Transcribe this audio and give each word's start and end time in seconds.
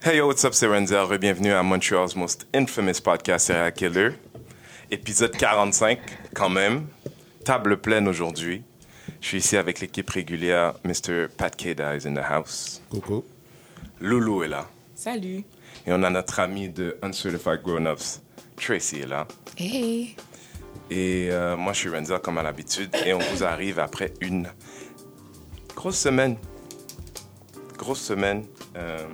Hey 0.00 0.18
yo, 0.18 0.28
what's 0.28 0.44
up, 0.44 0.54
c'est 0.54 0.68
Renzel. 0.68 1.18
Bienvenue 1.18 1.50
à 1.52 1.64
Montreal's 1.64 2.14
most 2.14 2.46
infamous 2.54 3.00
podcast 3.02 3.48
Serial 3.48 3.72
Killer. 3.72 4.10
Épisode 4.92 5.36
45, 5.36 5.98
quand 6.34 6.48
même. 6.48 6.86
Table 7.44 7.78
pleine 7.78 8.06
aujourd'hui. 8.06 8.62
Je 9.20 9.26
suis 9.26 9.38
ici 9.38 9.56
avec 9.56 9.80
l'équipe 9.80 10.08
régulière. 10.08 10.74
Mr. 10.84 11.26
Pat 11.36 11.54
Keda 11.56 11.96
is 11.96 12.06
in 12.06 12.14
the 12.14 12.22
house. 12.22 12.80
Coucou. 12.90 13.24
Loulou 14.00 14.44
est 14.44 14.48
là. 14.48 14.68
Salut. 14.94 15.42
Et 15.84 15.88
on 15.92 16.00
a 16.04 16.10
notre 16.10 16.38
ami 16.38 16.68
de 16.68 16.96
Uncertified 17.02 17.62
Grown-Ups, 17.64 18.22
Tracy 18.56 19.00
est 19.00 19.08
là. 19.08 19.26
Hey. 19.58 20.14
Et 20.90 21.28
euh, 21.32 21.56
moi, 21.56 21.72
je 21.72 21.78
suis 21.80 21.88
Renzel 21.90 22.20
comme 22.20 22.38
à 22.38 22.44
l'habitude. 22.44 22.94
Et 23.04 23.12
on 23.12 23.18
vous 23.18 23.42
arrive 23.42 23.80
après 23.80 24.14
une 24.20 24.48
grosse 25.74 25.98
semaine. 25.98 26.36
Grosse 27.76 28.00
semaine. 28.00 28.44
Euh, 28.76 29.04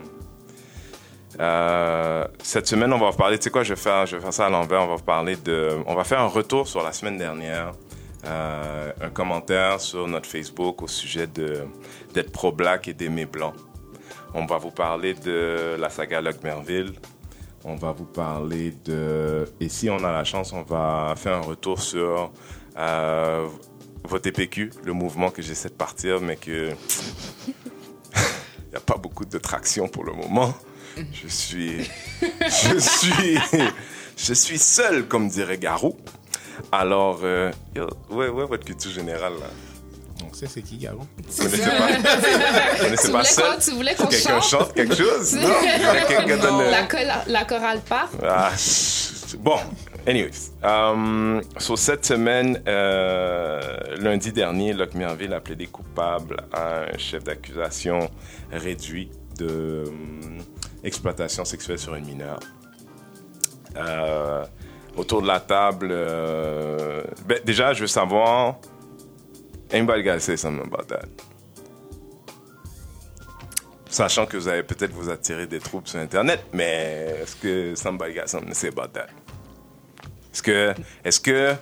euh, 1.41 2.25
cette 2.43 2.67
semaine, 2.67 2.93
on 2.93 2.99
va 2.99 3.11
vous 3.11 3.17
parler. 3.17 3.39
Tu 3.39 3.45
sais 3.45 3.50
quoi, 3.50 3.63
je 3.63 3.75
vais 3.75 3.81
faire, 3.81 4.07
ça 4.32 4.46
à 4.46 4.50
l'envers. 4.50 4.82
On 4.82 4.86
va 4.86 4.96
vous 4.96 5.03
parler 5.03 5.36
de. 5.36 5.71
On 5.86 5.95
va 5.95 6.04
faire 6.04 6.21
un 6.21 6.29
retour 6.29 6.68
sur 6.68 6.82
la 6.82 6.93
semaine 6.93 7.18
dernière. 7.18 7.72
Euh, 8.27 8.93
un 9.03 9.11
commentaire 9.11 9.81
sur 9.81 10.07
notre 10.08 10.29
Facebook 10.29 10.82
au 10.82 10.89
sujet 10.89 11.27
d'être 11.27 12.32
pro-black 12.32 12.89
et 12.89 12.94
d'aimer 12.94 13.27
blanc. 13.27 13.53
On 14.32 14.46
va 14.46 14.58
vous 14.58 14.71
parler 14.71 15.14
de 15.14 15.77
la 15.79 15.91
saga 15.91 16.21
Luck 16.21 16.43
Merville. 16.43 16.94
On 17.64 17.77
va 17.77 17.93
vous 17.93 18.05
parler 18.05 18.72
de. 18.85 19.46
Et 19.61 19.69
si 19.69 19.91
on 19.91 19.99
a 20.05 20.13
la 20.13 20.25
chance, 20.25 20.53
on 20.53 20.63
va 20.63 21.14
faire 21.16 21.35
un 21.36 21.41
retour 21.41 21.80
sur 21.80 22.30
euh, 22.79 23.49
votre 24.05 24.27
EPQ, 24.29 24.71
le 24.85 24.93
mouvement 24.93 25.30
que 25.30 25.43
j'essaie 25.43 25.69
de 25.69 25.75
partir, 25.75 26.21
mais 26.21 26.36
que. 26.36 26.71
Il 27.46 28.71
n'y 28.71 28.77
a 28.77 28.80
pas 28.80 28.96
beaucoup 28.96 29.25
de 29.25 29.39
traction 29.39 29.86
pour 29.86 30.03
le 30.03 30.13
moment. 30.13 30.53
Je 31.12 31.29
suis. 31.29 31.90
Je 32.22 32.78
suis. 32.78 33.39
Je 34.16 34.32
suis 34.34 34.58
seul, 34.58 35.06
comme 35.06 35.28
dirait 35.28 35.58
Garou. 35.58 35.96
Alors, 36.70 37.20
euh, 37.24 37.50
yo, 37.74 37.88
ouais, 38.10 38.28
ouais, 38.28 38.46
votre 38.46 38.64
culture 38.64 38.91
générale, 38.92 39.32
là. 39.41 39.46
Donc, 40.20 40.36
ça, 40.36 40.46
c'est 40.48 40.62
qui, 40.62 40.78
Garo? 40.78 41.00
Vous 41.16 41.42
connaissez 41.42 41.62
pas, 41.62 41.88
vous 42.77 42.84
connaissez 42.84 43.06
Tu 43.06 43.12
pas 43.12 43.19
voulais 43.19 43.24
seul? 43.24 43.44
quoi? 43.44 43.56
Tu 43.56 43.70
voulais 43.72 43.94
qu'on 43.96 44.06
Quelqu'un 44.06 44.41
chante? 44.41 44.50
chante 44.50 44.74
quelque 44.74 44.94
chose? 44.94 45.34
Non? 45.41 45.48
Quelqu'un 46.08 46.36
donne 46.36 46.58
le- 46.60 47.32
La, 47.32 47.44
chorale 47.44 47.80
part. 47.80 48.10
Ah, 48.22 48.52
chut. 48.56 49.36
bon, 49.41 49.58
anyways. 50.06 50.52
Um, 50.62 51.42
so, 51.58 51.74
cette 51.76 52.06
semaine, 52.06 52.62
euh, 52.69 53.60
lundi 53.98 54.30
dernier, 54.32 54.72
Locke 54.72 54.94
Merville 54.94 55.34
a 55.34 55.41
plaidé 55.41 55.66
coupable 55.66 56.36
à 56.52 56.82
un 56.94 56.98
chef 56.98 57.24
d'accusation 57.24 58.08
réduit 58.52 59.10
de 59.38 59.84
hum, 59.88 60.38
exploitation 60.84 61.44
sexuelle 61.44 61.78
sur 61.78 61.94
une 61.94 62.06
mineure. 62.06 62.40
Euh, 63.77 64.44
autour 64.96 65.22
de 65.22 65.26
la 65.26 65.41
table, 65.41 65.88
euh, 65.91 67.02
ben, 67.26 67.41
déjà, 67.44 67.72
je 67.72 67.80
veux 67.80 67.86
savoir, 67.86 68.56
anybody 69.72 70.02
gotta 70.02 70.20
say 70.20 70.36
something 70.36 70.66
about 70.66 70.84
that? 70.84 71.08
Sachant 73.88 74.26
que 74.26 74.36
vous 74.36 74.48
allez 74.48 74.64
peut-être 74.64 74.92
vous 74.92 75.08
attirer 75.08 75.46
des 75.46 75.60
troubles 75.60 75.86
sur 75.86 76.00
Internet, 76.00 76.44
mais 76.52 77.16
est-ce 77.22 77.36
que 77.36 77.74
somebody 77.74 78.14
got 78.14 78.26
something 78.26 78.48
to 78.48 78.54
say 78.54 78.69
about 78.69 78.92
that? 78.92 79.08
Est-ce 80.32 80.42
que, 80.42 80.74
est-ce 81.04 81.20
que 81.20 81.54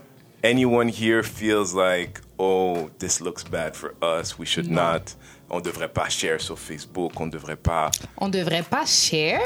anyone 0.43 0.89
here 0.89 1.23
feels 1.23 1.75
like, 1.75 2.21
oh, 2.39 2.91
this 2.99 3.21
looks 3.21 3.45
bad 3.45 3.77
for 3.77 3.95
us, 4.03 4.39
we 4.39 4.47
should 4.47 4.71
not, 4.71 5.15
on 5.53 5.61
devrait 5.61 5.89
pas 5.93 6.09
share 6.09 6.41
sur 6.41 6.59
Facebook, 6.59 7.13
on 7.21 7.27
devrait 7.27 7.57
pas. 7.57 7.91
On 8.19 8.29
devrait 8.29 8.63
pas 8.65 8.85
share? 8.87 9.41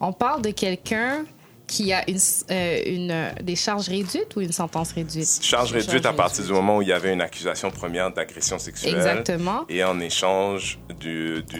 On 0.00 0.12
parle 0.12 0.40
de 0.42 0.50
quelqu'un 0.52 1.24
qui 1.66 1.92
a 1.92 2.08
une, 2.10 2.18
euh, 2.50 2.80
une, 2.86 3.10
euh, 3.10 3.30
des 3.42 3.54
charges 3.54 3.88
réduites 3.88 4.34
ou 4.36 4.40
une 4.40 4.50
sentence 4.52 4.92
réduite? 4.92 5.38
Charge 5.42 5.72
réduite 5.72 6.04
à 6.06 6.12
partir 6.12 6.44
du 6.44 6.52
moment 6.52 6.78
où 6.78 6.82
il 6.82 6.88
y 6.88 6.92
avait 6.92 7.12
une 7.12 7.20
accusation 7.20 7.70
première 7.70 8.10
d'agression 8.12 8.58
sexuelle. 8.58 8.94
Exactement. 8.96 9.64
Et 9.68 9.84
en 9.84 10.00
échange 10.00 10.78
du. 10.98 11.42
du. 11.44 11.58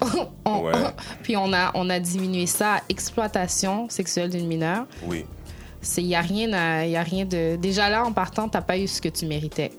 On- 0.44 0.62
Ouais. 0.62 0.72
Puis 1.22 1.36
on 1.36 1.52
a, 1.52 1.70
on 1.74 1.88
a 1.90 1.98
diminué 1.98 2.46
ça 2.46 2.74
à 2.76 2.80
exploitation 2.88 3.88
sexuelle 3.88 4.30
d'une 4.30 4.46
mineure. 4.46 4.86
Oui. 5.04 5.24
Il 5.98 6.06
n'y 6.06 6.16
a, 6.16 6.20
rien 6.20 6.52
à- 6.52 6.84
y 6.86 6.96
a 6.96 7.02
rien 7.02 7.24
de. 7.24 7.56
Déjà 7.56 7.88
là, 7.88 8.04
en 8.04 8.12
partant, 8.12 8.48
tu 8.48 8.58
pas 8.60 8.76
eu 8.78 8.86
ce 8.88 9.00
que 9.00 9.08
tu 9.08 9.24
méritais. 9.26 9.72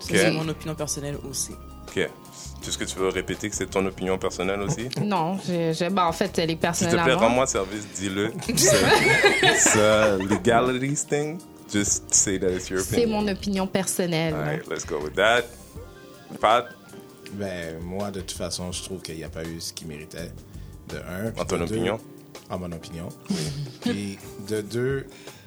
C'est 0.00 0.30
mon 0.32 0.48
opinion 0.48 0.74
personnelle 0.74 1.16
aussi. 1.28 1.52
Ok. 1.88 1.96
Est-ce 2.66 2.76
que 2.78 2.84
tu 2.84 2.98
veux 2.98 3.08
répéter 3.08 3.48
que 3.48 3.56
c'est 3.56 3.66
ton 3.70 3.84
opinion 3.86 4.18
personnelle 4.18 4.60
aussi? 4.60 4.88
Non, 5.02 5.38
je, 5.38 5.72
je- 5.72 5.88
ben, 5.90 6.04
en 6.04 6.12
fait, 6.12 6.38
elle 6.38 6.50
est 6.50 6.52
S'il 6.52 6.56
te 6.58 6.62
personnelle 6.62 7.02
plaît, 7.04 7.14
rends-moi 7.14 7.46
service, 7.46 7.86
dis-le. 7.94 8.32
C'est 9.56 10.18
legalities 10.18 11.04
thing? 11.06 11.38
Just 11.72 12.12
say 12.12 12.38
that 12.38 12.50
it's 12.50 12.68
your 12.68 12.80
C'est 12.80 12.98
opinion. 13.04 13.22
mon 13.22 13.28
opinion 13.28 13.66
personnelle. 13.66 14.34
All 14.34 14.40
right, 14.42 14.68
let's 14.68 14.84
go 14.84 14.98
with 15.02 15.14
that. 15.14 15.42
Pat, 16.40 16.66
Ben, 17.32 17.78
moi, 17.80 18.10
de 18.10 18.20
toute 18.20 18.36
façon, 18.36 18.72
je 18.72 18.82
trouve 18.82 19.00
qu'il 19.02 19.16
n'y 19.16 19.24
a 19.24 19.28
pas 19.28 19.44
eu 19.44 19.60
ce 19.60 19.72
qu'il 19.72 19.86
méritait. 19.86 20.32
De 20.88 20.96
un. 20.96 21.28
En 21.40 21.44
ton 21.44 21.58
de 21.58 21.64
deux- 21.66 21.74
opinion? 21.76 21.98
En 22.50 22.58
mon 22.58 22.72
opinion. 22.72 23.08
Puis, 23.82 24.18
de 24.48 24.60
deux, 24.60 25.06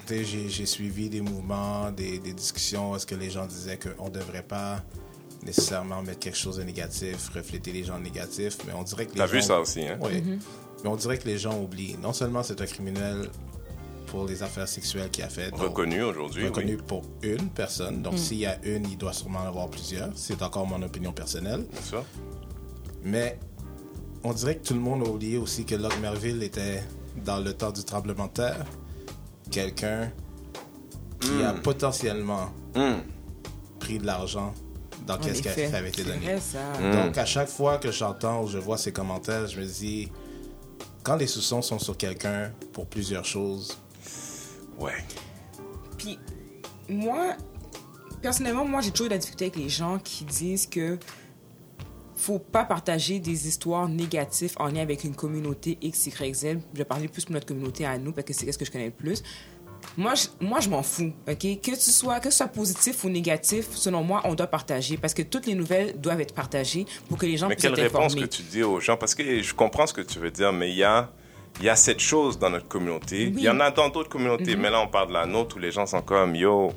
j'ai 0.10 0.66
suivi 0.66 1.10
des 1.10 1.22
mouvements, 1.22 1.92
des, 1.92 2.20
des 2.20 2.34
discussions 2.34 2.92
où 2.92 2.96
est-ce 2.96 3.06
que 3.06 3.16
les 3.16 3.30
gens 3.30 3.46
disaient 3.46 3.80
qu'on 3.80 4.06
ne 4.06 4.10
devrait 4.12 4.44
pas 4.44 4.84
nécessairement 5.46 6.02
mettre 6.02 6.20
quelque 6.20 6.38
chose 6.38 6.58
de 6.58 6.64
négatif, 6.64 7.30
refléter 7.36 7.72
les 7.72 7.84
gens 7.84 8.00
négatifs, 8.00 8.58
mais 8.66 8.74
on 8.74 8.84
dirait 8.84 9.06
que 9.06 9.12
les 9.14 9.18
t'as 9.18 9.28
gens... 9.28 9.34
vu 9.34 9.42
ça 9.42 9.60
aussi, 9.60 9.82
hein? 9.82 9.98
Oui. 10.02 10.24
Mais 10.84 10.90
on 10.90 10.96
dirait 10.96 11.18
que 11.18 11.28
les 11.28 11.38
gens 11.38 11.60
oublient. 11.60 11.98
Non 12.02 12.14
seulement 12.14 12.44
c'est 12.44 12.62
un 12.62 12.66
criminel 12.66 13.30
pour 14.08 14.26
les 14.26 14.44
affaires 14.44 14.68
sexuelles 14.68 15.10
qu'il 15.10 15.24
a 15.24 15.30
fait. 15.30 15.50
donc- 15.52 15.60
Reconnu 15.60 16.02
aujourd'hui, 16.04 16.46
reconnu 16.46 16.76
oui. 16.76 16.82
pour 16.88 17.02
une 17.24 17.50
personne. 17.50 17.98
Mm. 18.00 18.02
Donc, 18.04 18.18
s'il 18.20 18.38
y 18.38 18.46
a 18.46 18.58
une, 18.64 18.86
il 18.90 18.98
doit 18.98 19.12
sûrement 19.14 19.40
en 19.40 19.48
avoir 19.48 19.70
plusieurs. 19.70 20.10
C'est 20.16 20.42
encore 20.44 20.68
mon 20.68 20.82
opinion 20.84 21.12
personnelle. 21.12 21.66
Bien 21.72 21.82
sûr. 21.82 22.06
Mais 23.04 23.40
on 24.24 24.34
dirait 24.34 24.58
que 24.58 24.68
tout 24.68 24.74
le 24.76 24.80
monde 24.80 25.06
a 25.06 25.10
oublié 25.10 25.38
aussi 25.38 25.66
que 25.66 25.76
Locke 25.76 26.00
Merville 26.00 26.44
était, 26.44 26.84
dans 27.26 27.40
le 27.40 27.54
temps 27.54 27.72
du 27.72 27.84
tremblement 27.84 28.28
de 28.28 28.32
terre, 28.34 28.66
quelqu'un 29.54 30.12
qui 31.20 31.44
a 31.44 31.54
potentiellement 31.54 32.50
Hmm. 32.76 33.02
pris 33.80 34.00
de 34.00 34.06
l'argent 34.06 34.52
dans 35.06 35.18
qu'est-ce 35.20 35.42
qui 35.44 35.48
avait 35.50 35.90
été 35.90 36.04
donné. 36.04 36.18
vrai, 36.26 36.40
ça. 36.40 36.60
Hmm. 36.82 36.92
Donc, 36.92 37.18
à 37.20 37.26
chaque 37.26 37.50
fois 37.50 37.78
que 37.78 37.92
j'entends 37.92 38.42
ou 38.44 38.48
je 38.48 38.58
vois 38.58 38.78
ces 38.78 38.92
commentaires, 38.92 39.46
je 39.48 39.60
me 39.60 39.66
dis, 39.66 40.12
quand 41.04 41.16
les 41.18 41.28
soupçons 41.28 41.62
sont 41.62 41.78
sur 41.80 41.96
quelqu'un 41.98 42.52
pour 42.72 42.88
plusieurs 42.88 43.26
choses, 43.26 43.78
Ouais. 44.80 45.06
Puis, 46.00 46.18
moi, 46.90 47.36
personnellement, 48.24 48.66
moi, 48.66 48.82
j'ai 48.82 48.90
toujours 48.90 49.06
eu 49.06 49.10
la 49.12 49.20
difficulté 49.20 49.46
avec 49.46 49.56
les 49.58 49.70
gens 49.70 50.00
qui 50.00 50.26
disent 50.26 50.66
que 50.66 50.98
faut 52.24 52.40
pas 52.40 52.64
partager 52.64 53.20
des 53.20 53.48
histoires 53.48 53.88
négatives 53.90 54.54
en 54.58 54.68
lien 54.68 54.82
avec 54.82 55.04
une 55.04 55.14
communauté 55.16 55.78
X, 55.82 56.08
Y, 56.08 56.34
Z. 56.34 56.46
Je 56.74 56.78
vais 56.78 56.86
parler 56.86 57.08
plus 57.10 57.26
pour 57.26 57.34
notre 57.34 57.46
communauté 57.46 57.86
à 57.86 57.98
nous 57.98 58.14
parce 58.14 58.26
que 58.26 58.34
c'est 58.34 58.50
ce 58.52 58.58
que 58.58 58.66
je 58.66 58.72
connais 58.72 58.86
le 58.86 58.92
plus. 58.92 59.22
Moi, 59.98 60.14
je, 60.16 60.28
moi, 60.40 60.62
je 60.62 60.70
m'en 60.70 60.82
fous, 60.82 61.12
OK? 61.28 61.38
Que 61.38 61.76
tu 61.76 61.92
sois, 61.92 62.22
que 62.22 62.30
ce 62.30 62.38
soit 62.38 62.48
positif 62.48 63.04
ou 63.04 63.10
négatif, 63.10 63.68
selon 63.74 64.02
moi, 64.04 64.22
on 64.24 64.34
doit 64.34 64.48
partager 64.48 64.96
parce 64.96 65.14
que 65.14 65.22
toutes 65.24 65.46
les 65.46 65.56
nouvelles 65.56 66.00
doivent 66.00 66.22
être 66.22 66.34
partagées 66.34 66.86
pour 67.10 67.18
que 67.18 67.26
les 67.26 67.36
gens 67.36 67.50
Mais 67.50 67.56
puissent 67.56 67.70
quelle 67.70 67.80
être 67.80 67.92
réponse 67.94 68.14
que 68.16 68.20
informés. 68.22 68.30
tu 68.30 68.44
dis 68.44 68.64
aux 68.64 68.80
gens? 68.80 68.96
Parce 68.96 69.14
que 69.14 69.42
je 69.42 69.54
comprends 69.54 69.86
ce 69.86 69.94
que 69.94 70.02
tu 70.02 70.20
veux 70.20 70.32
dire, 70.32 70.54
mais 70.54 70.70
il 70.72 70.78
y 70.78 70.84
a, 70.86 71.12
il 71.60 71.66
y 71.66 71.70
a 71.70 71.76
cette 71.76 72.00
chose 72.00 72.40
dans 72.40 72.50
notre 72.50 72.70
communauté. 72.70 73.24
Il 73.36 73.42
y 73.42 73.50
en 73.50 73.60
a 73.60 73.72
dans 73.72 73.90
d'autres 73.90 74.10
communautés, 74.10 74.56
mais 74.56 74.70
là, 74.70 74.80
on 74.80 74.88
parle 74.88 75.10
de 75.10 75.14
la 75.14 75.26
nôtre 75.26 75.58
où 75.58 75.60
les 75.60 75.72
gens 75.72 75.86
sont 75.86 76.02
comme, 76.02 76.34
yo, 76.36 76.72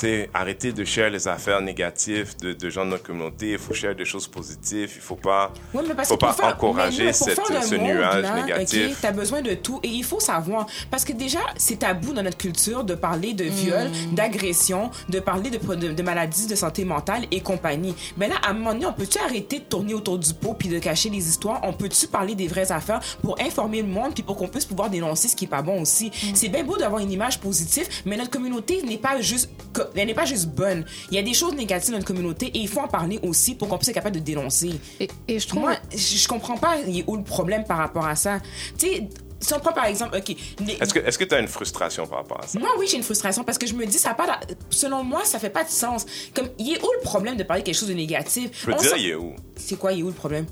sais, 0.00 0.30
arrêtez 0.32 0.72
de 0.72 0.84
share 0.84 1.10
les 1.10 1.28
affaires 1.28 1.60
négatives 1.60 2.34
de, 2.40 2.52
de 2.52 2.70
gens 2.70 2.84
de 2.84 2.90
notre 2.90 3.02
communauté. 3.02 3.50
Il 3.52 3.58
faut 3.58 3.74
share 3.74 3.94
des 3.94 4.04
choses 4.04 4.26
positives. 4.26 4.92
Il 4.96 5.00
faut 5.00 5.16
pas, 5.16 5.52
Ouais, 5.74 5.82
mais 5.86 5.94
parce 5.94 6.08
faut 6.08 6.16
pas 6.16 6.32
faire- 6.32 6.46
encourager 6.46 7.04
mais 7.06 7.12
cette- 7.12 7.38
ce 7.62 7.74
monde, 7.74 7.86
nuage 7.88 8.22
là, 8.22 8.42
négatif. 8.42 8.90
ok, 8.92 8.96
T'as 9.02 9.12
besoin 9.12 9.42
de 9.42 9.54
tout 9.54 9.80
et 9.82 9.88
il 9.88 10.04
faut 10.04 10.20
savoir 10.20 10.66
parce 10.90 11.04
que 11.04 11.12
déjà 11.12 11.40
c'est 11.56 11.80
tabou 11.80 12.12
dans 12.12 12.22
notre 12.22 12.38
culture 12.38 12.84
de 12.84 12.94
parler 12.94 13.34
de 13.34 13.44
viol, 13.44 13.88
Mm. 13.88 14.14
d'agression, 14.14 14.90
de 15.08 15.20
parler 15.20 15.50
de, 15.50 15.58
pro- 15.58 15.74
de, 15.76 15.92
de 15.92 16.02
maladies 16.02 16.46
de 16.46 16.54
santé 16.54 16.84
mentale 16.84 17.24
et 17.30 17.40
compagnie. 17.40 17.94
Mais 18.16 18.28
là, 18.28 18.36
à 18.42 18.50
un 18.50 18.52
moment 18.54 18.72
donné, 18.72 18.86
on 18.86 18.92
peut-tu 18.92 19.18
arrêter 19.18 19.58
de 19.58 19.64
tourner 19.64 19.94
autour 19.94 20.18
du 20.18 20.32
pot 20.34 20.54
puis 20.54 20.68
de 20.68 20.78
cacher 20.78 21.10
les 21.10 21.28
histoires? 21.28 21.60
On 21.62 21.72
peut-tu 21.72 22.06
parler 22.08 22.34
des 22.34 22.48
vraies 22.48 22.72
affaires 22.72 23.00
pour 23.22 23.40
informer 23.40 23.82
le 23.82 23.88
monde 23.88 24.14
puis 24.14 24.22
pour 24.22 24.36
qu'on 24.36 24.48
puisse 24.48 24.64
pouvoir 24.64 24.90
dénoncer 24.90 25.28
ce 25.28 25.36
qui 25.36 25.44
est 25.44 25.48
pas 25.48 25.62
bon 25.62 25.82
aussi? 25.82 26.06
Mm. 26.08 26.34
C'est 26.34 26.48
bien 26.48 26.64
beau 26.64 26.76
d'avoir 26.76 27.00
une 27.00 27.12
image 27.12 27.38
positive, 27.40 27.86
mais 28.06 28.16
notre 28.16 28.30
communauté 28.30 28.82
n'est 28.82 28.98
pas 28.98 29.20
juste 29.20 29.50
elle 29.94 30.06
n'est 30.06 30.14
pas 30.14 30.24
juste 30.24 30.46
bonne. 30.48 30.84
Il 31.10 31.16
y 31.16 31.18
a 31.18 31.22
des 31.22 31.34
choses 31.34 31.54
négatives 31.54 31.90
dans 31.90 31.96
notre 31.98 32.06
communauté 32.06 32.46
et 32.46 32.58
il 32.58 32.68
faut 32.68 32.80
en 32.80 32.88
parler 32.88 33.18
aussi 33.22 33.54
pour 33.54 33.68
qu'on 33.68 33.76
puisse 33.78 33.88
être 33.88 33.94
capable 33.94 34.16
de 34.16 34.20
dénoncer. 34.20 34.72
Et, 35.00 35.08
et 35.28 35.38
je 35.38 35.46
trouve. 35.48 35.62
Moi, 35.62 35.76
je 35.90 35.96
je 36.16 36.28
comprends 36.28 36.56
pas 36.56 36.76
il 36.86 37.00
est 37.00 37.04
où 37.06 37.16
le 37.16 37.24
problème 37.24 37.64
par 37.64 37.78
rapport 37.78 38.06
à 38.06 38.16
ça. 38.16 38.40
Tu 38.78 38.86
sais, 38.86 39.08
si 39.40 39.52
on 39.54 39.58
prend 39.58 39.72
par 39.72 39.86
exemple, 39.86 40.16
OK. 40.16 40.36
les- 40.60 40.74
Est-ce 40.74 41.18
que 41.18 41.24
tu 41.24 41.34
as 41.34 41.40
une 41.40 41.48
frustration 41.48 42.06
par 42.06 42.18
rapport 42.18 42.40
à 42.42 42.46
ça? 42.46 42.58
Moi, 42.60 42.68
oui, 42.78 42.86
j'ai 42.88 42.96
une 42.96 43.02
frustration 43.02 43.42
parce 43.42 43.58
que 43.58 43.66
je 43.66 43.74
me 43.74 43.84
dis, 43.86 43.98
ça 43.98 44.14
pas. 44.14 44.38
Selon 44.70 45.02
moi, 45.02 45.24
ça 45.24 45.38
fait 45.40 45.50
pas 45.50 45.64
de 45.64 45.68
sens. 45.70 46.06
Comme, 46.34 46.48
il 46.58 46.74
est 46.74 46.80
où 46.82 46.88
le 46.98 47.02
problème 47.02 47.36
de 47.36 47.42
parler 47.42 47.62
quelque 47.64 47.74
chose 47.76 47.88
de 47.88 47.94
négatif? 47.94 48.50
Je 48.66 48.70
On 48.70 48.76
te 48.76 48.82
dire, 48.82 48.96
il 48.96 49.08
est 49.08 49.14
où? 49.16 49.34
C'est 49.56 49.76
quoi, 49.76 49.92
il 49.92 50.00
est 50.00 50.02
où 50.04 50.08
le 50.08 50.12
problème? 50.12 50.46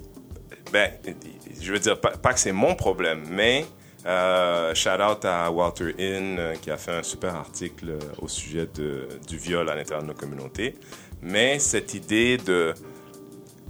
ben, 0.73 0.91
je 1.61 1.73
veux 1.73 1.79
dire, 1.79 2.01
pas, 2.01 2.11
pas 2.17 2.33
que 2.33 2.41
c'est 2.41 2.53
mon 2.53 2.75
problème, 2.75 3.25
mais 3.31 3.65
euh, 4.07 4.75
shout 4.75 5.01
out 5.01 5.25
à 5.25 5.51
Walter 5.51 5.95
Inn 5.99 6.37
euh, 6.39 6.55
qui 6.55 6.71
a 6.71 6.77
fait 6.77 6.93
un 6.93 7.03
super 7.03 7.35
article 7.35 7.91
euh, 7.91 7.99
au 8.21 8.29
sujet 8.29 8.67
de, 8.75 9.09
du 9.29 9.37
viol 9.37 9.69
à 9.69 9.75
l'intérieur 9.75 10.03
de 10.03 10.09
nos 10.09 10.15
communautés. 10.15 10.77
Mais 11.23 11.59
cette 11.59 11.93
idée 11.95 12.39
de 12.39 12.73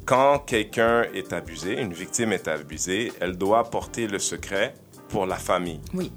quand 0.05 0.39
quelqu'un 0.41 1.03
est 1.15 1.33
abusé, 1.33 1.81
une 1.81 1.93
victime 1.93 2.33
est 2.33 2.47
abusée, 2.49 3.13
elle 3.21 3.37
doit 3.37 3.65
porter 3.71 4.07
le 4.07 4.19
secret 4.19 4.75
pour 5.09 5.27
la 5.27 5.37
famille. 5.37 5.81
Oui. 5.95 6.13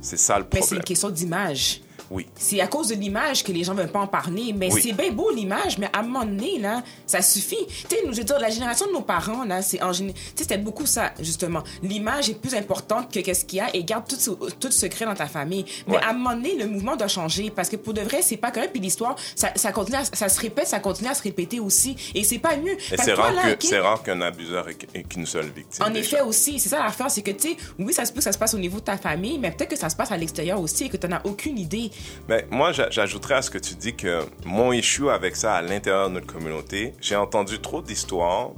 C'est 0.00 0.16
ça 0.16 0.38
le 0.38 0.44
Mais 0.44 0.48
c'est 0.52 0.58
problème. 0.60 0.78
une 0.78 0.84
question 0.84 1.10
d'image. 1.10 1.80
Oui. 2.10 2.26
C'est 2.36 2.60
à 2.60 2.66
cause 2.66 2.88
de 2.88 2.94
l'image 2.94 3.42
que 3.44 3.52
les 3.52 3.64
gens 3.64 3.74
veulent 3.74 3.90
pas 3.90 4.00
en 4.00 4.06
parler. 4.06 4.52
Mais 4.56 4.72
Oui. 4.72 4.80
c'est 4.82 4.92
bien 4.92 5.10
beau 5.12 5.30
l'image, 5.30 5.78
mais 5.78 5.88
à 5.92 6.00
un 6.00 6.02
moment 6.02 6.24
donné, 6.24 6.58
là, 6.58 6.82
ça 7.06 7.22
suffit. 7.22 7.66
Tu 7.88 7.96
sais, 7.96 8.02
nous, 8.06 8.12
je 8.12 8.18
veux 8.18 8.24
dire, 8.24 8.38
la 8.38 8.50
génération 8.50 8.86
de 8.86 8.92
nos 8.92 9.00
parents, 9.02 9.44
là, 9.44 9.62
c'est 9.62 9.82
en 9.82 9.92
géné- 9.92 10.12
Tu 10.14 10.20
sais, 10.20 10.32
c'était 10.42 10.58
beaucoup 10.58 10.86
ça, 10.86 11.12
justement. 11.20 11.62
L'image 11.82 12.30
est 12.30 12.34
plus 12.40 12.54
importante 12.54 13.12
que 13.12 13.20
qu'est-ce 13.20 13.44
qu'il 13.44 13.58
y 13.58 13.60
a 13.60 13.74
et 13.74 13.82
garde 13.84 14.04
tout, 14.08 14.36
tout 14.60 14.70
secret 14.70 15.04
dans 15.04 15.14
ta 15.14 15.26
famille. 15.26 15.64
Mais 15.86 15.94
Ouais. 15.96 16.02
à 16.02 16.10
un 16.10 16.12
moment 16.12 16.34
donné, 16.34 16.54
le 16.56 16.66
mouvement 16.66 16.96
doit 16.96 17.08
changer 17.08 17.50
parce 17.50 17.68
que 17.68 17.76
pour 17.76 17.94
de 17.94 18.00
vrai, 18.02 18.20
c'est 18.22 18.36
pas 18.36 18.50
correct. 18.50 18.70
Puis 18.72 18.80
l'histoire, 18.80 19.16
ça, 19.34 19.50
ça 19.56 19.72
continue, 19.72 19.96
à- 19.98 20.04
ça 20.04 20.28
se 20.28 20.40
répète, 20.40 20.66
ça 20.68 20.78
continue 20.80 21.08
à 21.08 21.14
se 21.14 21.22
répéter 21.22 21.60
aussi. 21.60 21.96
Et 22.14 22.24
c'est 22.24 22.38
pas 22.38 22.56
mieux. 22.56 22.72
Et 22.92 22.96
c'est 22.96 23.12
rare, 23.14 23.32
là, 23.32 23.42
que, 23.42 23.52
ok, 23.54 23.62
c'est 23.62 23.78
rare 23.78 24.02
qu'un 24.02 24.20
abuseur 24.20 24.68
ait 24.68 25.02
qu'une 25.04 25.26
seule 25.26 25.50
victime. 25.50 25.84
en 25.84 25.94
effet 25.94 26.20
aussi, 26.20 26.58
c'est 26.58 26.68
ça 26.68 26.78
l'affaire, 26.78 27.10
c'est 27.10 27.22
que 27.22 27.30
tu 27.30 27.50
sais, 27.50 27.56
oui, 27.78 27.92
ça 27.92 28.04
se 28.04 28.12
peut 28.12 28.18
que 28.18 28.24
ça 28.24 28.32
se 28.32 28.38
passe 28.38 28.54
au 28.54 28.58
niveau 28.58 28.78
de 28.78 28.84
ta 28.84 28.96
famille, 28.96 29.38
mais 29.38 29.50
peut-être 29.50 29.70
que 29.70 29.76
ça 29.76 29.88
se 29.88 29.96
passe 29.96 30.12
à 30.12 30.16
l'extérieur 30.16 30.60
aussi 30.60 30.84
et 30.84 30.88
que 30.88 30.96
tu 30.96 31.06
n'en 31.08 31.16
as 31.16 31.26
aucune 31.26 31.58
idée. 31.58 31.90
Mais 32.28 32.46
moi, 32.50 32.72
j'a- 32.72 32.90
j'ajouterais 32.90 33.34
à 33.34 33.42
ce 33.42 33.50
que 33.50 33.58
tu 33.58 33.74
dis 33.74 33.94
que 33.94 34.20
mon 34.44 34.72
issue 34.72 35.08
avec 35.10 35.36
ça 35.36 35.54
à 35.54 35.62
l'intérieur 35.62 36.08
de 36.08 36.14
notre 36.14 36.26
communauté, 36.26 36.92
j'ai 37.00 37.16
entendu 37.16 37.60
trop 37.60 37.82
d'histoires 37.82 38.50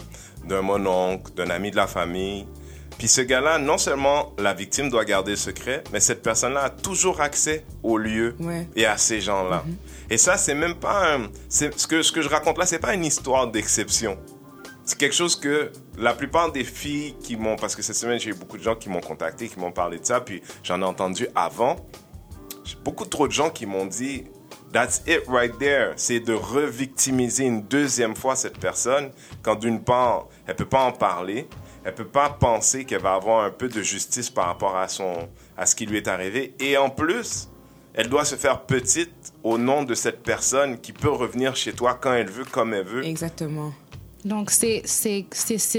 d'un 0.45 0.63
mononcle, 0.63 1.33
d'un 1.35 1.51
ami 1.51 1.71
de 1.71 1.77
la 1.77 1.87
famille. 1.87 2.47
Puis 2.97 3.07
ce 3.09 3.21
gars-là, 3.21 3.59
non 3.59 3.79
seulement 3.79 4.33
la 4.39 4.55
victime 4.55 4.89
doit 4.91 5.05
garder 5.05 5.33
le 5.33 5.37
secret, 5.37 5.85
mais 5.93 6.01
cette 6.01 6.23
personne-là 6.23 6.63
a 6.65 6.71
toujours 6.71 7.21
accès 7.21 7.65
au 7.83 7.97
lieu 7.99 8.35
Ouais. 8.41 8.67
et 8.75 8.87
à 8.87 8.97
ces 8.97 9.21
gens-là. 9.21 9.65
Et 10.11 10.17
ça, 10.19 10.37
c'est 10.37 10.55
même 10.55 10.75
pas 10.75 11.15
un... 11.17 11.29
Ce 11.49 11.67
que, 11.87 12.03
ce 12.03 12.11
que 12.11 12.23
je 12.23 12.29
raconte 12.29 12.59
là, 12.59 12.67
c'est 12.67 12.79
pas 12.81 12.95
une 12.95 13.05
histoire 13.05 13.47
d'exception. 13.49 14.19
C'est 14.85 14.97
quelque 14.99 15.15
chose 15.15 15.37
que 15.39 15.71
la 15.99 16.15
plupart 16.15 16.51
des 16.51 16.65
filles 16.65 17.15
qui 17.23 17.37
m'ont... 17.37 17.57
Parce 17.57 17.77
que 17.77 17.83
cette 17.83 17.95
semaine, 17.95 18.19
j'ai 18.19 18.31
eu 18.31 18.35
beaucoup 18.35 18.57
de 18.57 18.63
gens 18.63 18.75
qui 18.75 18.89
m'ont 18.89 19.03
contacté, 19.03 19.47
qui 19.49 19.61
m'ont 19.61 19.71
parlé 19.71 19.99
de 19.99 20.05
ça, 20.07 20.21
puis 20.23 20.43
j'en 20.65 20.81
ai 20.81 20.85
entendu 20.85 21.29
avant. 21.35 21.77
Beaucoup 22.85 23.07
trop 23.07 23.27
de 23.27 23.33
gens 23.33 23.51
qui 23.51 23.67
m'ont 23.67 23.87
dit 23.87 24.25
That's 24.73 25.03
it 25.07 25.23
right 25.29 25.59
there. 25.59 25.93
C'est 25.97 26.21
de 26.21 26.35
revictimiser 26.35 27.45
une 27.45 27.63
deuxième 27.63 28.15
fois 28.15 28.37
cette 28.37 28.59
personne 28.59 29.11
quand 29.43 29.57
d'une 29.57 29.83
part, 29.83 30.27
elle 30.47 30.57
peut 30.57 30.67
pas 30.67 30.85
en 30.85 30.93
parler, 30.93 31.49
elle 31.85 31.95
peut 31.95 32.05
pas 32.05 32.29
penser 32.29 32.85
qu'elle 32.85 33.01
va 33.01 33.15
avoir 33.15 33.45
un 33.45 33.51
peu 33.51 33.69
de 33.69 33.81
justice 33.81 34.29
par 34.29 34.47
rapport 34.47 34.77
à 34.77 34.89
son 34.89 35.29
à 35.57 35.65
ce 35.65 35.75
qui 35.75 35.87
lui 35.87 35.97
est 35.97 36.09
arrivé 36.09 36.55
et 36.61 36.77
en 36.77 36.91
plus, 36.91 37.49
elle 37.95 38.09
doit 38.09 38.25
se 38.25 38.37
faire 38.37 38.63
petite 38.63 39.33
au 39.43 39.59
nom 39.59 39.83
de 39.83 39.95
cette 39.95 40.23
personne 40.23 40.79
qui 40.79 40.93
peut 40.93 41.11
revenir 41.11 41.57
chez 41.57 41.73
toi 41.73 41.99
quand 42.01 42.13
elle 42.13 42.31
veut, 42.31 42.45
comme 42.45 42.75
elle 42.75 42.85
veut. 42.85 43.05
Exactement. 43.05 43.73
Donc, 44.29 44.51
c'est 44.51 44.83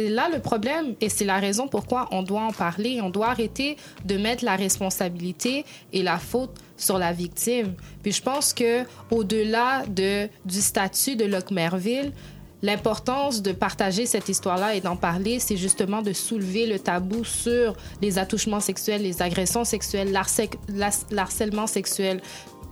là 0.10 0.28
le 0.34 0.40
problème 0.40 0.96
et 1.02 1.10
c'est 1.10 1.26
la 1.26 1.40
raison 1.40 1.68
pourquoi 1.68 2.08
on 2.12 2.24
doit 2.24 2.42
en 2.42 2.52
parler. 2.52 3.00
On 3.02 3.10
doit 3.10 3.30
arrêter 3.30 3.78
de 4.06 4.18
mettre 4.18 4.44
la 4.44 4.56
responsabilité 4.56 5.66
et 5.94 6.02
la 6.04 6.18
faute 6.18 6.52
sur 6.76 6.98
la 6.98 7.14
victime. 7.14 7.74
Puis 8.04 8.12
je 8.12 8.22
pense 8.22 8.54
que 8.54 8.84
au 9.12 9.24
delà 9.24 9.86
de, 9.88 10.28
du 10.46 10.62
statut 10.62 11.16
de 11.16 11.26
Locke 11.26 11.52
Merville, 11.52 12.12
l'importance 12.62 13.42
de 13.42 13.52
partager 13.54 14.06
cette 14.06 14.28
histoire-là 14.28 14.76
et 14.76 14.82
d'en 14.82 14.96
parler, 14.98 15.40
c'est 15.40 15.56
justement 15.56 16.02
de 16.02 16.12
soulever 16.12 16.66
le 16.68 16.78
tabou 16.80 17.24
sur 17.24 17.76
les 18.02 18.18
attouchements 18.18 18.60
sexuels, 18.60 19.02
les 19.04 19.22
agressions 19.22 19.64
sexuelles, 19.64 20.12
l'harcè- 20.12 20.58
l'har- 20.68 21.06
l'harcèlement 21.12 21.68
sexuel. 21.68 22.20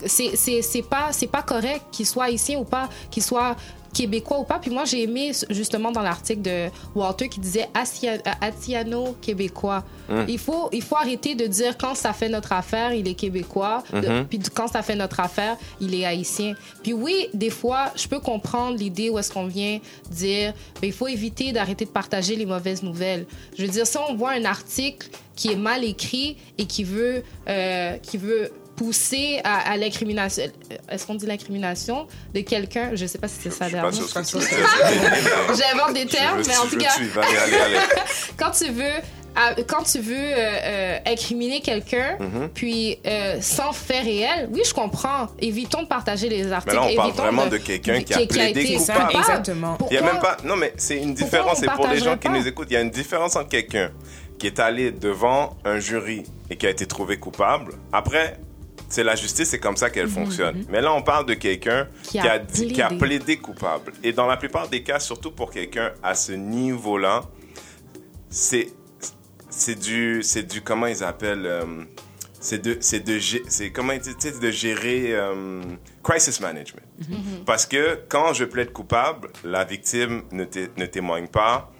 C'est 0.06 0.83
pas, 0.89 1.12
pas 1.31 1.41
correct 1.41 1.81
qu'il 1.91 2.06
soit 2.06 2.25
haïtien 2.25 2.59
ou 2.59 2.65
pas, 2.65 2.89
qu'il 3.09 3.24
soit 3.24 3.56
québécois 3.94 4.39
ou 4.39 4.44
pas. 4.44 4.60
Puis 4.60 4.72
moi, 4.72 4.86
j'ai 4.86 5.04
aimé 5.04 5.31
justement 5.50 5.92
dans 5.92 6.01
l'article 6.01 6.42
de 6.42 6.68
Walter 6.95 7.30
qui 7.30 7.39
disait 7.39 7.68
Asia- 7.74 8.22
Atiano 8.42 9.16
québécois. 9.22 9.84
Il, 10.28 10.39
faut, 10.39 10.69
il 10.72 10.81
faut 10.81 10.95
arrêter 10.95 11.36
de 11.36 11.45
dire 11.48 11.78
quand 11.78 11.95
ça 11.95 12.13
fait 12.13 12.30
notre 12.30 12.54
affaire, 12.54 12.94
il 12.94 13.07
est 13.07 13.13
québécois. 13.13 13.84
De- 13.92 14.24
Puis 14.24 14.39
quand 14.54 14.68
ça 14.68 14.81
fait 14.81 14.95
notre 14.95 15.19
affaire, 15.19 15.57
il 15.81 15.94
est 15.94 16.06
haïtien. 16.06 16.54
Puis 16.84 16.94
oui, 16.94 17.28
des 17.34 17.50
fois, 17.50 17.92
je 17.95 18.07
peux 18.07 18.19
comprendre 18.19 18.78
l'idée 18.78 19.10
où 19.10 19.19
est-ce 19.19 19.31
qu'on 19.31 19.48
vient 19.48 19.80
dire 20.10 20.54
ben, 20.81 20.88
il 20.88 20.94
faut 20.94 21.07
éviter 21.07 21.51
d'arrêter 21.51 21.86
de 21.86 21.89
partager 21.89 22.36
les 22.36 22.45
mauvaises 22.45 22.84
nouvelles. 22.84 23.25
Je 23.57 23.63
veux 23.66 23.69
dire, 23.72 23.86
si 23.88 23.98
on 23.98 24.16
voit 24.16 24.31
un 24.31 24.45
article 24.45 25.10
qui 25.36 25.51
est 25.51 25.56
mal 25.56 25.84
écrit 25.84 26.38
et 26.57 26.66
qui 26.66 26.84
veut, 26.84 27.24
euh, 27.48 27.98
qui 27.98 28.18
veut 28.18 28.51
pousser 28.77 29.41
à, 29.44 29.71
à 29.71 29.75
l'incrimination. 29.77 30.44
Est-ce 30.89 31.06
qu'on 31.06 31.15
dit 31.15 31.25
l'incrimination 31.25 32.07
de 32.33 32.39
quelqu'un? 32.41 32.91
Je 32.94 33.06
sais 33.06 33.18
pas 33.18 33.27
si 33.27 33.35
c'est 33.41 33.50
ça 33.51 33.65
c'est- 33.69 33.75
J'invente 35.50 35.94
des 35.94 36.06
termes, 36.06 36.41
mais 36.47 36.57
en 36.57 36.68
tout 36.68 36.77
cas, 36.77 36.89
quand 38.38 38.51
tu 38.51 38.71
veux 38.71 38.83
quand 39.68 39.83
tu 39.83 40.00
veux 40.00 40.15
euh, 40.15 40.35
euh, 40.35 40.97
incriminer 41.06 41.62
quelqu'un, 41.62 42.18
Mhm. 42.19 42.50
puis 42.56 42.97
euh, 43.06 43.38
sans 43.39 43.71
fait 43.71 44.00
réel, 44.00 44.50
oui, 44.51 44.62
je 44.68 44.74
comprends. 44.74 45.27
Évitons 45.39 45.83
de 45.83 45.88
partager 45.88 46.27
les 46.27 46.51
articles. 46.51 46.75
là, 46.75 46.81
on 46.91 46.95
parle 46.95 47.12
vraiment 47.12 47.45
de 47.45 47.57
quelqu'un 47.57 48.01
qui 48.01 48.15
a 48.15 48.25
plaidé 48.25 48.62
été 48.62 48.75
coupable. 48.77 49.12
Exactement. 49.15 49.77
Il 49.91 49.94
y 49.94 49.97
a 49.97 50.01
même 50.01 50.19
pas. 50.19 50.38
Non, 50.44 50.56
mais 50.56 50.74
c'est 50.77 50.97
une 50.97 51.13
différence. 51.13 51.59
C'est 51.59 51.69
pour 51.71 51.88
les 51.88 52.00
gens 52.00 52.18
qui 52.18 52.29
nous 52.29 52.47
écoutent. 52.47 52.68
Il 52.71 52.74
y 52.74 52.77
a 52.77 52.81
une 52.81 52.89
différence 52.89 53.35
entre 53.35 53.50
quelqu'un 53.50 53.91
qui 54.39 54.47
est 54.47 54.59
allé 54.59 54.91
devant 54.91 55.56
un 55.65 55.79
jury 55.79 56.24
et 56.50 56.56
qui 56.57 56.65
a 56.65 56.71
été 56.71 56.88
trouvé 56.88 57.18
coupable. 57.18 57.74
Après, 57.94 58.39
c'est 58.89 59.04
la 59.04 59.16
justice, 59.16 59.50
c'est 59.50 59.60
comme 59.60 59.78
ça 59.78 59.89
qu'elle 59.89 60.07
fonctionne. 60.07 60.66
Mais 60.69 60.81
là, 60.81 60.94
on 60.94 61.01
parle 61.01 61.25
de 61.25 61.34
quelqu'un 61.34 61.84
Mhm, 61.86 61.89
Qui 62.04 62.10
qui, 62.12 62.19
a 62.19 62.39
dit- 62.39 62.68
qui 62.74 62.81
a 62.81 62.89
plaidé. 62.89 63.38
coupable. 63.38 63.92
Et 64.04 64.13
dans 64.13 64.28
la 64.28 64.38
plupart 64.38 64.68
des 64.69 64.81
cas, 64.84 65.00
surtout 65.00 65.31
pour 65.31 65.51
quelqu'un 65.51 65.92
à 66.04 66.16
ce 66.16 66.31
niveau-là, 66.34 67.24
c'est 68.30 68.69
c'est 69.50 69.75
du 69.80 70.22
c'est 70.24 70.44
du 70.44 70.62
comment 70.62 70.88
ils 70.88 71.04
appellent 71.04 71.45
euh, 71.45 71.63
c'est 72.39 72.62
de 72.62 72.78
c'est 72.81 73.00
de 73.00 73.18
c'est 73.48 73.72
comment 73.72 73.94
ils 73.94 74.01
de 74.39 74.51
gérer 74.51 75.13
euh, 75.16 75.62
crisis 76.04 76.39
management 76.42 76.84
parce 77.45 77.66
que 77.66 78.00
quand 78.10 78.34
je 78.34 78.44
plaide 78.45 78.72
coupable 78.74 79.30
la 79.44 79.63
victime 79.63 80.24
ne, 80.31 80.44
té- 80.44 80.69
ne 80.78 80.86
témoigne 80.86 81.28
pas 81.28 81.72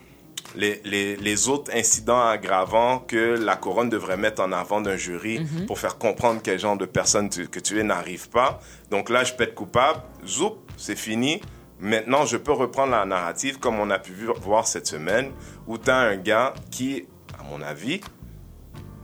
les, 0.58 0.82
les, 0.84 1.16
les 1.16 1.48
autres 1.50 1.72
incidents 1.74 2.20
aggravants 2.28 3.00
que 3.00 3.38
la 3.38 3.56
couronne 3.56 3.90
devrait 3.90 4.18
mettre 4.18 4.42
en 4.42 4.52
avant 4.52 4.82
d'un 4.82 4.98
jury 4.98 5.40
pour 5.68 5.78
faire 5.80 5.98
comprendre 5.98 6.42
quel 6.44 6.60
genre 6.60 6.76
de 6.78 6.86
personne 6.86 7.30
tu- 7.30 7.48
que 7.48 7.60
tu 7.60 7.80
es 7.80 7.84
n'arrive 7.84 8.30
pas. 8.30 8.60
Donc 8.92 9.10
là, 9.10 9.24
je 9.24 9.34
plaide 9.34 9.54
coupable, 9.54 10.02
zoup, 10.26 10.58
c'est 10.76 10.98
fini. 10.98 11.40
Maintenant, 11.80 12.26
je 12.26 12.38
peux 12.38 12.54
reprendre 12.54 12.92
la 12.92 13.06
narrative 13.06 13.60
comme 13.60 13.80
on 13.80 13.90
a 13.92 14.00
pu 14.00 14.12
voir 14.42 14.66
cette 14.66 14.88
semaine, 14.88 15.32
où 15.68 15.78
tu 15.78 15.92
as 15.92 15.98
un 15.98 16.18
gars 16.18 16.56
qui, 16.72 17.06
à 17.40 17.44
mon 17.44 17.62
avis, 17.62 18.02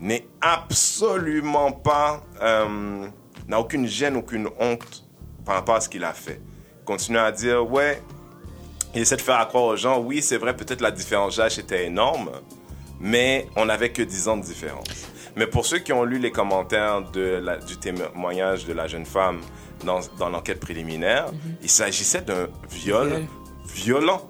n'est 0.02 0.26
absolument 0.42 1.72
pas, 1.72 2.24
euh, 2.42 3.08
n'a 3.48 3.60
aucune 3.60 3.86
gêne, 3.88 4.16
aucune 4.18 4.50
honte 4.60 5.06
par 5.46 5.56
rapport 5.56 5.76
à 5.76 5.82
ce 5.82 5.88
qu'il 5.90 6.04
a 6.04 6.14
fait. 6.14 6.42
Continue 6.84 7.20
à 7.20 7.32
dire, 7.32 7.70
ouais, 7.70 8.02
il 8.96 9.02
essaie 9.02 9.16
de 9.16 9.22
faire 9.22 9.48
croire 9.48 9.64
aux 9.66 9.76
gens, 9.76 10.00
oui, 10.00 10.22
c'est 10.22 10.38
vrai, 10.38 10.56
peut-être 10.56 10.82
la 10.82 10.92
différence 10.92 11.38
d'âge 11.38 11.58
était 11.60 11.86
énorme, 11.86 12.30
mais 13.00 13.48
on 13.56 13.66
n'avait 13.66 13.92
que 13.92 14.02
10 14.02 14.28
ans 14.28 14.38
de 14.38 14.44
différence. 14.44 14.86
Mais 15.36 15.48
pour 15.48 15.66
ceux 15.66 15.80
qui 15.80 15.92
ont 15.94 16.04
lu 16.04 16.20
les 16.20 16.32
commentaires 16.32 17.02
de 17.12 17.40
la- 17.44 17.58
du 17.58 17.78
témoignage 17.78 18.66
de 18.66 18.74
la 18.74 18.88
jeune 18.88 19.06
femme 19.06 19.42
dans, 19.84 20.00
dans 20.20 20.30
l'enquête 20.30 20.60
préliminaire, 20.60 21.26
il 21.62 21.70
s'agissait 21.70 22.22
d'un 22.22 22.48
viol 22.70 23.08
Viol. 23.10 23.26
violent. 23.66 24.30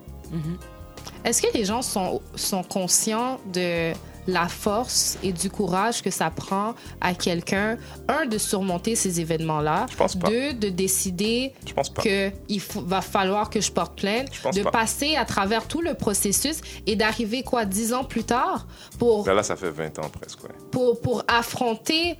Est-ce 1.25 1.41
que 1.41 1.47
les 1.57 1.65
gens 1.65 1.81
sont, 1.81 2.21
sont 2.35 2.63
conscients 2.63 3.39
de 3.53 3.91
la 4.27 4.47
force 4.47 5.17
et 5.23 5.31
du 5.33 5.49
courage 5.49 6.01
que 6.01 6.09
ça 6.11 6.29
prend 6.29 6.75
à 7.01 7.13
quelqu'un, 7.13 7.77
un, 8.07 8.25
de 8.25 8.37
surmonter 8.37 8.95
ces 8.95 9.19
événements-là, 9.19 9.85
deux, 10.27 10.53
de 10.53 10.69
décider 10.69 11.53
qu'il 12.01 12.61
va 12.85 13.01
falloir 13.01 13.49
que 13.49 13.61
je 13.61 13.71
porte 13.71 13.99
plainte, 13.99 14.29
Je 14.33 14.59
de 14.59 14.63
pas. 14.63 14.71
passer 14.71 15.15
à 15.15 15.25
travers 15.25 15.67
tout 15.67 15.81
le 15.81 15.93
processus 15.93 16.61
et 16.87 16.95
d'arriver, 16.95 17.43
quoi, 17.43 17.65
dix 17.65 17.93
ans 17.93 18.03
plus 18.03 18.23
tard 18.23 18.65
pour, 18.99 19.23
Ben 19.23 19.33
là, 19.33 19.43
ça 19.43 19.55
fait 19.55 19.69
20 19.71 19.99
ans 19.99 20.09
presque. 20.09 20.43
ouais. 20.43 20.49
pour, 20.71 21.01
pour 21.01 21.23
affronter 21.27 22.17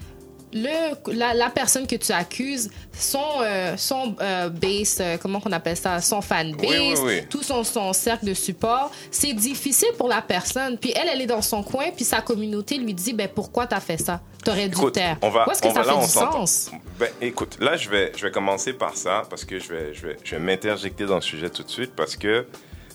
le, 0.53 1.11
la, 1.13 1.33
la 1.33 1.49
personne 1.49 1.87
que 1.87 1.95
tu 1.95 2.11
accuses, 2.11 2.69
son, 2.97 3.19
euh, 3.41 3.75
son 3.77 4.15
euh, 4.21 4.49
base, 4.49 4.97
euh, 5.01 5.17
comment 5.21 5.39
qu'on 5.39 5.51
appelle 5.51 5.75
ça, 5.77 5.99
son 6.01 6.21
fan 6.21 6.51
base, 6.55 6.61
Oui, 6.69 6.77
oui, 6.79 6.99
oui. 7.03 7.21
tout 7.29 7.41
son, 7.43 7.63
son 7.63 7.91
cercle 7.93 8.25
de 8.25 8.33
support, 8.33 8.91
c'est 9.11 9.33
difficile 9.33 9.89
pour 9.97 10.07
la 10.07 10.21
personne. 10.21 10.77
Puis 10.77 10.93
elle, 10.95 11.09
elle 11.11 11.21
est 11.21 11.25
dans 11.27 11.41
son 11.41 11.63
coin, 11.63 11.85
puis 11.95 12.05
sa 12.05 12.21
communauté 12.21 12.77
lui 12.77 12.93
dit, 12.93 13.13
ben 13.13 13.27
pourquoi 13.27 13.65
t'as 13.67 13.79
fait 13.79 13.97
ça? 13.97 14.21
T'aurais 14.45 14.69
dû 14.69 14.75
taire. 14.91 15.17
on 15.21 15.29
va, 15.29 15.47
Où 15.47 15.51
est-ce 15.51 15.61
que 15.61 15.67
on 15.69 15.73
ça 15.73 15.81
va- 15.83 15.93
fait 15.95 16.05
du 16.05 16.11
sens? 16.11 16.71
Ben, 16.99 17.09
écoute, 17.21 17.57
là, 17.59 17.75
je 17.77 17.89
vais, 17.89 18.11
je 18.15 18.25
vais 18.25 18.31
commencer 18.31 18.73
par 18.73 18.95
ça 18.95 19.23
parce 19.29 19.45
que 19.45 19.57
je 19.59 19.69
vais, 19.73 19.93
je 19.93 20.07
vais, 20.07 20.17
je 20.23 20.35
vais 20.35 20.41
m'interjecter 20.41 21.05
dans 21.05 21.15
le 21.15 21.21
sujet 21.21 21.49
tout 21.49 21.63
de 21.63 21.69
suite 21.69 21.93
parce 21.95 22.15
que 22.15 22.45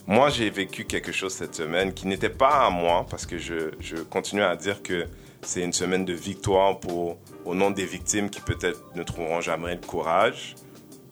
moi, 0.07 0.31
j'ai 0.31 0.49
vécu 0.51 0.85
quelque 0.85 1.13
chose 1.13 1.33
cette 1.33 1.55
semaine 1.55 1.93
qui 1.93 2.07
n'était 2.07 2.29
pas 2.31 2.67
à 2.67 2.71
moi, 2.71 3.05
parce 3.11 3.27
que 3.27 3.37
je, 3.39 3.73
je 3.81 3.97
continue 3.97 4.43
à 4.43 4.57
dire 4.57 4.83
que 4.83 5.07
c'est 5.43 5.63
une 5.63 5.73
semaine 5.73 6.05
de 6.05 6.13
victoire 6.13 6.79
pour, 6.81 7.19
au 7.45 7.55
nom 7.55 7.71
des 7.71 7.85
victimes 7.85 8.31
qui 8.31 8.41
peut-être 8.41 8.83
ne 8.95 9.03
trouveront 9.03 9.41
jamais 9.41 9.75
le 9.75 9.81
courage. 9.81 10.57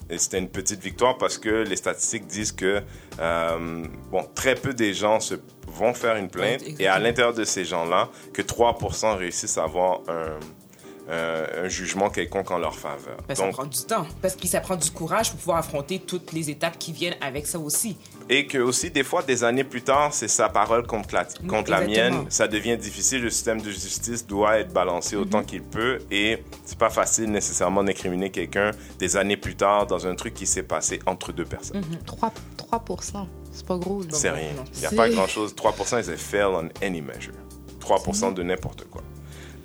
Et 0.09 0.19
c'était 0.19 0.39
une 0.39 0.49
petite 0.49 0.81
victoire 0.81 1.19
parce 1.19 1.37
que 1.37 1.65
les 1.65 1.75
statistiques 1.75 2.27
disent 2.27 2.53
que 2.53 2.81
euh, 3.19 3.85
bon, 4.11 4.25
très 4.35 4.55
peu 4.55 4.73
des 4.73 4.95
gens 4.95 5.19
se, 5.19 5.35
vont 5.67 5.95
faire 5.95 6.17
une 6.17 6.29
plainte 6.29 6.63
et 6.79 6.87
à 6.87 6.99
l'intérieur 7.01 7.35
de 7.35 7.43
ces 7.43 7.65
gens-là, 7.65 8.11
que 8.33 8.43
3% 8.43 9.17
réussissent 9.17 9.59
à 9.59 9.65
avoir 9.65 10.03
un, 10.09 10.39
un- 11.11 11.65
un 11.65 11.69
jugement 11.69 12.11
quelconque 12.11 12.51
en 12.51 12.59
leur 12.59 12.75
faveur. 12.77 13.17
Ben, 13.29 13.35
ça 13.35 13.45
Donc, 13.45 13.53
prend 13.53 13.65
du 13.65 13.79
temps. 13.85 14.07
Parce 14.23 14.35
que 14.37 14.47
ça 14.49 14.61
prend 14.61 14.77
du 14.77 14.91
courage 14.91 15.31
pour 15.31 15.39
pouvoir 15.39 15.59
affronter 15.59 15.99
toutes 16.01 16.33
les 16.33 16.51
étapes 16.51 16.79
qui 16.79 16.93
viennent 16.93 17.17
avec 17.21 17.47
ça 17.47 17.59
aussi. 17.59 17.97
et 18.29 18.47
que 18.47 18.59
aussi, 18.59 18.91
des 18.91 19.05
fois, 19.05 19.23
des 19.23 19.45
années 19.45 19.63
plus 19.63 19.83
tard, 19.83 20.13
c'est 20.13 20.27
sa 20.27 20.49
parole 20.49 20.85
contre 20.87 21.15
la, 21.15 21.25
contre 21.49 21.71
la 21.71 21.81
mienne. 21.83 22.25
Ça 22.29 22.49
devient 22.49 22.77
difficile. 22.77 23.23
Le 23.23 23.31
système 23.31 23.61
de 23.63 23.71
justice 23.71 24.27
doit 24.27 24.59
être 24.59 24.73
balancé 24.73 25.15
autant 25.15 25.45
qu'il 25.45 25.63
peut. 25.63 26.01
Et 26.11 26.43
c'est 26.65 26.77
pas 26.79 26.91
facile 26.91 27.31
nécessairement 27.31 27.85
d'incriminer 27.85 28.31
quelqu'un 28.31 28.73
des 28.99 29.17
années 29.17 29.37
plus 29.37 29.55
tard 29.55 29.87
dans 29.87 30.07
un 30.09 30.15
truc 30.17 30.35
qui 30.35 30.47
s'est 30.47 30.65
passé 30.65 30.99
entre 31.07 31.33
deux 31.33 31.45
personnes. 31.45 31.83
3, 32.05 32.33
3%. 32.57 33.29
C'est 33.53 33.65
pas 33.65 33.77
gros. 33.79 34.03
C'est 34.11 34.31
rien. 34.31 34.51
Il 34.75 34.81
n'y 34.81 34.87
a 34.87 34.91
pas 34.91 35.09
grand-chose. 35.09 35.55
3% 35.55 35.99
is 36.01 36.11
a 36.11 36.17
fail 36.17 36.47
on 36.47 36.69
any 36.85 37.01
measure. 37.01 37.33
3% 37.81 38.33
de 38.35 38.43
n'importe 38.43 38.85
quoi. 38.91 39.03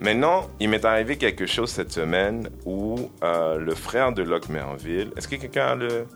Maintenant, 0.01 0.49
il 0.59 0.67
m'est 0.69 0.83
arrivé 0.83 1.15
quelque 1.15 1.45
chose 1.45 1.69
cette 1.69 1.91
semaine 1.91 2.49
où 2.65 3.11
euh, 3.23 3.57
le 3.57 3.75
frère 3.75 4.11
de 4.11 4.23
Locke 4.23 4.49
Merville, 4.49 5.11
est-ce 5.15 5.27
que 5.27 5.35
quelqu'un 5.35 5.67
a 5.67 5.75
le 5.75 6.07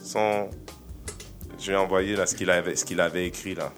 son 0.00 0.48
Je 1.58 1.72
vais 1.72 1.76
envoyer 1.76 2.14
là 2.14 2.26
ce 2.26 2.36
qu'il 2.36 2.48
avait, 2.48 2.76
ce 2.76 3.00
avait 3.00 3.26
écrit 3.26 3.56
là, 3.56 3.72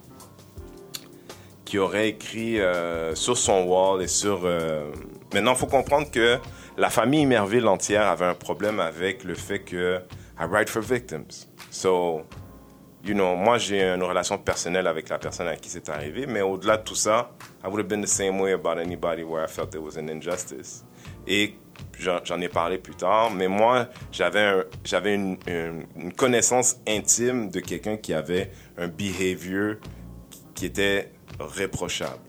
qui 1.65 1.79
aurait 1.79 2.11
écrit 2.11 2.61
euh, 2.61 3.15
sur 3.15 3.39
son 3.39 3.63
wall 3.65 4.03
et 4.03 4.09
sur. 4.09 4.43
euh, 4.45 4.93
Maintenant, 5.33 5.55
faut 5.55 5.67
comprendre 5.67 6.11
que 6.11 6.37
la 6.77 6.91
famille 6.91 7.25
Merville 7.25 7.67
entière 7.67 8.07
avait 8.09 8.27
un 8.27 8.35
problème 8.35 8.79
avec 8.79 9.25
le 9.25 9.35
fait 9.35 9.61
que 9.61 10.01
I 10.39 10.45
write 10.45 10.69
for 10.69 10.83
victims. 10.83 11.47
So, 11.71 12.25
you 13.03 13.15
know, 13.15 13.35
moi 13.37 13.57
j'ai 13.57 13.83
une 13.83 14.03
relation 14.03 14.37
personnelle 14.37 14.87
avec 14.87 15.09
la 15.09 15.17
personne 15.19 15.49
à 15.49 15.57
qui 15.57 15.71
c'est 15.71 15.89
arrivé, 15.89 16.27
mais 16.27 16.43
au-delà 16.43 16.77
de 16.77 16.83
tout 16.85 16.95
ça, 16.95 17.31
I 17.67 17.69
would 17.69 17.81
have 17.81 17.89
been 17.89 18.01
the 18.01 18.07
same 18.07 18.39
way 18.39 18.53
about 18.53 18.79
anybody 18.79 19.25
where 19.25 19.43
I 19.43 19.49
felt 19.49 19.73
there 19.73 19.81
was 19.81 19.97
an 19.97 20.09
injustice. 20.09 20.85
Et 21.27 21.55
j'en 21.99 22.41
ai 22.41 22.49
parlé 22.49 22.79
plus 22.79 22.95
tard, 22.95 23.33
mais 23.33 23.49
moi 23.49 23.89
j'avais 24.13 24.41
un- 24.41 24.65
j'avais 24.85 25.17
une, 25.17 25.37
connaissance 26.17 26.77
intime 26.87 27.51
de 27.51 27.59
quelqu'un 27.59 27.97
qui 27.97 28.15
avait 28.15 28.53
un 28.79 28.87
behavior 28.87 29.77
qui 30.55 30.67
était 30.67 31.11
réprochable. 31.41 32.23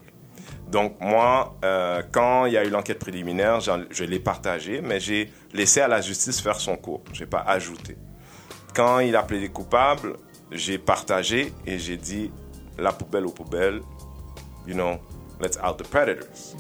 Donc 0.72 1.00
moi, 1.00 1.56
euh, 1.64 2.02
quand 2.12 2.48
il 2.48 2.54
y 2.54 2.58
a 2.58 2.66
eu 2.66 2.70
l'enquête 2.70 2.98
préliminaire, 2.98 3.60
je 3.62 4.04
l'ai 4.04 4.20
partagé, 4.20 4.82
mais 4.82 5.00
j'ai 5.00 5.32
laissé 5.54 5.82
à 5.82 5.88
la 5.88 6.02
justice 6.02 6.42
faire 6.42 6.60
son 6.60 6.78
cours. 6.78 7.04
Je 7.14 7.22
n'ai 7.22 7.30
pas 7.30 7.42
ajouté. 7.42 7.96
Quand 8.74 9.00
il 9.00 9.16
a 9.16 9.22
plaidé 9.22 9.50
coupable, 9.50 10.18
j'ai 10.52 10.80
partagé 10.80 11.54
et 11.68 11.78
j'ai 11.78 11.96
dit 11.98 12.32
la 12.80 12.92
poubelle 12.92 13.28
aux 13.28 13.32
poubelles, 13.32 13.82
you 14.66 14.74
know, 14.74 14.98
let's 15.40 15.58
out 15.58 15.78
the 15.78 15.88
predators. 15.88 16.56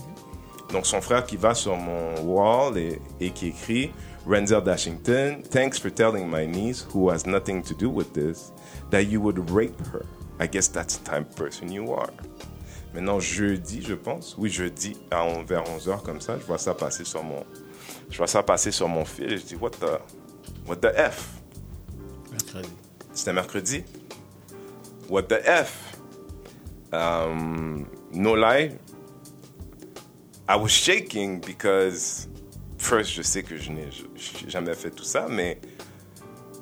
Donc 0.72 0.86
son 0.86 1.02
frère 1.02 1.26
qui 1.26 1.38
va 1.38 1.56
sur 1.56 1.78
mon 1.78 2.22
wall 2.22 2.78
et, 2.78 3.02
et 3.20 3.32
qui 3.32 3.48
écrit 3.48 3.92
Renzel 4.28 4.62
Dashington, 4.62 5.42
thanks 5.50 5.80
for 5.80 5.90
telling 5.90 6.30
my 6.30 6.46
niece, 6.46 6.86
who 6.94 7.10
has 7.10 7.26
nothing 7.26 7.64
to 7.64 7.74
do 7.74 7.90
with 7.90 8.14
this, 8.14 8.52
that 8.90 9.04
you 9.04 9.22
would 9.22 9.50
rape 9.50 9.80
her. 9.94 10.06
I 10.40 10.48
guess 10.48 10.68
that's 10.68 10.98
the 10.98 11.10
type 11.10 11.30
of 11.30 11.36
person 11.36 11.72
you 11.72 11.94
are. 11.94 12.12
Maintenant, 12.94 13.20
jeudi, 13.20 13.82
je 13.82 13.96
pense. 13.96 14.36
Oui, 14.38 14.50
jeudi, 14.50 14.98
à 15.12 15.26
vers 15.44 15.64
11h, 15.64 16.02
comme 16.04 16.20
ça, 16.20 16.38
je 16.38 16.46
vois 16.46 16.58
ça 16.58 16.74
passer 16.74 17.06
sur 17.06 17.24
mon, 17.24 17.46
je 18.10 18.18
vois 18.18 18.28
ça 18.28 18.44
passer 18.44 18.72
sur 18.72 18.88
mon 18.88 19.06
fil 19.06 19.32
et 19.32 19.38
je 19.38 19.46
dis, 19.46 19.56
what 19.56 19.72
the, 19.72 20.00
what 20.68 20.78
the 20.78 20.94
F? 20.94 21.42
Mercredi. 22.32 22.70
C'était 23.14 23.34
mercredi. 23.34 23.84
What 25.10 25.24
the 25.24 25.42
F? 25.44 25.98
Um, 26.92 27.86
no 28.14 28.36
lie. 28.36 28.72
I 30.50 30.56
was 30.56 30.70
shaking 30.70 31.42
because, 31.46 32.30
first, 32.78 33.12
je 33.12 33.22
sais 33.22 33.44
que 33.44 33.58
je 33.58 33.72
n'ai 33.72 33.90
jamais 34.48 34.74
fait 34.76 34.92
tout 34.92 35.04
ça, 35.04 35.28
mais 35.30 35.60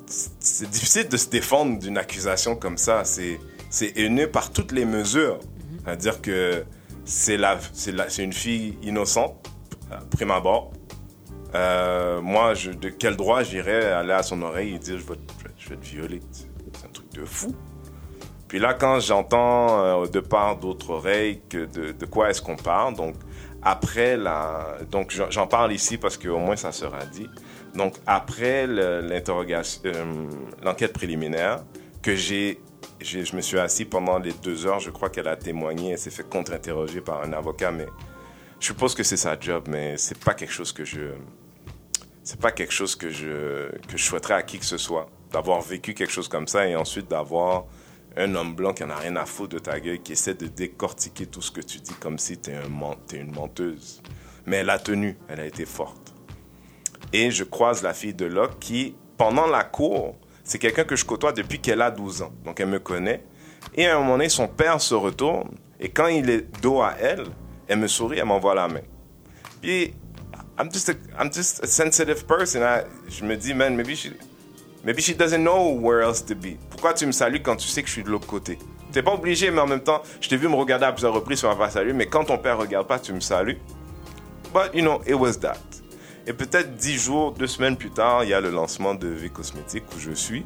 c'est- 0.08 0.70
difficile 0.70 1.08
de 1.08 1.18
se 1.18 1.30
défendre 1.30 1.78
d'une 1.80 1.98
accusation 1.98 2.56
comme 2.56 2.78
ça. 2.78 3.04
C'est 3.06 3.40
c'est 3.70 3.98
haineux 3.98 4.28
par 4.32 4.52
toutes 4.54 4.72
les 4.72 4.86
mesures. 4.86 5.40
C'est-à-dire 5.84 6.22
que 6.22 6.64
c'est 7.04 7.38
la, 7.38 7.60
c'est 8.08 8.24
une 8.24 8.34
fille 8.34 8.78
innocente, 8.82 9.36
prime 10.12 10.32
abord. 10.32 10.72
Euh, 11.54 12.22
moi, 12.22 12.54
je- 12.54 12.72
de 12.72 12.90
quel 12.90 13.16
droit 13.16 13.44
j'irais 13.44 13.86
aller 13.92 14.14
à 14.14 14.24
son 14.24 14.42
oreille 14.42 14.76
et 14.76 14.80
dire 14.80 14.98
je 14.98 15.04
vais, 15.06 15.16
te- 15.16 15.34
je 15.40 15.44
vais- 15.48 15.54
je 15.58 15.70
vais 15.70 15.76
te 15.78 15.86
violer? 15.86 16.20
C'est 16.32 16.86
un 16.86 16.90
truc 16.90 17.12
de 17.14 17.24
fou. 17.26 17.54
Puis 18.48 18.60
là, 18.60 18.74
quand 18.74 19.00
j'entends 19.00 20.04
euh, 20.04 20.08
de 20.08 20.20
part 20.20 20.58
d'autres 20.58 20.92
oreilles 20.92 21.42
de, 21.50 22.06
quoi 22.06 22.30
est-ce 22.30 22.42
qu'on 22.42 22.56
parle, 22.56 22.96
donc 22.96 23.16
après 23.62 24.16
la, 24.18 24.78
donc 24.92 25.12
j'en 25.30 25.48
parle 25.48 25.74
ici 25.74 25.98
parce 25.98 26.18
qu'au 26.18 26.38
moins 26.38 26.56
ça 26.56 26.72
sera 26.72 27.06
dit. 27.06 27.28
Donc 27.74 27.96
après 28.06 28.68
euh, 28.70 29.02
l'enquête 30.64 30.94
préliminaire, 30.94 31.64
que 32.04 32.16
j'ai- 32.16 32.60
je 33.02 33.36
me 33.36 33.42
suis 33.42 33.60
assis 33.60 33.86
pendant 33.86 34.20
les 34.20 34.32
deux 34.34 34.66
heures, 34.68 34.80
je 34.80 34.92
crois 34.92 35.10
qu'elle 35.10 35.28
a 35.28 35.36
témoigné, 35.36 35.92
elle 35.94 35.98
s'est 35.98 36.12
fait 36.12 36.28
contre-interroger 36.30 37.02
par 37.02 37.24
un 37.24 37.34
avocat, 37.34 37.72
mais 37.72 37.88
je 38.60 38.68
suppose 38.68 38.94
que 38.94 39.04
c'est 39.04 39.18
sa 39.18 39.38
job, 39.40 39.66
mais 39.68 39.98
c'est 39.98 40.18
pas 40.24 40.34
quelque 40.36 40.54
chose 40.54 40.72
que 40.72 40.86
je, 40.86 41.12
c'est 42.24 42.40
pas 42.40 42.52
quelque 42.52 42.72
chose 42.74 42.96
que 42.96 43.10
je, 43.10 43.70
que 43.88 43.98
je 43.98 44.04
souhaiterais 44.04 44.36
à 44.36 44.44
qui 44.44 44.60
que 44.60 44.66
ce 44.66 44.78
soit. 44.78 45.10
D'avoir 45.32 45.60
vécu 45.62 45.94
quelque 45.96 46.12
chose 46.14 46.28
comme 46.30 46.48
ça 46.48 46.68
et 46.68 46.76
ensuite 46.76 47.10
d'avoir 47.10 47.66
un 48.18 48.34
homme 48.36 48.56
blanc 48.56 48.74
qui 48.74 48.84
en 48.84 48.90
a 48.90 48.96
rien 48.96 49.16
à 49.16 49.26
foutre 49.26 49.56
de 49.56 49.60
ta 49.60 49.80
gueule, 49.80 50.02
qui 50.02 50.14
essaie 50.14 50.34
de 50.34 50.48
décortiquer 50.48 51.26
tout 51.26 51.42
ce 51.42 51.52
que 51.52 51.62
tu 51.62 51.80
dis 51.80 51.94
comme 51.96 52.18
si 52.18 52.38
tu 52.38 52.52
es 52.52 53.20
une 53.20 53.32
menteuse. 53.32 54.02
Mais 54.46 54.58
elle 54.58 54.70
a 54.70 54.80
tenu, 54.80 55.18
elle 55.28 55.40
a 55.40 55.46
été 55.46 55.66
forte. 55.66 56.14
Et 57.12 57.32
je 57.32 57.44
croise 57.44 57.84
la 57.84 57.94
fille 57.94 58.14
de 58.14 58.26
Locke 58.26 58.60
qui, 58.60 58.96
pendant 59.18 59.48
la 59.48 59.64
cour, 59.64 60.16
c'est 60.44 60.60
quelqu'un 60.60 60.84
que 60.84 60.96
je 60.96 61.06
côtoie 61.06 61.32
depuis 61.32 61.60
qu'elle 61.60 61.82
a 61.82 61.92
12 61.92 62.22
ans. 62.22 62.34
Donc 62.44 62.60
elle 62.60 62.68
me 62.68 62.80
connaît. 62.80 63.24
Et 63.74 63.86
à 63.88 63.96
un 63.96 64.00
moment 64.00 64.14
donné, 64.14 64.30
son 64.30 64.48
père 64.48 64.80
se 64.80 64.94
retourne. 64.94 65.50
Et 65.80 65.90
quand 65.90 66.08
il 66.08 66.30
est 66.30 66.62
dos 66.62 66.82
à 66.82 66.96
elle, 67.00 67.26
elle 67.68 67.80
me 67.80 67.88
sourit, 67.88 68.20
elle 68.20 68.26
m'envoie 68.26 68.56
la 68.56 68.68
main. 68.68 68.82
Puis, 69.62 69.94
I'm 70.58 70.72
just 70.72 70.90
a, 70.90 70.94
I'm 71.20 71.32
sensitive 71.34 72.26
person. 72.26 72.62
Je 73.10 73.26
me 73.26 73.36
dis, 73.36 73.54
man, 73.54 73.76
maybe 73.76 73.96
she, 73.96 74.12
maybe 74.86 75.02
she 75.02 75.14
doesn't 75.14 75.44
know 75.44 75.78
where 75.78 76.02
else 76.02 76.24
to 76.26 76.36
be. 76.36 76.58
Pourquoi 76.70 76.94
tu 76.94 77.06
me 77.06 77.12
salues 77.12 77.42
quand 77.42 77.58
tu 77.58 77.68
sais 77.68 77.82
que 77.82 77.90
je 77.90 77.94
suis 77.94 78.04
de 78.04 78.10
l'autre 78.10 78.28
côté? 78.28 78.58
T'es 78.94 79.04
pas 79.04 79.14
obligé, 79.14 79.52
mais 79.52 79.60
en 79.60 79.68
même 79.68 79.84
temps, 79.84 80.02
je 80.22 80.30
t'ai 80.30 80.38
vu 80.38 80.48
me 80.48 80.56
regarder 80.56 80.86
à 80.86 80.94
plusieurs 80.94 81.14
reprises 81.14 81.40
sur 81.40 81.58
pas 81.58 81.70
saluer, 81.70 81.92
mais 81.92 82.06
quand 82.06 82.24
ton 82.24 82.38
père 82.38 82.58
regarde 82.58 82.88
pas, 82.88 82.98
tu 82.98 83.12
me 83.12 83.20
salues. 83.20 83.58
But, 84.54 84.74
you 84.74 84.82
know, 84.82 85.02
it 85.06 85.16
was 85.16 85.34
that. 85.42 85.58
Et 86.28 86.34
peut-être 86.34 86.76
dix 86.78 86.98
jours, 86.98 87.34
deux 87.34 87.48
semaines 87.48 87.76
plus 87.76 87.92
tard, 87.92 88.24
il 88.24 88.30
y 88.30 88.34
a 88.34 88.40
le 88.40 88.50
lancement 88.50 88.96
de 88.96 89.08
V 89.08 89.30
Cosmétique 89.30 89.84
où 89.96 90.00
je 90.00 90.12
suis. 90.12 90.46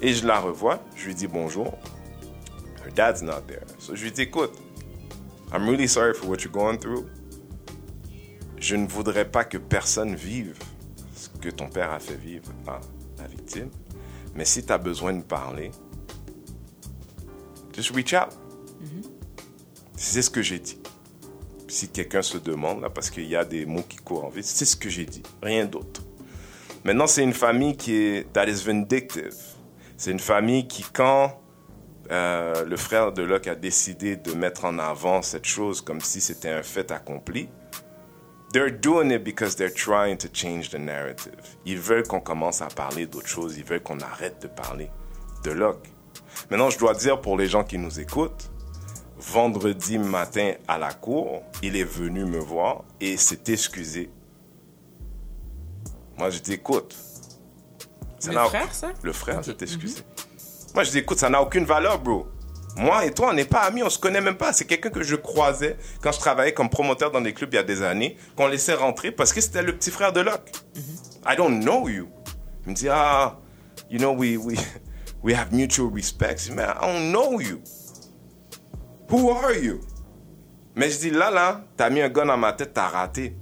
Et 0.00 0.14
je 0.14 0.26
la 0.26 0.40
revois. 0.40 0.82
Je 0.96 1.06
lui 1.06 1.14
dis 1.14 1.26
bonjour. 1.26 1.78
Her 2.84 2.90
dad's 2.94 3.22
not 3.22 3.42
there. 3.46 3.66
So 3.78 3.94
je 3.94 4.04
lui 4.04 4.10
dis, 4.10 4.22
écoute, 4.22 4.52
I'm 5.52 5.68
really 5.68 5.86
sorry 5.86 6.14
for 6.14 6.28
what 6.28 6.38
you're 6.38 6.50
going 6.50 6.78
through. 6.78 7.04
Je 8.58 8.74
ne 8.74 8.86
voudrais 8.86 9.26
pas 9.26 9.44
que 9.44 9.58
personne 9.58 10.14
vive 10.14 10.56
ce 11.14 11.28
que 11.40 11.50
ton 11.50 11.68
père 11.68 11.92
a 11.92 11.98
fait 11.98 12.16
vivre 12.16 12.50
à 12.66 12.70
la 12.70 12.80
victime. 13.42 13.70
Mais 14.34 14.44
si 14.44 14.64
tu 14.64 14.72
as 14.72 14.78
besoin 14.78 15.12
de 15.12 15.22
parler, 15.22 15.70
just 17.74 17.90
reach 17.94 18.14
out. 18.14 18.30
C'est 19.96 20.22
ce 20.22 20.30
que 20.30 20.42
j'ai 20.42 20.58
dit. 20.58 20.78
Si 21.68 21.88
quelqu'un 21.88 22.22
se 22.22 22.36
demande, 22.38 22.82
là, 22.82 22.90
parce 22.90 23.08
qu'il 23.08 23.26
y 23.26 23.36
a 23.36 23.44
des 23.44 23.66
mots 23.66 23.84
qui 23.88 23.98
courent 23.98 24.24
en 24.24 24.30
vite, 24.30 24.44
c'est 24.44 24.64
ce 24.64 24.76
que 24.76 24.90
j'ai 24.90 25.06
dit, 25.06 25.22
rien 25.42 25.64
d'autre. 25.64 26.02
Maintenant, 26.84 27.06
c'est 27.06 27.22
une 27.22 27.32
famille 27.32 27.76
qui 27.76 27.94
est 27.94 28.32
that 28.32 28.48
is 28.48 28.64
vindictive. 28.64 29.36
C'est 29.96 30.10
une 30.10 30.18
famille 30.18 30.66
qui, 30.66 30.84
quand 30.92 31.40
euh, 32.10 32.64
le 32.64 32.76
frère 32.76 33.12
de 33.12 33.22
Locke 33.22 33.46
a 33.46 33.54
décidé 33.54 34.16
de 34.16 34.32
mettre 34.32 34.64
en 34.64 34.78
avant 34.78 35.22
cette 35.22 35.46
chose 35.46 35.80
comme 35.80 36.00
si 36.00 36.20
c'était 36.20 36.50
un 36.50 36.62
fait 36.64 36.90
accompli, 36.90 37.48
they're 38.52 38.70
doing 38.70 39.10
it 39.10 39.24
because 39.24 39.56
they're 39.56 39.70
trying 39.70 40.16
to 40.18 40.28
change 40.28 40.70
the 40.70 40.78
narrative. 40.78 41.56
Ils 41.64 41.78
veulent 41.78 42.06
qu'on 42.06 42.20
commence 42.20 42.60
à 42.60 42.66
parler 42.66 43.06
d'autre 43.06 43.28
chose. 43.28 43.56
Ils 43.56 43.64
veulent 43.64 43.82
qu'on 43.82 44.00
arrête 44.00 44.40
de 44.42 44.48
parler 44.48 44.90
de 45.42 45.50
Locke. 45.50 45.88
Maintenant, 46.50 46.70
je 46.70 46.78
dois 46.78 46.94
dire 46.94 47.20
pour 47.20 47.36
les 47.36 47.48
gens 47.48 47.64
qui 47.64 47.78
nous 47.78 47.98
écoutent, 47.98 48.50
vendredi 49.18 49.98
matin 49.98 50.52
à 50.68 50.78
la 50.78 50.92
cour, 50.92 51.42
il 51.62 51.76
est 51.76 51.84
venu 51.84 52.24
me 52.24 52.38
voir 52.38 52.84
et 53.00 53.16
s'est 53.16 53.44
excusé. 53.48 54.10
Moi, 56.18 56.30
je 56.30 56.38
dis, 56.40 56.52
écoute. 56.54 56.94
ça 58.18 58.32
Le 58.32 58.48
frère, 58.48 58.74
ça? 58.74 58.92
Le 59.02 59.12
frère 59.12 59.44
s'est 59.44 59.56
excusé. 59.60 60.02
Moi, 60.74 60.84
je 60.84 60.90
dis, 60.90 60.98
écoute, 60.98 61.18
ça 61.18 61.30
n'a 61.30 61.40
aucune 61.40 61.64
valeur, 61.64 61.98
bro. 61.98 62.26
Moi 62.76 63.04
et 63.04 63.12
toi, 63.12 63.28
on 63.30 63.34
n'est 63.34 63.44
pas 63.44 63.60
amis, 63.60 63.82
on 63.82 63.90
se 63.90 63.98
connaît 63.98 64.20
même 64.20 64.36
pas. 64.36 64.52
C'est 64.52 64.64
quelqu'un 64.64 64.90
que 64.90 65.02
je 65.02 65.16
croisais 65.16 65.76
quand 66.00 66.12
je 66.12 66.18
travaillais 66.18 66.52
comme 66.52 66.70
promoteur 66.70 67.10
dans 67.10 67.20
des 67.20 67.34
clubs 67.34 67.52
il 67.52 67.56
y 67.56 67.58
a 67.58 67.62
des 67.62 67.82
années, 67.82 68.16
qu'on 68.36 68.46
laissait 68.46 68.74
rentrer 68.74 69.12
parce 69.12 69.32
que 69.32 69.40
c'était 69.40 69.62
le 69.62 69.76
petit 69.76 69.90
frère 69.90 70.12
de 70.12 70.20
Locke. 70.20 70.50
I 71.26 71.36
don't 71.36 71.60
know 71.60 71.88
you. 71.88 72.08
Il 72.64 72.70
me 72.70 72.74
dit, 72.74 72.88
ah, 72.88 73.38
you 73.90 73.98
know, 73.98 74.12
we, 74.12 74.36
we, 74.36 74.56
we 75.22 75.34
have 75.34 75.52
mutual 75.52 75.90
respect. 75.92 76.50
Man, 76.54 76.70
I 76.80 76.86
don't 76.86 77.12
know 77.12 77.40
you. 77.40 77.60
Who 79.10 79.30
are 79.30 79.52
you? 79.52 79.80
Mais 80.74 80.90
je 80.90 80.98
dis, 80.98 81.10
là, 81.10 81.30
là, 81.30 81.64
t'as 81.76 81.90
mis 81.90 82.00
un 82.00 82.08
gun 82.08 82.24
dans 82.24 82.36
ma 82.36 82.52
tête, 82.54 82.72
t'as 82.72 82.88
raté. 82.88 83.36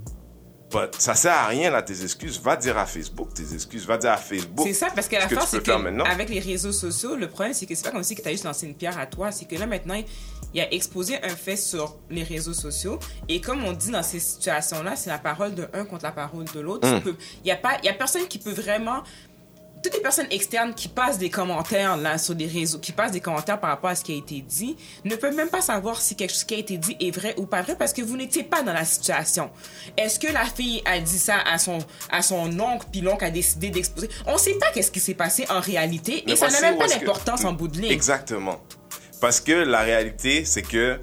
But 0.70 0.94
ça 0.98 1.14
sert 1.14 1.32
à 1.32 1.46
rien, 1.46 1.70
là, 1.70 1.82
tes 1.82 2.02
excuses. 2.02 2.40
Va 2.40 2.56
dire 2.56 2.78
à 2.78 2.86
Facebook 2.86 3.34
tes 3.34 3.54
excuses. 3.54 3.86
Va 3.86 3.98
dire 3.98 4.12
à 4.12 4.16
Facebook. 4.16 4.66
C'est 4.66 4.74
ça, 4.74 4.88
parce 4.94 5.08
que 5.08 5.16
la 5.16 5.22
ce 5.22 5.28
que 5.28 5.34
fin, 5.34 5.40
tu 5.40 5.46
c'est 5.48 5.64
faire 5.64 5.78
maintenant. 5.78 6.04
qu'avec 6.04 6.28
les 6.28 6.40
réseaux 6.40 6.72
sociaux, 6.72 7.16
le 7.16 7.28
problème, 7.28 7.54
c'est 7.54 7.66
que 7.66 7.74
c'est 7.74 7.84
pas 7.84 7.90
comme 7.90 8.02
si 8.02 8.14
tu 8.14 8.26
as 8.26 8.30
juste 8.30 8.44
lancé 8.44 8.66
une 8.66 8.74
pierre 8.74 8.98
à 8.98 9.06
toi. 9.06 9.32
C'est 9.32 9.46
que 9.46 9.56
là, 9.56 9.66
maintenant, 9.66 10.00
il 10.54 10.60
a 10.60 10.72
exposé 10.72 11.16
un 11.22 11.36
fait 11.36 11.56
sur 11.56 11.96
les 12.08 12.22
réseaux 12.22 12.52
sociaux. 12.52 12.98
Et 13.28 13.40
comme 13.40 13.64
on 13.64 13.72
dit 13.72 13.90
dans 13.90 14.02
ces 14.02 14.20
situations-là, 14.20 14.96
c'est 14.96 15.10
la 15.10 15.18
parole 15.18 15.54
de 15.54 15.68
un 15.72 15.84
contre 15.84 16.04
la 16.04 16.12
parole 16.12 16.44
de 16.54 16.60
l'autre. 16.60 16.88
Hmm. 16.88 17.14
Il 17.44 17.48
y 17.48 17.52
a 17.52 17.56
pas, 17.56 17.78
il 17.82 17.86
y 17.86 17.88
a 17.88 17.94
personne 17.94 18.26
qui 18.28 18.38
peut 18.38 18.52
vraiment 18.52 19.02
toutes 19.82 19.94
les 19.94 20.00
personnes 20.00 20.26
externes 20.30 20.74
qui 20.74 20.88
passent 20.88 21.18
des 21.18 21.30
commentaires 21.30 21.96
là 21.96 22.18
sur 22.18 22.34
les 22.34 22.46
réseaux, 22.46 22.78
qui 22.78 22.92
passent 22.92 23.12
des 23.12 23.20
commentaires 23.20 23.58
par 23.58 23.70
rapport 23.70 23.90
à 23.90 23.94
ce 23.94 24.04
qui 24.04 24.12
a 24.12 24.16
été 24.16 24.40
dit, 24.42 24.76
ne 25.04 25.16
peuvent 25.16 25.34
même 25.34 25.48
pas 25.48 25.60
savoir 25.62 26.00
si 26.00 26.16
quelque 26.16 26.30
chose 26.32 26.44
qui 26.44 26.54
a 26.54 26.58
été 26.58 26.76
dit 26.76 26.96
est 27.00 27.10
vrai 27.10 27.34
ou 27.38 27.46
pas 27.46 27.62
vrai 27.62 27.76
parce 27.76 27.92
que 27.92 28.02
vous 28.02 28.16
n'étiez 28.16 28.42
pas 28.44 28.62
dans 28.62 28.72
la 28.72 28.84
situation. 28.84 29.50
Est-ce 29.96 30.18
que 30.18 30.30
la 30.32 30.44
fille 30.44 30.82
a 30.84 30.98
dit 31.00 31.18
ça 31.18 31.36
à 31.50 31.58
son 31.58 31.78
à 32.10 32.22
son 32.22 32.58
oncle 32.60 32.86
puis 32.92 33.00
l'oncle 33.00 33.24
a 33.24 33.30
décidé 33.30 33.70
d'exposer? 33.70 34.08
On 34.26 34.34
ne 34.34 34.38
sait 34.38 34.54
pas 34.54 34.66
qu'est-ce 34.72 34.90
qui 34.90 35.00
s'est 35.00 35.14
passé 35.14 35.46
en 35.50 35.60
réalité 35.60 36.22
Mais 36.26 36.32
et 36.32 36.36
ça 36.36 36.48
n'a 36.48 36.60
même 36.60 36.78
pas 36.78 36.86
que- 36.86 36.98
d'importance 36.98 37.44
en 37.44 37.52
bout 37.52 37.68
de 37.68 37.78
ligne. 37.78 37.90
Exactement. 37.92 38.60
Parce 39.20 39.40
que 39.40 39.52
la 39.52 39.80
réalité, 39.80 40.44
c'est 40.44 40.62
que 40.62 41.00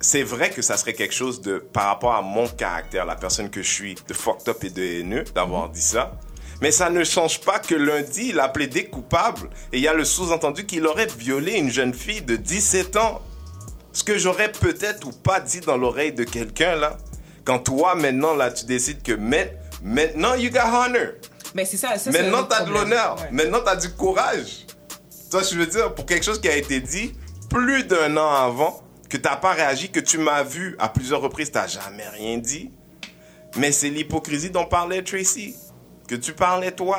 c'est 0.00 0.22
vrai 0.22 0.50
que 0.50 0.62
ça 0.62 0.76
serait 0.76 0.92
quelque 0.94 1.14
chose 1.14 1.40
de, 1.40 1.58
par 1.58 1.86
rapport 1.86 2.14
à 2.14 2.22
mon 2.22 2.46
caractère, 2.48 3.04
la 3.04 3.16
personne 3.16 3.50
que 3.50 3.62
je 3.62 3.70
suis, 3.72 3.94
de 4.08 4.14
fucked 4.14 4.48
up 4.48 4.62
et 4.62 4.70
de 4.70 4.82
haineux, 4.82 5.24
d'avoir 5.34 5.68
dit 5.70 5.82
ça. 5.82 6.12
Mais 6.60 6.70
ça 6.70 6.88
ne 6.90 7.04
change 7.04 7.40
pas 7.40 7.58
que 7.58 7.74
lundi, 7.74 8.28
il 8.30 8.40
a 8.40 8.48
plaidé 8.48 8.86
coupable 8.86 9.50
et 9.72 9.76
il 9.78 9.82
y 9.82 9.88
a 9.88 9.94
le 9.94 10.04
sous-entendu 10.04 10.64
qu'il 10.66 10.86
aurait 10.86 11.06
violé 11.18 11.52
une 11.52 11.70
jeune 11.70 11.92
fille 11.94 12.22
de 12.22 12.36
17 12.36 12.96
ans. 12.96 13.20
Ce 13.92 14.02
que 14.04 14.16
j'aurais 14.18 14.52
peut-être 14.52 15.06
ou 15.06 15.10
pas 15.12 15.40
dit 15.40 15.60
dans 15.60 15.76
l'oreille 15.76 16.12
de 16.12 16.24
quelqu'un 16.24 16.76
là, 16.76 16.96
quand 17.44 17.58
toi 17.60 17.94
maintenant 17.94 18.34
là 18.34 18.50
tu 18.50 18.64
décides 18.64 19.02
que 19.02 19.12
ma- 19.12 19.36
maintenant 19.82 20.34
you 20.34 20.50
got 20.50 20.60
honor. 20.72 21.12
Mais 21.54 21.64
c'est 21.64 21.76
ça, 21.78 21.96
ça 21.96 22.10
Maintenant, 22.10 22.44
t'as 22.44 22.64
de 22.64 22.70
l'honneur. 22.70 23.16
Ouais. 23.18 23.28
Maintenant, 23.30 23.60
t'as 23.64 23.76
du 23.76 23.88
courage. 23.90 24.66
Toi, 25.30 25.42
je 25.42 25.56
veux 25.56 25.66
dire, 25.66 25.94
pour 25.94 26.04
quelque 26.04 26.24
chose 26.24 26.38
qui 26.38 26.48
a 26.48 26.56
été 26.56 26.80
dit 26.80 27.14
plus 27.48 27.84
d'un 27.84 28.14
an 28.18 28.30
avant, 28.30 28.82
que 29.08 29.16
t'as 29.16 29.36
pas 29.36 29.52
réagi, 29.52 29.90
que 29.90 30.00
tu 30.00 30.18
m'as 30.18 30.42
vu 30.42 30.76
à 30.78 30.90
plusieurs 30.90 31.22
reprises, 31.22 31.50
t'as 31.50 31.66
jamais 31.66 32.06
rien 32.08 32.36
dit. 32.36 32.70
Mais 33.56 33.72
c'est 33.72 33.88
l'hypocrisie 33.88 34.50
dont 34.50 34.66
parlait 34.66 35.02
Tracy. 35.02 35.54
Que 36.08 36.14
tu 36.14 36.32
parlais 36.32 36.72
toi. 36.72 36.98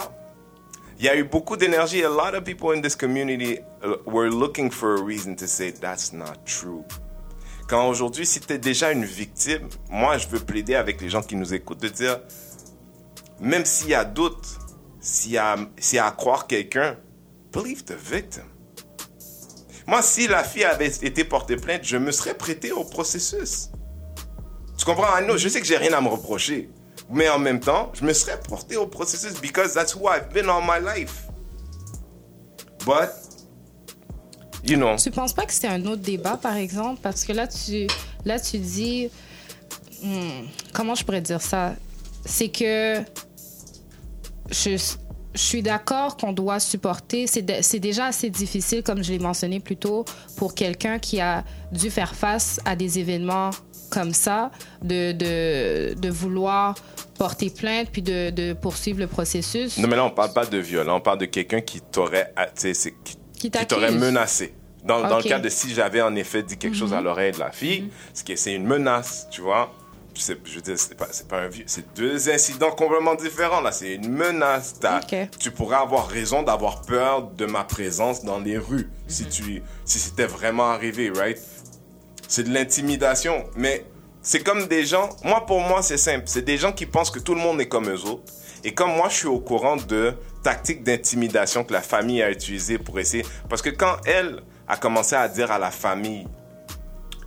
Il 0.99 1.05
y 1.05 1.09
a 1.09 1.15
eu 1.15 1.23
beaucoup 1.23 1.55
d'énergie. 1.55 2.03
A 2.03 2.09
lot 2.09 2.35
of 2.35 2.43
people 2.43 2.71
in 2.75 2.81
this 2.81 2.95
community 2.95 3.59
uh, 3.83 3.97
were 4.05 4.29
looking 4.29 4.71
for 4.71 4.95
a 4.95 5.01
reason 5.01 5.35
to 5.35 5.47
say 5.47 5.71
that's 5.71 6.11
not 6.11 6.45
true. 6.45 6.83
Quand 7.67 7.87
aujourd'hui, 7.89 8.25
si 8.25 8.39
tu 8.39 8.53
es 8.53 8.57
déjà 8.57 8.91
une 8.91 9.05
victime, 9.05 9.67
moi, 9.89 10.17
je 10.17 10.27
veux 10.27 10.39
plaider 10.39 10.75
avec 10.75 11.01
les 11.01 11.09
gens 11.09 11.21
qui 11.21 11.35
nous 11.35 11.53
écoutent 11.53 11.81
de 11.81 11.89
dire, 11.89 12.19
même 13.39 13.65
s'il 13.65 13.89
y 13.89 13.93
a 13.93 14.05
doute, 14.05 14.57
s'il 14.99 15.33
y 15.33 15.37
a, 15.37 15.57
s'il 15.77 15.97
y 15.97 15.99
a 15.99 16.07
à 16.07 16.11
croire 16.11 16.47
quelqu'un, 16.47 16.97
believe 17.53 17.83
the 17.83 17.93
victim. 17.93 18.45
Moi, 19.85 20.01
si 20.01 20.27
la 20.27 20.43
fille 20.43 20.65
avait 20.65 20.87
été 20.87 21.23
portée 21.23 21.55
plainte, 21.55 21.83
je 21.83 21.97
me 21.97 22.11
serais 22.11 22.33
prêté 22.33 22.71
au 22.71 22.83
processus. 22.83 23.69
Tu 24.77 24.85
comprends? 24.85 25.21
Know, 25.21 25.37
je 25.37 25.47
sais 25.47 25.61
que 25.61 25.67
j'ai 25.67 25.77
rien 25.77 25.93
à 25.93 26.01
me 26.01 26.09
reprocher. 26.09 26.69
Mais 27.10 27.30
en 27.30 27.39
même 27.39 27.60
temps, 27.60 27.91
je 27.93 28.04
me 28.04 28.13
serais 28.13 28.39
porté 28.39 28.76
au 28.76 28.86
processus 28.88 29.39
because 29.41 29.74
that's 29.74 29.96
who 29.96 30.10
I've 30.10 30.32
been 30.34 30.50
all 30.50 30.62
my 30.62 30.80
life. 30.84 31.28
But, 32.86 33.10
you 34.63 34.78
know, 34.78 34.96
Tu 34.98 35.12
penses 35.12 35.34
pas 35.34 35.46
que 35.46 35.54
c'est 35.54 35.67
un 35.67 35.86
autre 35.86 36.02
débat, 36.02 36.38
par 36.38 36.56
exemple? 36.56 37.00
Parce 37.02 37.24
que 37.24 37.34
là, 37.34 37.48
tu, 37.48 37.88
là, 38.26 38.39
tu 38.39 38.58
dis. 38.60 39.10
hmm, 40.04 40.48
comment 40.74 40.96
je 40.96 41.04
pourrais 41.04 41.22
dire 41.22 41.41
ça? 41.41 41.76
C'est 42.26 42.50
que. 42.50 43.02
Je, 44.50 44.78
je 45.38 45.41
suis 45.41 45.62
d'accord 45.62 46.17
qu'on 46.17 46.34
doit 46.34 46.60
supporter. 46.60 47.28
C'est 47.28 47.80
déjà 47.80 48.06
assez 48.08 48.30
difficile, 48.30 48.84
comme 48.84 49.04
je 49.04 49.12
l'ai 49.12 49.20
mentionné 49.20 49.60
plus 49.60 49.78
tôt, 49.78 50.04
pour 50.36 50.56
quelqu'un 50.56 51.00
qui 51.00 51.22
a 51.22 51.43
dû 51.72 51.89
faire 51.91 52.15
face 52.15 52.60
à 52.65 52.76
des 52.76 53.00
événements 53.00 53.52
comme 53.89 54.13
ça, 54.13 54.52
de, 54.82 55.12
de, 55.12 55.93
de 56.00 56.10
vouloir 56.10 56.76
porter 57.17 57.50
plainte 57.50 57.89
puis 57.91 58.02
de, 58.02 58.30
de 58.30 58.54
poursuivre 58.54 59.00
le 59.00 59.08
processus? 59.08 59.78
Non, 59.78 59.88
mais 59.88 59.95
là, 59.95 60.06
on 60.06 60.10
parle 60.12 60.34
pas 60.34 60.45
de 60.45 60.58
viol. 60.58 60.89
On 60.89 61.00
parle 61.02 61.17
de 61.19 61.26
quelqu'un 61.26 61.62
qui 61.62 61.82
t'aurait, 61.82 62.32
ah, 62.36 62.47
qui, 62.47 62.71
Qui 62.73 62.91
qui 63.39 63.52
t'accuse. 63.52 63.67
t'aurait 63.67 63.91
menacé. 63.91 64.54
Dans, 64.84 65.02
dans 65.08 65.17
le 65.17 65.23
cas 65.23 65.39
de 65.39 65.50
si 65.50 65.73
j'avais 65.73 66.02
en 66.02 66.15
effet 66.15 66.43
dit 66.43 66.58
quelque 66.58 66.78
chose 66.78 66.93
à 66.93 67.02
l'oreille 67.02 67.34
de 67.34 67.39
la 67.39 67.52
fille, 67.52 67.89
c'est 68.13 68.26
que 68.26 68.36
c'est 68.36 68.54
une 68.54 68.65
menace, 68.65 69.28
tu 69.32 69.41
vois. 69.41 69.73
Je, 70.15 70.34
veux 70.56 70.62
dire, 70.62 70.80
c'est 70.80 70.95
pas, 70.97 71.06
pas 71.30 71.41
un 71.41 71.47
viol. 71.47 71.65
C'est 71.67 71.93
deux 71.95 72.28
incidents 72.30 72.71
complètement 72.71 73.13
différents, 73.13 73.62
là. 73.62 73.71
C'est 73.71 73.95
une 73.95 74.10
menace. 74.10 74.76
T'as- 74.80 74.97
Ok. 75.02 75.15
Tu 75.39 75.52
pourrais 75.52 75.76
avoir 75.76 76.08
raison 76.08 76.41
d'avoir 76.41 76.82
peur 76.82 77.30
de 77.38 77.45
ma 77.45 77.63
présence 77.63 78.23
dans 78.23 78.39
les 78.39 78.58
rues 78.58 78.89
si 79.08 79.26
tu, 79.26 79.62
si 79.86 80.00
c'était 80.00 80.26
vraiment 80.26 80.71
arrivé, 80.71 81.12
right? 81.15 81.38
C'est 82.27 82.43
de 82.43 82.53
l'intimidation. 82.53 83.45
Mais 83.55 83.85
c'est 84.21 84.41
comme 84.43 84.67
des 84.67 84.85
gens, 84.85 85.09
moi 85.23 85.45
pour 85.45 85.61
moi 85.61 85.81
c'est 85.81 85.97
simple, 85.97 86.23
c'est 86.25 86.43
des 86.43 86.57
gens 86.57 86.71
qui 86.71 86.85
pensent 86.85 87.11
que 87.11 87.19
tout 87.19 87.35
le 87.35 87.41
monde 87.41 87.61
est 87.61 87.67
comme 87.67 87.89
eux 87.89 88.03
autres. 88.05 88.33
Et 88.63 88.73
comme 88.73 88.95
moi 88.95 89.09
je 89.09 89.15
suis 89.15 89.27
au 89.27 89.39
courant 89.39 89.77
de 89.77 90.13
tactiques 90.43 90.83
d'intimidation 90.83 91.63
que 91.63 91.73
la 91.73 91.81
famille 91.81 92.21
a 92.21 92.31
utilisées 92.31 92.77
pour 92.77 92.99
essayer, 92.99 93.25
parce 93.49 93.61
que 93.61 93.69
quand 93.69 93.97
elle 94.05 94.41
a 94.67 94.77
commencé 94.77 95.15
à 95.15 95.27
dire 95.27 95.51
à 95.51 95.59
la 95.59 95.71
famille 95.71 96.27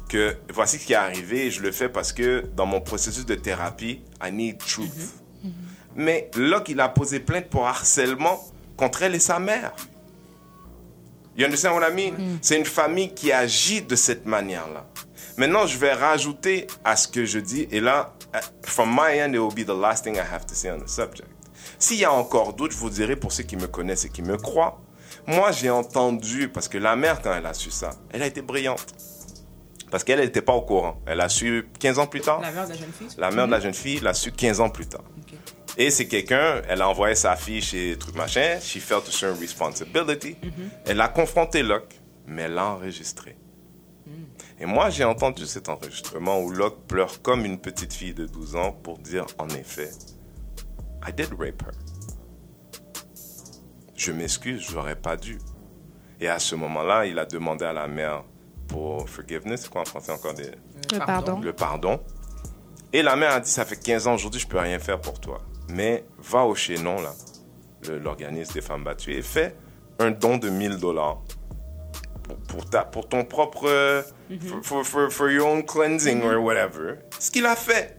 que 0.09 0.37
voici 0.53 0.79
ce 0.79 0.87
qui 0.87 0.93
est 0.93 0.97
arrivé, 0.97 1.51
je 1.51 1.63
le 1.63 1.71
fais 1.71 1.89
parce 1.89 2.13
que 2.13 2.45
dans 2.57 2.67
mon 2.67 2.81
processus 2.81 3.25
de 3.25 3.37
thérapie, 3.37 4.03
I 4.23 4.33
need 4.33 4.59
truth. 4.59 5.15
Mais 5.95 6.31
Locke, 6.37 6.69
il 6.69 6.81
a 6.81 6.89
posé 6.89 7.21
plainte 7.21 7.47
pour 7.47 7.67
harcèlement 7.67 8.41
contre 8.77 9.03
elle 9.03 9.15
et 9.15 9.21
sa 9.21 9.39
mère. 9.39 9.73
You 11.37 11.45
understand 11.47 11.75
what 11.75 11.89
I 11.89 11.93
mean? 11.95 12.39
C'est 12.43 12.59
une 12.59 12.65
famille 12.65 13.15
qui 13.15 13.33
agit 13.33 13.83
de 13.83 13.97
cette 13.97 14.27
manière-là. 14.27 14.87
Maintenant, 15.37 15.67
je 15.67 15.79
vais 15.79 15.93
rajouter 15.93 16.67
à 16.85 16.97
ce 16.97 17.09
que 17.09 17.25
je 17.25 17.39
dis, 17.39 17.67
et 17.71 17.81
là, 17.81 18.15
uh, 18.35 18.39
from 18.63 18.91
my 18.91 19.21
end, 19.23 19.33
it 19.33 19.39
will 19.39 19.55
be 19.55 19.65
the 19.67 19.79
last 19.79 20.05
thing 20.05 20.17
I 20.17 20.21
have 20.21 20.45
to 20.47 20.55
say 20.55 20.71
on 20.71 20.81
the 20.81 20.89
subject. 20.89 21.29
S'il 21.79 21.99
y 21.99 22.05
a 22.05 22.13
encore 22.13 22.53
d'autres, 22.53 22.75
je 22.75 22.79
vous 22.79 22.91
dirai 22.91 23.17
pour 23.17 23.33
ceux 23.33 23.45
qui 23.45 23.57
me 23.57 23.67
connaissent 23.67 24.05
et 24.05 24.11
qui 24.11 24.23
me 24.23 24.37
croient, 24.37 24.81
moi, 25.27 25.53
j'ai 25.53 25.71
entendu, 25.71 26.49
parce 26.49 26.69
que 26.69 26.79
la 26.79 26.97
mère, 26.97 27.23
quand 27.23 27.33
elle 27.35 27.47
a 27.47 27.55
su 27.55 27.71
ça, 27.71 27.91
elle 28.11 28.23
a 28.23 28.27
été 28.27 28.43
brillante. 28.43 28.87
Parce 29.91 30.05
qu'elle 30.05 30.21
n'était 30.21 30.43
pas 30.43 30.53
au 30.53 30.63
courant. 30.63 31.01
Elle 31.07 31.21
a 31.21 31.29
su 31.29 31.67
15 31.79 31.99
ans 31.99 32.07
plus 32.07 32.21
tard. 32.21 32.41
La 32.41 32.53
mère 32.53 32.65
de 32.67 32.71
la 32.73 32.77
jeune 32.79 32.93
fille 32.93 33.09
La 33.19 33.31
mère 33.31 33.47
de 33.47 33.51
la 33.51 33.61
jeune 33.61 33.75
fille 33.75 34.01
l'a 34.01 34.15
su 34.15 34.31
15 34.31 34.61
ans 34.61 34.71
plus 34.71 34.87
tard. 34.87 35.03
Et 35.77 35.91
c'est 35.91 36.07
quelqu'un, 36.09 36.63
elle 36.69 36.83
a 36.83 36.89
envoyé 36.89 37.15
sa 37.15 37.37
fille 37.37 37.63
chez 37.63 37.97
truc 37.99 38.15
machin, 38.17 38.59
she 38.61 38.79
felt 38.81 39.09
a 39.09 39.13
certain 39.13 39.39
responsibility. 39.41 40.37
Elle 40.85 41.01
a 41.01 41.09
confronté 41.09 41.63
Locke, 41.63 41.95
mais 42.27 42.43
elle 42.43 42.55
l'a 42.55 42.67
enregistré. 42.67 43.37
Et 44.59 44.67
moi, 44.67 44.91
j'ai 44.91 45.05
entendu 45.05 45.47
cet 45.47 45.69
enregistrement 45.69 46.41
où 46.41 46.51
Locke 46.51 46.87
pleure 46.87 47.23
comme 47.23 47.45
une 47.47 47.59
petite 47.59 47.95
fille 47.95 48.13
de 48.13 48.27
12 48.27 48.57
ans 48.57 48.73
pour 48.73 48.99
dire, 48.99 49.25
en 49.39 49.49
effet, 49.51 49.91
I 51.07 51.13
did 51.13 51.31
rape 51.39 51.63
her. 51.63 51.73
Je 53.97 54.13
m'excuse, 54.13 54.67
j'aurais 54.71 54.97
pas 54.97 55.17
dû. 55.17 55.39
Et 56.21 56.29
à 56.29 56.39
ce 56.39 56.55
moment-là, 56.57 57.07
il 57.07 57.19
a 57.19 57.25
demandé 57.25 57.65
à 57.65 57.73
la 57.73 57.87
mère 57.87 58.25
pour 58.69 59.09
forgiveness, 59.09 59.63
c'est 59.63 59.71
quoi 59.71 59.83
en 59.83 59.85
français 59.87 60.13
encore 60.13 60.35
des 60.35 60.51
Le 60.93 60.99
pardon. 60.99 61.41
le 61.41 61.53
pardon. 61.55 62.01
Et 62.93 63.03
la 63.03 63.17
mère 63.17 63.33
a 63.33 63.41
dit, 63.41 63.51
ça 63.51 63.65
fait 63.65 63.77
15 63.77 64.07
ans 64.09 64.15
aujourd'hui, 64.15 64.41
je 64.41 64.47
peux 64.47 64.59
rien 64.59 64.79
faire 64.79 65.01
pour 65.01 65.21
toi. 65.21 65.41
Mais 65.73 66.05
va 66.19 66.45
au 66.45 66.55
Chénon, 66.55 67.01
là, 67.01 67.13
l'organisme 68.03 68.53
des 68.55 68.61
femmes 68.61 68.85
battues, 68.85 69.15
et 69.15 69.23
fais 69.23 69.55
un 69.99 70.11
don 70.11 70.37
de 70.39 70.49
1000 70.49 70.79
dollars 70.79 71.23
pour, 72.23 72.37
pour, 72.39 72.65
ta- 72.71 72.85
pour 72.85 73.09
ton 73.09 73.25
propre... 73.25 74.05
for, 74.49 74.63
for, 74.63 74.85
for- 74.87 75.11
for 75.13 75.31
your 75.31 75.47
own 75.49 75.63
cleansing 75.65 76.23
or 76.23 76.39
whatever. 76.43 76.99
Ce 77.19 77.31
qu'il 77.31 77.47
a 77.47 77.57
fait. 77.57 77.97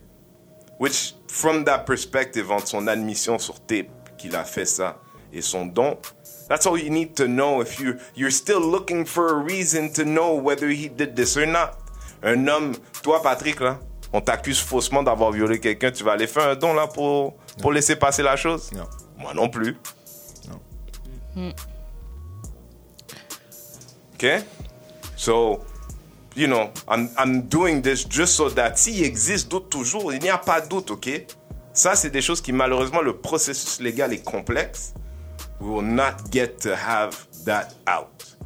Which, 0.80 1.16
from 1.28 1.64
that 1.66 1.80
perspective, 1.86 2.52
entre 2.52 2.68
son 2.68 2.88
admission 2.88 3.38
sur 3.38 3.60
tape 3.66 3.90
qu'il 4.18 4.36
a 4.36 4.44
fait 4.44 4.66
ça 4.66 4.98
et 5.32 5.42
son 5.42 5.66
don, 5.68 5.98
that's 6.50 6.66
all 6.66 6.78
you 6.78 6.90
need 6.90 7.14
to 7.16 7.26
know 7.28 7.62
if 7.62 7.80
you, 7.80 7.96
you're 8.16 8.32
still 8.32 8.60
looking 8.60 9.06
for 9.06 9.30
a 9.30 9.36
reason 9.44 9.92
to 9.94 10.04
know 10.04 10.34
whether 10.36 10.70
he 10.70 10.90
did 10.90 11.16
this 11.16 11.38
or 11.38 11.46
not. 11.46 11.78
Un 12.24 12.48
homme, 12.48 12.74
toi 13.04 13.22
Patrick, 13.22 13.60
là, 13.62 13.80
on 14.14 14.22
t'accuse 14.22 14.60
faussement 14.60 15.04
d'avoir 15.04 15.32
violé 15.32 15.60
quelqu'un, 15.60 15.92
tu 15.92 16.04
vas 16.04 16.14
aller 16.14 16.28
faire 16.28 16.50
un 16.50 16.56
don 16.56 16.74
là 16.74 16.88
pour, 16.88 17.36
pour 17.62 17.72
laisser 17.72 17.96
passer 17.96 18.24
la 18.24 18.36
chose? 18.36 18.72
Non. 18.74 18.88
Moi 19.18 19.34
non 19.34 19.50
plus. 19.50 19.78
OK? 24.16 24.26
So, 25.16 25.64
you 26.36 26.48
know, 26.48 26.70
I'm, 26.88 27.10
I'm 27.18 27.42
doing 27.44 27.82
this 27.82 28.08
just 28.08 28.36
so 28.36 28.50
that 28.50 28.78
s'il 28.78 29.04
existe 29.04 29.50
doute 29.50 29.70
toujours, 29.70 30.14
il 30.14 30.20
n'y 30.20 30.30
a 30.30 30.38
pas 30.38 30.62
de 30.62 30.68
doute, 30.68 30.92
OK? 30.92 31.10
Ça, 31.74 31.96
c'est 31.96 32.10
des 32.10 32.22
choses 32.22 32.42
qui, 32.42 32.52
malheureusement, 32.52 33.02
le 33.02 33.16
processus 33.18 33.80
légal 33.80 34.14
est 34.14 34.24
complexe. 34.24 34.94
We 35.60 35.70
will 35.70 35.86
not 35.86 36.18
get 36.32 36.58
to 36.64 36.72
have 36.72 37.16
that 37.46 37.70
out. 37.88 38.38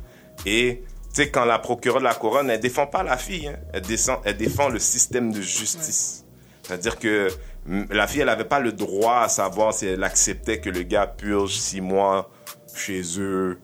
Et, 0.45 0.83
tu 1.15 1.21
sais, 1.21 1.29
quand 1.29 1.45
la 1.45 1.59
procureure 1.59 1.99
de 1.99 2.03
la 2.03 2.13
couronne, 2.13 2.49
elle 2.49 2.59
défend 2.59 2.87
pas 2.87 3.01
la 3.01 3.15
fille, 3.15 3.47
hein. 3.47 3.55
elle, 3.71 3.83
descend, 3.83 4.19
elle 4.25 4.35
défend 4.35 4.67
le 4.67 4.79
système 4.79 5.31
de 5.31 5.41
justice. 5.41 6.25
C'est-à-dire 6.61 6.99
que 6.99 7.29
mm, 7.67 7.83
la 7.91 8.05
fille, 8.05 8.19
elle 8.19 8.27
n'avait 8.27 8.43
pas 8.43 8.59
le 8.59 8.73
droit 8.73 9.19
à 9.19 9.29
savoir 9.29 9.73
si 9.73 9.87
elle 9.87 10.03
acceptait 10.03 10.59
que 10.59 10.69
le 10.69 10.83
gars 10.83 11.07
purge 11.07 11.53
six 11.53 11.79
mois 11.79 12.29
chez 12.75 13.01
eux, 13.17 13.61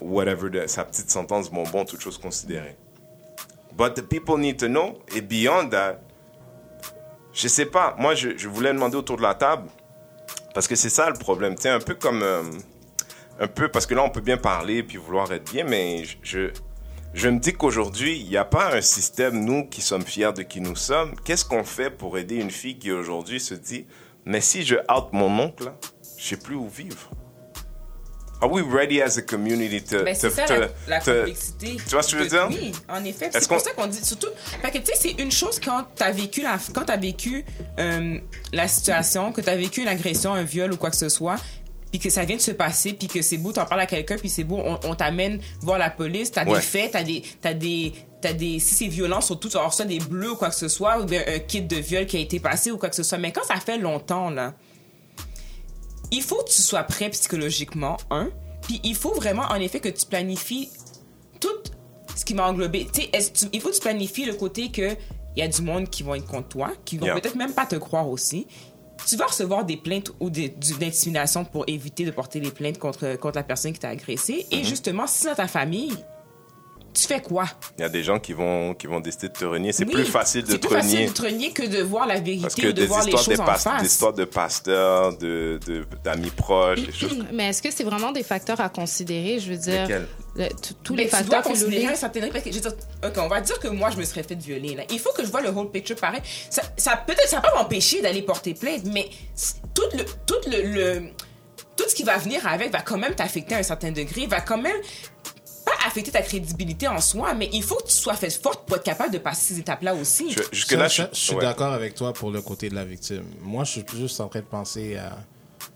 whatever, 0.00 0.66
sa 0.66 0.86
petite 0.86 1.10
sentence 1.10 1.50
bonbon, 1.50 1.84
toutes 1.84 2.00
choses 2.00 2.16
considérées. 2.16 2.78
But 3.76 3.92
the 3.92 4.02
people 4.02 4.38
need 4.38 4.56
to 4.60 4.68
know, 4.68 4.98
et 5.14 5.20
beyond 5.20 5.68
that, 5.68 6.00
je 7.34 7.48
sais 7.48 7.66
pas, 7.66 7.96
moi, 7.98 8.14
je, 8.14 8.30
je 8.38 8.48
voulais 8.48 8.72
demander 8.72 8.96
autour 8.96 9.18
de 9.18 9.22
la 9.22 9.34
table, 9.34 9.68
parce 10.54 10.66
que 10.66 10.74
c'est 10.74 10.88
ça 10.88 11.10
le 11.10 11.18
problème. 11.18 11.54
Tu 11.54 11.68
un 11.68 11.80
peu 11.80 11.94
comme. 11.94 12.22
euh, 12.22 12.42
un 13.40 13.46
peu, 13.46 13.68
parce 13.68 13.86
que 13.86 13.94
là, 13.94 14.02
on 14.02 14.10
peut 14.10 14.20
bien 14.20 14.36
parler 14.36 14.82
puis 14.82 14.96
vouloir 14.96 15.30
être 15.32 15.52
bien, 15.52 15.64
mais 15.64 16.02
je, 16.22 16.50
je, 17.14 17.28
me 17.28 17.38
dis 17.38 17.52
qu'aujourd'hui, 17.52 18.18
il 18.18 18.28
n'y 18.28 18.36
a 18.36 18.44
pas 18.44 18.74
un 18.74 18.80
système, 18.80 19.44
nous 19.44 19.66
qui 19.68 19.80
sommes 19.80 20.04
fiers 20.04 20.32
de 20.32 20.42
qui 20.42 20.60
nous 20.60 20.76
sommes. 20.76 21.14
Qu'est-ce 21.24 21.44
qu'on 21.44 21.64
fait 21.64 21.90
pour 21.90 22.18
aider 22.18 22.36
une 22.36 22.50
fille 22.50 22.78
qui 22.78 22.92
aujourd'hui 22.92 23.40
se 23.40 23.54
dit, 23.54 23.86
mais 24.24 24.40
si 24.40 24.64
je 24.64 24.76
out 24.92 25.08
mon 25.12 25.38
oncle, 25.38 25.72
je 26.16 26.24
sais 26.28 26.36
plus 26.36 26.54
où 26.54 26.68
vivre? 26.68 27.10
Are 28.40 28.48
we 28.52 28.62
ready 28.62 29.02
as 29.02 29.18
a 29.18 29.22
community 29.22 29.82
to. 29.82 30.04
Ben, 30.04 30.16
to- 30.16 30.30
ça 30.30 30.44
to- 30.44 30.60
la, 30.60 30.68
la 30.86 31.00
to- 31.00 31.12
complexité. 31.12 31.74
Tu 31.76 31.90
vois 31.90 32.04
ce 32.04 32.12
que 32.12 32.18
je 32.18 32.22
veux 32.22 32.28
dire? 32.28 32.46
Oui, 32.48 32.70
en 32.88 33.04
effet. 33.04 33.30
C'est 33.32 33.48
pour 33.48 33.60
ça 33.60 33.72
qu'on 33.72 33.88
dit 33.88 33.98
surtout. 34.04 34.28
Fait 34.62 34.70
que 34.70 34.78
tu 34.78 34.86
sais, 34.86 34.92
c'est 34.94 35.20
une 35.20 35.32
chose 35.32 35.58
quand 35.58 35.84
t'as 35.96 36.12
vécu 36.12 36.42
la, 36.42 36.56
quand 36.72 36.84
t'as 36.84 36.96
vécu 36.96 37.44
euh, 37.80 38.18
la 38.52 38.68
situation, 38.68 39.32
que 39.32 39.40
t'as 39.40 39.56
vécu 39.56 39.80
une 39.82 39.88
agression, 39.88 40.34
un 40.34 40.44
viol 40.44 40.72
ou 40.72 40.76
quoi 40.76 40.90
que 40.90 40.96
ce 40.96 41.08
soit, 41.08 41.34
puis 41.90 41.98
que 41.98 42.10
ça 42.10 42.24
vient 42.24 42.36
de 42.36 42.40
se 42.42 42.50
passer, 42.50 42.92
puis 42.92 43.08
que 43.08 43.22
c'est 43.22 43.38
beau, 43.38 43.52
t'en 43.52 43.64
parles 43.64 43.80
à 43.82 43.86
quelqu'un, 43.86 44.16
puis 44.16 44.28
c'est 44.28 44.44
beau, 44.44 44.58
on, 44.64 44.78
on 44.84 44.94
t'amène 44.94 45.40
voir 45.60 45.78
la 45.78 45.90
police, 45.90 46.30
t'as 46.30 46.44
Ouais. 46.44 46.56
des 46.56 46.60
faits, 46.62 46.90
t'as 46.92 47.02
des, 47.02 47.22
t'as 47.40 47.54
des, 47.54 47.92
t'as 48.20 48.32
des, 48.32 48.58
si 48.58 48.74
c'est 48.74 48.88
violent, 48.88 49.20
surtout, 49.20 49.48
tu 49.48 49.56
vas 49.56 49.70
ça 49.70 49.84
des 49.84 49.98
bleus 49.98 50.32
ou 50.32 50.36
quoi 50.36 50.48
que 50.50 50.54
ce 50.56 50.68
soit, 50.68 51.00
ou 51.00 51.04
bien 51.04 51.22
un 51.26 51.38
kit 51.38 51.62
de 51.62 51.76
viol 51.76 52.04
qui 52.06 52.16
a 52.16 52.20
été 52.20 52.40
passé 52.40 52.70
ou 52.70 52.76
quoi 52.78 52.88
que 52.90 52.96
ce 52.96 53.02
soit. 53.02 53.18
Mais 53.18 53.32
quand 53.32 53.44
ça 53.44 53.56
fait 53.56 53.78
longtemps, 53.78 54.28
là, 54.30 54.54
il 56.10 56.22
faut 56.22 56.36
que 56.42 56.50
tu 56.50 56.62
sois 56.62 56.82
prêt 56.84 57.10
psychologiquement, 57.10 57.96
un. 58.10 58.30
Puis 58.62 58.80
il 58.84 58.94
faut 58.94 59.14
vraiment, 59.14 59.42
en 59.50 59.56
effet, 59.56 59.80
que 59.80 59.88
tu 59.88 60.06
planifies 60.06 60.68
tout 61.40 61.48
ce 62.16 62.24
qui 62.24 62.34
va 62.34 62.48
englober. 62.48 62.86
Tu 62.92 63.02
sais, 63.02 63.10
est-ce 63.12 63.30
que 63.30 63.38
tu- 63.38 63.46
il 63.52 63.60
faut 63.60 63.68
que 63.70 63.74
tu 63.74 63.80
planifies 63.80 64.24
le 64.24 64.34
côté 64.34 64.70
que 64.70 64.96
il 65.36 65.40
y 65.40 65.42
a 65.42 65.48
du 65.48 65.62
monde 65.62 65.88
qui 65.88 66.02
vont 66.02 66.14
être 66.16 66.26
contre 66.26 66.48
toi, 66.48 66.72
qui 66.84 66.98
vont 66.98 67.06
Yeah. 67.06 67.14
peut-être 67.20 67.36
même 67.36 67.52
pas 67.52 67.64
te 67.66 67.76
croire 67.76 68.08
aussi. 68.08 68.46
Tu 69.06 69.16
vas 69.16 69.26
recevoir 69.26 69.64
des 69.64 69.76
plaintes 69.76 70.12
ou 70.20 70.30
d'intimidation 70.30 71.44
pour 71.44 71.64
éviter 71.66 72.04
de 72.04 72.10
porter 72.10 72.40
des 72.40 72.50
plaintes 72.50 72.78
contre, 72.78 73.16
contre 73.16 73.36
la 73.36 73.42
personne 73.42 73.72
qui 73.72 73.78
t'a 73.78 73.88
agressé. 73.88 74.46
Et 74.50 74.64
justement, 74.64 75.06
si 75.06 75.20
c'est 75.20 75.28
dans 75.28 75.34
ta 75.34 75.48
famille, 75.48 75.96
tu 77.00 77.06
fais 77.06 77.20
quoi? 77.22 77.44
Il 77.78 77.82
y 77.82 77.84
a 77.84 77.88
des 77.88 78.02
gens 78.02 78.18
qui 78.18 78.32
vont, 78.32 78.74
qui 78.74 78.86
vont 78.86 79.00
décider 79.00 79.28
de 79.28 79.32
te 79.32 79.44
renier. 79.44 79.72
C'est 79.72 79.84
Oui, 79.86 79.92
plus 79.92 80.04
facile 80.04 80.42
de 80.44 80.52
c'est 80.52 80.58
te 80.58 80.66
plus 80.66 80.76
facile 80.76 80.94
renier. 80.96 81.08
de 81.08 81.12
te 81.12 81.22
renier 81.22 81.50
que 81.52 81.62
de 81.66 81.82
voir 81.82 82.06
la 82.06 82.14
Parce 82.14 82.26
vérité 82.26 82.62
que 82.62 82.66
ou 82.68 82.72
de 82.72 82.80
des 82.80 82.86
voir 82.86 83.04
les 83.04 83.12
des, 83.12 83.16
choses 83.18 83.40
en 83.40 83.44
pas- 83.44 83.54
face. 83.56 83.82
des 83.82 83.86
histoires 83.88 84.12
de 84.12 84.24
pasteurs, 84.24 85.16
de, 85.18 85.58
de- 85.66 85.84
d'amis 86.02 86.30
proches, 86.30 86.82
des 86.82 86.92
choses 86.92 87.24
Mais 87.32 87.48
est-ce 87.48 87.62
que 87.62 87.70
c'est 87.70 87.84
vraiment 87.84 88.12
des 88.12 88.22
facteurs 88.22 88.60
à 88.60 88.68
considérer? 88.68 89.38
Je 89.38 89.50
veux 89.52 89.58
dire, 89.58 89.82
Lesquels? 89.82 90.08
le- 90.36 90.48
tous 90.82 90.94
Mais 90.94 91.04
les 91.04 91.08
tu 91.08 91.10
dois 91.10 91.18
facteurs 91.18 91.42
que 91.42 91.48
considérer 91.48 91.86
parce 91.86 92.04
ok, 93.06 93.12
on 93.18 93.28
va 93.28 93.40
dire 93.40 93.58
que 93.58 93.68
moi 93.68 93.90
je 93.90 93.96
me 93.96 94.04
serais 94.04 94.22
fait 94.22 94.34
violer 94.34 94.74
là. 94.74 94.82
Il 94.90 94.98
faut 94.98 95.12
que 95.12 95.24
je 95.24 95.30
vois 95.30 95.40
le 95.40 95.50
whole 95.50 95.70
picture 95.70 95.96
pareil. 95.96 96.20
Ça, 96.50 96.62
ça 96.76 96.96
peut-être 96.96 97.28
ça 97.28 97.36
va 97.36 97.42
pas 97.50 97.56
m'empêcher 97.62 98.00
d'aller 98.02 98.22
porter 98.22 98.54
plainte, 98.54 98.82
mais 98.84 99.08
tout 99.74 99.82
le 99.96 100.04
tout 100.26 100.40
le, 100.50 100.62
le- 100.72 101.02
tout 101.76 101.88
ce 101.88 101.94
qui 101.94 102.02
va 102.02 102.18
venir 102.18 102.44
avec 102.46 102.72
va 102.72 102.80
quand 102.80 102.98
même 102.98 103.14
t'affecter 103.14 103.54
à 103.54 103.58
un 103.58 103.62
certain 103.62 103.92
degré, 103.92 104.26
va 104.26 104.40
quand 104.40 104.58
même 104.58 104.76
pas 105.68 105.86
affecter 105.86 106.10
ta 106.10 106.22
crédibilité 106.22 106.88
en 106.88 107.00
soi, 107.00 107.34
mais 107.34 107.48
il 107.52 107.62
faut 107.62 107.76
que 107.76 107.86
tu 107.88 107.92
sois 107.96 108.14
forte 108.14 108.66
pour 108.66 108.76
être 108.76 108.82
capable 108.84 109.12
de 109.12 109.18
passer 109.18 109.54
ces 109.54 109.60
étapes 109.60 109.82
là 109.82 109.94
aussi. 109.94 110.30
Je- 110.32 110.42
Jusque-là, 110.52 110.88
Ça, 110.88 111.04
ça, 111.04 111.10
je 111.12 111.18
suis 111.18 111.34
ouais. 111.34 111.42
d'accord 111.42 111.72
avec 111.72 111.94
toi 111.94 112.12
pour 112.12 112.30
le 112.30 112.40
côté 112.42 112.68
de 112.68 112.74
la 112.74 112.84
victime. 112.84 113.24
Moi, 113.42 113.64
je 113.64 113.72
suis 113.72 113.84
juste 113.96 114.20
en 114.20 114.28
train 114.28 114.40
de 114.40 114.44
penser 114.46 114.96
à, 114.96 115.16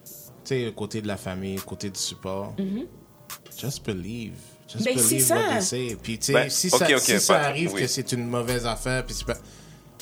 tu 0.04 0.10
sais, 0.44 0.64
le 0.64 0.72
côté 0.72 1.00
de 1.02 1.06
la 1.08 1.16
famille, 1.16 1.56
le 1.56 1.62
côté 1.62 1.90
du 1.90 1.98
support. 1.98 2.54
Just 3.58 3.84
believe. 3.84 4.34
Just 4.68 4.84
Ben, 4.84 4.96
c'est 4.98 5.04
believe 5.08 5.24
ça. 5.26 5.36
what 5.36 5.48
they 5.52 5.62
say. 5.62 5.96
Puis, 6.02 6.18
tu 6.18 6.24
sais, 6.26 6.32
Ben, 6.32 6.50
si, 6.50 6.70
ça, 6.70 6.76
ok, 6.86 6.98
si 7.00 7.20
ça 7.20 7.34
pas- 7.34 7.40
arrive 7.46 7.72
oui. 7.74 7.80
que 7.82 7.86
c'est 7.86 8.10
une 8.12 8.26
mauvaise 8.26 8.66
affaire, 8.66 9.04
puis 9.04 9.14
c'est 9.14 9.26
pas... 9.26 9.36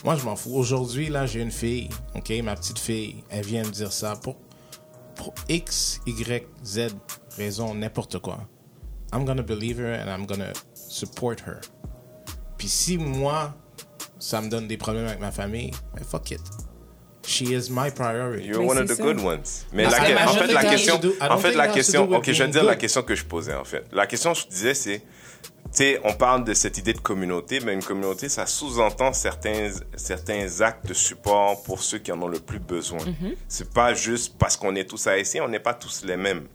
Moi, 0.05 0.17
je 0.17 0.25
m'en 0.25 0.37
fous. 0.37 0.55
Aujourd'hui, 0.55 1.09
là, 1.09 1.27
j'ai 1.27 1.41
une 1.43 1.51
fille, 1.51 1.89
OK? 2.15 2.31
Ma 2.43 2.57
petite 2.57 2.79
fille, 2.79 3.17
elle 3.29 3.45
vient 3.45 3.65
me 3.65 3.71
dire 3.71 3.93
ça 3.93 4.17
pour, 4.17 4.37
pour 5.17 5.35
X, 5.49 6.01
Y, 6.07 6.47
Z 6.65 6.89
raison, 7.37 7.75
n'importe 7.75 8.19
quoi. 8.21 8.39
I'm 9.13 9.25
gonna 9.25 9.43
believe 9.43 9.79
her 9.79 9.93
and 9.93 10.09
I'm 10.09 10.27
gonna 10.27 10.53
support 10.75 11.41
her. 11.47 11.61
Puis 12.57 12.69
si 12.69 12.99
moi, 12.99 13.55
ça 14.19 14.41
me 14.41 14.49
donne 14.49 14.69
des 14.69 14.77
problèmes 14.77 15.07
avec 15.07 15.21
ma 15.21 15.31
famille, 15.31 15.71
ben 15.95 16.05
fuck 16.05 16.31
it. 16.31 16.41
She 17.27 17.43
is 17.51 17.71
my 17.71 17.91
priority. 17.91 18.47
You're 18.47 18.61
Mais 18.61 18.69
one 18.71 18.79
of 18.79 18.89
the 18.89 18.97
ça. 18.97 19.03
good 19.03 19.21
ones. 19.21 19.67
Mais 19.73 19.85
la, 19.85 19.91
que 19.91 20.13
que- 20.13 20.29
en 20.29 20.33
fait, 20.33 20.53
la 20.53 20.65
question, 20.65 21.01
en 21.21 21.39
fait, 21.39 21.55
la 21.55 21.69
question, 21.69 22.11
ok, 22.11 22.33
je 22.33 22.43
vais 22.43 22.51
dire 22.51 22.65
la 22.65 22.77
question 22.77 23.03
que 23.03 23.15
je 23.15 23.25
posais, 23.25 23.55
en 23.55 23.65
fait. 23.65 23.85
La 23.93 24.07
question, 24.07 24.35
je 24.35 24.47
disais, 24.49 24.75
c'est, 24.75 24.99
tu 24.99 25.05
sais, 25.71 26.01
on 26.03 26.15
parle 26.15 26.45
de 26.45 26.55
cette 26.55 26.79
idée 26.79 26.93
de 26.93 26.99
communauté, 27.01 27.61
mais 27.61 27.75
une 27.75 27.83
communauté, 27.85 28.29
ça 28.29 28.47
sous-entend 28.47 29.13
certains, 29.13 29.71
certains 29.97 30.61
actes 30.61 30.87
de 30.87 30.95
support 30.95 31.63
pour 31.63 31.83
ceux 31.83 31.99
qui 31.99 32.11
en 32.11 32.21
ont 32.23 32.29
le 32.29 32.41
plus 32.41 32.59
besoin. 32.59 32.99
Mm-hmm. 32.99 33.37
C'est 33.47 33.73
pas 33.73 33.95
juste 33.95 34.37
parce 34.39 34.57
qu'on 34.57 34.75
est 34.75 34.85
tous 34.89 35.07
haïtiens, 35.07 35.45
on 35.45 35.49
n'est 35.49 35.61
pas 35.61 35.75
tous 35.75 36.03
les 36.05 36.17
mêmes. 36.17 36.49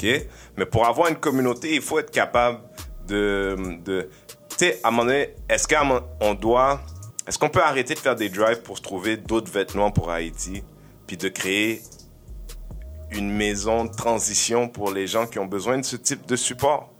OK? 0.00 0.26
Mais 0.56 0.66
pour 0.66 0.86
avoir 0.86 1.08
une 1.08 1.16
communauté, 1.16 1.74
il 1.74 1.82
faut 1.82 1.98
être 1.98 2.10
capable 2.10 2.60
de, 3.06 3.56
de 3.84 4.08
tu 4.50 4.56
sais, 4.66 4.80
à 4.82 4.88
un 4.88 4.90
moment 4.90 5.04
donné, 5.04 5.34
est-ce 5.48 5.66
qu'on 5.68 6.34
doit, 6.34 6.80
est-ce 7.26 7.38
qu'on 7.38 7.48
peut 7.48 7.62
arrêter 7.62 7.94
de 7.94 7.98
faire 7.98 8.16
des 8.16 8.28
drives 8.28 8.62
pour 8.62 8.76
se 8.78 8.82
trouver 8.82 9.16
d'autres 9.16 9.50
vêtements 9.50 9.90
pour 9.90 10.10
Haïti, 10.10 10.62
puis 11.06 11.16
de 11.16 11.28
créer 11.28 11.82
une 13.10 13.30
maison 13.30 13.84
de 13.86 13.94
transition 13.94 14.68
pour 14.68 14.90
les 14.90 15.06
gens 15.06 15.26
qui 15.26 15.38
ont 15.38 15.46
besoin 15.46 15.78
de 15.78 15.84
ce 15.84 15.96
type 15.96 16.26
de 16.26 16.36
support? 16.36 16.90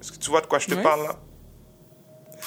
Est-ce 0.00 0.12
que 0.12 0.18
tu 0.18 0.30
vois 0.30 0.40
de 0.40 0.46
quoi 0.46 0.58
je 0.58 0.66
te 0.66 0.74
parle 0.74 1.04
là? 1.04 1.16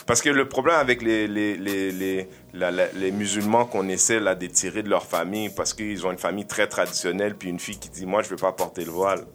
Parce 0.06 0.22
que 0.22 0.30
le 0.30 0.48
problème 0.48 0.76
avec 0.78 1.02
les, 1.02 1.28
les, 1.28 1.56
les, 1.58 1.92
les, 1.92 2.30
la- 2.54 2.72
la- 2.72 2.92
les 2.94 3.12
musulmans 3.12 3.66
qu'on 3.66 3.88
essaie 3.90 4.20
là 4.20 4.34
d'étirer 4.36 4.82
de 4.82 4.90
leur 4.90 5.06
famille 5.06 5.50
parce 5.50 5.74
qu'ils 5.74 6.06
ont 6.06 6.12
une 6.12 6.18
famille 6.18 6.46
très 6.48 6.68
traditionnelle, 6.68 7.36
puis 7.36 7.50
une 7.50 7.60
fille 7.60 7.78
qui 7.78 7.90
dit 7.90 8.06
Moi, 8.06 8.22
je 8.22 8.28
ne 8.28 8.32
veux 8.32 8.38
pas 8.38 8.52
porter 8.52 8.86
le 8.86 8.92
voile. 8.92 9.26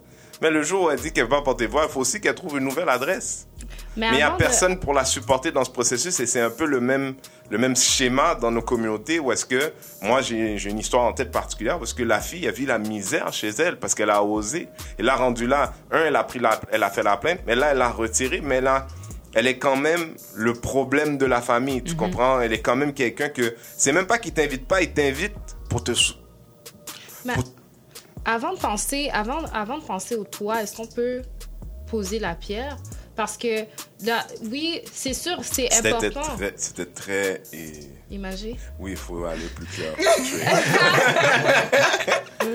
Mais 0.41 0.49
le 0.49 0.63
jour 0.63 0.83
où 0.85 0.89
elle 0.89 0.99
dit 0.99 1.11
qu'elle 1.11 1.27
porter 1.27 1.65
le 1.65 1.71
voile, 1.71 1.85
il 1.89 1.91
faut 1.91 2.01
aussi 2.01 2.19
qu'elle 2.19 2.35
trouve 2.35 2.57
une 2.57 2.65
nouvelle 2.65 2.89
adresse. 2.89 3.47
Mais 3.95 4.07
il 4.09 4.15
n'y 4.17 4.21
a 4.21 4.31
de- 4.31 4.37
personne 4.37 4.79
pour 4.79 4.93
la 4.93 5.05
supporter 5.05 5.51
dans 5.51 5.63
ce 5.63 5.69
processus 5.69 6.19
et 6.19 6.25
c'est 6.25 6.41
un 6.41 6.49
peu 6.49 6.65
le 6.65 6.81
même, 6.81 7.15
le 7.49 7.57
même 7.57 7.75
schéma 7.75 8.35
dans 8.35 8.51
nos 8.51 8.61
communautés 8.61 9.19
où 9.19 9.31
est-ce 9.31 9.45
que 9.45 9.71
moi 10.01 10.21
j'ai 10.21 10.57
une 10.69 10.79
histoire 10.79 11.03
en 11.03 11.13
tête 11.13 11.31
particulière 11.31 11.79
parce 11.79 11.93
que 11.93 12.03
la 12.03 12.19
fille 12.19 12.45
a 12.47 12.51
vu 12.51 12.65
la 12.65 12.77
misère 12.77 13.31
chez 13.31 13.49
elle 13.49 13.79
parce 13.79 13.95
qu'elle 13.95 14.09
a 14.09 14.21
osé. 14.23 14.67
Et 14.99 15.03
là, 15.03 15.15
rendu 15.15 15.47
là, 15.47 15.73
un, 15.91 16.03
elle 16.05 16.15
a, 16.17 16.23
pris 16.25 16.39
la, 16.39 16.59
elle 16.71 16.83
a 16.83 16.89
fait 16.89 17.03
la 17.03 17.15
plainte, 17.17 17.39
mais 17.47 17.55
là, 17.55 17.69
elle 17.71 17.77
l'a 17.77 17.89
retiré, 17.89 18.41
mais 18.41 18.59
là, 18.59 18.87
elle 19.33 19.47
est 19.47 19.57
quand 19.57 19.77
même 19.77 20.15
le 20.35 20.53
problème 20.53 21.17
de 21.17 21.25
la 21.25 21.41
famille, 21.41 21.81
tu 21.83 21.95
comprends? 21.95 22.39
Elle 22.41 22.53
est 22.53 22.61
quand 22.61 22.75
même 22.75 22.93
quelqu'un 22.93 23.29
que. 23.29 23.55
C'est 23.77 23.91
même 23.93 24.07
pas 24.07 24.17
qu'il 24.17 24.33
t'invite 24.33 24.67
pas, 24.67 24.81
il 24.81 24.91
t'invite 24.93 25.35
pour 25.69 25.83
te. 25.83 25.91
Mais 27.25 27.33
Pour- 27.33 27.43
avant 28.25 28.53
de 28.53 28.59
penser, 28.59 29.09
avant, 29.13 29.43
avant 29.53 29.77
de 29.77 29.83
penser 29.83 30.15
au 30.15 30.23
toit, 30.23 30.63
est-ce 30.63 30.75
qu'on 30.75 30.87
peut 30.87 31.21
poser 31.87 32.17
la 32.19 32.33
pierre? 32.35 32.75
Parce 33.15 33.37
que 33.37 33.59
là, 34.03 34.25
oui, 34.51 34.81
c'est 34.91 35.13
sûr, 35.13 35.37
c'est 35.43 35.71
important. 35.73 36.21
C'était 36.57 36.85
très 36.87 37.43
et- 37.53 37.71
Imagine. 38.11 38.55
Oui, 38.79 38.91
il 38.91 38.97
faut 38.97 39.23
aller 39.25 39.45
plus 39.55 39.65
clair. 39.67 39.93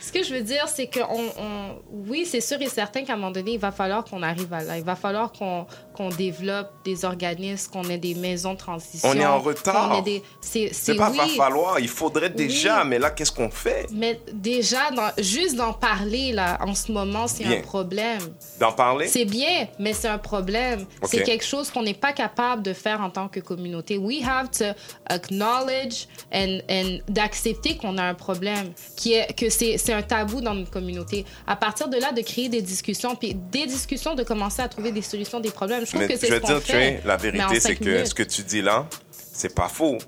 Ce 0.00 0.12
que 0.12 0.22
je 0.22 0.34
veux 0.34 0.42
dire, 0.42 0.68
c'est 0.68 0.86
que 0.88 1.00
on, 1.00 1.32
on- 1.42 1.78
oui, 1.90 2.26
c'est 2.30 2.40
sûr 2.42 2.60
et 2.60 2.68
certain 2.68 3.04
qu'à 3.04 3.14
un 3.14 3.16
moment 3.16 3.30
donné, 3.30 3.52
il 3.52 3.58
va 3.60 3.72
falloir 3.72 4.04
qu'on 4.04 4.22
arrive 4.22 4.52
à 4.52 4.62
là. 4.62 4.76
Il 4.78 4.84
va 4.84 4.94
falloir 4.96 5.32
qu'on 5.32 5.66
qu'on 5.94 6.08
développe 6.10 6.70
des 6.84 7.04
organismes, 7.04 7.70
qu'on 7.72 7.84
ait 7.88 7.98
des 7.98 8.14
maisons 8.14 8.52
de 8.54 8.58
transition. 8.58 9.08
On 9.08 9.14
est 9.14 9.24
en 9.24 9.38
retard. 9.40 10.02
des- 10.02 10.22
C'est 10.40 10.94
pas 10.96 11.10
oui. 11.10 11.16
va 11.18 11.26
falloir, 11.28 11.78
il 11.80 11.88
faudrait 11.88 12.30
déjà, 12.30 12.84
mais 12.84 12.98
là, 12.98 13.10
qu'est-ce 13.10 13.32
qu'on 13.32 13.50
fait? 13.50 13.86
Mais 13.92 14.20
déjà, 14.32 14.90
dans- 14.90 15.12
juste 15.22 15.56
d'en 15.56 15.72
parler, 15.72 16.32
là, 16.32 16.58
en 16.60 16.74
ce 16.74 16.90
moment, 16.92 17.26
c'est 17.28 17.44
un 17.44 17.60
problème. 17.62 18.20
D'en 18.60 18.72
parler? 18.72 19.06
C'est 19.06 19.24
bien, 19.24 19.68
mais 19.78 19.92
c'est 19.92 20.08
un 20.08 20.18
problème. 20.18 20.84
C'est 21.04 21.22
quelque 21.22 21.44
chose 21.44 21.70
qu'on 21.70 21.82
n'est 21.82 21.94
pas 21.94 22.12
capable 22.12 22.62
de 22.62 22.72
faire 22.72 23.00
en 23.00 23.10
tant 23.10 23.28
que 23.28 23.40
communauté. 23.40 23.96
We 23.96 24.22
have 24.26 24.50
to 24.50 24.64
acknowledge 25.08 26.06
and, 26.32 26.58
and 26.70 26.98
d'accepter 27.08 27.76
qu'on 27.76 27.98
a 27.98 28.02
un 28.04 28.14
problème, 28.14 28.72
qui 28.96 29.14
est 29.14 29.32
que 29.36 29.48
c'est 29.50 29.92
un 29.92 30.02
tabou 30.02 30.40
dans 30.40 30.54
notre 30.54 30.70
communauté. 30.70 31.24
À 31.46 31.56
partir 31.56 31.88
de 31.88 31.96
là, 31.98 32.12
de 32.12 32.20
créer 32.20 32.48
des 32.48 32.62
discussions, 32.62 33.16
puis 33.16 33.34
des 33.34 33.66
discussions, 33.66 34.14
de 34.14 34.22
commencer 34.22 34.62
à 34.62 34.68
trouver 34.68 34.92
des 34.92 35.02
solutions 35.02 35.40
des 35.40 35.50
problèmes. 35.50 35.83
Je 35.84 35.90
trouve 35.90 36.00
Mais 36.02 36.08
que 36.08 36.14
je 36.14 36.18
c'est 36.18 36.28
vais 36.30 36.36
ce 36.36 36.40
qu'on 36.40 36.48
dire, 36.48 36.62
fait. 36.62 37.00
La 37.04 37.16
vérité, 37.16 37.60
c'est 37.60 37.76
que 37.76 37.84
minutes. 37.84 38.06
ce 38.08 38.14
que 38.14 38.22
tu 38.22 38.42
dis 38.42 38.62
là, 38.62 38.86
c'est 39.10 39.54
pas 39.54 39.68
faux. 39.68 39.98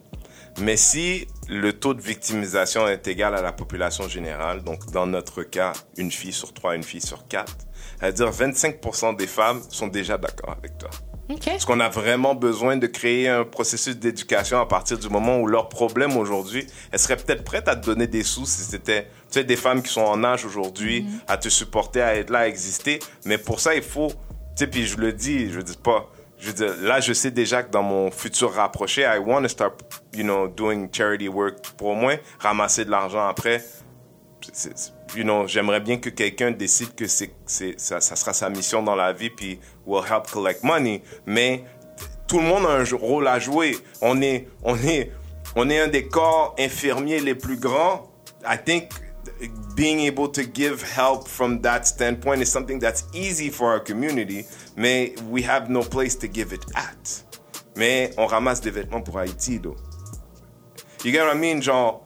Mais 0.58 0.76
si 0.76 1.26
le 1.48 1.72
taux 1.74 1.92
de 1.94 2.00
victimisation 2.00 2.88
est 2.88 3.06
égal 3.08 3.34
à 3.34 3.42
la 3.42 3.52
population 3.52 4.08
générale, 4.08 4.62
donc 4.64 4.90
dans 4.90 5.06
notre 5.06 5.42
cas, 5.42 5.72
une 5.98 6.10
fille 6.10 6.32
sur 6.32 6.52
trois, 6.54 6.74
une 6.76 6.82
fille 6.82 7.02
sur 7.02 7.28
quatre, 7.28 7.54
c'est-à-dire 8.00 8.30
25% 8.30 9.16
des 9.16 9.26
femmes 9.26 9.60
sont 9.70 9.88
déjà 9.88 10.16
d'accord 10.16 10.56
avec 10.58 10.78
toi. 10.78 10.88
OK. 11.28 11.48
Est-ce 11.48 11.66
qu'on 11.66 11.80
a 11.80 11.88
vraiment 11.88 12.34
besoin 12.34 12.76
de 12.76 12.86
créer 12.86 13.28
un 13.28 13.44
processus 13.44 13.96
d'éducation 13.96 14.60
à 14.60 14.66
partir 14.66 14.96
du 14.96 15.08
moment 15.08 15.38
où 15.40 15.46
leur 15.46 15.68
problème 15.68 16.16
aujourd'hui, 16.16 16.66
elles 16.92 17.00
seraient 17.00 17.16
peut-être 17.16 17.42
prêtes 17.44 17.68
à 17.68 17.74
te 17.76 17.84
donner 17.84 18.06
des 18.06 18.22
sous 18.22 18.46
si 18.46 18.62
c'était, 18.62 19.02
tu 19.30 19.40
sais, 19.40 19.44
des 19.44 19.56
femmes 19.56 19.82
qui 19.82 19.92
sont 19.92 20.02
en 20.02 20.22
âge 20.24 20.44
aujourd'hui 20.46 21.02
Mhm. 21.02 21.20
à 21.26 21.36
te 21.36 21.48
supporter, 21.48 22.00
à 22.00 22.14
être 22.16 22.30
là, 22.30 22.40
à 22.40 22.48
exister. 22.48 23.00
Mais 23.24 23.38
pour 23.38 23.58
ça, 23.60 23.74
il 23.74 23.82
faut, 23.82 24.12
sais, 24.56 24.66
puis 24.66 24.86
je 24.86 24.96
le 24.98 25.12
dis, 25.12 25.50
je 25.50 25.60
dis 25.60 25.76
pas, 25.76 26.10
je 26.38 26.50
veux 26.50 26.86
là, 26.86 27.00
je 27.00 27.12
sais 27.12 27.30
déjà 27.30 27.62
que 27.62 27.70
dans 27.70 27.82
mon 27.82 28.10
futur 28.10 28.52
rapproché, 28.52 29.02
I 29.02 29.18
want 29.18 29.42
to 29.42 29.48
start, 29.48 29.82
you 30.14 30.22
know, 30.22 30.48
doing 30.48 30.88
charity 30.92 31.28
work 31.28 31.60
pour 31.76 31.94
moins 31.94 32.16
ramasser 32.40 32.84
de 32.84 32.90
l'argent 32.90 33.26
après 33.26 33.62
you 35.14 35.22
know, 35.22 35.46
j'aimerais 35.46 35.80
bien 35.80 35.98
que 35.98 36.10
quelqu'un 36.10 36.50
décide 36.50 36.94
que 36.94 37.06
c'est, 37.06 37.30
ça, 37.46 38.00
ça 38.00 38.16
sera 38.16 38.32
sa 38.32 38.48
mission 38.50 38.82
dans 38.82 38.94
la 38.94 39.12
vie, 39.12 39.30
puis 39.30 39.58
will 39.86 40.04
help 40.04 40.30
collect 40.30 40.62
money. 40.62 41.02
Mais 41.26 41.64
tout 42.26 42.38
le 42.38 42.44
monde 42.44 42.66
a 42.66 42.70
un 42.70 42.84
rôle 42.96 43.28
à 43.28 43.38
jouer. 43.38 43.76
On 44.00 44.20
est, 44.20 44.48
on 44.62 44.76
est, 44.76 45.12
on 45.54 45.68
est 45.70 45.80
un 45.80 45.88
des 45.88 46.06
corps 46.06 46.54
infirmiers 46.58 47.20
les 47.20 47.34
plus 47.34 47.56
grands. 47.56 48.10
I 48.44 48.56
think 48.62 48.90
being 49.74 50.00
able 50.00 50.28
to 50.28 50.42
give 50.44 50.82
help 50.82 51.28
from 51.28 51.60
that 51.62 51.86
standpoint 51.86 52.40
is 52.42 52.50
something 52.50 52.78
that's 52.78 53.04
easy 53.12 53.50
for 53.50 53.70
our 53.70 53.80
community, 53.80 54.46
mais 54.76 55.14
we 55.30 55.42
have 55.42 55.68
no 55.68 55.82
place 55.82 56.16
to 56.16 56.26
give 56.28 56.52
it 56.52 56.64
at. 56.74 57.22
Mais 57.76 58.12
on 58.16 58.26
ramasse 58.26 58.60
des 58.60 58.70
vêtements 58.70 59.02
pour 59.04 59.16
Haïti, 59.18 59.58
though. 59.62 59.76
You 61.04 61.12
get 61.12 61.24
what 61.24 61.34
I 61.36 61.38
mean? 61.38 61.60
Genre, 61.60 62.00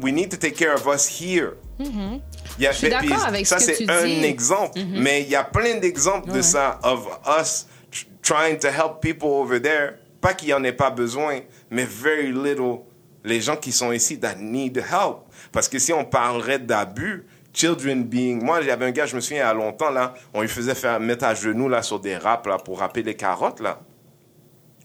we 0.00 0.12
need 0.12 0.30
to 0.30 0.36
take 0.38 0.56
care 0.56 0.74
of 0.74 0.86
us 0.86 1.06
here. 1.06 1.56
Il 1.78 2.20
y 2.58 2.66
a- 2.66 2.72
Je 2.72 2.78
suis 2.78 2.88
d'accord 2.88 3.24
avec 3.26 3.46
ça, 3.46 3.58
ce 3.58 3.66
que 3.66 3.74
c'est 3.74 3.84
tu 3.84 3.90
un 3.90 4.04
dis. 4.04 4.24
exemple, 4.24 4.80
mais 4.94 5.22
il 5.22 5.28
y 5.28 5.36
a 5.36 5.44
plein 5.44 5.78
d'exemples 5.78 6.32
de 6.32 6.42
ça, 6.42 6.78
of 6.82 7.06
us 7.26 7.66
tr- 7.92 8.06
trying 8.22 8.58
to 8.58 8.68
help 8.68 9.00
people 9.00 9.28
over 9.28 9.60
there. 9.60 9.98
Pas 10.20 10.32
qu'il 10.34 10.48
n'y 10.48 10.54
en 10.54 10.64
ait 10.64 10.72
pas 10.72 10.90
besoin, 10.90 11.40
mais 11.70 11.84
very 11.84 12.32
little 12.32 12.80
les 13.24 13.40
gens 13.40 13.56
qui 13.56 13.70
sont 13.72 13.92
ici 13.92 14.18
that 14.18 14.36
need 14.40 14.76
help. 14.78 15.27
Parce 15.52 15.68
que 15.68 15.78
si 15.78 15.92
on 15.92 16.04
parlerait 16.04 16.58
d'abus, 16.58 17.24
children 17.52 18.04
being... 18.04 18.42
Moi, 18.42 18.62
j'avais 18.62 18.86
un 18.86 18.90
gars, 18.90 19.06
je 19.06 19.16
me 19.16 19.20
souviens, 19.20 19.38
il 19.38 19.46
y 19.46 19.50
a 19.50 19.54
longtemps, 19.54 19.90
là, 19.90 20.14
on 20.34 20.42
lui 20.42 20.48
faisait 20.48 20.74
faire 20.74 21.00
mettre 21.00 21.24
à 21.24 21.34
genoux, 21.34 21.68
là, 21.68 21.82
sur 21.82 22.00
des 22.00 22.16
râpes, 22.16 22.46
là, 22.46 22.58
pour 22.58 22.80
râper 22.80 23.02
les 23.02 23.14
carottes, 23.14 23.60
là. 23.60 23.80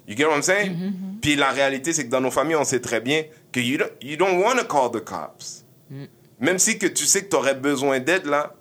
You 0.07 0.17
get 0.17 0.25
what 0.25 0.35
I'm 0.35 0.41
saying? 0.41 1.19
Puis 1.21 1.37
la 1.37 1.51
réalité, 1.51 1.93
c'est 1.93 2.05
que 2.05 2.09
dans 2.09 2.19
nos 2.19 2.31
familles, 2.31 2.57
on 2.57 2.65
sait 2.65 2.81
très 2.81 2.99
bien 2.99 3.23
que 3.53 3.61
you 3.61 3.77
don't, 3.77 3.91
you 4.01 4.17
don't 4.17 4.43
want 4.43 4.57
to 4.57 4.65
call 4.65 4.91
the 4.91 5.03
cops. 5.03 5.63
Même 6.39 6.59
si 6.59 6.77
que 6.77 6.87
tu 6.87 7.05
sais 7.05 7.23
que 7.23 7.29
tu 7.29 7.35
aurais 7.37 7.55
besoin 7.55 8.01
d'aide, 8.01 8.25
là, 8.25 8.53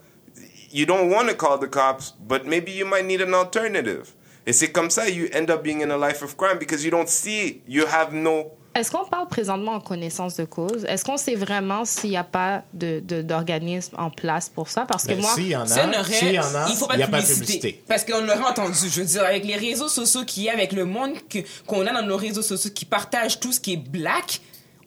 you 0.72 0.86
don't 0.86 1.10
want 1.10 1.26
to 1.26 1.34
call 1.34 1.58
the 1.58 1.68
cops, 1.68 2.14
but 2.20 2.46
maybe 2.46 2.70
you 2.70 2.86
might 2.86 3.04
need 3.04 3.20
an 3.20 3.32
alternative. 3.32 4.12
Et 4.46 4.52
c'est 4.52 4.70
comme 4.70 4.90
ça, 4.90 5.08
you 5.08 5.26
end 5.34 5.50
up 5.50 5.64
being 5.64 5.82
in 5.82 5.90
a 5.90 5.96
life 5.96 6.22
of 6.22 6.36
crime 6.36 6.58
because 6.58 6.84
you 6.84 6.90
don't 6.90 7.08
see 7.08 7.46
it. 7.46 7.62
You 7.66 7.86
have 7.86 8.12
no... 8.12 8.52
Est-ce 8.74 8.90
qu'on 8.90 9.04
parle 9.04 9.28
présentement 9.28 9.72
en 9.72 9.80
connaissance 9.80 10.36
de 10.36 10.44
cause? 10.44 10.84
Est-ce 10.86 11.04
qu'on 11.04 11.18
sait 11.18 11.34
vraiment 11.34 11.84
s'il 11.84 12.10
n'y 12.10 12.16
a 12.16 12.24
pas 12.24 12.62
de- 12.72 13.00
de- 13.00 13.20
d'organisme 13.20 13.94
en 13.98 14.08
place 14.08 14.48
pour 14.48 14.68
ça? 14.70 14.86
Parce 14.88 15.02
que 15.04 15.08
Ben, 15.12 15.20
moi, 15.20 15.34
s'il 15.34 15.48
y 15.48 15.56
en 15.56 15.62
a, 15.62 15.66
Si 15.66 15.78
y 15.78 16.38
en 16.38 16.44
a, 16.54 16.66
il 16.70 16.76
faut 16.76 16.86
pas 16.86 16.94
a 16.94 16.96
de 16.96 17.02
pas 17.02 17.20
de 17.20 17.26
publicité. 17.26 17.34
publicité. 17.44 17.84
Parce 17.86 18.04
qu'on 18.04 18.20
l'aurait 18.22 18.38
entendu. 18.48 18.74
Je 18.90 19.00
veux 19.00 19.06
dire, 19.06 19.24
avec 19.24 19.44
les 19.44 19.56
réseaux 19.56 19.88
sociaux 19.88 20.24
qu'il 20.24 20.44
y 20.44 20.48
a, 20.48 20.54
avec 20.54 20.72
le 20.72 20.86
monde 20.86 21.12
que- 21.28 21.40
qu'on 21.66 21.86
a 21.86 21.92
dans 21.92 22.06
nos 22.06 22.16
réseaux 22.16 22.40
sociaux 22.42 22.70
qui 22.74 22.86
partagent 22.86 23.38
tout 23.40 23.52
ce 23.52 23.60
qui 23.60 23.74
est 23.74 23.76
black, 23.76 24.40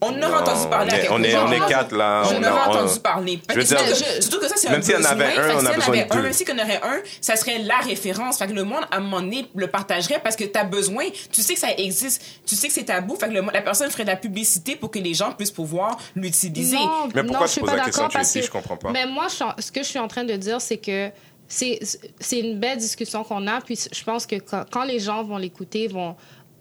on 0.05 0.21
aurait 0.21 0.31
Non, 0.31 0.35
entendu 0.37 0.67
parler 0.69 0.91
on 0.91 0.93
à 0.93 0.97
est- 0.97 1.01
quelque 1.01 1.13
on 1.13 1.23
est- 1.23 1.31
chose. 1.31 1.41
on 1.47 1.51
est 1.51 1.67
quatre, 1.69 1.95
là. 1.95 2.23
On, 2.25 2.37
aurait 2.37 2.49
on- 2.51 2.71
entendu 2.71 2.99
parler. 2.99 3.39
Je 3.49 3.55
veux 3.55 3.63
dire, 3.63 3.77
que- 3.77 4.21
surtout 4.21 4.39
que 4.39 4.47
ça, 4.47 4.55
c'est 4.57 4.69
même 4.69 4.79
un 4.79 4.81
s'il 4.83 4.93
y 4.93 4.97
en 4.97 5.03
avait 5.05 5.25
un, 5.25 5.29
on 5.29 5.35
a 5.35 5.35
s'il 5.35 5.45
y 5.45 5.55
en 5.55 5.59
besoin 5.59 5.77
de 5.77 5.79
avait 6.01 6.11
un, 6.11 6.15
deux. 6.15 6.21
Même 6.21 6.33
si 6.33 6.45
qu'on 6.45 6.57
aurait 6.59 6.81
un, 6.83 6.99
ça 7.21 7.35
serait 7.35 7.59
la 7.59 7.77
référence. 7.77 8.37
Fait 8.37 8.47
que 8.47 8.53
le 8.53 8.63
monde, 8.63 8.83
à 8.91 8.97
un 8.97 8.99
moment 9.01 9.21
donné, 9.21 9.45
le 9.55 9.67
partagerait 9.67 10.19
parce 10.23 10.35
que 10.35 10.43
tu 10.43 10.57
as 10.59 10.63
besoin. 10.63 11.05
Tu 11.31 11.41
sais 11.41 11.53
que 11.53 11.59
ça 11.59 11.71
existe. 11.77 12.21
Tu 12.45 12.55
sais 12.55 12.67
que 12.67 12.73
c'est 12.73 12.83
tabou. 12.85 13.15
Fait 13.15 13.27
que 13.27 13.33
le- 13.33 13.41
la 13.53 13.61
personne 13.61 13.89
ferait 13.91 14.03
de 14.05 14.09
la 14.09 14.15
publicité 14.15 14.75
pour 14.75 14.91
que 14.91 14.99
les 14.99 15.13
gens 15.13 15.31
puissent 15.31 15.51
pouvoir 15.51 15.97
l'utiliser. 16.15 16.75
Non, 16.77 17.07
Mais 17.13 17.23
pourquoi 17.23 17.39
non, 17.39 17.45
tu 17.45 17.47
je 17.47 17.51
suis 17.51 17.61
poses 17.61 17.69
pas 17.71 17.75
la 17.77 17.83
question, 17.85 18.03
d'accord 18.03 18.13
parce 18.13 18.31
Tracy? 18.31 18.39
que- 18.39 18.45
Je 18.45 18.51
comprends 18.51 18.77
pas. 18.77 18.91
Mais 18.91 19.05
moi, 19.05 19.27
en- 19.41 19.61
ce 19.61 19.71
que 19.71 19.81
je 19.83 19.87
suis 19.87 19.99
en 19.99 20.07
train 20.07 20.23
de 20.23 20.33
dire, 20.35 20.61
c'est 20.61 20.77
que 20.77 21.09
c'est 21.47 21.79
c'est 22.19 22.39
une 22.39 22.59
belle 22.59 22.77
discussion 22.77 23.23
qu'on 23.23 23.45
a. 23.47 23.61
Puis 23.61 23.79
je 23.91 24.03
pense 24.03 24.25
que 24.25 24.35
quand, 24.37 24.65
quand 24.71 24.83
les 24.83 24.99
gens 24.99 25.23
vont 25.23 25.37
l'écouter, 25.37 25.87
vont 25.87 26.15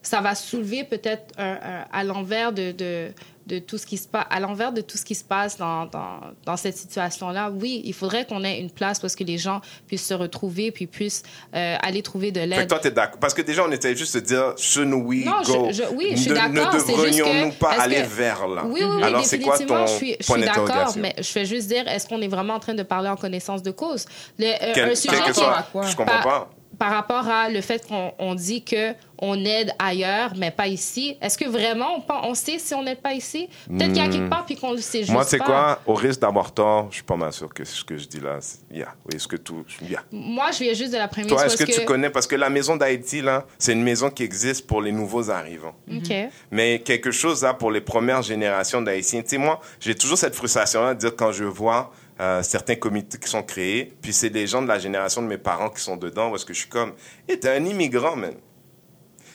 ça 0.04 0.20
va 0.20 0.34
soulever 0.34 0.84
peut-être 0.84 1.32
un- 1.38 1.52
un- 1.54 1.84
à 1.92 2.04
l'envers 2.04 2.52
de, 2.52 2.72
de, 2.72 3.08
de 3.46 3.58
tout 3.58 3.76
ce 3.76 3.84
qui 3.84 3.98
se 3.98 4.08
passe 4.08 4.24
à 4.30 4.40
l'envers 4.40 4.72
de 4.72 4.80
tout 4.80 4.96
ce 4.96 5.04
qui 5.04 5.14
se 5.14 5.22
passe 5.24 5.58
dans, 5.58 5.84
dans, 5.84 6.20
dans 6.46 6.56
cette 6.56 6.78
situation 6.78 7.28
là 7.28 7.50
oui 7.50 7.82
il 7.84 7.92
faudrait 7.92 8.24
qu'on 8.24 8.42
ait 8.42 8.58
une 8.58 8.70
place 8.70 8.98
parce 9.00 9.14
que 9.14 9.22
les 9.24 9.36
gens 9.36 9.60
puissent 9.86 10.06
se 10.06 10.14
retrouver 10.14 10.70
puis 10.70 10.86
puissent 10.86 11.22
euh, 11.54 11.76
aller 11.82 12.00
trouver 12.02 12.32
de 12.32 12.40
l'aide 12.40 12.68
toi, 12.68 12.78
t'es 12.78 12.90
d'accord. 12.90 13.18
Parce 13.20 13.34
que 13.34 13.42
déjà, 13.42 13.64
on 13.66 13.70
était 13.70 13.94
juste 13.94 14.14
de 14.14 14.20
dire, 14.20 14.54
shouldn't 14.56 14.94
we 15.06 15.24
Non, 15.26 15.42
je- 15.46 15.52
go? 15.52 15.68
je- 15.70 15.94
oui, 15.94 16.06
je 16.12 16.16
suis 16.16 16.30
Ne- 16.30 16.34
d'accord, 16.36 16.72
Ne 16.74 16.78
devrions-nous 16.78 17.52
pas 17.52 17.72
aller 17.80 17.96
que- 18.02 18.06
vers 18.08 18.48
là? 18.48 18.62
Oui, 18.64 18.80
oui, 18.82 18.88
oui, 18.96 19.02
Alors, 19.02 19.24
c'est 19.24 19.38
quoi 19.40 19.58
ton 19.58 19.86
je 19.86 19.92
suis, 19.92 20.16
je 20.18 20.26
point 20.26 20.36
suis 20.38 20.46
d'accord, 20.46 20.94
mais 20.96 21.14
je 21.18 21.22
fais 21.24 21.44
juste 21.44 21.68
dire, 21.68 21.86
est-ce 21.86 22.08
qu'on 22.08 22.20
est 22.22 22.28
vraiment 22.28 22.54
en 22.54 22.60
train 22.60 22.74
de 22.74 22.82
parler 22.82 23.08
en 23.10 23.16
connaissance 23.16 23.62
de 23.62 23.70
cause? 23.72 24.06
Le, 24.38 24.46
euh, 24.46 24.72
Quel, 24.74 24.90
un 24.90 24.94
sujet 24.94 25.16
que 25.26 25.32
soit, 25.34 25.66
quoi? 25.70 25.82
je 25.86 25.94
comprends 25.96 26.22
pas. 26.22 26.50
Par 26.78 26.92
rapport 26.92 27.28
à 27.28 27.48
le 27.48 27.60
fait 27.60 27.87
qu'on 27.87 28.12
on 28.18 28.34
dit 28.34 28.62
que 28.64 28.92
on 29.18 29.42
aide 29.44 29.72
ailleurs, 29.78 30.32
mais 30.37 30.50
pas 30.50 30.66
ici, 30.66 31.16
est-ce 31.22 31.38
que 31.38 31.48
vraiment 31.48 32.04
on, 32.24 32.34
sait 32.34 32.58
si 32.58 32.74
on 32.74 32.82
n'aide 32.82 33.00
pas 33.00 33.14
ici? 33.14 33.48
Peut-être 33.68 33.92
qu'il 33.92 33.96
y 34.02 34.06
a 34.06 34.08
quelque 34.08 34.28
part 34.28 34.44
puis 34.44 34.56
qu'on 34.56 34.72
le 34.72 34.78
sait 34.78 34.98
juste 34.98 35.10
Hmm. 35.10 35.14
Moi, 35.14 35.24
tu 35.24 35.30
sais 35.30 35.38
pas. 35.38 35.44
quoi? 35.44 35.80
Au 35.87 35.94
risque 35.94 36.20
d'avoir 36.20 36.52
tort, 36.52 36.88
je 36.90 36.96
suis 36.96 37.04
pas 37.04 37.16
mal 37.16 37.32
sûr 37.32 37.52
que 37.54 37.64
ce 37.64 37.84
que 37.84 37.96
je 37.96 38.06
dis 38.06 38.20
là, 38.20 38.38
c'est- 38.40 38.58
yeah. 38.72 38.92
Oui, 39.06 39.14
est-ce 39.16 39.28
que 39.28 39.37
tout, 39.37 39.64
yeah. 39.88 40.02
Moi, 40.10 40.50
je 40.52 40.58
viens 40.64 40.74
juste 40.74 40.92
de 40.92 40.98
la 40.98 41.08
prémisse 41.08 41.30
Toi, 41.32 41.46
est-ce 41.46 41.56
que, 41.56 41.70
tu 41.70 41.84
connais? 41.84 42.10
Parce 42.10 42.26
que 42.26 42.34
la 42.37 42.50
maison 42.50 42.76
d'Haïti, 42.76 43.22
là, 43.22 43.46
c'est 43.58 43.72
une 43.72 43.82
maison 43.82 44.10
qui 44.10 44.24
existe 44.24 44.66
pour 44.66 44.82
les 44.82 44.92
nouveaux 44.92 45.30
arrivants. 45.30 45.74
OK. 45.90 46.12
Mais 46.50 46.80
quelque 46.80 47.10
chose 47.12 47.42
là 47.42 47.54
pour 47.54 47.70
les 47.70 47.80
premières 47.80 48.22
générations 48.22 48.82
d'Haïtiens. 48.82 49.22
Tu 49.22 49.28
sais, 49.30 49.38
moi, 49.38 49.60
j'ai 49.80 49.94
toujours 49.94 50.18
cette 50.18 50.34
frustration-là 50.34 50.94
de 50.94 50.98
dire 50.98 51.14
quand 51.16 51.32
je 51.32 51.44
vois 51.44 51.92
euh, 52.20 52.42
certains 52.42 52.77
comités 52.77 53.18
qui 53.18 53.29
sont 53.29 53.42
créés, 53.42 53.92
puis 54.00 54.12
c'est 54.12 54.31
des 54.31 54.46
gens 54.46 54.62
de 54.62 54.68
la 54.68 54.79
génération 54.79 55.20
de 55.22 55.27
mes 55.27 55.38
parents 55.38 55.70
qui 55.70 55.83
sont 55.83 55.96
dedans, 55.96 56.31
parce 56.31 56.44
que 56.44 56.53
je 56.55 56.61
suis 56.61 56.68
comme, 56.68 56.92
hey, 57.29 57.38
t'es 57.38 57.48
un 57.48 57.64
immigrant, 57.64 58.16
man. 58.16 58.35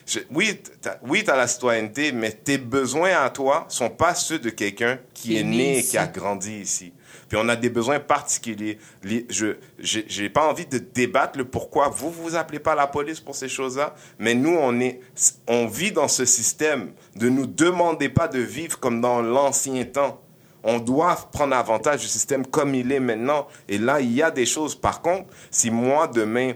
Je- 0.07 0.19
oui, 0.31 0.59
t'as, 0.81 0.97
oui, 1.03 1.23
t'as 1.23 1.35
la 1.37 1.47
citoyenneté, 1.47 2.11
mais 2.11 2.31
tes 2.31 2.57
besoins 2.57 3.11
à 3.21 3.29
toi 3.29 3.65
sont 3.69 3.89
pas 3.91 4.15
ceux 4.15 4.39
de 4.39 4.49
quelqu'un 4.49 4.97
qui, 5.13 5.37
est 5.37 5.43
né 5.43 5.77
et 5.79 5.83
qui 5.83 5.97
a 5.97 6.07
grandi 6.07 6.61
ici. 6.61 6.93
Puis 7.27 7.37
on 7.39 7.47
a 7.47 7.55
des 7.55 7.69
besoins 7.69 7.99
particuliers. 7.99 8.79
Les- 9.03 9.27
Je, 9.29 9.57
j'ai, 9.77 10.05
j'ai 10.07 10.29
pas 10.29 10.47
envie 10.49 10.65
de 10.65 10.79
débattre 10.79 11.37
le 11.37 11.45
pourquoi 11.45 11.89
vous 11.89 12.09
vous 12.09 12.35
appelez 12.35 12.57
pas 12.57 12.73
la 12.73 12.87
police 12.87 13.19
pour 13.19 13.35
ces 13.35 13.47
choses-là, 13.49 13.93
mais 14.17 14.33
nous 14.33 14.55
on 14.59 14.79
est, 14.79 14.99
on 15.45 15.67
vit 15.67 15.91
dans 15.91 16.07
ce 16.07 16.25
système. 16.25 16.91
Ne 17.15 17.29
nous 17.29 17.45
demandez 17.45 18.09
pas 18.09 18.27
de 18.27 18.39
vivre 18.39 18.79
comme 18.79 19.01
dans 19.01 19.21
l'ancien 19.21 19.83
temps. 19.85 20.19
On 20.63 20.79
doit 20.79 21.15
prendre 21.31 21.55
avantage 21.55 22.01
du 22.01 22.07
système 22.07 22.45
comme 22.45 22.75
il 22.75 22.91
est 22.91 22.99
maintenant. 22.99 23.47
Et 23.67 23.77
là, 23.77 23.99
il 24.01 24.11
y 24.13 24.21
a 24.21 24.31
des 24.31 24.45
choses. 24.45 24.75
Par 24.75 25.01
contre, 25.01 25.29
si 25.51 25.71
moi 25.71 26.07
demain 26.07 26.53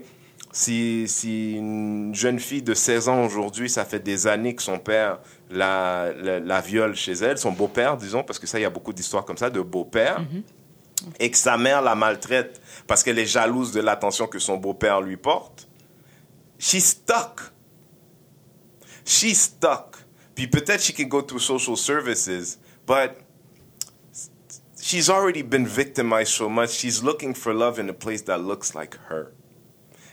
si, 0.54 1.06
si 1.08 1.54
une 1.54 2.13
jeune 2.13 2.39
fille 2.39 2.62
de 2.62 2.76
16 2.76 3.10
ans 3.10 3.26
aujourd'hui, 3.26 3.70
ça 3.70 3.84
fait 3.86 4.00
des 4.00 4.28
années 4.28 4.54
que 4.56 4.62
son 4.62 4.78
père 4.78 5.20
la, 5.50 6.13
la, 6.16 6.39
la 6.39 6.62
viole 6.62 6.96
chez 6.96 7.13
elle, 7.13 7.39
son 7.39 7.52
beau-père, 7.52 7.98
disons, 7.98 8.24
parce 8.24 8.38
que 8.38 8.46
ça, 8.46 8.60
il 8.60 8.62
y 8.62 8.66
a 8.66 8.70
beaucoup 8.70 8.94
d'histoires 8.94 9.26
comme 9.26 9.38
ça, 9.38 9.50
de 9.50 9.62
beau-père, 9.62 10.22
et 11.20 11.32
que 11.32 11.38
sa 11.38 11.58
mère 11.58 11.82
la 11.82 11.96
maltraite 11.96 12.62
parce 12.88 13.04
qu'elle 13.04 13.20
est 13.20 13.26
jalouse 13.26 13.72
de 13.72 13.82
l'attention 13.82 14.28
que 14.28 14.39
son 14.39 14.58
beau-père 14.58 15.02
lui 15.02 15.18
porte, 15.18 15.68
she's 16.60 16.86
stuck. 16.86 17.42
She's 19.06 19.42
stuck. 19.42 19.98
Puis 20.36 20.48
peut-être 20.48 20.82
she 20.82 20.94
can 20.94 21.06
go 21.06 21.22
to 21.24 21.39
social 21.39 21.76
services, 21.76 22.60
but 22.88 23.12
she's 24.84 25.10
already 25.10 25.41
been 25.41 25.65
victimized 25.65 26.34
so 26.34 26.50
much, 26.50 26.72
she's 26.72 27.02
looking 27.04 27.34
for 27.34 27.54
love 27.54 27.80
in 27.80 27.89
a 27.89 27.93
place 27.93 28.22
that 28.24 28.39
looks 28.39 28.76
like 28.76 28.98
her. 29.10 29.32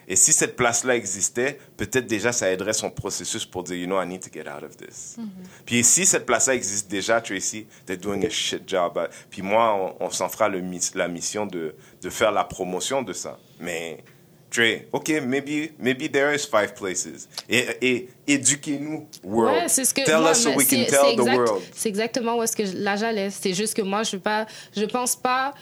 Et 0.08 0.16
si 0.16 0.32
cette 0.32 0.56
place-là 0.56 0.96
existait, 0.96 1.58
peut-être 1.76 2.06
déjà 2.08 2.32
ça 2.32 2.50
aiderait 2.50 2.72
son 2.72 2.90
processus 2.90 3.44
pour 3.44 3.62
dire, 3.62 3.76
you 3.76 3.86
know, 3.86 4.00
I 4.00 4.06
need 4.06 4.22
to 4.22 4.30
get 4.32 4.48
out 4.48 4.64
of 4.64 4.76
this. 4.76 5.16
Puis 5.64 5.84
si 5.84 6.04
cette 6.04 6.26
place-là 6.26 6.56
existe 6.56 6.90
déjà, 6.90 7.20
Tracy, 7.20 7.66
they're 7.86 7.96
doing 7.96 8.24
a 8.24 8.28
shit 8.28 8.68
job. 8.68 8.98
Puis 9.30 9.42
moi, 9.42 9.72
on, 10.00 10.06
on 10.06 10.10
s'en 10.10 10.28
fera 10.28 10.48
le, 10.48 10.60
la 10.94 11.06
mission 11.06 11.46
de, 11.46 11.76
de 12.02 12.10
faire 12.10 12.32
la 12.32 12.42
promotion 12.42 13.02
de 13.02 13.12
ça. 13.12 13.38
Mais, 13.60 14.02
Trey, 14.50 14.88
OK, 14.92 15.08
maybe, 15.24 15.70
maybe 15.78 16.10
there 16.10 16.34
is 16.34 16.40
five 16.44 16.74
places. 16.74 17.28
Et, 17.48 17.66
et 17.80 18.08
éduquez-nous, 18.26 19.06
world. 19.22 19.54
Ouais, 19.62 19.68
c'est 19.68 19.84
ce 19.84 19.94
que 19.94 20.04
tell 20.04 20.18
moi, 20.20 20.32
us 20.32 20.38
so 20.42 20.50
we 20.56 20.66
can 20.68 20.84
tell 20.88 21.14
the 21.16 21.20
world. 21.20 21.62
C'est 21.72 21.88
exactement 21.88 22.36
où 22.36 22.42
est-ce 22.42 22.56
que 22.56 22.64
je- 22.64 22.76
là 22.76 22.96
j'allais. 22.96 23.30
C'est 23.30 23.54
juste 23.54 23.74
que 23.74 23.82
moi 23.82 24.02
je 24.02 24.16
pas, 24.16 24.46
je 24.76 24.84
pense 24.86 25.14
pas. 25.16 25.54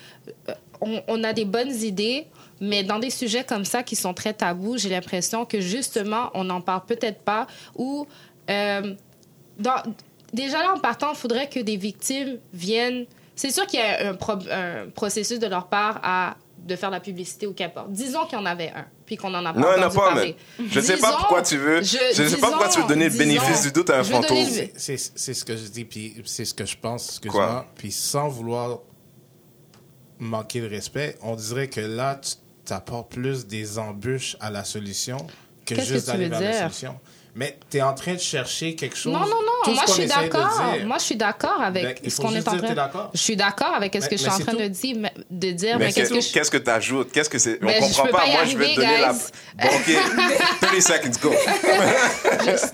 euh, 0.49 0.55
On, 0.81 1.03
on 1.09 1.25
a 1.25 1.33
des 1.33 1.45
bonnes 1.45 1.75
idées, 1.75 2.27
Mais 2.61 2.83
dans 2.83 2.99
des 2.99 3.11
sujets 3.11 3.45
comme 3.45 3.65
ça 3.65 3.83
qui 3.85 3.95
sont 3.95 4.15
très 4.15 4.33
tabous, 4.33 4.79
j'ai 4.79 4.89
l'impression 4.89 5.45
que 5.45 5.61
justement, 5.61 6.31
on 6.35 6.45
n'en 6.45 6.61
parle 6.61 6.85
peut-être 6.87 7.21
pas 7.21 7.47
ou 7.77 8.07
euh, 8.51 8.95
dans- 9.59 9.83
déjà 10.33 10.59
là 10.59 10.73
en 10.75 10.79
partant, 10.81 11.11
il 11.13 11.17
faudrait 11.17 11.49
que 11.49 11.61
des 11.61 11.77
victimes 11.77 12.39
viennent. 12.53 13.07
C'est 13.37 13.51
sûr 13.53 13.67
qu'il 13.67 13.79
y 13.81 13.83
a 13.83 14.09
un, 14.11 14.15
pro- 14.15 14.39
un 14.51 14.89
processus 14.95 15.39
de 15.39 15.47
leur 15.47 15.67
part 15.69 16.01
à 16.03 16.37
de 16.69 16.77
faire 16.77 16.91
la 16.91 17.01
publicité 17.01 17.47
ou 17.49 17.53
qu'importe. 17.55 17.91
Disons 17.91 18.25
qu'il 18.27 18.39
y 18.39 18.41
en 18.41 18.47
avait 18.47 18.71
un, 18.71 18.87
puis 19.07 19.17
qu'on 19.17 19.35
en 19.35 19.45
a 19.45 19.53
pas 19.53 19.59
Non, 19.59 19.69
il 19.75 19.79
n'y 19.79 19.85
en 19.85 19.89
a 19.89 19.91
pas, 19.91 20.13
parler. 20.15 20.37
mais 20.61 20.67
je 20.69 20.81
sais 20.81 20.97
pas 20.99 21.13
pourquoi 21.19 21.43
tu 21.43 21.57
veux. 21.57 21.83
Je, 21.83 21.87
sais 22.13 22.37
pas 22.37 22.49
pourquoi 22.51 22.69
tu 22.69 22.81
veux 22.81 22.87
donner 22.87 23.05
le 23.07 23.11
disons- 23.11 23.25
bénéfice 23.25 23.63
du 23.63 23.73
doute 23.73 23.91
à 23.91 23.99
un 23.99 24.03
je 24.05 24.11
fantôme. 24.13 24.37
le- 24.37 24.69
C'est 24.77 24.97
c'est 24.97 25.35
ce 25.35 25.45
que 25.45 25.57
je 25.57 25.65
dis, 25.67 25.85
puis 25.85 26.23
c'est 26.27 26.45
ce 26.45 26.55
que 26.55 26.65
je 26.67 26.77
pense, 26.77 27.19
Quoi? 27.21 27.29
excuse-moi. 27.31 27.67
Puis 27.77 27.91
sans 27.91 28.29
vouloir 28.29 28.79
manquer 30.19 30.61
de 30.61 30.69
respect, 30.69 31.17
on 31.23 31.37
dirait 31.37 31.69
que 31.69 31.81
là, 31.81 32.21
tu 32.67 32.73
apportes 32.73 33.11
plus 33.13 33.47
des 33.47 33.79
embûches 33.79 34.37
à 34.41 34.51
la 34.51 34.65
solution 34.65 35.17
que 35.65 35.75
juste 35.77 35.93
que 35.93 35.99
tu 36.01 36.07
d'aller 36.07 36.25
veux 36.25 36.31
vers 36.31 36.41
la 36.41 36.59
solution. 36.71 37.01
Mais 37.39 37.57
tu 37.71 37.77
es 37.77 37.83
en 37.83 37.95
train 37.95 38.15
de 38.15 38.19
chercher 38.19 38.75
quelque 38.75 38.97
chose. 38.97 39.13
Non, 39.13 39.21
non, 39.21 39.27
non. 39.27 39.73
Moi, 39.73 39.85
je 39.87 39.93
suis 39.93 40.03
de 40.03 40.09
d'accord. 40.09 40.49
dire. 40.75 40.87
Moi, 40.87 40.97
je 40.99 41.05
suis 41.05 41.15
d'accord 41.17 41.59
Ben, 41.59 41.65
avec 41.67 42.01
il 42.03 42.11
ce 42.11 42.17
faut 42.17 42.23
qu'on 42.23 42.35
est 42.35 42.39
en 42.49 42.51
dire 42.51 42.59
train. 42.61 42.69
t'es 42.71 42.75
d'accord. 42.75 43.11
Je 43.15 43.19
suis 43.21 43.37
d'accord 43.37 43.75
avec 43.77 43.95
ce 43.95 44.01
Mais- 44.01 44.09
que 44.09 44.17
je 44.17 44.23
suis 44.23 44.29
en 44.31 44.39
train 44.41 44.53
tout. 44.53 44.59
de 44.59 44.67
dire, 44.67 44.97
mais- 44.99 45.13
de 45.31 45.51
dire. 45.53 45.79
Mais 45.79 45.87
Mais 45.87 45.93
qu'est-ce 45.93 46.11
que 46.13 46.21
je... 46.21 46.33
qu'est-ce 46.33 46.51
que 46.51 46.57
tu 46.57 46.69
ajoutes 46.71 47.13
Qu'est-ce 47.13 47.31
que 47.31 47.39
c'est? 47.39 47.61
On 47.63 47.67
Mais 47.67 47.75
je 47.77 47.81
comprend 47.81 48.09
pas. 48.09 48.27
Moi, 48.27 48.45
je 48.45 48.57
vais 48.59 48.71
te 48.71 48.81
donner 48.81 48.99
la. 49.01 49.13
Bon, 49.13 49.69
ok. 49.69 49.97
30 50.63 50.83
seconds, 50.83 51.19
go. 51.23 51.33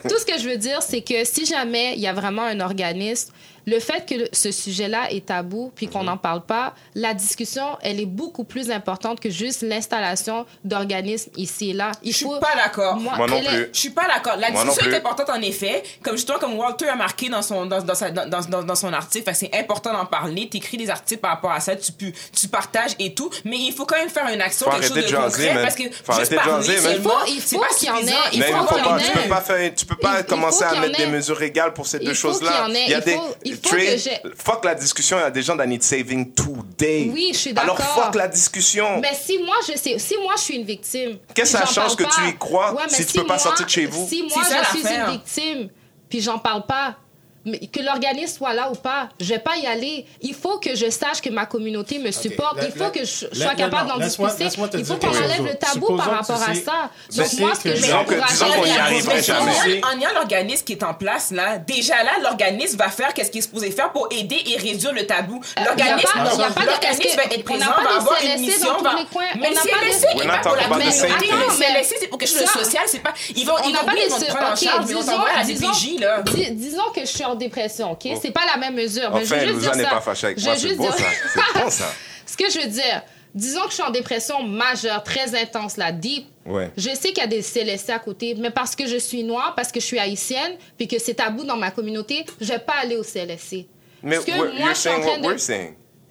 tout 0.08 0.18
ce 0.18 0.24
que 0.24 0.38
je 0.40 0.48
veux 0.48 0.56
dire, 0.56 0.80
c'est 0.82 1.02
que 1.02 1.24
si 1.24 1.44
jamais 1.44 1.92
il 1.94 2.00
y 2.00 2.06
a 2.06 2.14
vraiment 2.14 2.44
un 2.44 2.60
organisme, 2.60 3.32
le 3.66 3.80
fait 3.80 4.06
que 4.06 4.28
ce 4.32 4.50
sujet-là 4.52 5.10
est 5.10 5.26
tabou 5.26 5.72
puis 5.74 5.88
qu'on 5.88 6.04
n'en 6.04 6.16
parle 6.16 6.42
pas, 6.42 6.74
la 6.94 7.14
discussion, 7.14 7.78
elle 7.82 8.00
est 8.00 8.06
beaucoup 8.06 8.44
plus 8.44 8.70
importante 8.70 9.20
que 9.20 9.30
juste 9.30 9.62
l'installation 9.62 10.46
d'organismes 10.64 11.30
ici 11.36 11.70
et 11.70 11.72
là. 11.72 11.92
Il 12.02 12.12
Je 12.12 12.16
suis 12.18 12.26
faut. 12.26 12.38
pas 12.38 12.54
d'accord. 12.56 12.96
Moi 12.96 13.12
non 13.26 13.36
elle 13.38 13.44
est- 13.46 13.48
plus. 13.64 13.68
Je 13.72 13.78
suis 13.80 13.90
pas 13.90 14.06
d'accord. 14.06 14.36
La 14.38 14.50
Moi 14.50 14.62
discussion 14.64 14.86
est 14.86 14.88
plus. 14.90 14.96
importante 14.98 15.30
en 15.30 15.40
effet. 15.42 15.82
Comme 16.02 16.16
justement, 16.16 16.38
comme 16.38 16.54
Walter 16.58 16.88
a 16.88 16.96
marqué 16.96 17.28
dans 17.28 17.42
son, 17.42 17.66
dans, 17.66 17.80
dans, 17.82 17.94
sa- 17.94 18.10
dans, 18.10 18.28
dans, 18.28 18.62
dans 18.62 18.74
son 18.74 18.92
article, 18.92 19.30
c'est 19.34 19.54
important 19.54 19.92
d'en 19.92 20.06
parler. 20.06 20.48
Tu 20.50 20.58
écris 20.58 20.76
des 20.76 20.90
articles 20.90 21.20
par 21.20 21.32
rapport 21.32 21.52
à 21.52 21.60
ça, 21.60 21.76
tu, 21.76 21.92
peux, 21.92 22.12
tu 22.38 22.48
partages 22.48 22.92
et 22.98 23.14
tout. 23.14 23.30
Mais 23.44 23.56
il 23.58 23.72
faut 23.72 23.86
quand 23.86 23.96
même 23.96 24.08
faire 24.10 24.28
une 24.32 24.40
action, 24.40 24.66
Faut 24.66 24.72
quelque 24.78 24.88
chose 24.88 24.96
de 24.96 25.02
de 25.02 25.06
jaser, 25.08 25.22
concret. 25.46 25.54
man. 25.54 25.62
Parce 25.62 25.74
que 25.74 25.82
Faut 25.84 26.12
juste 26.12 26.32
arrêter 26.32 26.34
de 26.34 26.40
parler 26.40 26.66
jaser, 26.66 26.94
Il 26.96 27.02
faut- 27.02 27.10
il 27.28 27.40
faut 27.40 27.58
pas 27.58 27.68
qu'il 27.78 27.88
y 27.88 27.90
en 27.90 27.96
ait, 27.98 28.12
il 28.32 28.38
Mais 28.40 28.46
faut 28.46 28.64
pas, 28.64 28.98
tu 28.98 29.10
peux 29.22 29.28
pas 29.28 29.40
faire, 29.40 29.74
tu 29.74 29.86
peux 29.86 29.96
pas 29.96 30.20
Il- 30.20 30.26
commencer 30.26 30.64
à 30.64 30.80
mettre 30.80 30.96
des 30.98 31.06
mesures 31.06 31.40
égales 31.42 31.72
pour 31.72 31.86
ces 31.86 31.98
deux 31.98 32.14
choses-là. 32.14 32.50
qu'il 32.50 32.60
y 32.60 32.62
en 32.62 32.74
ait. 32.74 32.84
Il 32.86 32.90
y 32.90 32.94
a 32.94 33.00
des 33.00 33.18
il 33.62 33.68
faut 33.68 33.74
Trey, 33.76 33.86
que 33.86 33.96
j'ai- 33.98 34.20
fuck 34.36 34.64
la 34.64 34.74
discussion. 34.74 35.16
Il 35.18 35.20
y 35.20 35.24
a 35.24 35.30
des 35.30 35.42
gens 35.42 35.56
that 35.56 35.66
need 35.66 35.82
saving 35.82 36.32
today. 36.32 37.10
Oui, 37.12 37.30
je 37.32 37.38
suis 37.38 37.50
Alors 37.56 37.76
d'accord. 37.76 38.04
fuck 38.06 38.14
la 38.14 38.28
discussion. 38.28 39.00
Mais 39.00 39.12
si 39.14 39.38
moi 39.38 39.56
je 39.66 39.76
sais, 39.78 39.98
si 39.98 40.16
moi 40.22 40.34
je 40.36 40.42
suis 40.42 40.56
une 40.56 40.64
victime, 40.64 41.18
Qu'est-ce 41.34 41.52
que 41.52 41.58
ça 41.58 41.66
change 41.66 41.96
que 41.96 42.04
tu 42.04 42.28
y 42.28 42.36
crois 42.36 42.72
Ouais, 42.74 42.82
mais 42.90 42.96
si 42.96 43.06
tu 43.06 43.18
peux 43.18 43.26
pas 43.26 43.38
sortir 43.38 43.64
de 43.66 43.70
chez 43.70 43.86
vous? 43.86 44.06
Si 44.08 44.22
moi 44.22 44.42
je 44.44 44.78
suis 44.78 44.86
une 44.94 45.10
victime, 45.12 45.68
puis 46.08 46.20
j'en 46.20 46.38
parle 46.38 46.64
pas, 46.66 46.96
que 47.44 47.80
l'organisme 47.82 48.38
soit 48.38 48.54
là 48.54 48.70
ou 48.70 48.74
pas, 48.74 49.08
je 49.20 49.26
vais 49.26 49.38
pas 49.38 49.56
y 49.56 49.66
aller. 49.66 50.06
Il 50.22 50.34
faut 50.34 50.58
que 50.58 50.74
je 50.74 50.88
sache 50.90 51.20
que 51.20 51.28
ma 51.30 51.44
communauté 51.46 51.98
me 51.98 52.10
supporte. 52.10 52.56
la- 52.56 52.64
Il 52.66 52.72
faut 52.72 52.84
la- 52.84 52.90
que 52.90 53.00
je 53.04 53.10
sois 53.10 53.28
la- 53.34 53.54
capable 53.54 53.88
d'en 53.90 53.98
discuter. 53.98 54.44
Il 54.74 54.84
faut 54.84 54.96
qu'on 54.96 55.08
enlève 55.08 55.44
le 55.44 55.54
tabou 55.54 55.72
Supposons 55.74 55.96
par 55.96 56.10
rapport 56.10 56.42
à 56.42 56.54
ça. 56.54 56.90
Donc 57.16 57.32
moi, 57.40 57.54
ce 57.54 57.60
que- 57.60 57.68
que 57.70 57.76
je 57.76 57.82
vais 57.82 57.92
encourager. 57.92 59.80
En 59.84 59.98
ayant 59.98 60.12
l'organisme 60.14 60.64
qui 60.64 60.72
est 60.72 60.82
en 60.82 60.94
place, 60.94 61.30
là, 61.30 61.58
déjà 61.58 62.02
là, 62.02 62.12
l'organisme 62.22 62.78
va 62.78 62.88
faire 62.88 63.12
qu'est-ce 63.14 63.30
qu'il 63.30 63.40
est 63.40 63.42
supposé 63.42 63.70
faire 63.70 63.92
pour 63.92 64.08
aider 64.10 64.42
et 64.46 64.56
réduire 64.56 64.92
le 64.92 65.06
tabou. 65.06 65.40
L'organisme 65.64 66.08
Euh, 66.16 66.24
l'organisme 66.24 67.16
va 67.16 67.24
être 67.24 67.44
présent, 67.44 67.66
pas 67.66 67.82
va 67.82 67.90
de 67.90 67.96
avoir 67.96 68.18
une 68.22 68.40
mission. 68.40 68.68
dans 68.68 68.76
tous 68.78 68.84
va- 68.84 68.94
les 69.00 69.04
coins. 69.06 69.24
Mais 69.38 69.48
On 69.48 69.54
n'a 69.54 69.60
le 69.62 69.68
CLSC 69.68 70.06
We're 70.14 70.22
est 70.22 70.26
not 70.26 70.32
pas 70.32 70.38
pour 70.40 70.56
la 70.56 70.64
communauté. 70.64 71.08
Le 71.08 71.52
CLSC, 71.52 71.96
c'est 72.00 72.06
pour 72.08 72.18
quelque 72.18 72.28
chose 72.30 72.42
de 72.42 72.64
social. 72.64 72.84
Ils 73.36 73.46
vont, 73.46 73.54
prendre 73.54 74.52
en 74.52 74.56
charge, 74.56 74.86
mais 74.86 74.94
à 75.34 75.36
la 75.38 75.44
DPJ, 75.44 75.98
là. 76.00 76.22
Disons 76.52 76.90
que 76.94 77.00
je 77.00 77.06
suis 77.06 77.24
en 77.34 77.38
dépression, 77.38 77.92
OK? 77.92 78.08
C'est 78.20 78.30
pas 78.30 78.46
la 78.46 78.56
même 78.58 78.74
mesure. 78.74 79.10
mais 79.12 79.24
je 79.24 79.34
veux 79.34 79.36
Enfin, 79.36 79.46
juste 79.46 79.60
dire 79.60 79.74
n'est 79.76 79.82
ça. 79.84 79.90
pas 79.90 80.00
fâchée 80.00 80.26
avec 80.28 80.38
Je 80.38 80.44
moi. 80.44 80.56
C'est 80.56 80.74
bon, 80.74 80.84
dire- 80.84 80.94
bon, 81.64 81.70
ça. 81.70 81.92
Ce 82.26 82.36
que 82.36 82.50
je 82.50 82.58
veux 82.60 82.68
dire, 82.68 83.02
disons 83.34 83.62
que 83.64 83.68
je 83.70 83.74
suis 83.74 83.82
en 83.82 83.90
dépression 83.90 84.42
majeure, 84.42 85.02
très 85.04 85.34
intense, 85.40 85.76
là, 85.76 85.92
deep. 85.92 86.26
Ouais. 86.46 86.70
Je 86.76 86.90
sais 86.90 87.08
qu'il 87.08 87.18
y 87.18 87.20
a 87.20 87.26
des 87.26 87.42
CLSC 87.42 87.90
à 87.90 87.98
côté, 87.98 88.34
mais 88.38 88.50
parce 88.50 88.74
que 88.76 88.86
je 88.86 88.96
suis 88.96 89.24
noire, 89.24 89.54
parce 89.56 89.72
que 89.72 89.80
je 89.80 89.84
suis 89.86 89.98
haïtienne, 89.98 90.56
puis 90.76 90.88
que 90.88 90.98
c'est 90.98 91.14
tabou 91.14 91.44
dans 91.44 91.56
ma 91.56 91.70
communauté, 91.70 92.24
je 92.40 92.46
vais 92.46 92.58
pas 92.58 92.74
aller 92.82 92.96
au 92.96 93.02
CLSC. 93.02 93.66
Mais 94.02 94.16
Ce 94.16 94.26
que 94.26 94.32
moi, 94.32 94.72
je 94.72 94.78
suis 94.78 94.90
en 94.90 95.00
train 95.00 95.18
de-. 95.18 95.36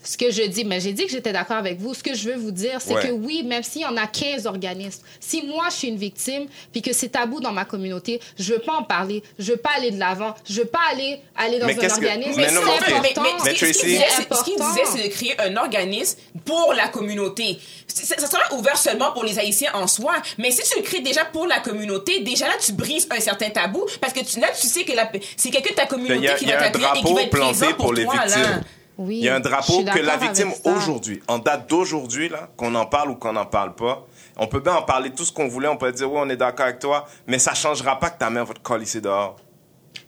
Ce 0.03 0.17
que 0.17 0.31
je 0.31 0.43
dis, 0.43 0.65
mais 0.65 0.79
j'ai 0.81 0.91
dit 0.91 1.05
que 1.05 1.11
j'étais 1.11 1.31
d'accord 1.31 1.57
avec 1.57 1.79
vous. 1.79 1.93
Ce 1.93 2.03
que 2.03 2.13
je 2.13 2.29
veux 2.29 2.35
vous 2.35 2.51
dire, 2.51 2.79
c'est 2.79 2.93
Ouais. 2.93 3.07
que 3.07 3.11
oui, 3.11 3.43
même 3.43 3.63
s'il 3.63 3.81
y 3.81 3.85
en 3.85 3.95
a 3.95 4.05
15 4.05 4.45
organismes, 4.47 5.01
si 5.19 5.43
moi 5.47 5.65
je 5.69 5.75
suis 5.75 5.87
une 5.87 5.97
victime, 5.97 6.45
puis 6.71 6.81
que 6.81 6.91
c'est 6.93 7.09
tabou 7.09 7.39
dans 7.39 7.51
ma 7.53 7.63
communauté, 7.65 8.19
je 8.37 8.53
veux 8.53 8.59
pas 8.59 8.73
en 8.73 8.83
parler, 8.83 9.23
je 9.39 9.51
veux 9.53 9.57
pas 9.57 9.69
aller 9.77 9.91
de 9.91 9.99
l'avant, 9.99 10.35
je 10.49 10.61
veux 10.61 10.67
pas 10.67 10.79
aller, 10.91 11.19
aller 11.37 11.59
dans 11.59 11.67
Mais 11.67 11.73
un 11.73 11.77
qu'est-ce 11.77 11.99
que- 11.99 12.05
organisme. 12.05 12.33
mais 12.35 12.51
non, 12.51 12.61
mais 12.65 12.93
important. 12.93 13.21
Mais, 13.23 13.29
Mais 13.45 13.55
ce 13.55 13.59
qu'il- 13.65 13.73
ce 13.73 13.81
qu'il 13.81 13.97
Tracy- 13.97 14.55
disait, 14.55 14.81
C'est 14.83 14.85
ce 14.85 14.97
c'est 14.97 15.03
de 15.07 15.13
créer 15.13 15.39
un 15.41 15.55
organisme 15.57 16.17
pour 16.45 16.73
la 16.73 16.87
communauté. 16.89 17.57
Ça 17.87 18.17
sera 18.27 18.53
ouvert 18.55 18.77
seulement 18.77 19.11
pour 19.11 19.23
les 19.23 19.39
Haïtiens 19.39 19.71
en 19.73 19.87
soi. 19.87 20.13
Mais 20.37 20.51
si 20.51 20.63
tu 20.69 20.77
le 20.79 20.83
crées 20.83 20.99
déjà 21.01 21.25
pour 21.25 21.47
la 21.47 21.59
communauté, 21.59 22.19
déjà 22.21 22.47
là, 22.47 22.53
tu 22.59 22.73
brises 22.73 23.07
un 23.09 23.19
certain 23.19 23.49
tabou. 23.49 23.85
Parce 24.01 24.13
que 24.13 24.19
tu, 24.21 24.39
là, 24.39 24.47
tu 24.59 24.67
sais 24.67 24.83
que 24.83 24.91
c'est 25.37 25.49
quelqu'un 25.49 25.69
de 25.71 25.75
ta 25.75 25.85
communauté 25.85 26.27
a- 26.29 26.33
qui 26.35 26.45
va 26.45 26.57
un 26.57 26.63
t'accueillir 26.63 26.93
et 26.95 27.03
qui 27.03 27.13
va 27.13 27.21
être 27.21 27.29
présent 27.29 27.67
pour, 27.73 27.77
pour 27.77 27.93
les 27.93 28.03
toi, 28.03 28.25
là. 28.25 28.61
Oui, 28.97 29.17
Il 29.17 29.23
y 29.23 29.29
a 29.29 29.35
un 29.35 29.39
drapeau 29.39 29.83
que 29.83 29.99
la 29.99 30.17
victime 30.17 30.51
aujourd'hui, 30.63 31.21
en 31.27 31.39
date 31.39 31.67
d'aujourd'hui, 31.67 32.29
là, 32.29 32.49
qu'on 32.55 32.75
en 32.75 32.85
parle 32.85 33.11
ou 33.11 33.15
qu'on 33.15 33.33
n'en 33.33 33.45
parle 33.45 33.73
pas, 33.73 34.05
on 34.37 34.47
peut 34.47 34.59
bien 34.59 34.75
en 34.75 34.83
parler 34.83 35.11
tout 35.11 35.25
ce 35.25 35.31
qu'on 35.31 35.47
voulait, 35.47 35.67
on 35.67 35.77
peut 35.77 35.91
dire, 35.91 36.11
oui, 36.11 36.19
on 36.21 36.29
est 36.29 36.37
d'accord 36.37 36.65
avec 36.65 36.79
toi, 36.79 37.07
mais 37.25 37.39
ça 37.39 37.53
changera 37.53 37.99
pas 37.99 38.11
que 38.11 38.19
ta 38.19 38.29
mère 38.29 38.45
va 38.45 38.53
te 38.53 38.59
coller 38.59 38.83
ici 38.83 39.01
dehors. 39.01 39.37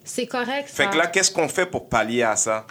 C'est 0.03 0.27
correct. 0.27 0.69
Fait 0.69 0.87
que 0.89 0.97
là, 0.97 1.07
qu'est-ce 1.07 1.31
qu'on 1.31 1.47
fait 1.47 1.65
pour 1.65 1.89
pallier 1.89 2.21
à 2.23 2.35
ça? 2.35 2.65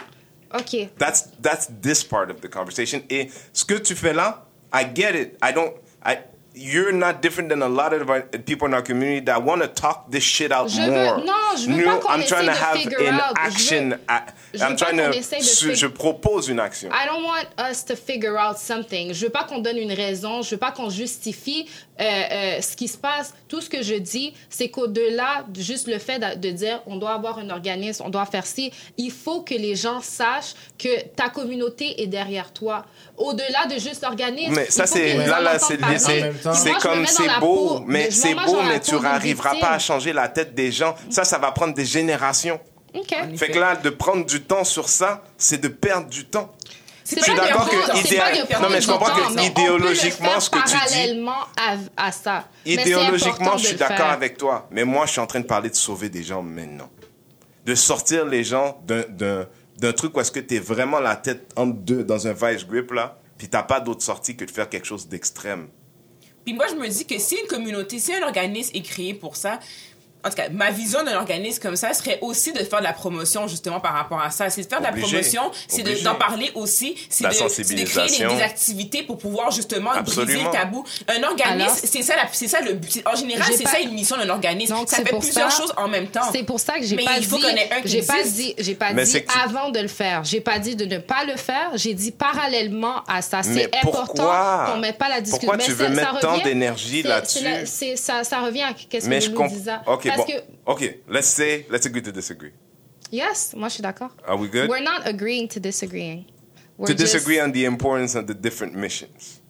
OK. 0.53 0.89
That's, 0.97 1.29
that's 1.41 1.69
this 1.81 2.03
part 2.03 2.29
of 2.29 2.39
the 2.39 2.49
conversation. 2.49 3.01
Et 3.09 3.29
ce 3.51 3.65
que 3.65 3.73
tu 3.73 3.93
fais 3.93 4.13
là, 4.13 4.45
I 4.73 4.85
get 4.93 5.21
it. 5.21 5.37
I 5.43 5.53
don't, 5.53 5.73
I, 6.05 6.17
you're 6.57 6.93
not 6.93 7.21
different 7.21 7.49
than 7.49 7.61
a 7.61 7.67
lot 7.67 7.93
of 7.93 8.09
our, 8.09 8.21
people 8.21 8.65
in 8.67 8.73
our 8.73 8.81
community 8.81 9.19
that 9.25 9.43
want 9.43 9.61
to 9.61 9.67
talk 9.67 10.09
this 10.09 10.23
shit 10.23 10.51
out 10.51 10.69
Je 10.69 10.81
veux- 10.81 10.89
more. 10.91 11.17
non, 11.17 11.33
je 11.57 11.67
veux 11.67 11.75
Nous, 11.75 11.99
pas 11.99 12.07
I'm 12.09 12.23
trying 12.25 12.45
to 12.45 12.53
have 12.53 12.77
an 12.77 13.19
out. 13.19 13.33
Action. 13.37 13.99
je 14.53 14.59
veux 14.59 14.65
I'm 14.65 14.77
trying 14.77 14.97
to, 14.97 15.11
fig- 15.21 15.75
je 15.75 15.87
propose 15.87 16.47
une 16.47 16.59
action. 16.59 16.89
I 16.93 17.05
don't 17.05 17.23
want 17.23 17.47
us 17.57 17.83
to 17.85 17.95
figure 17.95 18.37
out 18.37 18.57
something. 18.57 19.13
Je 19.13 19.25
veux 19.25 19.31
pas 19.31 19.43
qu'on 19.43 19.59
donne 19.59 19.77
une 19.77 19.91
raison. 19.91 20.41
Je 20.41 20.51
veux 20.51 20.57
pas 20.59 20.71
qu'on 20.71 20.89
justifie 20.89 21.67
euh, 21.99 22.03
euh, 22.03 22.61
ce 22.61 22.75
qui 22.75 22.87
se 22.87 22.97
passe. 22.97 23.33
Tout 23.47 23.61
ce 23.61 23.69
que 23.69 23.81
je 23.81 23.95
dis, 23.95 24.33
c'est 24.49 24.69
qu'au-delà 24.69 25.45
de 25.47 25.61
juste 25.61 25.87
le 25.87 25.97
fait 25.99 26.19
de, 26.19 26.39
de 26.39 26.51
dire 26.51 26.81
on 26.87 26.97
doit 26.97 27.13
avoir 27.13 27.37
un 27.39 27.49
organisme, 27.49 28.03
on 28.05 28.09
doit 28.09 28.25
faire 28.25 28.45
ci, 28.45 28.71
il 28.97 29.11
faut 29.11 29.41
que 29.41 29.53
les 29.53 29.75
gens 29.75 30.01
sachent 30.01 30.53
que 30.77 31.03
ta 31.15 31.29
communauté 31.29 32.01
est 32.01 32.07
derrière 32.07 32.51
toi. 32.51 32.85
Au-delà 33.17 33.65
de 33.67 33.79
juste 33.79 34.01
l'organisme. 34.03 34.53
Mais 34.55 34.69
ça, 34.69 34.85
c'est 34.85 35.15
là, 35.15 35.39
là, 35.39 35.57
c'est 35.59 36.71
comme 36.81 37.05
c'est 37.05 37.39
beau, 37.39 37.55
peau- 37.77 37.83
mais 37.87 38.11
c'est 38.11 38.33
beau, 38.45 38.61
mais 38.67 38.79
tu 38.79 38.95
n'arriveras 38.95 39.55
pas 39.61 39.69
à 39.71 39.79
changer 39.79 40.11
la 40.13 40.27
tête 40.27 40.53
des 40.53 40.71
gens. 40.71 40.95
Ça, 41.09 41.23
ça 41.23 41.37
va 41.37 41.51
prendre 41.51 41.73
des 41.73 41.85
générations. 41.85 42.59
OK. 42.93 43.13
Fait 43.37 43.49
que 43.49 43.59
là, 43.59 43.75
de 43.75 43.89
prendre 43.89 44.25
du 44.25 44.41
temps 44.41 44.63
sur 44.63 44.87
ça, 44.87 45.21
c'est 45.37 45.59
de 45.59 45.67
perdre 45.67 46.07
du 46.07 46.25
temps. 46.25 46.53
C'est 47.07 47.19
Je 47.19 47.23
suis 47.23 47.35
d'accord 47.35 47.69
que 47.69 47.97
idéal- 47.99 48.47
non, 48.61 48.69
mais 48.69 48.81
je 48.81 48.87
comprends 48.87 49.15
que 49.15 49.39
idéologiquement, 49.41 50.39
ce 50.39 50.49
que 50.49 50.57
tu 50.57 50.65
dis- 50.65 50.73
parallèlement 50.73 51.37
à, 51.55 52.07
à 52.07 52.11
ça. 52.11 52.47
Idéologiquement, 52.65 53.57
je 53.57 53.67
suis 53.67 53.75
d'accord 53.75 54.09
avec 54.09 54.37
toi. 54.37 54.67
Mais 54.71 54.83
moi, 54.83 55.05
je 55.05 55.11
suis 55.11 55.21
en 55.21 55.27
train 55.27 55.39
de 55.39 55.45
parler 55.45 55.69
de 55.69 55.75
sauver 55.75 56.09
des 56.09 56.23
gens 56.23 56.41
maintenant. 56.41 56.89
De 57.65 57.75
sortir 57.75 58.25
les 58.25 58.43
gens 58.43 58.81
d'un- 58.85 59.05
d'un 59.09 59.47
d'un 59.77 59.91
truc 59.91 60.15
où 60.15 60.21
est-ce 60.21 60.31
que 60.31 60.39
tu 60.39 60.55
es 60.55 60.59
vraiment 60.59 61.01
la 61.01 61.17
tête 61.17 61.51
entre 61.57 61.73
deux 61.75 62.01
dans 62.05 62.27
un 62.27 62.31
vice 62.31 62.65
grip, 62.65 62.91
là, 62.93 63.19
puis 63.37 63.49
t'as 63.49 63.61
pas 63.63 63.81
d'autre 63.81 64.01
sortie 64.03 64.37
que 64.37 64.45
de 64.45 64.49
faire 64.51 64.69
quelque 64.69 64.87
chose 64.87 65.05
d'extrême. 65.09 65.67
Puis 66.45 66.53
moi, 66.53 66.67
je 66.69 66.75
me 66.75 66.87
dis 66.87 67.05
que 67.05 67.19
si 67.19 67.35
une 67.35 67.47
communauté, 67.47 67.99
si 67.99 68.13
un 68.15 68.23
organisme 68.25 68.71
est 68.73 68.81
créé 68.83 69.13
pour 69.13 69.35
ça, 69.35 69.59
en 70.25 70.29
tout 70.29 70.35
cas, 70.35 70.49
ma 70.51 70.71
vision 70.71 71.03
d'un 71.03 71.17
organisme 71.17 71.61
comme 71.61 71.75
ça 71.75 71.93
serait 71.93 72.17
aussi 72.21 72.51
de 72.51 72.59
faire 72.63 72.79
de 72.79 72.83
la 72.83 72.93
promotion 72.93 73.47
justement 73.47 73.79
par 73.79 73.93
rapport 73.93 74.19
à 74.21 74.31
ça. 74.31 74.49
C'est 74.49 74.63
de 74.63 74.67
faire 74.67 74.79
de 74.79 74.85
la 74.85 74.91
promotion, 74.91 75.51
c'est 75.67 75.83
d'en 76.03 76.15
parler 76.15 76.51
aussi, 76.55 76.95
c'est 77.09 77.23
La 77.25 77.29
de, 77.29 77.35
c'est 77.47 77.63
de 77.75 77.83
créer 77.83 78.07
des, 78.27 78.41
activités 78.41 79.03
pour 79.03 79.17
pouvoir 79.17 79.51
justement 79.51 79.91
briser 80.01 80.21
Absolument. 80.21 80.51
le 80.51 80.57
tabou. 80.57 80.85
Un 81.07 81.23
organisme, 81.23 81.75
c'est 81.83 82.01
ça, 82.01 82.13
c'est 82.31 82.47
ça 82.47 82.61
le 82.61 82.73
but. 82.73 83.01
En 83.05 83.15
général, 83.15 83.47
c'est 83.55 83.63
pas- 83.63 83.69
ça 83.71 83.79
une 83.79 83.91
mission 83.93 84.17
d'un 84.17 84.29
organisme. 84.29 84.73
Donc, 84.75 84.89
ça 84.89 84.97
c'est 84.97 85.03
fait 85.03 85.09
pour 85.09 85.19
plusieurs 85.19 85.51
ça- 85.51 85.57
choses 85.61 85.73
en 85.77 85.87
même 85.87 86.07
temps. 86.07 86.29
C'est 86.31 86.43
pour 86.43 86.59
ça 86.59 86.73
que 86.79 86.85
j'ai 86.85 86.95
pas 86.97 87.19
dit, 87.19 87.27
j'ai 87.85 88.01
pas 88.01 88.23
dit, 88.23 88.55
j'ai 88.57 88.75
pas 88.75 88.93
Mais 88.93 89.03
dit 89.05 89.11
tu- 89.23 89.25
avant 89.43 89.69
de 89.69 89.79
le 89.79 89.87
faire. 89.87 90.23
J'ai 90.23 90.41
pas 90.41 90.59
dit 90.59 90.75
de 90.75 90.85
ne 90.85 90.97
pas 90.97 91.23
le 91.25 91.35
faire. 91.37 91.71
J'ai 91.75 91.93
dit 91.93 92.11
parallèlement 92.11 93.03
à 93.07 93.21
ça. 93.21 93.41
Mais 93.45 93.69
C'est 93.71 93.75
important 93.77 94.05
pourquoi? 94.05 94.69
qu'on 94.71 94.79
mette 94.79 94.97
pas 94.97 95.09
la 95.09 95.21
discussion. 95.21 95.47
Pourquoi 95.49 95.65
tu 95.65 95.71
veux 95.73 95.89
mettre 95.89 96.19
tant 96.19 96.37
d'énergie 96.39 97.03
là-dessus? 97.03 97.45
ça, 97.95 98.23
ça 98.23 98.39
revient 98.39 98.63
à 98.63 98.73
qu'est-ce 98.89 99.07
Mais 99.07 99.19
que 99.19 99.25
je 99.25 99.29
nous 99.31 99.35
comprends. 99.37 99.55
Parce 100.15 100.27
bon. 100.27 100.33
que 100.33 100.41
Ok, 100.65 100.95
let's 101.09 101.27
say, 101.27 101.65
let's 101.69 101.85
agree 101.85 102.01
to 102.01 102.11
disagree. 102.11 102.51
yes, 103.11 103.53
moi 103.55 103.67
je 103.69 103.75
suis 103.75 103.83
d'accord. 103.83 104.11
Are 104.27 104.37
we 104.37 104.47
good? 104.49 104.69
We're 104.69 104.83
not 104.83 105.05
agreeing 105.05 105.47
to 105.49 105.59
disagreeing. 105.59 106.25
We're 106.77 106.87
to 106.87 106.93
just- 106.93 107.13
disagree 107.13 107.41
on 107.41 107.51
the 107.51 107.65
importance 107.65 108.15
of 108.15 108.25
the 108.27 108.33
different 108.33 108.75
missions. 108.75 109.41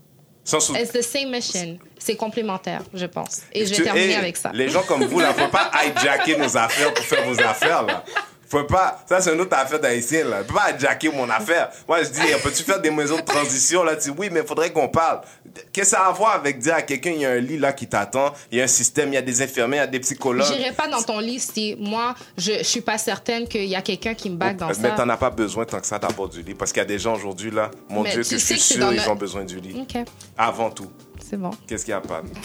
Sans 0.43 0.70
It's 0.76 0.91
the 0.91 1.01
same 1.01 1.32
mission. 1.32 1.80
C'est 1.97 2.16
complémentaire, 2.16 2.84
je 2.93 3.07
pense. 3.07 3.41
Et 3.51 3.66
je 3.66 3.74
vais 3.74 3.84
terminer 3.84 4.16
avec 4.16 4.38
ça. 4.38 4.51
Les 4.53 4.70
gens 4.70 4.84
comme 4.84 5.03
vous, 5.05 5.20
là, 5.20 5.34
faut 5.34 5.47
pas 5.49 5.72
hijacker 5.84 6.38
nos 6.38 6.55
affaires 6.55 6.93
pour 6.93 7.03
faire 7.03 7.26
vos 7.26 7.39
affaires, 7.41 7.82
là. 7.82 8.05
Faut 8.48 8.64
pas. 8.64 9.04
Ça, 9.08 9.22
c'est 9.22 9.34
une 9.34 9.41
autre 9.41 9.56
affaire 9.58 9.80
d'haïtien, 9.80 10.26
là. 10.26 10.43
Faut 10.48 10.54
pas 10.54 10.72
hijacker 10.72 11.10
mon 11.10 11.30
affaire. 11.30 11.70
Moi, 11.88 12.04
je 12.04 12.10
dis, 12.10 12.20
peux-tu 12.43 12.64
faire 12.64 12.80
des 12.80 12.91
maisons 12.91 13.18
de 13.18 13.22
transition, 13.22 13.84
là? 13.84 13.96
Tu 13.96 14.12
dis, 14.12 14.16
oui, 14.18 14.30
mais 14.32 14.41
il 14.41 14.46
faudrait 14.48 14.72
qu'on 14.72 14.88
parle. 14.88 15.22
Qu'est-ce 15.72 15.91
que 15.91 15.96
ça 15.98 16.04
a 16.04 16.10
à 16.10 16.12
voir 16.12 16.36
avec 16.36 16.60
dire 16.60 16.76
à 16.76 16.82
quelqu'un, 16.82 17.12
il 17.12 17.22
y 17.22 17.26
a 17.26 17.32
un 17.32 17.39
lit, 17.39 17.58
là, 17.58 17.74
qui 17.74 17.88
t'attend, 17.88 18.34
il 18.52 18.58
y 18.58 18.62
a 18.62 18.66
un 18.66 18.68
système, 18.68 19.10
il 19.10 19.16
y 19.16 19.18
a 19.18 19.22
des 19.22 19.41
infirmiers, 19.41 19.78
il 19.78 19.80
y 19.80 19.84
a 19.84 19.88
des 19.88 20.00
psychologues. 20.00 20.48
J'irai 20.48 20.72
pas 20.74 20.88
dans 20.88 21.02
ton 21.02 21.20
lit 21.20 21.39
si 21.39 21.76
moi, 21.80 22.14
je, 22.38 22.54
je 22.60 22.64
suis 22.64 22.82
pas 22.82 22.98
certaine 22.98 23.48
qu'il 23.48 23.66
y 23.66 23.76
a 23.76 23.82
quelqu'un 23.82 24.14
qui 24.14 24.30
me 24.30 24.36
bague 24.36 24.58
dans 24.58 24.68
mais 24.68 24.74
ça. 24.74 24.91
t'en 24.91 25.10
as 25.10 25.18
pas 25.18 25.30
besoin 25.30 25.66
tant 25.66 25.80
que 25.80 25.88
ça 25.88 25.98
d'abord 26.00 26.30
du 26.30 26.41
lit. 26.41 26.54
Parce 26.54 26.72
qu'il 26.72 26.82
y 26.82 26.86
a 26.86 26.88
des 26.88 27.00
gens 27.00 27.16
aujourd'hui, 27.16 27.52
là, 27.52 27.72
mon 27.89 28.04
Mais 28.04 28.12
Dieu, 28.12 28.24
que 28.24 28.30
je 28.30 28.36
suis 28.36 28.60
sûr, 28.60 28.93
ils 28.93 29.10
ont 29.10 29.16
besoin 29.16 29.43
du 29.43 29.60
lit. 29.60 29.76
OK, 29.80 30.04
Avant 30.38 30.70
tout. 30.70 30.89
C'est 31.28 31.38
bon. 31.38 31.51
Qu'est-ce 31.67 31.84
qu'il 31.86 31.91
y 31.91 31.95
a 31.95 32.01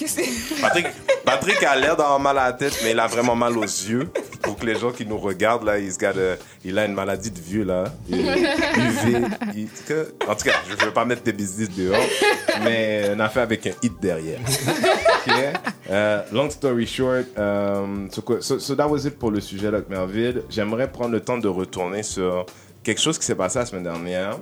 c'est? 0.07 0.25
Patrick, 0.61 0.87
Patrick 1.25 1.63
a 1.63 1.77
l'air 1.77 1.97
d'avoir 1.97 2.19
mal 2.19 2.39
à 2.39 2.47
la 2.47 2.53
tête, 2.55 2.79
mais 2.83 2.93
il 2.93 2.99
a 3.01 3.07
vraiment 3.07 3.35
mal 3.37 3.57
aux 3.59 3.63
yeux. 3.63 4.09
Pour 4.43 4.57
que 4.57 4.65
les 4.65 4.75
gens 4.77 4.91
qui 4.91 5.05
nous 5.05 5.19
regardent, 5.19 5.65
là, 5.65 5.79
got 5.99 6.07
a- 6.19 6.37
il 6.65 6.79
a 6.79 6.87
une 6.87 6.95
maladie 6.95 7.31
de 7.31 7.39
vieux, 7.41 7.65
là. 7.65 7.85
Il- 8.09 8.21
UV. 8.21 9.27
il- 9.55 9.69
que- 9.87 10.15
en 10.27 10.35
tout 10.35 10.45
cas, 10.45 10.55
je 10.69 10.75
ne 10.75 10.81
veux 10.81 10.93
pas 10.93 11.05
mettre 11.05 11.23
tes 11.23 11.33
business 11.33 11.69
dehors, 11.71 12.03
mais 12.65 13.11
on 13.15 13.21
a 13.21 13.29
fait 13.29 13.41
avec 13.41 13.67
un 13.67 13.73
hit 13.83 13.93
derrière. 14.01 14.41
OK? 15.27 15.35
Euh, 15.91 16.23
long 16.33 16.49
story 16.51 16.87
short, 16.87 17.27
euh, 17.39 18.07
so, 18.11 18.23
quoi- 18.23 18.41
so- 18.41 18.59
so 18.59 18.75
that 18.75 18.87
was 18.89 19.01
it 19.07 19.19
pour 19.19 19.31
le 19.31 19.41
sujet, 19.41 19.71
là, 19.71 19.81
Merville. 19.89 20.43
J'aimerais 20.49 20.91
prendre 20.91 21.11
le 21.13 21.21
temps 21.21 21.37
de 21.39 21.49
retourner 21.49 22.03
sur 22.03 22.47
quelque 22.83 23.01
chose 23.01 23.19
qui 23.19 23.27
s'est 23.27 23.35
passé 23.35 23.59
la 23.59 23.67
semaine 23.67 23.85
dernière. 23.85 24.39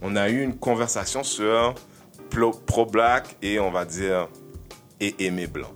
On 0.00 0.14
a 0.16 0.28
eu 0.30 0.42
une 0.42 0.56
conversation 0.56 1.22
sur 1.24 1.74
pro-black 2.66 3.36
et 3.42 3.58
on 3.60 3.70
va 3.70 3.84
dire 3.84 4.28
et 5.00 5.14
aimé 5.24 5.46
blanc. 5.46 5.70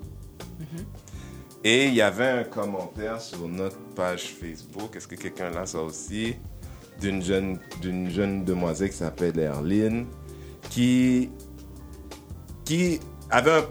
Et 1.65 1.87
il 1.87 1.95
y 1.95 2.03
avait 2.03 2.29
un 2.29 2.45
commentaire 2.45 3.21
sur 3.21 3.47
notre 3.47 3.79
page 3.95 4.35
Facebook. 4.41 4.97
Est-ce 4.97 5.07
que 5.07 5.15
quelqu'un 5.15 5.51
l'a 5.51 5.65
ça 5.65 5.79
aussi? 5.81 6.35
D'une 7.01 7.23
jeune, 7.23 7.59
d'une 7.81 8.11
jeune 8.11 8.45
demoiselle 8.45 8.91
qui 8.91 8.97
s'appelle 8.97 9.39
Erline, 9.39 10.07
qui, 10.71 11.31
qui 12.65 12.99
avait 13.31 13.53
un. 13.53 13.65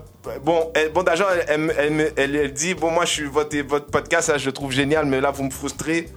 Bon, 0.43 0.71
elle, 0.73 0.91
bon 0.93 1.03
d'argent, 1.03 1.25
elle, 1.33 1.45
elle, 1.49 1.75
elle 1.77 1.93
me- 1.93 2.11
elle- 2.19 2.35
elle 2.35 2.53
dit 2.53 2.75
Bon, 2.75 2.91
moi, 2.91 3.03
je 3.05 3.11
suis 3.11 3.25
votre, 3.25 3.57
votre 3.63 3.87
podcast, 3.87 4.31
je 4.37 4.45
le 4.45 4.51
trouve 4.53 4.71
génial, 4.71 5.05
mais 5.05 5.19
là, 5.19 5.31
vous 5.31 5.43
me 5.43 5.49
frustrez. 5.49 6.07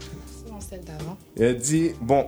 Non, 0.49 0.61
celle 0.61 0.85
d'avant? 0.85 1.17
Elle 1.39 1.57
dit 1.59 1.93
Bon, 2.01 2.27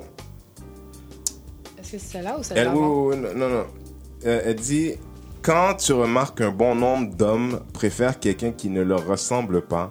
Est-ce 1.78 1.92
que 1.92 1.98
c'est 1.98 1.98
celle-là 1.98 2.38
ou 2.38 2.42
celle 2.42 2.64
d'avant? 2.64 3.14
non, 3.14 3.48
non. 3.48 3.66
Euh, 4.26 4.42
elle 4.44 4.56
dit 4.56 4.94
Quand 5.42 5.74
tu 5.74 5.92
remarques 5.92 6.38
qu'un 6.38 6.50
bon 6.50 6.74
nombre 6.74 7.14
d'hommes 7.14 7.60
préfèrent 7.72 8.18
quelqu'un 8.18 8.52
qui 8.52 8.68
ne 8.68 8.82
leur 8.82 9.06
ressemble 9.06 9.62
pas, 9.62 9.90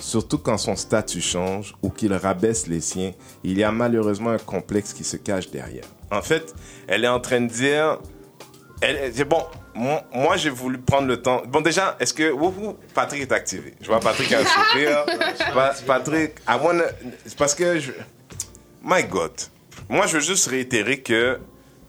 surtout 0.00 0.38
quand 0.38 0.58
son 0.58 0.76
statut 0.76 1.20
change 1.20 1.74
ou 1.82 1.90
qu'il 1.90 2.12
rabaisse 2.14 2.66
les 2.66 2.80
siens, 2.80 3.12
il 3.44 3.58
y 3.58 3.64
a 3.64 3.72
malheureusement 3.72 4.30
un 4.30 4.38
complexe 4.38 4.92
qui 4.92 5.04
se 5.04 5.16
cache 5.16 5.50
derrière. 5.50 5.84
En 6.10 6.22
fait, 6.22 6.54
elle 6.88 7.04
est 7.04 7.08
en 7.08 7.20
train 7.20 7.40
de 7.40 7.48
dire 7.48 7.98
elle, 8.80 8.96
elle 8.96 9.12
dit, 9.12 9.22
bon, 9.24 9.42
moi, 9.76 10.36
j'ai 10.36 10.50
voulu 10.50 10.76
prendre 10.78 11.06
le 11.06 11.22
temps. 11.22 11.42
Bon, 11.48 11.60
déjà, 11.60 11.96
est-ce 12.00 12.12
que. 12.12 12.34
Patrick 12.94 13.22
est 13.22 13.32
activé. 13.32 13.74
Je 13.80 13.86
vois 13.86 14.00
Patrick 14.00 14.30
a 14.32 14.40
un 14.40 14.44
sourire. 14.44 15.04
Pa- 15.54 15.74
Patrick, 15.86 16.32
I 16.48 16.56
wanna- 16.62 16.90
c'est 17.24 17.36
parce 17.38 17.54
que. 17.54 17.78
Je, 17.78 17.92
my 18.84 19.04
God. 19.04 19.30
Moi, 19.88 20.06
je 20.08 20.14
veux 20.14 20.20
juste 20.22 20.48
réitérer 20.48 21.00
que 21.00 21.38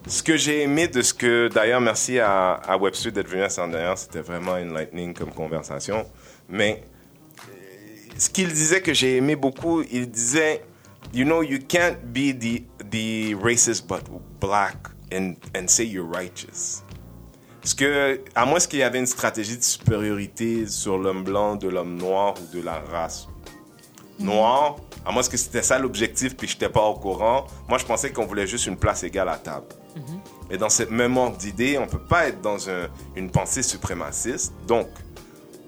ce 0.07 0.21
que 0.21 0.37
j'ai 0.37 0.63
aimé 0.63 0.87
de 0.87 1.01
ce 1.01 1.13
que. 1.13 1.49
D'ailleurs, 1.53 1.81
merci 1.81 2.19
à, 2.19 2.53
à 2.53 2.77
d'être 2.77 3.27
venu 3.27 3.43
à 3.43 3.67
d'ailleurs. 3.67 3.97
C'était 3.97 4.21
vraiment 4.21 4.53
enlightening 4.53 5.13
comme 5.13 5.31
conversation. 5.31 6.05
Mais 6.49 6.83
ce 8.17 8.29
qu'il 8.29 8.51
disait 8.51 8.81
que 8.81 8.93
j'ai 8.93 9.17
aimé 9.17 9.35
beaucoup, 9.35 9.81
il 9.91 10.09
disait, 10.09 10.61
you 11.13 11.25
know, 11.25 11.41
you 11.41 11.59
can't 11.67 11.97
be 12.03 12.37
the, 12.37 12.63
the 12.91 13.35
racist 13.41 13.87
but 13.87 14.03
black 14.39 14.75
and, 15.11 15.35
and 15.55 15.67
say 15.67 15.85
you're 15.85 16.07
righteous. 16.07 16.83
Parce 17.61 17.73
que, 17.73 18.19
à 18.35 18.45
moins 18.45 18.59
qu'il 18.59 18.79
y 18.79 18.83
avait 18.83 18.99
une 18.99 19.05
stratégie 19.05 19.57
de 19.57 19.63
supériorité 19.63 20.67
sur 20.67 20.97
l'homme 20.97 21.23
blanc, 21.23 21.55
de 21.55 21.69
l'homme 21.69 21.95
noir 21.95 22.33
ou 22.41 22.55
de 22.55 22.61
la 22.61 22.79
race 22.79 23.29
noire, 24.19 24.75
à 25.05 25.11
moins 25.11 25.23
que 25.23 25.37
c'était 25.37 25.61
ça 25.63 25.79
l'objectif 25.79 26.35
puis 26.35 26.47
je 26.47 26.55
n'étais 26.55 26.69
pas 26.69 26.83
au 26.83 26.95
courant, 26.95 27.47
moi 27.67 27.77
je 27.77 27.85
pensais 27.85 28.11
qu'on 28.11 28.25
voulait 28.25 28.47
juste 28.47 28.67
une 28.67 28.77
place 28.77 29.03
égale 29.03 29.29
à 29.29 29.37
table. 29.37 29.67
Et 30.49 30.57
dans 30.57 30.69
cette 30.69 30.91
même 30.91 31.17
ordre 31.17 31.37
d'idée, 31.37 31.77
on 31.77 31.81
ne 31.85 31.89
peut 31.89 31.97
pas 31.99 32.27
être 32.27 32.41
dans 32.41 32.69
un- 32.69 32.87
une 33.15 33.29
pensée 33.31 33.63
suprémaciste. 33.63 34.53
Donc, 34.67 34.87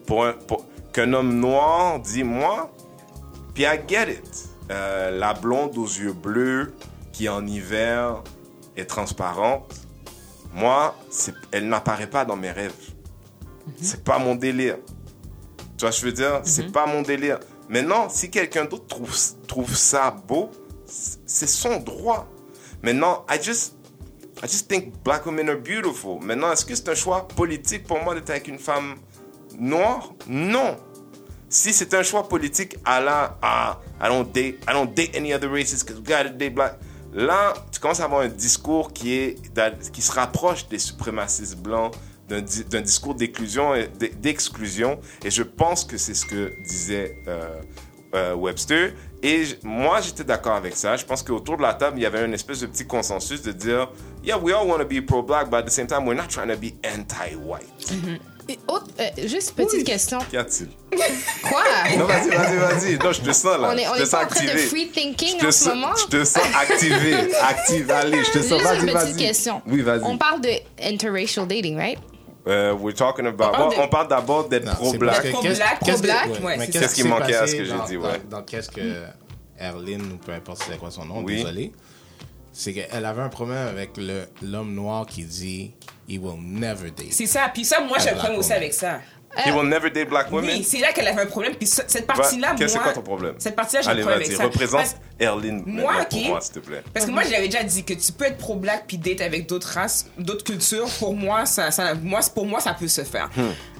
pour 0.05 0.25
un- 0.25 0.33
pour- 0.33 0.65
qu'un 0.93 1.11
homme 1.13 1.39
noir 1.39 1.99
dit 1.99 2.23
moi, 2.23 2.71
puis 3.53 3.63
I 3.63 3.79
get 3.87 4.11
it. 4.11 4.49
Euh, 4.71 5.11
la 5.11 5.33
blonde 5.33 5.77
aux 5.77 5.85
yeux 5.85 6.13
bleus 6.13 6.73
qui 7.11 7.29
en 7.29 7.45
hiver 7.45 8.23
est 8.75 8.85
transparente, 8.85 9.73
moi, 10.53 10.95
elle 11.51 11.67
n'apparaît 11.67 12.09
pas 12.09 12.25
dans 12.25 12.35
mes 12.35 12.51
rêves. 12.51 12.73
C'est 13.81 14.03
pas 14.03 14.19
mon 14.19 14.35
délire. 14.35 14.77
Tu 15.77 15.81
vois, 15.85 15.91
je 15.91 16.05
veux 16.05 16.11
dire, 16.11 16.41
c'est 16.43 16.71
pas 16.71 16.85
mon 16.85 17.01
délire. 17.01 17.39
Maintenant, 17.69 18.09
si 18.09 18.29
quelqu'un 18.29 18.65
d'autre 18.65 18.87
trouve, 18.87 19.15
trouve 19.47 19.75
ça 19.75 20.11
beau, 20.27 20.49
c'est 20.85 21.47
son 21.47 21.77
droit. 21.79 22.27
Maintenant, 22.83 23.25
I 23.29 23.41
just, 23.41 23.74
I 24.45 24.47
just 24.47 24.67
think 24.69 24.93
black 25.03 25.25
women 25.25 25.49
are 25.49 25.57
beautiful. 25.57 26.19
Maintenant, 26.21 26.51
est-ce 26.51 26.63
que 26.65 26.75
c'est 26.75 26.87
un 26.89 26.93
choix 26.93 27.27
politique 27.27 27.87
pour 27.87 27.99
moi 28.03 28.13
d'être 28.13 28.29
avec 28.29 28.47
une 28.47 28.59
femme 28.59 28.93
noire? 29.57 30.13
Non. 30.27 30.77
Si 31.49 31.73
c'est 31.73 31.91
un 31.95 32.03
choix 32.03 32.27
politique 32.29 32.77
à 32.85 33.01
la, 33.01 33.39
ah, 33.41 33.79
I 33.99 34.07
don't 34.07 34.31
date, 34.31 34.57
I 34.69 34.73
don't 34.73 34.93
date 34.93 35.15
any 35.17 35.33
other 35.33 35.49
races 35.51 35.83
because 35.83 35.97
we 35.99 36.03
gotta 36.05 36.29
date 36.29 36.53
black. 36.53 36.77
Là, 37.11 37.53
tu 37.71 37.79
commences 37.79 38.01
à 38.01 38.05
avoir 38.05 38.21
un 38.21 38.27
discours 38.27 38.93
qui 38.93 39.13
est, 39.13 39.35
qui 39.91 40.01
se 40.03 40.11
rapproche 40.11 40.67
des 40.67 40.77
suprémacistes 40.79 41.57
blancs, 41.57 41.95
d'un 42.27 42.41
di- 42.41 42.65
d'un 42.65 42.81
discours 42.81 43.15
d'exclusion. 43.15 44.99
Et 45.23 45.31
je 45.31 45.41
pense 45.43 45.85
que 45.85 45.97
c'est 45.97 46.13
ce 46.13 46.25
que 46.25 46.51
disait 46.67 47.17
euh, 47.27 47.61
euh, 48.15 48.33
Webster. 48.35 48.93
Et 49.21 49.43
moi, 49.63 50.01
j'étais 50.01 50.23
d'accord 50.23 50.55
avec 50.55 50.75
ça. 50.75 50.95
Je 50.97 51.05
pense 51.05 51.23
qu'autour 51.23 51.57
de 51.57 51.61
la 51.63 51.73
table, 51.73 51.97
il 51.99 52.03
y 52.03 52.05
avait 52.05 52.23
une 52.25 52.33
espèce 52.33 52.59
de 52.61 52.67
petit 52.67 52.85
consensus 52.85 53.41
de 53.41 53.51
dire, 53.51 53.89
yeah, 54.23 54.37
we 54.37 54.53
all 54.53 54.67
want 54.67 54.77
to 54.79 54.85
be 54.85 55.01
pro-black, 55.05 55.49
but 55.49 55.57
at 55.59 55.63
the 55.63 55.69
same 55.71 55.87
time, 55.87 56.05
we're 56.05 56.15
not 56.15 56.27
trying 56.29 56.47
to 56.49 56.57
be 56.57 56.73
anti-white. 56.85 57.93
Et 58.47 58.59
autre- 58.67 58.85
euh, 58.99 59.27
juste 59.27 59.53
petite 59.55 59.83
question. 59.83 60.19
Qu'y 60.29 60.37
a-t-il? 60.37 60.67
Quoi? 61.49 61.63
Non, 61.97 62.05
vas-y, 62.05 62.29
vas-y, 62.29 62.57
vas-y. 62.57 62.97
Non, 62.99 63.11
je 63.11 63.21
te 63.21 63.31
sens 63.31 63.57
là. 63.59 63.71
On 63.73 63.75
est, 63.75 63.85
je 63.85 64.01
te 64.03 64.05
sens 64.05 64.23
en 64.23 64.27
train 64.27 64.43
de 64.45 64.49
activé. 64.51 64.67
free 64.67 64.87
thinking 64.89 65.43
en 65.43 65.51
ce 65.51 65.69
moment? 65.69 65.95
Je 65.95 66.17
te 66.17 66.23
sens 66.23 66.43
activé. 66.55 67.15
Active, 67.41 67.89
allez, 67.89 68.23
je 68.23 68.31
te 68.31 68.43
sens. 68.43 68.61
Vas-y. 68.61 68.85
petite 68.85 69.17
question. 69.17 69.63
Oui, 69.65 69.81
vas-y. 69.81 70.01
On 70.03 70.17
parle 70.19 70.41
de 70.41 70.49
interracial 70.79 71.47
dating, 71.47 71.75
right? 71.75 71.97
Euh, 72.47 72.73
we're 72.73 72.93
talking 72.93 73.25
about. 73.25 73.49
On 73.49 73.51
parle 73.51 73.69
bon, 73.69 73.75
de- 73.75 73.81
on 73.81 73.87
parle 73.87 74.07
d'abord 74.07 74.47
d'être 74.49 74.71
pro-black. 74.75 75.31
Pro-black, 75.31 75.79
pro-black, 75.79 76.27
ouais, 76.29 76.41
ouais, 76.43 76.57
mais 76.57 76.65
c'est 76.65 76.71
qu'est-ce 76.79 76.95
qui 76.95 77.03
manquait 77.03 77.35
à 77.35 77.47
ce 77.47 77.55
que 77.55 77.65
j'ai 77.65 77.73
dit, 77.87 77.97
ouais. 77.97 78.21
Dans, 78.29 78.37
dans 78.37 78.43
qu'est-ce 78.43 78.69
que 78.69 79.03
Erline, 79.57 80.11
ou 80.13 80.17
peu 80.17 80.31
importe 80.33 80.63
c'est 80.69 80.77
quoi 80.77 80.91
son 80.91 81.05
nom, 81.05 81.23
Oui. 81.23 81.37
désolé, 81.37 81.71
c'est 82.51 82.73
qu'elle 82.73 83.05
avait 83.05 83.21
un 83.21 83.29
problème 83.29 83.67
avec 83.67 83.97
le- 83.97 84.25
l'homme 84.43 84.73
noir 84.75 85.05
qui 85.05 85.23
dit 85.23 85.73
He 86.07 86.19
will 86.19 86.39
never 86.39 86.91
date. 86.91 87.07
C'est 87.11 87.25
ça. 87.25 87.49
Puis 87.53 87.65
ça, 87.65 87.79
moi, 87.81 87.97
j'ai 87.97 88.09
un 88.09 88.11
black 88.11 88.17
problème 88.19 88.39
aussi 88.39 88.53
avec 88.53 88.73
ça. 88.73 88.99
He 89.45 89.51
will 89.51 89.67
never 89.67 89.89
date 89.89 90.09
black 90.09 90.31
women. 90.31 90.49
Oui, 90.57 90.63
c'est 90.63 90.79
là 90.79 90.91
qu'elle 90.93 91.07
avait 91.07 91.21
un 91.23 91.25
problème. 91.25 91.55
Puis 91.55 91.67
ce- 91.67 91.81
cette 91.87 92.07
partie-là, 92.07 92.53
moi. 92.57 92.67
c'est 92.67 92.77
quoi 92.79 92.93
ton 92.93 93.01
problème? 93.01 93.35
Cette 93.37 93.55
partie-là, 93.55 93.81
j'ai 93.81 93.89
un 93.89 93.95
problème 93.95 94.13
avec 94.21 94.31
ça. 94.31 94.43
représente 94.43 94.95
Erline 95.19 95.63
Moi, 95.65 95.93
pour 96.09 96.19
moi, 96.21 96.41
s'il 96.41 96.53
te 96.53 96.59
plaît. 96.59 96.83
Parce 96.93 97.05
que 97.05 97.11
moi, 97.11 97.23
j'avais 97.23 97.47
déjà 97.47 97.63
dit 97.63 97.83
que 97.83 97.93
tu 97.93 98.11
peux 98.11 98.25
être 98.25 98.37
pro-black 98.37 98.85
puis 98.87 98.97
date 98.97 99.21
avec 99.21 99.47
d'autres 99.47 99.67
races, 99.73 100.07
d'autres 100.17 100.43
cultures. 100.43 100.87
Pour 100.99 101.15
moi, 101.15 101.45
ça, 101.45 101.71
ça, 101.71 101.93
moi, 101.95 102.19
pour 102.33 102.45
moi, 102.45 102.59
ça 102.59 102.73
peut 102.73 102.87
se 102.87 103.01
faire. 103.03 103.29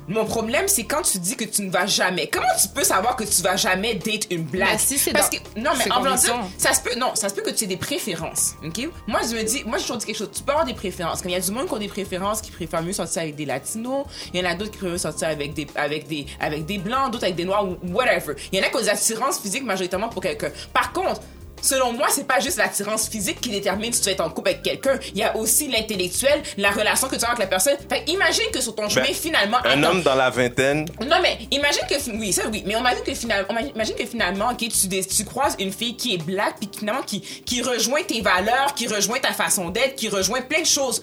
Mon 0.07 0.25
problème, 0.25 0.67
c'est 0.67 0.83
quand 0.83 1.01
tu 1.01 1.17
dis 1.17 1.35
que 1.35 1.45
tu 1.45 1.63
ne 1.63 1.71
vas 1.71 1.87
jamais. 1.87 2.27
Comment 2.27 2.45
tu 2.61 2.67
peux 2.69 2.83
savoir 2.83 3.15
que 3.15 3.23
tu 3.23 3.41
vas 3.41 3.55
jamais 3.55 3.95
date 3.95 4.27
une 4.29 4.43
black 4.43 4.69
Ben, 4.73 4.77
si 4.77 5.11
Parce 5.11 5.29
dans- 5.31 5.37
que 5.37 5.59
non, 5.59 5.71
mais 5.77 5.91
en 5.91 6.15
dire, 6.15 6.35
ça 6.57 6.73
se 6.73 6.81
peut. 6.81 6.95
Non, 6.95 7.15
ça 7.15 7.29
se 7.29 7.33
peut 7.33 7.41
que 7.41 7.49
tu 7.49 7.63
aies 7.63 7.67
des 7.67 7.77
préférences. 7.77 8.53
Ok? 8.63 8.87
Moi, 9.07 9.21
je 9.29 9.35
me 9.35 9.43
dis, 9.43 9.63
moi, 9.65 9.77
j'ai 9.77 9.83
toujours 9.83 9.97
dit 9.97 10.05
quelque 10.05 10.17
chose. 10.17 10.29
Tu 10.31 10.43
peux 10.43 10.51
avoir 10.51 10.65
des 10.65 10.73
préférences. 10.75 11.21
Comme 11.21 11.31
il 11.31 11.33
y 11.33 11.37
a 11.37 11.41
du 11.41 11.51
monde 11.51 11.67
qui 11.67 11.73
ont 11.73 11.77
des 11.77 11.87
préférences, 11.87 12.41
qui 12.41 12.51
préfèrent 12.51 12.83
mieux 12.83 12.93
sortir 12.93 13.23
avec 13.23 13.35
des 13.35 13.45
latinos. 13.45 14.05
Il 14.33 14.39
y 14.39 14.45
en 14.45 14.49
a 14.49 14.53
d'autres 14.53 14.71
qui 14.71 14.77
préfèrent 14.77 14.99
sortir 14.99 15.27
avec 15.29 15.53
des, 15.53 15.65
avec 15.75 16.07
des, 16.07 16.25
avec 16.39 16.65
des 16.65 16.77
blancs, 16.77 17.11
d'autres 17.11 17.23
avec 17.23 17.35
des 17.35 17.45
noirs 17.45 17.65
ou 17.67 17.77
whatever. 17.91 18.35
Il 18.51 18.59
y 18.59 18.61
en 18.61 18.65
a 18.65 18.69
qui 18.69 18.75
ont 18.77 18.81
des 18.81 18.89
attirances 18.89 19.39
physiques 19.39 19.63
majoritairement 19.63 20.09
pour 20.09 20.21
quelqu'un. 20.21 20.51
Par 20.71 20.93
contre 20.93 21.21
selon 21.61 21.93
moi, 21.93 22.07
c'est 22.09 22.27
pas 22.27 22.39
juste 22.39 22.57
l'attirance 22.57 23.07
physique 23.07 23.41
qui 23.41 23.49
détermine 23.49 23.91
si 23.93 24.01
tu 24.01 24.05
vas 24.05 24.11
être 24.11 24.21
en 24.21 24.29
couple 24.29 24.49
avec 24.49 24.63
quelqu'un. 24.63 24.99
Il 25.13 25.19
y 25.19 25.23
a 25.23 25.35
aussi 25.35 25.67
l'intellectuel, 25.67 26.41
la 26.57 26.71
relation 26.71 27.07
que 27.07 27.15
tu 27.15 27.25
as 27.25 27.29
avec 27.29 27.39
la 27.39 27.47
personne. 27.47 27.75
Fait 27.89 28.03
imagine 28.07 28.45
que 28.51 28.61
sur 28.61 28.75
ton 28.75 28.89
chemin, 28.89 29.05
Ben, 29.05 29.13
finalement. 29.13 29.57
Un 29.63 29.83
attends. 29.83 29.91
homme 29.91 30.03
dans 30.03 30.15
la 30.15 30.29
vingtaine, 30.29 30.85
Non, 31.01 31.17
mais 31.21 31.37
imagine 31.51 31.83
que. 31.89 31.95
Oui, 32.17 32.33
ça, 32.33 32.43
oui. 32.51 32.63
Mais 32.65 32.73
imagine 32.73 33.03
que 33.03 33.13
finalement, 33.13 33.59
imagine 33.73 33.95
que 33.95 34.05
finalement, 34.05 34.49
ok, 34.51 34.67
tu, 34.67 35.25
croises 35.25 35.55
une 35.59 35.71
fille 35.71 35.95
qui 35.95 36.15
est 36.15 36.17
black, 36.17 36.55
puis 36.59 36.69
finalement, 36.77 37.01
qui, 37.01 37.21
qui 37.21 37.61
rejoint 37.61 38.03
tes 38.03 38.21
valeurs, 38.21 38.73
qui 38.75 38.87
rejoint 38.87 39.19
ta 39.19 39.33
façon 39.33 39.69
d'être, 39.69 39.95
qui 39.95 40.09
rejoint 40.09 40.41
plein 40.41 40.61
de 40.61 40.65
choses. 40.65 41.01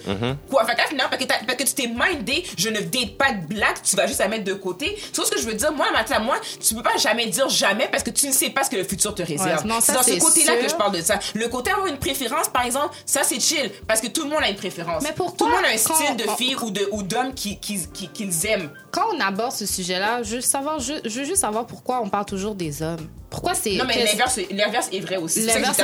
Quoi? 0.49 0.65
Fait 0.65 0.73
que 0.73 0.77
là, 0.77 0.87
finalement, 0.87 1.09
parce 1.09 1.23
que, 1.23 1.27
parce 1.27 1.57
que 1.57 1.63
tu 1.63 1.73
t'es 1.73 1.87
mindé, 1.87 2.43
je 2.57 2.69
ne 2.69 2.79
date 2.79 3.17
pas 3.17 3.31
de 3.31 3.45
black, 3.47 3.81
tu 3.83 3.95
vas 3.95 4.07
juste 4.07 4.19
la 4.19 4.27
mettre 4.27 4.43
de 4.43 4.53
côté. 4.53 4.97
C'est 5.11 5.25
ce 5.25 5.31
que 5.31 5.39
je 5.39 5.45
veux 5.45 5.53
dire? 5.53 5.71
Moi, 5.71 5.85
Mathilda, 5.91 6.19
moi, 6.19 6.37
tu 6.65 6.75
peux 6.75 6.83
pas 6.83 6.97
jamais 6.97 7.27
dire 7.27 7.49
jamais 7.49 7.87
parce 7.91 8.03
que 8.03 8.09
tu 8.09 8.27
ne 8.27 8.31
sais 8.31 8.49
pas 8.49 8.63
ce 8.63 8.69
que 8.69 8.75
le 8.75 8.83
futur 8.83 9.13
te 9.15 9.23
réserve. 9.23 9.63
Ouais, 9.63 9.69
non, 9.69 9.79
c'est 9.79 9.93
ça, 9.93 9.93
dans 9.93 10.03
ce 10.03 10.19
c'est 10.43 10.51
côté-là 10.51 10.63
que 10.65 10.71
je 10.71 10.75
parle 10.75 10.95
de 10.95 11.01
ça. 11.01 11.19
Le 11.35 11.47
côté 11.47 11.71
avoir 11.71 11.87
une 11.87 11.97
préférence, 11.97 12.49
par 12.49 12.65
exemple, 12.65 12.95
ça, 13.05 13.21
c'est 13.23 13.39
chill. 13.39 13.71
Parce 13.87 14.01
que 14.01 14.07
tout 14.07 14.23
le 14.23 14.29
monde 14.29 14.41
a 14.43 14.49
une 14.49 14.55
préférence. 14.55 15.03
Mais 15.03 15.13
pourquoi 15.15 15.37
Tout 15.37 15.45
le 15.47 15.51
monde 15.55 15.65
a 15.65 15.73
un 15.73 15.77
style 15.77 16.15
de 16.17 16.29
fille 16.37 16.55
ou 16.61 16.69
de- 16.71 16.87
ou 16.91 17.03
d'homme 17.03 17.33
qui- 17.33 17.59
qui- 17.59 17.87
qui- 17.93 18.07
qu'ils 18.09 18.45
aiment. 18.47 18.69
Quand 18.91 19.05
on 19.15 19.19
aborde 19.19 19.51
ce 19.51 19.65
sujet-là, 19.65 20.23
je 20.23 20.35
veux, 20.35 20.41
savoir, 20.41 20.79
je, 20.79 20.93
je 21.05 21.19
veux 21.19 21.25
juste 21.25 21.41
savoir 21.41 21.65
pourquoi 21.65 22.01
on 22.01 22.09
parle 22.09 22.25
toujours 22.25 22.55
des 22.55 22.81
hommes. 22.81 23.07
Pourquoi 23.29 23.55
c'est. 23.55 23.71
Non, 23.77 23.85
mais 23.87 24.03
l'inverse, 24.05 24.39
l'inverse 24.51 24.89
est 24.91 24.99
vrai 24.99 25.17
aussi. 25.17 25.41
C'est 25.41 25.47
ça 25.47 25.53
que 25.53 25.57
L'inverse, 25.57 25.77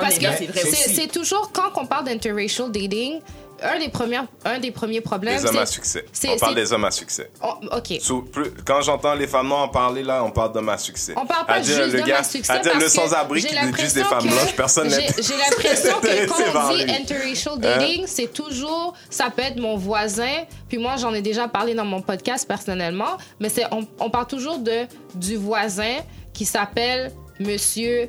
parce 0.00 0.20
l'inverse 0.20 0.64
aussi. 0.64 0.94
c'est 0.96 1.06
toujours 1.06 1.52
quand 1.52 1.70
on 1.80 1.86
parle 1.86 2.04
d'interracial 2.06 2.70
dating, 2.72 3.20
un 3.62 3.78
des 3.78 3.88
premiers, 3.88 4.20
un 4.44 4.58
des 4.58 4.70
premiers 4.70 5.00
problèmes. 5.00 5.40
les 5.42 5.46
hommes 5.48 5.58
à 5.58 5.66
succès. 5.66 6.04
On 6.28 6.36
parle 6.36 6.54
des 6.54 6.72
hommes 6.72 6.84
à 6.84 6.90
succès. 6.90 7.30
Oh, 7.42 7.54
ok. 7.72 7.98
Sous- 8.00 8.22
plus- 8.22 8.52
quand 8.66 8.80
j'entends 8.82 9.14
les 9.14 9.26
femmes 9.26 9.48
noires 9.48 9.62
en 9.62 9.68
parler, 9.68 10.02
là, 10.02 10.22
on 10.24 10.30
parle 10.30 10.52
d'hommes 10.52 10.68
à 10.68 10.78
succès. 10.78 11.14
On 11.16 11.26
parle 11.26 11.46
pas 11.46 11.54
à 11.54 11.60
dire 11.60 11.82
juste 11.84 11.96
le 11.96 12.02
gars, 12.02 12.18
à 12.18 12.22
succès 12.24 12.52
à 12.52 12.58
dire 12.58 12.74
le 12.74 12.80
parce 12.80 12.92
sans-abri 12.92 13.42
qui 13.42 13.54
juste 13.80 13.94
des 13.94 14.04
femmes 14.04 14.26
blanches, 14.26 14.54
personne 14.56 14.88
n'est 14.88 15.06
J'ai 15.20 15.36
l'impression 15.36 16.00
que 16.00 16.26
quand 16.54 16.70
on 16.70 16.74
dit 16.76 16.82
interracial 16.82 17.58
dating, 17.58 18.02
Hein? 18.02 18.06
c'est 18.06 18.32
toujours, 18.32 18.94
ça 19.10 19.30
peut 19.30 19.42
être 19.42 19.58
mon 19.58 19.76
voisin, 19.76 20.44
puis 20.68 20.78
moi 20.78 20.96
j'en 20.96 21.12
ai 21.14 21.22
déjà 21.22 21.48
parlé 21.48 21.74
dans 21.74 21.84
mon 21.84 22.02
podcast 22.02 22.46
personnellement, 22.46 23.16
mais 23.40 23.48
c'est 23.48 23.64
on, 23.72 23.86
on 24.00 24.10
parle 24.10 24.26
toujours 24.26 24.58
de 24.58 24.86
du 25.14 25.36
voisin 25.36 25.96
qui 26.32 26.44
s'appelle 26.44 27.12
Monsieur, 27.40 28.08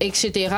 etc. 0.00 0.48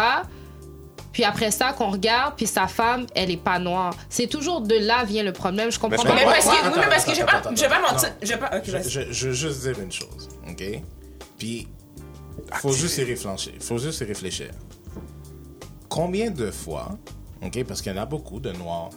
Puis 1.17 1.25
après 1.25 1.51
ça, 1.51 1.73
qu'on 1.73 1.91
regarde, 1.93 2.35
puis 2.37 2.47
sa 2.47 2.67
femme, 2.67 3.07
elle 3.15 3.31
est 3.31 3.39
pas 3.39 3.59
noire. 3.59 3.95
C'est 4.11 4.27
toujours 4.27 4.61
de 4.61 4.75
là 4.75 5.03
vient 5.03 5.23
le 5.23 5.33
problème. 5.33 5.73
Je 5.73 5.79
comprends 5.79 6.03
pas. 6.03 6.15
Mais 6.15 6.25
parce 6.25 6.45
que, 6.45 6.51
oui, 6.51 6.73
mais 6.77 6.89
parce 6.91 7.05
que 7.07 7.13
je 7.15 7.21
vais 7.21 7.25
pas, 7.25 7.43
je 7.55 7.61
vais 7.63 7.69
pas 7.71 7.81
mentir. 7.81 8.13
Je 8.21 8.29
vais 8.29 8.37
pas, 8.37 8.63
Je, 8.63 8.71
vas-y. 8.71 8.91
je- 8.91 9.13
je 9.13 9.29
veux 9.29 9.33
juste 9.33 9.63
dire 9.63 9.81
une 9.81 9.91
chose, 9.91 10.29
OK? 10.47 10.63
Puis, 11.39 11.69
faut 12.57 12.71
juste 12.75 12.99
y 12.99 13.05
réfléchir. 13.05 13.55
faut 13.61 13.79
juste 13.79 14.03
y 14.03 14.05
réfléchir. 14.05 14.51
Combien 15.89 16.31
de 16.31 16.51
fois, 16.51 16.91
OK? 17.43 17.65
Parce 17.65 17.81
qu'il 17.81 17.95
y 17.95 17.99
en 17.99 18.03
a 18.03 18.05
beaucoup 18.05 18.39
de 18.39 18.53
noirs, 18.53 18.91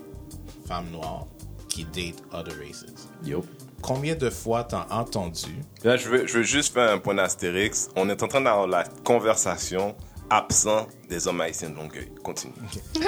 femmes 0.68 0.90
noires, 0.92 1.26
qui 1.70 1.86
datent 1.86 2.22
other 2.34 2.54
races. 2.60 2.86
Yo. 3.24 3.46
Combien 3.82 4.16
de 4.16 4.30
fois 4.30 4.66
t'as 4.66 4.88
entendu 4.90 5.56
Là, 5.86 5.96
je 5.96 6.10
veux, 6.10 6.28
je 6.28 6.40
veux 6.40 6.44
juste 6.44 6.74
faire 6.74 6.92
un 6.92 6.98
point 6.98 7.16
d'astérix. 7.16 7.88
On 7.96 8.10
est 8.10 8.22
en 8.22 8.28
train 8.28 8.42
d'avoir 8.42 8.68
la 8.68 8.84
conversation 9.06 9.96
absent 10.30 10.88
des 11.10 11.28
hommes 11.28 11.42
haïtiens 11.42 11.70
de 11.70 11.76
Longueuil. 11.76 12.12
Continue. 12.24 12.54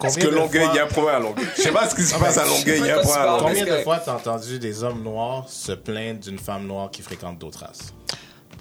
Parce 0.00 0.14
Combien 0.16 0.28
que 0.30 0.34
Longueuil, 0.34 0.62
fois- 0.64 0.72
il 0.72 0.76
y 0.76 0.80
a 0.80 0.84
un 0.84 0.88
problème 0.88 1.14
à 1.14 1.18
Longueuil. 1.20 1.46
Je 1.56 1.62
sais 1.62 1.72
pas 1.72 1.88
ce 1.88 1.94
qui 1.94 2.02
se 2.02 2.14
passe 2.18 2.38
à 2.38 2.44
Longueuil, 2.44 2.78
il 2.80 2.86
y 2.86 2.90
a 2.90 2.98
un 2.98 3.00
problème 3.02 3.22
à 3.22 3.26
Longueuil. 3.26 3.46
Combien 3.48 3.64
de 3.64 3.70
Parce 3.70 3.82
fois 3.84 3.98
t'as 3.98 4.14
entendu 4.14 4.58
des 4.58 4.82
hommes 4.82 5.02
noirs 5.02 5.48
se 5.48 5.72
plaindre 5.72 6.20
d'une 6.20 6.38
femme 6.38 6.66
noire 6.66 6.90
qui 6.90 7.02
fréquente 7.02 7.38
d'autres 7.38 7.60
races? 7.60 7.92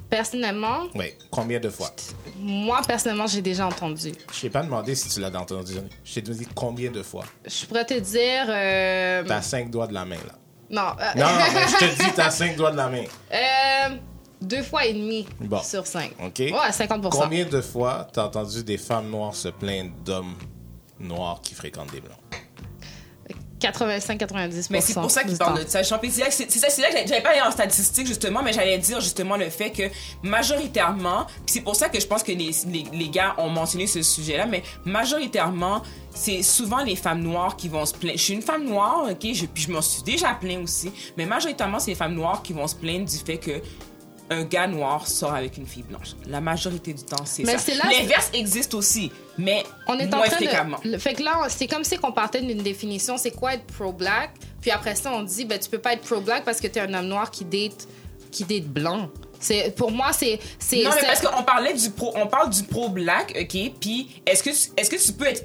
Personnellement, 0.09 0.87
Oui, 0.93 1.13
combien 1.29 1.59
de 1.61 1.69
fois? 1.69 1.89
moi 2.37 2.81
personnellement, 2.85 3.27
j'ai 3.27 3.41
déjà 3.41 3.65
entendu. 3.65 4.11
Je 4.33 4.41
t'ai 4.41 4.49
pas 4.49 4.61
demandé 4.61 4.93
si 4.93 5.07
tu 5.07 5.21
l'as 5.21 5.29
entendu. 5.39 5.75
Je 6.03 6.13
t'ai 6.13 6.21
dit 6.21 6.47
combien 6.53 6.91
de 6.91 7.01
fois. 7.01 7.23
Je 7.45 7.65
pourrais 7.65 7.85
te 7.85 7.93
dire. 7.93 8.45
euh, 8.49 9.23
T'as 9.25 9.41
cinq 9.41 9.69
doigts 9.71 9.87
de 9.87 9.93
la 9.93 10.03
main, 10.03 10.17
là. 10.27 10.33
Non. 10.69 10.91
euh, 11.01 11.17
Non, 11.19 11.27
mais 11.53 11.61
je 11.67 11.77
te 11.77 11.85
dis, 12.03 12.11
t'as 12.13 12.29
cinq 12.29 12.57
doigts 12.57 12.71
de 12.71 12.77
la 12.77 12.89
main. 12.89 13.03
euh, 13.33 13.95
deux 14.41 14.63
fois 14.63 14.85
et 14.85 14.93
demi 14.93 15.27
Bon. 15.39 15.61
sur 15.61 15.85
cinq. 15.87 16.11
OK? 16.23 16.39
Ouais, 16.39 16.71
50 16.71 17.09
Combien 17.11 17.45
de 17.45 17.61
fois 17.61 18.07
t'as 18.11 18.25
entendu 18.25 18.63
des 18.63 18.77
femmes 18.77 19.09
noires 19.09 19.35
se 19.35 19.49
plaindre 19.49 19.91
d'hommes 20.05 20.35
noirs 20.99 21.39
qui 21.41 21.53
fréquentent 21.53 21.91
des 21.91 22.01
blancs? 22.01 22.17
85-90 23.59 24.67
Mais 24.71 24.81
c'est 24.81 24.95
pour 24.95 25.11
ça 25.11 25.21
qu'il 25.21 25.33
du 25.33 25.37
parle 25.37 25.59
temps. 25.59 25.63
de 25.63 25.69
ça. 25.69 25.83
C'est 25.83 26.49
c'est 26.49 26.59
ça, 26.59 26.69
c'est 26.69 26.81
là 26.81 26.87
que 26.87 26.93
j'allais- 26.93 27.07
j'allais 27.07 27.21
pas 27.21 27.29
aller 27.29 27.41
en 27.41 27.51
statistique 27.51 28.07
justement, 28.07 28.41
mais 28.41 28.53
j'allais 28.53 28.79
dire 28.79 28.99
justement 29.01 29.37
le 29.37 29.51
fait 29.51 29.69
que 29.69 29.83
majoritairement, 30.23 31.25
puis 31.25 31.43
c'est 31.53 31.61
pour 31.61 31.75
ça 31.75 31.87
que 31.87 31.99
je 31.99 32.07
pense 32.07 32.23
que 32.23 32.31
les, 32.31 32.49
les, 32.67 32.85
les 32.91 33.09
gars 33.09 33.35
ont 33.37 33.49
mentionné 33.49 33.85
ce 33.85 34.01
sujet-là, 34.01 34.47
mais 34.47 34.63
majoritairement, 34.83 35.83
c'est 36.13 36.41
souvent 36.41 36.83
les 36.83 36.95
femmes 36.95 37.21
noires 37.21 37.55
qui 37.55 37.69
vont 37.69 37.85
se 37.85 37.93
plaindre. 37.93 38.17
Je 38.17 38.23
suis 38.23 38.33
une 38.33 38.41
femme 38.41 38.65
noire, 38.65 39.03
ok, 39.11 39.27
je, 39.31 39.45
puis 39.45 39.61
je 39.63 39.71
m'en 39.71 39.81
suis 39.83 40.01
déjà 40.01 40.33
plaint 40.33 40.63
aussi, 40.63 40.91
mais 41.15 41.27
majoritairement, 41.27 41.77
c'est 41.77 41.91
les 41.91 41.95
femmes 41.95 42.15
noires 42.15 42.41
qui 42.41 42.53
vont 42.53 42.67
se 42.67 42.75
plaindre 42.75 43.05
du 43.05 43.17
fait 43.17 43.37
que 43.37 43.61
un 44.31 44.43
gars 44.45 44.65
noir 44.65 45.07
sort 45.07 45.33
avec 45.33 45.57
une 45.57 45.67
fille 45.67 45.83
blanche. 45.83 46.15
La 46.25 46.39
majorité 46.41 46.93
du 46.93 47.03
temps, 47.03 47.25
c'est 47.25 47.45
ça. 47.45 47.73
L'inverse 47.89 48.29
existe 48.33 48.73
aussi, 48.73 49.11
mais 49.37 49.63
On 49.87 49.99
est 49.99 50.11
en 50.13 50.21
train 50.21 50.29
fréquemment. 50.29 50.77
de. 50.83 50.97
Fait 50.97 51.13
que 51.13 51.21
là, 51.21 51.47
c'est 51.49 51.67
comme 51.67 51.83
si 51.83 51.97
qu'on 51.97 52.13
partait 52.13 52.41
d'une 52.41 52.63
définition, 52.63 53.17
c'est 53.17 53.31
quoi 53.31 53.53
être 53.55 53.65
pro-black, 53.65 54.31
puis 54.61 54.71
après 54.71 54.95
ça, 54.95 55.11
on 55.13 55.23
dit, 55.23 55.43
ben, 55.45 55.59
tu 55.59 55.69
peux 55.69 55.79
pas 55.79 55.93
être 55.93 56.01
pro-black 56.01 56.45
parce 56.45 56.59
que 56.61 56.67
t'es 56.67 56.79
un 56.79 56.93
homme 56.93 57.07
noir 57.07 57.29
qui 57.29 57.43
date, 57.45 57.87
qui 58.31 58.45
date 58.45 58.63
blanc. 58.67 59.09
C'est, 59.39 59.75
pour 59.75 59.91
moi, 59.91 60.13
c'est. 60.13 60.39
c'est 60.59 60.83
Non, 60.83 60.91
mais 60.95 61.01
parce 61.07 61.19
qu'on 61.19 61.43
parlait 61.43 61.73
du 61.73 61.89
pro, 61.89 62.13
on 62.15 62.27
parle 62.27 62.49
du 62.51 62.63
pro-black, 62.63 63.35
ok? 63.41 63.71
Puis, 63.81 64.21
est-ce 64.25 64.43
que, 64.43 64.49
tu- 64.51 64.71
est-ce 64.77 64.89
que 64.89 65.03
tu 65.03 65.11
peux 65.13 65.25
être 65.25 65.43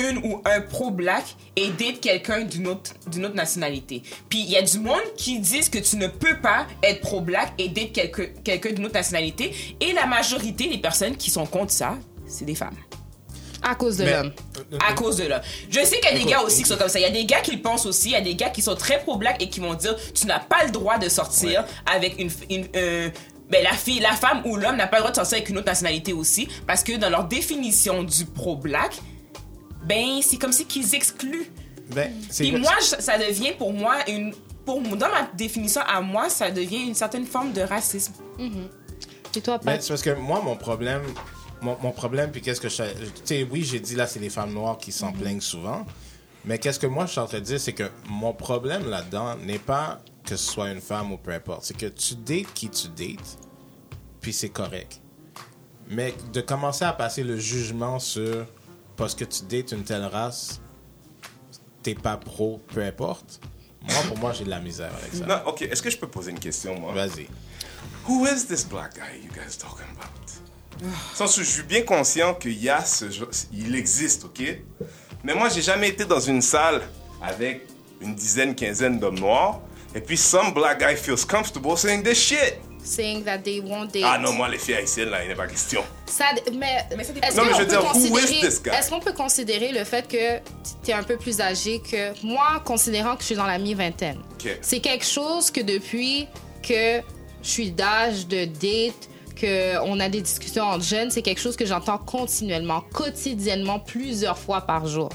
une 0.00 0.18
ou 0.18 0.42
un 0.44 0.60
pro-black 0.60 1.24
et 1.56 1.68
date 1.70 2.00
quelqu'un 2.00 2.42
d'une 2.42 2.66
autre, 2.68 2.92
d'une 3.06 3.26
autre 3.26 3.34
nationalité? 3.34 4.02
Puis, 4.28 4.40
il 4.40 4.50
y 4.50 4.56
a 4.56 4.62
du 4.62 4.78
monde 4.78 5.00
qui 5.16 5.38
disent 5.38 5.68
que 5.68 5.78
tu 5.78 5.96
ne 5.96 6.06
peux 6.06 6.36
pas 6.40 6.66
être 6.82 7.00
pro-black 7.00 7.52
et 7.58 7.68
date 7.68 7.92
quelqu'un, 7.92 8.26
quelqu'un 8.44 8.72
d'une 8.72 8.86
autre 8.86 8.94
nationalité. 8.94 9.52
Et 9.80 9.92
la 9.92 10.06
majorité 10.06 10.68
des 10.68 10.78
personnes 10.78 11.16
qui 11.16 11.30
sont 11.30 11.46
contre 11.46 11.72
ça, 11.72 11.98
c'est 12.26 12.44
des 12.44 12.54
femmes. 12.54 12.76
À 13.62 13.74
cause 13.74 13.98
de 13.98 14.04
Mais- 14.04 14.12
l'homme. 14.12 14.32
À 14.88 14.94
cause 14.94 15.16
de 15.16 15.24
là. 15.24 15.42
Je 15.68 15.80
sais 15.80 16.00
qu'il 16.00 16.16
y 16.16 16.20
a 16.20 16.24
des 16.24 16.30
gars 16.30 16.40
aussi 16.40 16.62
qui 16.62 16.68
sont 16.68 16.78
comme 16.78 16.88
ça. 16.88 16.98
Il 16.98 17.02
y 17.02 17.04
a 17.04 17.10
des 17.10 17.26
gars 17.26 17.40
qui 17.40 17.52
le 17.54 17.60
pensent 17.60 17.84
aussi. 17.84 18.08
Il 18.08 18.12
y 18.12 18.16
a 18.16 18.20
des 18.22 18.34
gars 18.34 18.48
qui 18.48 18.62
sont 18.62 18.74
très 18.74 19.00
pro-black 19.00 19.42
et 19.42 19.50
qui 19.50 19.60
vont 19.60 19.74
dire 19.74 19.96
tu 20.14 20.26
n'as 20.26 20.38
pas 20.38 20.64
le 20.64 20.70
droit 20.70 20.96
de 20.96 21.08
sortir 21.10 21.64
avec 21.84 22.18
une. 22.18 22.30
une 22.48 22.66
euh, 22.74 23.10
ben, 23.50 23.62
la 23.64 23.72
fille, 23.72 23.98
la 23.98 24.12
femme 24.12 24.42
ou 24.46 24.56
l'homme 24.56 24.76
n'a 24.76 24.86
pas 24.86 24.98
le 24.98 25.00
droit 25.02 25.10
de 25.10 25.16
sortir 25.16 25.36
avec 25.38 25.48
une 25.48 25.58
autre 25.58 25.66
nationalité 25.66 26.12
aussi. 26.12 26.48
Parce 26.66 26.82
que 26.84 26.96
dans 26.96 27.10
leur 27.10 27.24
définition 27.24 28.02
du 28.04 28.24
pro-black, 28.24 28.92
ben, 29.84 30.20
c'est 30.22 30.36
comme 30.36 30.52
si 30.52 30.64
qu'ils 30.66 30.94
excluent. 30.94 31.50
Ben, 31.94 32.12
c'est 32.30 32.44
Puis 32.44 32.60
moi, 32.60 32.72
je- 32.80 33.02
ça 33.02 33.18
devient 33.18 33.52
pour 33.58 33.72
moi 33.72 33.96
une. 34.08 34.32
Pour, 34.64 34.80
dans 34.82 35.08
ma 35.08 35.22
définition 35.34 35.80
à 35.88 36.00
moi, 36.00 36.28
ça 36.28 36.50
devient 36.50 36.86
une 36.86 36.94
certaine 36.94 37.24
forme 37.26 37.52
de 37.52 37.62
racisme. 37.62 38.12
Et 39.34 39.40
toi, 39.40 39.58
Ben, 39.58 39.72
Pat? 39.72 39.82
c'est 39.82 39.88
parce 39.88 40.02
que 40.02 40.10
moi, 40.14 40.40
mon 40.42 40.56
problème, 40.56 41.02
mon, 41.60 41.76
mon 41.82 41.90
problème, 41.92 42.30
puis 42.30 42.40
qu'est-ce 42.42 42.60
que 42.60 42.68
je. 42.68 42.82
Tu 42.82 43.10
sais, 43.24 43.48
oui, 43.50 43.64
j'ai 43.64 43.80
dit 43.80 43.94
là, 43.94 44.06
c'est 44.06 44.18
les 44.20 44.30
femmes 44.30 44.52
noires 44.52 44.78
qui 44.78 44.92
s'en 44.92 45.12
plaignent 45.12 45.40
souvent. 45.40 45.84
Mais 46.44 46.58
qu'est-ce 46.58 46.78
que 46.78 46.86
moi, 46.86 47.06
je 47.06 47.12
suis 47.12 47.20
en 47.20 47.26
train 47.26 47.38
de 47.38 47.44
dire, 47.44 47.60
c'est 47.60 47.72
que 47.74 47.90
mon 48.08 48.32
problème 48.32 48.88
là-dedans 48.88 49.36
n'est 49.36 49.58
pas 49.58 50.00
que 50.24 50.36
ce 50.36 50.52
soit 50.52 50.70
une 50.70 50.80
femme 50.80 51.12
ou 51.12 51.16
peu 51.18 51.32
importe. 51.32 51.64
C'est 51.64 51.76
que 51.76 51.86
tu 51.86 52.14
dates 52.14 52.52
qui 52.54 52.68
tu 52.70 52.88
dates, 52.88 53.38
puis 54.20 54.32
c'est 54.32 54.48
correct. 54.50 55.00
Mais 55.88 56.14
de 56.32 56.40
commencer 56.40 56.84
à 56.84 56.92
passer 56.92 57.22
le 57.24 57.36
jugement 57.38 57.98
sur 57.98 58.46
parce 59.00 59.14
que 59.14 59.24
tu 59.24 59.44
dates 59.44 59.72
une 59.72 59.82
telle 59.82 60.04
race, 60.04 60.60
t'es 61.82 61.94
pas 61.94 62.18
pro, 62.18 62.60
peu 62.68 62.82
importe. 62.82 63.40
Moi, 63.82 64.02
pour 64.08 64.18
moi, 64.18 64.34
j'ai 64.34 64.44
de 64.44 64.50
la 64.50 64.60
misère 64.60 64.92
avec 64.94 65.14
ça. 65.14 65.24
Non, 65.24 65.40
ok, 65.46 65.62
est-ce 65.62 65.82
que 65.82 65.88
je 65.88 65.96
peux 65.96 66.06
poser 66.06 66.32
une 66.32 66.38
question, 66.38 66.78
moi? 66.78 66.92
Vas-y. 66.92 67.26
Who 68.06 68.26
is 68.26 68.46
this 68.46 68.62
black 68.62 68.94
guy 68.94 69.24
you 69.24 69.30
guys 69.32 69.56
talking 69.56 69.86
about? 69.96 70.92
Sans 71.14 71.34
que 71.34 71.42
je 71.42 71.48
suis 71.50 71.62
bien 71.62 71.80
conscient 71.82 72.34
qu'il 72.34 72.62
y 72.62 72.68
a 72.68 72.84
ce 72.84 73.10
genre, 73.10 73.28
il 73.54 73.74
existe, 73.74 74.26
ok? 74.26 74.42
Mais 75.24 75.34
moi, 75.34 75.48
j'ai 75.48 75.62
jamais 75.62 75.88
été 75.88 76.04
dans 76.04 76.20
une 76.20 76.42
salle 76.42 76.82
avec 77.22 77.66
une 78.02 78.14
dizaine, 78.14 78.54
quinzaine 78.54 78.98
d'hommes 78.98 79.18
noirs. 79.18 79.62
Et 79.94 80.02
puis, 80.02 80.18
some 80.18 80.52
black 80.52 80.78
guy 80.78 80.94
feels 80.94 81.24
comfortable 81.24 81.78
saying 81.78 82.02
this 82.02 82.18
shit. 82.18 82.58
Saying 82.82 83.24
that 83.24 83.38
they 83.38 83.60
won't 83.60 83.88
date. 83.92 84.04
Ah 84.06 84.18
non, 84.18 84.32
moi, 84.32 84.48
les 84.48 84.58
filles 84.58 84.74
haïtiennes, 84.76 85.10
là, 85.10 85.22
il 85.22 85.28
n'est 85.28 85.34
pas 85.34 85.46
question. 85.46 85.82
Ça, 86.06 86.24
mais 86.54 86.86
est-ce 86.90 87.36
Non, 87.36 87.44
mais 87.44 87.50
qu'on 87.52 87.56
je 87.58 87.62
veux 87.62 87.66
peut 87.66 87.70
dire, 87.70 87.80
who 87.82 87.86
is 87.86 88.10
considérer, 88.10 88.48
this 88.48 88.62
guy? 88.62 88.70
est-ce 88.70 88.90
qu'on 88.90 89.00
peut 89.00 89.12
considérer 89.12 89.72
le 89.72 89.84
fait 89.84 90.08
que 90.08 90.38
tu 90.84 90.90
es 90.90 90.94
un 90.94 91.02
peu 91.02 91.16
plus 91.16 91.40
âgé 91.40 91.80
que 91.80 92.12
moi, 92.26 92.62
considérant 92.64 93.14
que 93.16 93.20
je 93.20 93.26
suis 93.26 93.34
dans 93.36 93.46
la 93.46 93.58
mi-vingtaine? 93.58 94.18
Ok. 94.34 94.58
C'est 94.62 94.80
quelque 94.80 95.04
chose 95.04 95.50
que 95.50 95.60
depuis 95.60 96.26
que 96.66 97.00
je 97.42 97.48
suis 97.48 97.70
d'âge 97.70 98.26
de 98.26 98.44
date 98.46 99.08
qu'on 99.40 100.00
a 100.00 100.08
des 100.08 100.20
discussions 100.22 100.64
entre 100.64 100.84
jeunes, 100.84 101.10
c'est 101.10 101.22
quelque 101.22 101.40
chose 101.40 101.56
que 101.56 101.64
j'entends 101.66 101.98
continuellement, 101.98 102.82
quotidiennement, 102.92 103.78
plusieurs 103.78 104.36
fois 104.38 104.62
par 104.62 104.86
jour, 104.86 105.08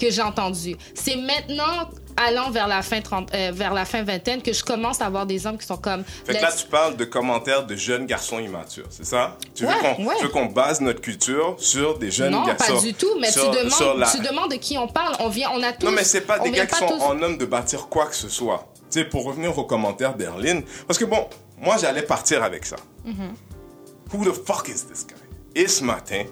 que 0.00 0.10
j'ai 0.10 0.22
entendu. 0.22 0.76
C'est 0.94 1.16
maintenant, 1.16 1.90
allant 2.16 2.50
vers 2.50 2.66
la 2.68 2.82
fin, 2.82 3.00
30, 3.00 3.32
euh, 3.34 3.50
vers 3.54 3.72
la 3.74 3.84
fin 3.84 4.02
vingtaine, 4.02 4.42
que 4.42 4.52
je 4.52 4.64
commence 4.64 5.00
à 5.00 5.06
avoir 5.06 5.26
des 5.26 5.46
hommes 5.46 5.58
qui 5.58 5.66
sont 5.66 5.76
comme... 5.76 6.02
Fait 6.04 6.34
que 6.34 6.42
là, 6.42 6.50
tu 6.52 6.66
parles 6.66 6.96
de 6.96 7.04
commentaires 7.04 7.64
de 7.66 7.76
jeunes 7.76 8.06
garçons 8.06 8.38
immatures, 8.38 8.86
c'est 8.90 9.04
ça? 9.06 9.36
Tu 9.54 9.64
veux 9.64 9.70
Ouais, 9.70 10.28
qu'on 10.32 10.42
ouais. 10.46 10.48
base 10.48 10.80
notre 10.80 11.00
culture 11.00 11.54
sur 11.58 11.98
des 11.98 12.10
jeunes 12.10 12.32
non, 12.32 12.44
garçons? 12.46 12.74
pas 12.76 12.80
du 12.80 12.94
tout, 12.94 13.18
mais 13.20 13.30
sur- 13.30 13.50
tu, 13.50 13.58
demandes, 13.58 13.98
la- 13.98 14.10
tu 14.10 14.18
demandes 14.20 14.50
de 14.50 14.56
qui 14.56 14.76
on 14.78 14.88
parle. 14.88 15.14
On 15.20 15.28
vient, 15.28 15.50
on 15.54 15.62
a 15.62 15.72
tous... 15.72 15.86
Non, 15.86 15.92
mais 15.92 16.04
c'est 16.04 16.22
pas 16.22 16.38
des 16.38 16.50
gars 16.50 16.66
qui 16.66 16.76
sont 16.78 16.88
tous- 16.88 17.00
en 17.02 17.20
homme 17.22 17.38
de 17.38 17.44
bâtir 17.44 17.88
quoi 17.88 18.06
que 18.06 18.16
ce 18.16 18.28
soit. 18.28 18.66
Tu 18.90 18.98
sais, 18.98 19.04
pour 19.04 19.24
revenir 19.24 19.56
aux 19.56 19.64
commentaires 19.64 20.14
d'Erline, 20.14 20.62
parce 20.88 20.98
que 20.98 21.04
bon, 21.04 21.28
moi, 21.58 21.76
j'allais 21.80 22.02
partir 22.02 22.42
avec 22.42 22.66
ça. 22.66 22.76
Mm-hmm. 23.06 24.12
Who 24.14 24.24
the 24.30 24.34
fuck 24.46 24.68
is 24.68 24.84
this 24.86 25.06
guy? 25.06 25.14
Et 25.54 25.68
ce 25.68 25.84
matin, 25.84 26.24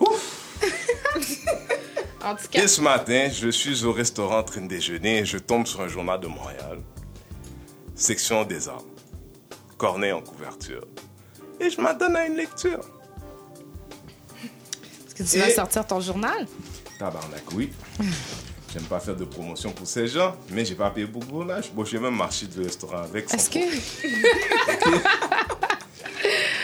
ouf, 0.00 0.38
En 2.24 2.36
tout 2.36 2.46
cas, 2.50 2.62
et 2.62 2.68
ce 2.68 2.80
matin, 2.80 3.28
je 3.32 3.48
suis 3.48 3.84
au 3.84 3.92
restaurant 3.92 4.38
en 4.38 4.42
train 4.42 4.60
de 4.60 4.68
déjeuner 4.68 5.18
et 5.18 5.24
je 5.24 5.38
tombe 5.38 5.66
sur 5.66 5.80
un 5.80 5.88
journal 5.88 6.20
de 6.20 6.28
Montréal. 6.28 6.78
Section 7.94 8.44
des 8.44 8.68
armes. 8.68 8.82
Cornet 9.76 10.12
en 10.12 10.20
couverture. 10.20 10.86
Et 11.60 11.70
je 11.70 11.80
m'adonne 11.80 12.16
à 12.16 12.26
une 12.26 12.36
lecture. 12.36 12.80
est-ce 15.06 15.14
que 15.14 15.22
tu 15.22 15.38
vas 15.38 15.50
sortir 15.50 15.86
ton 15.86 16.00
journal? 16.00 16.46
Tabarnak, 16.98 17.44
oui. 17.54 17.70
J'aime 18.72 18.84
pas 18.84 19.00
faire 19.00 19.16
de 19.16 19.24
promotion 19.24 19.70
pour 19.72 19.86
ces 19.86 20.06
gens, 20.06 20.34
mais 20.50 20.64
j'ai 20.64 20.74
pas 20.74 20.90
payé 20.90 21.06
beaucoup 21.06 21.44
là. 21.44 21.60
Bon, 21.74 21.84
j'ai 21.84 21.98
même 21.98 22.16
marché 22.16 22.46
du 22.46 22.62
restaurant 22.62 23.02
avec. 23.02 23.32
Est-ce 23.34 23.50
que... 23.50 23.58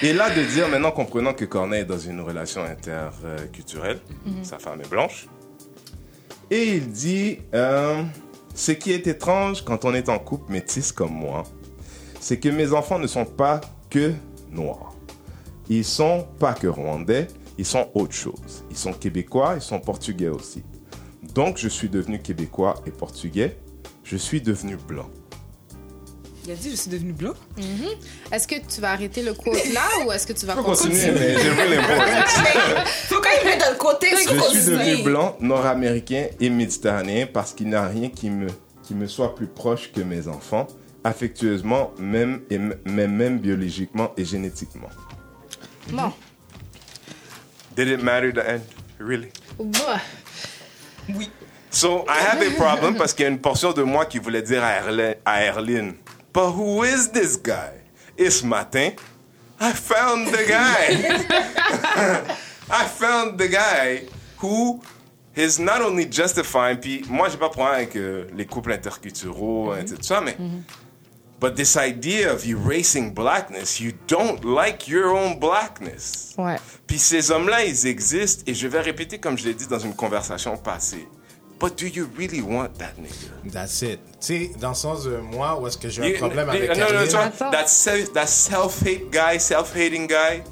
Et 0.02 0.12
là, 0.12 0.30
de 0.30 0.42
dire, 0.44 0.68
maintenant 0.68 0.92
comprenant 0.92 1.34
que 1.34 1.44
Corneille 1.44 1.82
est 1.82 1.84
dans 1.84 1.98
une 1.98 2.20
relation 2.20 2.62
interculturelle, 2.62 3.98
sa 4.44 4.58
femme 4.58 4.80
est 4.80 4.88
blanche, 4.88 5.26
et 6.50 6.76
il 6.76 6.90
dit 6.90 7.38
euh, 7.54 8.02
Ce 8.54 8.72
qui 8.72 8.92
est 8.92 9.06
étrange 9.06 9.62
quand 9.64 9.84
on 9.84 9.94
est 9.94 10.08
en 10.08 10.18
couple 10.18 10.52
métisse 10.52 10.92
comme 10.92 11.12
moi, 11.12 11.44
c'est 12.20 12.38
que 12.38 12.48
mes 12.48 12.72
enfants 12.72 12.98
ne 12.98 13.06
sont 13.06 13.24
pas 13.24 13.60
que 13.90 14.12
noirs. 14.50 14.94
Ils 15.68 15.84
sont 15.84 16.26
pas 16.38 16.54
que 16.54 16.66
rwandais, 16.66 17.28
ils 17.58 17.66
sont 17.66 17.90
autre 17.94 18.14
chose. 18.14 18.64
Ils 18.70 18.76
sont 18.76 18.92
québécois, 18.92 19.54
ils 19.56 19.62
sont 19.62 19.80
portugais 19.80 20.28
aussi. 20.28 20.62
Donc, 21.34 21.58
je 21.58 21.68
suis 21.68 21.88
devenu 21.88 22.20
québécois 22.20 22.74
et 22.86 22.90
portugais. 22.90 23.58
Je 24.02 24.16
suis 24.16 24.40
devenu 24.40 24.76
blanc. 24.76 25.10
Il 26.48 26.52
a 26.52 26.54
dit, 26.54 26.70
je 26.70 26.76
suis 26.76 26.90
devenu 26.90 27.12
blanc. 27.12 27.34
Est-ce 28.32 28.48
que 28.48 28.54
tu 28.54 28.80
vas 28.80 28.92
arrêter 28.92 29.22
le 29.22 29.34
quote 29.34 29.62
là 29.74 29.82
ou 30.06 30.12
est-ce 30.12 30.26
que 30.26 30.32
tu 30.32 30.46
vas 30.46 30.54
Je 30.54 30.58
peux 30.60 30.64
continuer, 30.64 30.94
continuer? 30.94 31.18
mais 31.18 31.42
j'ai 31.42 31.50
vu 31.50 31.68
les 31.68 31.76
mots. 31.76 32.84
Faut 33.06 33.16
quand 33.16 33.28
même 33.44 33.44
mettre 33.44 33.70
le 33.70 33.76
contexte. 33.76 34.30
Je 34.30 34.34
faut 34.34 34.48
suis 34.48 34.64
devenu 34.64 35.02
blanc, 35.02 35.36
nord-américain 35.40 36.28
et 36.40 36.48
méditerranéen 36.48 37.26
parce 37.26 37.52
qu'il 37.52 37.68
n'y 37.68 37.74
a 37.74 37.86
rien 37.86 38.08
qui 38.08 38.30
me, 38.30 38.46
qui 38.82 38.94
me 38.94 39.06
soit 39.06 39.34
plus 39.34 39.46
proche 39.46 39.92
que 39.92 40.00
mes 40.00 40.26
enfants, 40.26 40.66
affectueusement, 41.04 41.92
même, 41.98 42.40
et 42.48 42.54
m- 42.54 42.74
même, 42.86 43.12
même 43.14 43.38
biologiquement 43.40 44.12
et 44.16 44.24
génétiquement. 44.24 44.88
Bon. 45.90 46.10
Did 47.76 47.88
it 47.88 48.02
matter 48.02 48.32
the 48.32 48.38
end? 48.38 48.60
Really? 48.98 49.28
Bah, 49.60 50.00
Oui. 51.14 51.28
So, 51.70 52.06
I 52.08 52.20
have 52.30 52.40
a 52.40 52.50
problem 52.56 52.96
parce 52.96 53.12
qu'il 53.12 53.24
y 53.24 53.26
a 53.26 53.30
une 53.30 53.38
portion 53.38 53.72
de 53.74 53.82
moi 53.82 54.06
qui 54.06 54.18
voulait 54.18 54.40
dire 54.40 54.64
à 54.64 54.76
Erlin, 54.76 55.12
à 55.26 55.44
Erlin, 55.44 55.92
But 56.38 56.52
who 56.52 56.84
is 56.84 57.08
this 57.08 57.36
guy? 57.36 57.72
Et 58.16 58.30
ce 58.30 58.46
matin, 58.46 58.90
I 59.58 59.72
found 59.72 60.28
the 60.28 60.46
guy. 60.46 60.86
I 62.70 62.84
found 62.84 63.38
the 63.38 63.48
guy 63.48 64.04
who 64.36 64.80
is 65.34 65.58
not 65.58 65.82
only 65.82 66.06
justifying, 66.08 66.76
puis 66.76 67.04
moi, 67.08 67.28
j'ai 67.28 67.38
pas 67.38 67.48
de 67.48 67.54
problème 67.54 67.74
avec 67.74 67.96
euh, 67.96 68.28
les 68.36 68.46
couples 68.46 68.70
interculturaux, 68.70 69.74
et 69.74 69.84
tout 69.84 69.96
ça, 70.00 70.20
mais 70.20 70.36
but 71.40 71.56
this 71.56 71.74
idea 71.74 72.32
of 72.32 72.46
erasing 72.46 73.12
blackness, 73.12 73.80
you 73.80 73.90
don't 74.06 74.44
like 74.44 74.86
your 74.86 75.12
own 75.12 75.40
blackness. 75.40 76.36
ouais. 76.38 76.60
Puis 76.86 77.00
ces 77.00 77.32
hommes-là, 77.32 77.64
ils 77.64 77.88
existent, 77.88 78.44
et 78.46 78.54
je 78.54 78.68
vais 78.68 78.80
répéter 78.80 79.18
comme 79.18 79.36
je 79.36 79.44
l'ai 79.44 79.54
dit 79.54 79.66
dans 79.66 79.80
une 79.80 79.96
conversation 79.96 80.56
passée. 80.56 81.08
But 81.60 81.76
do 81.76 81.86
you 81.88 82.08
really 82.16 82.40
want 82.40 82.78
that 82.78 82.92
nigga? 82.98 83.50
That's 83.52 83.82
it. 83.82 83.98
Tu 84.20 84.26
sais, 84.48 84.50
dans 84.60 84.68
le 84.70 84.74
sens 84.76 85.04
de 85.04 85.16
moi, 85.16 85.58
où 85.60 85.66
est-ce 85.66 85.76
que 85.76 85.88
j'ai 85.88 86.02
un 86.02 86.06
You- 86.06 86.18
problème 86.18 86.46
you- 86.46 86.52
avec 86.54 86.70
non, 86.78 86.86
non, 86.92 87.18
Attends. 87.18 87.50
that, 87.50 87.66
self, 87.66 88.12
that 88.12 88.26
self-hate 88.28 89.10
guy, 89.10 89.40
self-hating 89.40 90.06
guy, 90.06 90.42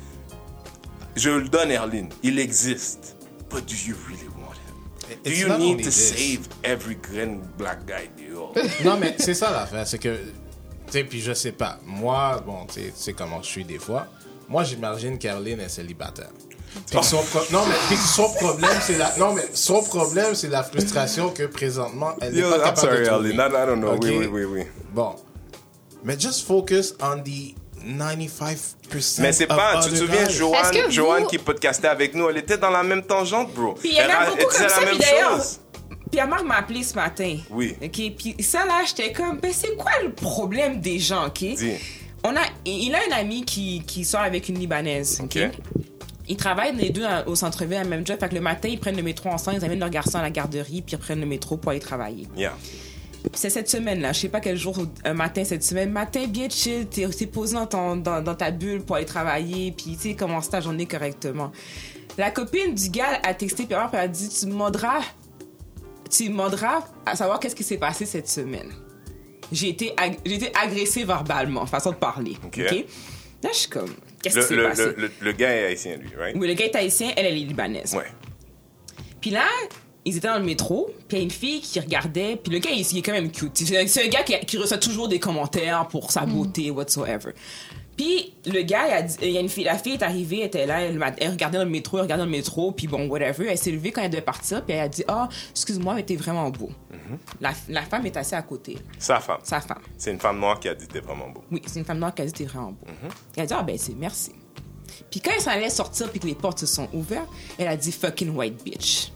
je 1.14 1.30
le 1.30 1.48
donne, 1.48 1.70
Erline. 1.70 2.08
Il 2.22 2.38
existe. 2.38 3.16
But 3.48 3.66
do 3.66 3.74
you 3.86 3.94
really 4.08 4.28
want 4.28 4.56
him? 4.68 5.16
Do 5.24 5.30
you 5.30 5.56
need 5.58 5.78
to 5.78 5.84
this. 5.90 5.94
save 6.10 6.48
every 6.64 6.96
green 6.96 7.40
black 7.56 7.86
guy 7.86 8.10
you 8.20 8.48
Non, 8.84 8.96
mais 8.98 9.14
c'est 9.18 9.34
ça 9.34 9.50
l'affaire, 9.52 9.86
c'est 9.86 9.98
que, 9.98 10.16
tu 10.16 10.92
sais, 10.92 11.04
puis 11.04 11.20
je 11.20 11.32
sais 11.32 11.52
pas. 11.52 11.78
Moi, 11.84 12.42
bon, 12.44 12.66
tu 12.66 12.80
sais- 12.94 13.12
comment 13.12 13.40
je 13.42 13.46
suis 13.48 13.64
des 13.64 13.78
fois. 13.78 14.08
Moi, 14.48 14.64
j'imagine 14.64 15.18
Caroline 15.18 15.60
est 15.60 15.68
célibataire. 15.68 16.30
Puis 16.90 17.02
son 17.04 17.22
pro- 17.22 17.40
Non, 17.52 17.64
mais 17.66 17.74
puis 17.88 17.96
son 17.96 18.28
problème, 18.34 18.78
c'est 18.82 18.96
la... 18.98 19.12
Non, 19.18 19.32
mais 19.34 19.42
son 19.52 19.82
problème, 19.82 20.34
c'est 20.34 20.48
la 20.48 20.62
frustration 20.62 21.30
que 21.30 21.44
présentement, 21.44 22.14
elle 22.20 22.32
n'est 22.34 22.40
Yo, 22.40 22.50
pas 22.50 22.56
I'm 22.56 22.62
capable 22.62 22.78
sorry, 22.78 22.98
de 23.00 23.04
trouver. 23.06 23.28
Erline. 23.30 23.40
I, 23.40 23.62
I 23.62 23.66
don't 23.66 23.78
know. 23.80 23.92
Ok? 23.94 24.02
Oui, 24.04 24.16
oui, 24.18 24.26
oui, 24.30 24.44
oui. 24.44 24.62
Bon. 24.92 25.16
Mais 26.04 26.18
just 26.18 26.46
focus 26.46 26.94
on 27.02 27.22
the 27.22 27.54
95% 27.84 29.20
Mais 29.20 29.32
c'est 29.32 29.50
of 29.50 29.56
pas, 29.56 29.80
tu 29.82 29.90
te 29.90 29.96
souviens. 29.96 30.28
Joanne, 30.28 30.70
que 30.72 30.90
Joanne 30.90 31.22
vous- 31.24 31.28
qui 31.28 31.38
podcastait 31.38 31.88
avec 31.88 32.14
nous, 32.14 32.28
elle 32.28 32.38
était 32.38 32.58
dans 32.58 32.70
la 32.70 32.82
même 32.82 33.02
tangente, 33.02 33.52
bro. 33.54 33.74
Puis 33.74 33.92
en 33.98 34.04
Elle 34.04 34.10
a 34.10 34.22
elle 34.32 34.38
comme 34.44 34.50
disait 34.52 34.68
ça, 34.68 34.80
la 34.80 34.86
puis 34.86 34.98
même 34.98 35.38
chose. 35.38 35.60
Pierre 36.10 36.28
Marc 36.28 36.44
m'a 36.44 36.56
appelé 36.58 36.82
ce 36.84 36.94
matin. 36.94 37.36
Oui. 37.50 37.76
OK, 37.82 38.00
puis 38.16 38.36
ça 38.42 38.64
là, 38.64 38.82
j'étais 38.86 39.12
comme, 39.12 39.38
ben 39.40 39.50
c'est 39.52 39.76
quoi 39.76 39.90
le 40.02 40.12
problème 40.12 40.80
des 40.80 40.98
gens, 40.98 41.26
OK? 41.26 41.38
Dis. 41.40 41.72
On 42.24 42.34
a, 42.36 42.40
il 42.64 42.94
a 42.94 43.04
une 43.06 43.12
amie 43.12 43.44
qui, 43.44 43.82
qui 43.86 44.04
sort 44.04 44.20
avec 44.22 44.48
une 44.48 44.58
Libanaise, 44.58 45.20
OK? 45.22 45.36
OK. 45.36 45.50
Ils 46.28 46.36
travaillent 46.36 46.74
les 46.76 46.90
deux 46.90 47.04
à- 47.04 47.26
au 47.28 47.36
centre-ville 47.36 47.76
à 47.76 47.82
la 47.84 47.88
même 47.88 48.06
job. 48.06 48.18
Fait 48.18 48.28
que 48.28 48.34
le 48.34 48.40
matin, 48.40 48.68
ils 48.68 48.78
prennent 48.80 48.96
le 48.96 49.02
métro 49.02 49.28
ensemble, 49.28 49.58
ils 49.58 49.64
amènent 49.64 49.78
leur 49.80 49.90
garçon 49.90 50.18
à 50.18 50.22
la 50.22 50.30
garderie, 50.30 50.82
puis 50.82 50.94
ils 50.96 50.98
prennent 50.98 51.20
le 51.20 51.26
métro 51.26 51.56
pour 51.56 51.70
aller 51.70 51.80
travailler. 51.80 52.26
Yeah. 52.36 52.56
C'est 53.34 53.50
cette 53.50 53.68
semaine-là, 53.68 54.12
je 54.12 54.20
sais 54.20 54.28
pas 54.28 54.40
quel 54.40 54.56
jour, 54.56 54.76
un 55.04 55.14
matin 55.14 55.42
cette 55.44 55.64
semaine, 55.64 55.90
matin 55.90 56.26
bien 56.28 56.48
chill, 56.48 56.86
t'es 56.86 57.08
t'es 57.08 57.26
posé 57.26 57.54
dans, 57.54 57.66
ton- 57.66 57.96
dans, 57.96 58.22
dans 58.22 58.34
ta 58.36 58.50
bulle 58.52 58.82
pour 58.82 58.96
aller 58.96 59.04
travailler, 59.04 59.72
puis 59.72 59.96
tu 59.96 60.10
sais, 60.10 60.14
commencer 60.14 60.50
ta 60.50 60.60
journée 60.60 60.86
correctement. 60.86 61.50
La 62.18 62.30
copine 62.30 62.74
du 62.74 62.88
gars 62.88 63.20
a 63.24 63.34
texté, 63.34 63.64
puis 63.66 63.76
elle 63.92 63.98
a 63.98 64.06
dit, 64.08 64.28
tu 64.28 64.46
me 64.46 64.52
demanderas, 64.52 65.00
tu 66.10 66.28
demanderas 66.28 66.80
à 67.04 67.16
savoir 67.16 67.40
qu'est-ce 67.40 67.56
qui 67.56 67.64
s'est 67.64 67.78
passé 67.78 68.06
cette 68.06 68.28
semaine. 68.28 68.70
J'ai 69.52 69.70
été, 69.70 69.92
ag- 69.96 70.18
été 70.24 70.50
agressée 70.60 71.04
verbalement, 71.04 71.66
façon 71.66 71.90
de 71.90 71.96
parler. 71.96 72.36
Ok. 72.44 72.60
OK? 72.70 72.84
Là, 73.42 73.50
je 73.52 73.58
suis 73.58 73.68
comme, 73.68 73.94
qu'est-ce 74.22 74.36
Le, 74.36 74.42
qui 74.42 74.48
s'est 74.48 74.62
passé? 74.62 74.84
le, 74.84 75.02
le, 75.02 75.10
le 75.20 75.32
gars 75.32 75.50
est 75.54 75.66
haïtien, 75.66 75.96
lui, 75.96 76.10
right? 76.18 76.34
Oui, 76.38 76.48
le 76.48 76.54
gars 76.54 76.64
est 76.66 76.74
haïtien, 76.76 77.12
elle, 77.16 77.26
elle 77.26 77.34
est 77.36 77.44
libanaise. 77.44 77.94
Ouais. 77.94 78.06
Puis 79.20 79.30
là, 79.30 79.46
ils 80.04 80.16
étaient 80.16 80.28
dans 80.28 80.38
le 80.38 80.44
métro, 80.44 80.90
puis 81.08 81.16
il 81.16 81.20
y 81.20 81.20
a 81.20 81.24
une 81.24 81.30
fille 81.30 81.60
qui 81.60 81.78
regardait, 81.80 82.36
puis 82.36 82.52
le 82.52 82.58
gars, 82.60 82.70
il, 82.70 82.80
il 82.80 82.98
est 82.98 83.02
quand 83.02 83.12
même 83.12 83.30
cute. 83.30 83.52
C'est 83.54 83.86
c'est 83.88 84.04
un 84.04 84.08
gars 84.08 84.22
qui, 84.22 84.38
qui 84.46 84.56
reçoit 84.56 84.78
toujours 84.78 85.08
des 85.08 85.18
commentaires 85.18 85.86
pour 85.88 86.10
sa 86.10 86.24
beauté, 86.26 86.70
whatsoever. 86.70 87.32
Puis 87.96 88.34
le 88.44 88.60
gars, 88.62 88.88
il 88.88 88.92
a 88.92 89.02
dit- 89.02 89.16
il 89.22 89.30
y 89.30 89.38
a 89.38 89.40
une 89.40 89.48
fille, 89.48 89.64
la 89.64 89.78
fille 89.78 89.94
est 89.94 90.02
arrivée, 90.02 90.40
elle 90.40 90.46
était 90.46 90.66
là, 90.66 90.82
elle, 90.82 91.00
regardait 91.30 91.56
dans 91.58 91.64
le 91.64 91.70
métro, 91.70 91.96
elle 91.96 92.02
regardait 92.02 92.22
dans 92.22 92.26
le 92.26 92.36
métro, 92.36 92.72
puis 92.72 92.86
bon, 92.86 93.08
whatever. 93.08 93.46
Elle 93.48 93.56
s'est 93.56 93.70
levée 93.70 93.90
quand 93.90 94.02
elle 94.02 94.10
devait 94.10 94.20
partir, 94.22 94.62
puis 94.64 94.74
elle 94.74 94.82
a 94.82 94.88
dit 94.88 95.04
Ah, 95.08 95.28
excuse-moi, 95.52 95.94
mais 95.94 96.02
t'es 96.02 96.16
vraiment 96.16 96.50
beau. 96.50 96.68
la, 97.40 97.52
la 97.68 97.82
femme 97.82 98.04
est 98.04 98.16
assise 98.16 98.34
à 98.34 98.42
côté, 98.42 98.76
Sa 98.98 99.18
femme. 99.20 99.38
sa 99.42 99.60
femme. 99.60 99.80
C'est 99.96 100.10
une 100.12 100.20
femme 100.20 100.38
noire 100.40 100.60
qui 100.60 100.68
a 100.68 100.74
dit 100.74 100.86
t'es 100.86 101.00
vraiment 101.00 101.28
beau. 101.30 101.42
Oui, 101.50 101.62
c'est 101.66 101.78
une 101.78 101.84
femme 101.86 101.98
noire 101.98 102.14
qui 102.14 102.20
a 102.22 102.26
dit 102.26 102.32
T'es 102.32 102.44
vraiment 102.44 102.72
beau. 102.72 102.86
Elle 103.36 103.44
a 103.44 103.46
dit 103.46 103.54
Ah, 103.56 103.62
ben, 103.62 103.78
c'est 103.78 103.94
merci. 103.94 104.32
Puis 105.10 105.20
quand 105.20 105.30
elle 105.34 105.40
s'en 105.40 105.50
allait 105.52 105.70
sortir, 105.70 106.10
puis 106.10 106.20
que 106.20 106.26
les 106.26 106.34
portes 106.34 106.58
se 106.58 106.66
sont 106.66 106.88
ouvertes, 106.92 107.28
elle 107.58 107.68
a 107.68 107.76
dit 107.76 107.92
Fucking 107.92 108.34
white 108.36 108.62
bitch. 108.62 109.10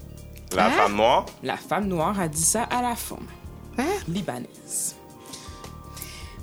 La 0.57 0.67
Hein? 0.67 0.71
femme 0.71 0.97
noire, 0.97 1.27
La 1.43 1.57
femme 1.57 1.87
noire 1.87 2.19
a 2.19 2.29
dit 2.29 2.43
ça 2.43 2.63
à 2.65 2.81
la 2.83 2.97
femme 2.97 3.27
Hein? 3.79 3.85
libanaise. 4.09 4.97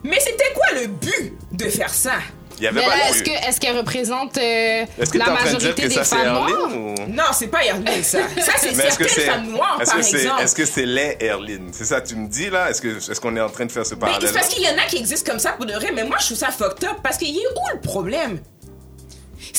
Mais 0.08 0.20
c'était 0.20 0.52
quoi 0.56 0.82
le 0.82 0.88
but 0.88 1.34
de 1.52 1.66
faire 1.70 1.90
ça? 1.94 2.14
il 2.60 2.64
y 2.64 2.68
avait 2.68 2.80
Mais 2.80 2.88
pas 2.88 2.98
là, 2.98 3.04
de 3.04 3.10
est-ce 3.14 3.24
but. 3.24 3.30
que- 3.32 3.48
est-ce 3.50 3.60
qu'elle 3.60 3.78
représente 3.78 4.36
euh, 4.38 4.86
Est-ce 4.98 5.12
que 5.12 5.18
la 5.20 5.26
t'es 5.26 5.32
en 5.32 5.36
train 5.36 5.44
de 5.44 5.50
dire 5.50 5.60
majorité 5.60 5.82
que 5.84 5.88
des 5.90 5.94
ça 5.96 6.04
c'est 6.04 6.16
femmes 6.16 6.34
noires? 6.34 6.72
Ou... 6.76 6.96
Non, 7.12 7.24
c'est 7.34 7.48
pas 7.48 7.64
Erline, 7.64 8.04
ça. 8.04 8.18
Ça, 8.40 8.52
c'est 8.60 8.76
Mais 8.76 8.86
est-ce 8.86 8.98
que 8.98 9.08
certaines 9.08 9.10
c'est 9.10 9.22
femmes 9.32 9.52
noires, 9.52 9.78
est-ce 9.80 9.92
par 9.92 10.00
que 10.00 10.06
c'est 10.06 10.18
exemple. 10.18 10.42
est-ce 10.44 10.56
que 10.56 10.66
c'est 10.66 10.86
les 10.88 11.18
Erline 11.20 11.70
C'est 11.72 11.86
ça 11.86 12.02
que 12.02 12.08
tu 12.08 12.16
me 12.16 12.28
dis 12.28 12.50
là? 12.50 12.72
Est-ce 12.72 12.82
que 12.82 12.98
est-ce 12.98 13.22
qu'on 13.22 13.36
est 13.38 13.42
en 13.42 13.50
train 13.50 13.66
de 13.68 13.72
faire 13.72 13.86
ce 13.86 13.94
Ben, 13.94 14.08
parallèle 14.08 14.28
c'est 14.28 14.34
parce 14.34 14.48
qu'il 14.48 14.64
y 14.64 14.68
en 14.68 14.78
a 14.78 14.86
qui 14.88 14.98
existent 14.98 15.30
comme 15.32 15.40
ça 15.40 15.52
pour 15.52 15.68
de 15.68 15.74
vrai, 15.74 15.92
mais 15.94 16.04
moi, 16.04 16.18
je 16.20 16.26
trouve 16.26 16.38
ça 16.38 16.50
fucked 16.50 16.84
up 16.90 16.98
parce 17.04 17.18
qu'il 17.18 17.30
y 17.30 17.38
a 17.38 17.42
où 17.42 17.76
le 17.76 17.80
problème? 17.82 18.40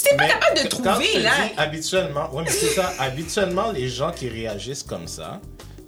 T'es 0.03 0.17
pas 0.17 0.27
capable 0.27 0.63
de 0.63 0.69
trouver, 0.69 1.19
là. 1.21 1.31
dis 1.47 1.53
habituellement, 1.57 2.31
ouais, 2.35 2.43
mais 2.45 2.51
c'est 2.51 2.69
ça. 2.75 2.93
Habituellement, 2.99 3.71
les 3.73 3.89
gens 3.89 4.11
qui 4.11 4.29
réagissent 4.29 4.83
comme 4.83 5.07
ça, 5.07 5.41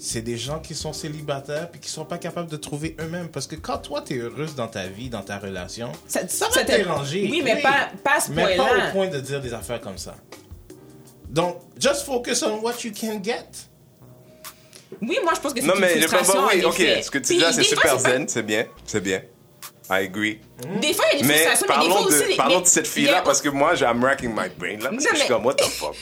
c'est 0.02 0.22
des 0.22 0.38
gens 0.38 0.60
qui 0.60 0.74
sont 0.74 0.94
célibataires 0.94 1.70
puis 1.70 1.78
qui 1.78 1.90
sont 1.90 2.06
pas 2.06 2.16
capables 2.16 2.48
de 2.50 2.56
trouver 2.56 2.96
eux-mêmes. 3.00 3.28
Parce 3.28 3.46
que 3.46 3.54
quand 3.54 3.76
toi, 3.78 4.00
tu 4.00 4.14
es 4.14 4.18
heureuse 4.18 4.54
dans 4.54 4.66
ta 4.66 4.86
vie, 4.86 5.10
dans 5.10 5.20
ta 5.22 5.38
relation, 5.38 5.92
ça, 6.08 6.26
Ça- 6.26 6.46
va 6.48 6.52
ça 6.54 6.64
te 6.64 6.72
déranger. 6.72 7.28
Oui, 7.30 7.42
mais 7.44 7.60
pas- 7.60 7.90
pas 8.02 8.16
à 8.16 8.20
ce 8.20 8.30
Mais 8.32 8.56
pas 8.56 8.64
point-là. 8.64 8.88
au 8.88 8.92
point 8.92 9.08
de 9.08 9.20
dire 9.20 9.40
des 9.42 9.52
affaires 9.52 9.80
comme 9.80 9.98
ça. 9.98 10.14
Donc, 11.28 11.58
just 11.78 12.04
focus 12.06 12.42
on 12.42 12.60
what 12.60 12.76
you 12.82 12.92
can 12.98 13.20
get. 13.22 13.44
Oui, 15.02 15.18
moi, 15.22 15.32
je 15.36 15.40
pense 15.40 15.52
que 15.54 15.60
c'est 15.60 15.66
Non, 15.66 15.74
une 15.74 15.80
mais 15.80 15.94
le 15.96 16.08
frustration, 16.08 16.46
oui, 16.52 16.64
en 16.64 16.68
ok, 16.70 16.80
effet. 16.80 17.02
ce 17.02 17.10
que 17.10 17.18
tu 17.18 17.34
dis 17.34 17.40
là, 17.40 17.52
c'est 17.52 17.62
super 17.62 17.92
pas- 17.92 17.98
zen, 17.98 18.26
c'est 18.26 18.42
bien, 18.42 18.64
c'est 18.84 19.00
bien. 19.00 19.22
I 19.90 20.04
agree. 20.04 20.40
Des 20.80 20.92
fois, 20.94 21.04
il 21.12 21.18
y 21.18 21.18
a 21.18 21.22
des 21.22 21.28
Mais 21.28 21.38
frustrations, 21.46 21.66
mais 21.68 21.84
des 21.84 21.90
fois 21.90 22.00
aussi... 22.06 22.30
de, 22.32 22.36
parlons 22.36 22.54
mais- 22.56 22.62
de 22.62 22.66
cette 22.66 22.86
fille-là 22.86 23.18
a- 23.18 23.22
parce 23.22 23.40
que 23.42 23.48
moi, 23.48 23.74
I'm 23.76 24.02
racking 24.04 24.30
my 24.30 24.48
brain 24.56 24.78
là. 24.78 24.90
Parce 24.90 24.92
Non, 24.92 24.96
que 24.98 25.02
je 25.02 25.08
suis 25.08 25.18
mais- 25.22 25.28
comme, 25.28 25.44
what 25.46 25.54
the 25.54 25.62
fuck? 25.64 25.94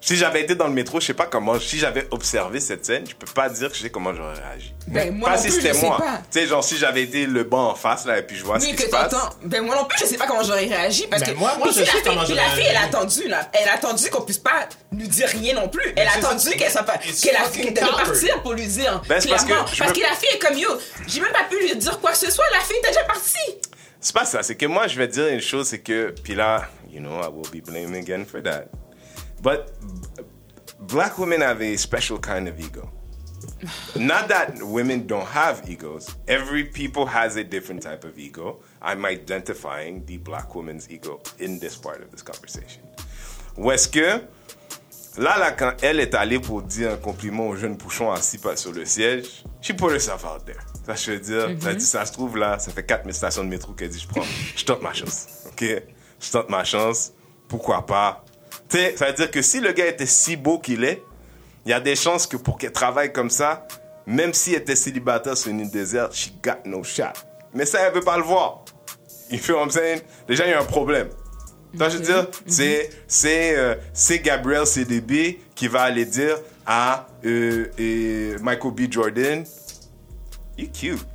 Si 0.00 0.14
j'avais 0.14 0.42
été 0.42 0.54
dans 0.54 0.68
le 0.68 0.72
métro, 0.72 1.00
je 1.00 1.06
sais 1.06 1.14
pas 1.14 1.26
comment. 1.26 1.58
Si 1.58 1.76
j'avais 1.76 2.06
observé 2.12 2.60
cette 2.60 2.86
scène, 2.86 3.04
je 3.08 3.16
peux 3.16 3.26
pas 3.26 3.48
dire 3.48 3.68
que 3.68 3.76
je 3.76 3.82
sais 3.82 3.90
comment 3.90 4.14
j'aurais 4.14 4.34
réagi. 4.38 4.72
Ben, 4.86 5.12
moi 5.12 5.30
pas 5.30 5.36
non 5.36 5.42
si 5.42 5.48
plus, 5.48 5.56
c'était 5.56 5.74
je 5.74 5.80
sais 5.80 5.86
moi. 5.86 5.96
pas. 5.98 6.18
Tu 6.30 6.38
sais, 6.38 6.46
genre, 6.46 6.62
si 6.62 6.76
j'avais 6.78 7.02
été 7.02 7.26
le 7.26 7.42
banc 7.42 7.70
en 7.70 7.74
face 7.74 8.06
là 8.06 8.16
et 8.16 8.22
puis 8.22 8.36
je 8.36 8.44
vois 8.44 8.60
ce 8.60 8.64
Oui, 8.66 8.70
qui 8.70 8.76
que 8.76 8.82
se 8.84 8.88
passe. 8.90 9.10
t'entends. 9.10 9.30
Ben, 9.42 9.60
moi 9.64 9.74
non 9.74 9.84
plus, 9.86 9.98
je 10.00 10.04
sais 10.06 10.16
pas 10.16 10.28
comment 10.28 10.44
j'aurais 10.44 10.66
réagi. 10.66 11.08
Parce 11.10 11.24
Ben, 11.24 11.34
que. 11.34 11.38
moi- 11.38 11.56
moi, 11.58 11.68
je 11.74 11.80
la 11.80 11.84
sais 11.86 11.90
fille- 11.90 12.00
comment 12.04 12.24
j'aurais 12.24 12.34
la 12.36 12.48
fille, 12.50 12.64
elle 12.70 12.76
a 12.76 12.82
attendu, 12.84 13.26
là. 13.26 13.50
Elle 13.52 13.68
a 13.68 13.74
attendu 13.74 14.08
qu'on 14.08 14.22
puisse 14.22 14.38
pas 14.38 14.68
lui 14.92 15.08
dire 15.08 15.28
rien 15.28 15.54
non 15.54 15.68
plus. 15.68 15.92
Elle 15.96 16.06
a 16.06 16.12
attendu 16.16 16.48
qu'elle 16.50 16.70
soit 16.70 16.84
pas. 16.84 16.94
It's 17.04 17.20
Qu'elle 17.20 17.36
a 17.36 17.48
devait 17.48 17.74
coward. 17.74 18.04
partir 18.04 18.42
pour 18.42 18.52
lui 18.52 18.66
dire. 18.68 19.02
Ben, 19.08 19.20
c'est 19.20 19.28
parce 19.28 19.44
clairement. 19.44 19.64
que 19.64 19.76
Parce 19.76 19.90
me- 19.90 19.96
que 19.96 20.00
la 20.02 20.14
fille 20.14 20.30
est 20.32 20.38
comme 20.38 20.56
yo. 20.56 20.68
J'ai 21.08 21.20
même 21.20 21.32
pas 21.32 21.44
pu 21.50 21.58
lui 21.60 21.74
dire 21.76 21.98
quoi 21.98 22.12
que 22.12 22.18
ce 22.18 22.30
soit. 22.30 22.44
La 22.52 22.60
fille 22.60 22.76
était 22.78 22.88
déjà 22.90 23.02
partie. 23.02 23.58
C'est 24.00 24.14
pas 24.14 24.24
ça, 24.24 24.44
c'est 24.44 24.54
que 24.54 24.66
moi, 24.66 24.86
je 24.86 24.96
vais 24.96 25.08
dire 25.08 25.26
une 25.26 25.40
chose, 25.40 25.66
c'est 25.66 25.80
que, 25.80 26.14
puis 26.22 26.36
là, 26.36 26.68
you 26.88 27.00
know, 27.00 27.20
I 27.20 27.26
will 27.32 27.50
be 27.50 27.66
blamed 27.66 27.96
again 27.96 28.24
for 28.30 28.40
that. 28.44 28.66
But 29.42 29.72
black 30.80 31.18
women 31.18 31.40
have 31.40 31.60
a 31.62 31.76
special 31.76 32.18
kind 32.18 32.48
of 32.48 32.58
ego. 32.58 32.90
Not 33.96 34.28
that 34.28 34.62
women 34.62 35.06
don't 35.06 35.26
have 35.26 35.68
egos. 35.68 36.14
Every 36.26 36.64
people 36.64 37.06
has 37.06 37.36
a 37.36 37.44
different 37.44 37.82
type 37.82 38.04
of 38.04 38.18
ego. 38.18 38.60
I'm 38.80 39.04
identifying 39.04 40.04
the 40.06 40.18
black 40.18 40.54
woman's 40.54 40.88
ego 40.90 41.20
in 41.38 41.58
this 41.58 41.76
part 41.76 42.02
of 42.02 42.10
this 42.10 42.22
conversation. 42.22 42.82
Est-ce 43.56 43.88
que, 43.88 44.22
là, 45.18 45.38
là, 45.38 45.52
quand 45.52 45.72
elle 45.82 46.00
est 46.00 46.14
allée 46.14 46.38
pour 46.38 46.62
dire 46.62 46.92
un 46.92 46.96
compliment 46.96 47.48
au 47.48 47.56
jeune 47.56 47.76
bouchon 47.76 48.12
assis 48.12 48.38
sur 48.56 48.72
le 48.72 48.84
siège, 48.84 49.44
she 49.60 49.72
put 49.72 49.90
herself 49.90 50.24
out 50.24 50.44
there. 50.44 50.62
Ça, 50.86 50.94
je 50.94 51.10
veux 51.12 51.20
dire, 51.20 51.48
mm-hmm. 51.48 51.60
ça, 51.60 51.74
dit, 51.74 51.84
ça 51.84 52.06
se 52.06 52.12
trouve 52.12 52.36
là, 52.36 52.58
ça 52.58 52.70
fait 52.70 52.84
4000 52.84 53.12
stations 53.14 53.44
de 53.44 53.48
métro 53.48 53.72
qu'elle 53.72 53.90
dit, 53.90 53.98
je 53.98 54.08
prends, 54.08 54.22
je 54.56 54.64
tente 54.64 54.82
ma 54.82 54.92
chance. 54.92 55.44
OK? 55.48 55.64
Je 56.20 56.30
tente 56.30 56.48
ma 56.48 56.64
chance. 56.64 57.12
Pourquoi 57.48 57.84
pas? 57.84 58.24
Tu 58.68 58.76
sais, 58.76 58.96
ça 58.96 59.06
veut 59.06 59.12
dire 59.14 59.30
que 59.30 59.42
si 59.42 59.60
le 59.60 59.72
gars 59.72 59.86
était 59.86 60.06
si 60.06 60.36
beau 60.36 60.58
qu'il 60.58 60.84
est, 60.84 61.02
il 61.64 61.70
y 61.70 61.74
a 61.74 61.80
des 61.80 61.96
chances 61.96 62.26
que 62.26 62.36
pour 62.36 62.58
qu'elle 62.58 62.72
travaille 62.72 63.12
comme 63.12 63.30
ça, 63.30 63.66
même 64.06 64.32
si 64.32 64.54
elle 64.54 64.62
était 64.62 64.76
célibataire 64.76 65.36
sur 65.36 65.50
une 65.50 65.60
île 65.60 65.70
déserte, 65.70 66.14
she 66.14 66.32
got 66.42 66.64
no 66.64 66.82
shot. 66.82 67.12
Mais 67.54 67.66
ça, 67.66 67.80
elle 67.80 67.94
veut 67.94 68.00
pas 68.00 68.16
le 68.16 68.22
voir. 68.24 68.64
Feel 69.30 69.54
what 69.54 69.64
I'm 69.64 69.70
saying? 69.70 70.00
Déjà, 70.26 70.46
il 70.46 70.50
y 70.50 70.54
a 70.54 70.60
un 70.60 70.64
problème. 70.64 71.08
Donc, 71.74 71.90
je 71.90 71.98
veux 71.98 72.02
dire, 72.02 72.26
c'est, 72.46 72.88
c'est, 73.06 73.56
euh, 73.56 73.74
c'est 73.92 74.20
Gabriel 74.20 74.66
CDB 74.66 75.40
qui 75.54 75.68
va 75.68 75.82
aller 75.82 76.06
dire 76.06 76.38
à 76.64 77.06
euh, 77.24 77.66
euh, 77.78 78.38
Michael 78.40 78.72
B. 78.72 78.90
Jordan, 78.90 79.44
You 80.56 80.68
cute. 80.72 81.06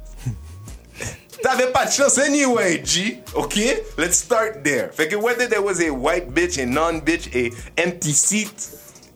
T'avais 1.44 1.74
pas 1.74 1.86
de 1.86 1.92
chance 1.92 2.18
anyway, 2.20 2.82
G. 2.86 3.22
OK? 3.36 3.58
Let's 3.98 4.16
start 4.16 4.64
there. 4.64 4.92
Fait 4.94 5.10
que 5.10 5.18
whether 5.18 5.46
there 5.46 5.62
was 5.62 5.82
a 5.82 5.90
white 5.90 6.34
bitch, 6.34 6.58
a 6.58 6.66
non-bitch, 6.66 7.36
a 7.36 7.52
empty 7.78 8.14
seat, 8.14 8.70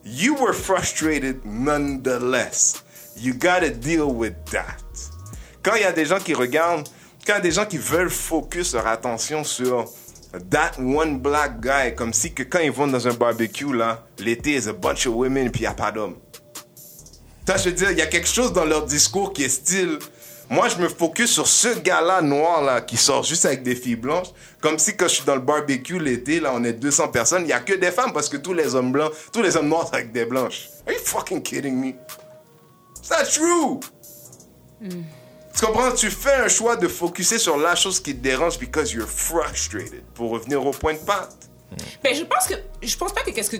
you 0.04 0.36
were 0.36 0.52
frustrated 0.52 1.46
nonetheless. 1.46 2.84
You 3.16 3.34
gotta 3.34 3.70
deal 3.70 4.14
with 4.14 4.34
that. 4.52 4.84
Quand 5.64 5.76
il 5.76 5.84
y 5.84 5.86
a 5.86 5.94
des 5.94 6.04
gens 6.04 6.20
qui 6.20 6.34
regardent, 6.34 6.90
quand 7.26 7.36
il 7.36 7.38
y 7.38 7.40
a 7.40 7.40
des 7.40 7.52
gens 7.52 7.66
qui 7.66 7.78
veulent 7.78 8.10
focus 8.10 8.74
leur 8.74 8.88
attention 8.88 9.46
sur 9.46 9.86
that 10.50 10.74
one 10.78 11.20
black 11.20 11.62
guy, 11.62 11.96
comme 11.96 12.12
si 12.12 12.34
que 12.34 12.44
quand 12.44 12.60
ils 12.60 12.72
vont 12.72 12.88
dans 12.88 13.08
un 13.08 13.14
barbecue, 13.14 13.74
là, 13.74 14.06
l'été, 14.20 14.56
is 14.56 14.68
a 14.68 14.74
bunch 14.74 15.08
of 15.08 15.16
women, 15.16 15.50
puis 15.50 15.62
il 15.62 15.64
n'y 15.64 15.68
a 15.68 15.74
pas 15.74 15.94
d'hommes. 15.94 16.18
Ça, 17.48 17.56
je 17.56 17.70
veux 17.70 17.76
dire, 17.76 17.92
il 17.92 17.98
y 17.98 18.02
a 18.02 18.08
quelque 18.08 18.28
chose 18.28 18.52
dans 18.52 18.66
leur 18.66 18.86
discours 18.86 19.32
qui 19.32 19.44
est 19.44 19.50
style. 19.50 20.00
Moi, 20.50 20.70
je 20.70 20.78
me 20.78 20.88
focus 20.88 21.32
sur 21.32 21.48
ce 21.48 21.80
gars-là 21.80 22.22
noir 22.22 22.62
là 22.62 22.80
qui 22.82 22.96
sort 22.96 23.24
juste 23.24 23.46
avec 23.46 23.64
des 23.64 23.76
filles 23.76 23.98
blanches, 23.98 24.28
comme 24.62 24.80
si 24.80 24.96
quand 24.96 25.08
je 25.08 25.16
suis 25.16 25.26
dans 25.26 25.36
le 25.36 25.42
barbecue 25.42 26.00
l'été 26.00 26.40
là, 26.40 26.52
on 26.54 26.64
est 26.64 26.74
200 26.74 27.10
personnes, 27.10 27.44
il 27.44 27.50
y 27.50 27.54
a 27.54 27.60
que 27.60 27.74
des 27.74 27.92
femmes 27.92 28.14
parce 28.14 28.30
que 28.30 28.38
tous 28.38 28.54
les 28.54 28.74
hommes 28.74 28.92
blancs, 28.92 29.12
tous 29.34 29.42
les 29.42 29.58
hommes 29.58 29.68
noirs 29.68 29.88
sont 29.88 29.94
avec 29.94 30.14
des 30.14 30.26
blanches. 30.26 30.70
Are 30.88 30.94
you 30.94 31.00
fucking 31.04 31.42
kidding 31.42 31.76
me? 31.76 31.96
It's 32.98 33.10
not 33.10 33.26
true? 33.30 33.80
Tu 34.80 35.66
comprends? 35.66 35.92
Tu 35.92 36.10
fais 36.12 36.36
un 36.36 36.48
choix 36.48 36.76
de 36.76 36.88
focuser 36.88 37.40
sur 37.40 37.58
la 37.58 37.76
chose 37.76 38.00
qui 38.00 38.16
te 38.16 38.22
dérange 38.22 38.60
because 38.60 38.94
you're 38.94 39.08
frustrated. 39.08 40.04
Pour 40.14 40.32
revenir 40.32 40.64
au 40.66 40.72
point 40.72 40.94
de 40.94 41.00
pâte. 41.00 41.50
Ben, 42.04 42.16
je 42.16 42.24
pense 42.24 42.48
que. 42.48 42.54
Je 42.82 42.96
pense 42.96 43.12
pas 43.12 43.22
que 43.22 43.32
qu'est-ce 43.32 43.50
que. 43.50 43.58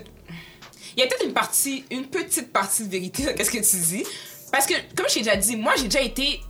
Il 0.96 1.00
y 1.00 1.02
a 1.02 1.06
peut-être 1.06 1.26
une 1.26 1.34
partie, 1.34 1.84
une 1.90 2.06
petite 2.06 2.52
partie 2.52 2.84
de 2.84 2.90
vérité 2.90 3.24
dans 3.24 3.34
qu'est-ce 3.34 3.50
que 3.50 3.58
tu 3.58 3.76
dis. 3.76 4.04
Parce 4.52 4.66
que, 4.66 4.74
comme 4.96 5.06
j'ai 5.08 5.20
déjà 5.20 5.36
dit, 5.36 5.56
moi, 5.56 5.74
j'ai 5.76 5.84
déjà 5.84 6.00
été. 6.00 6.40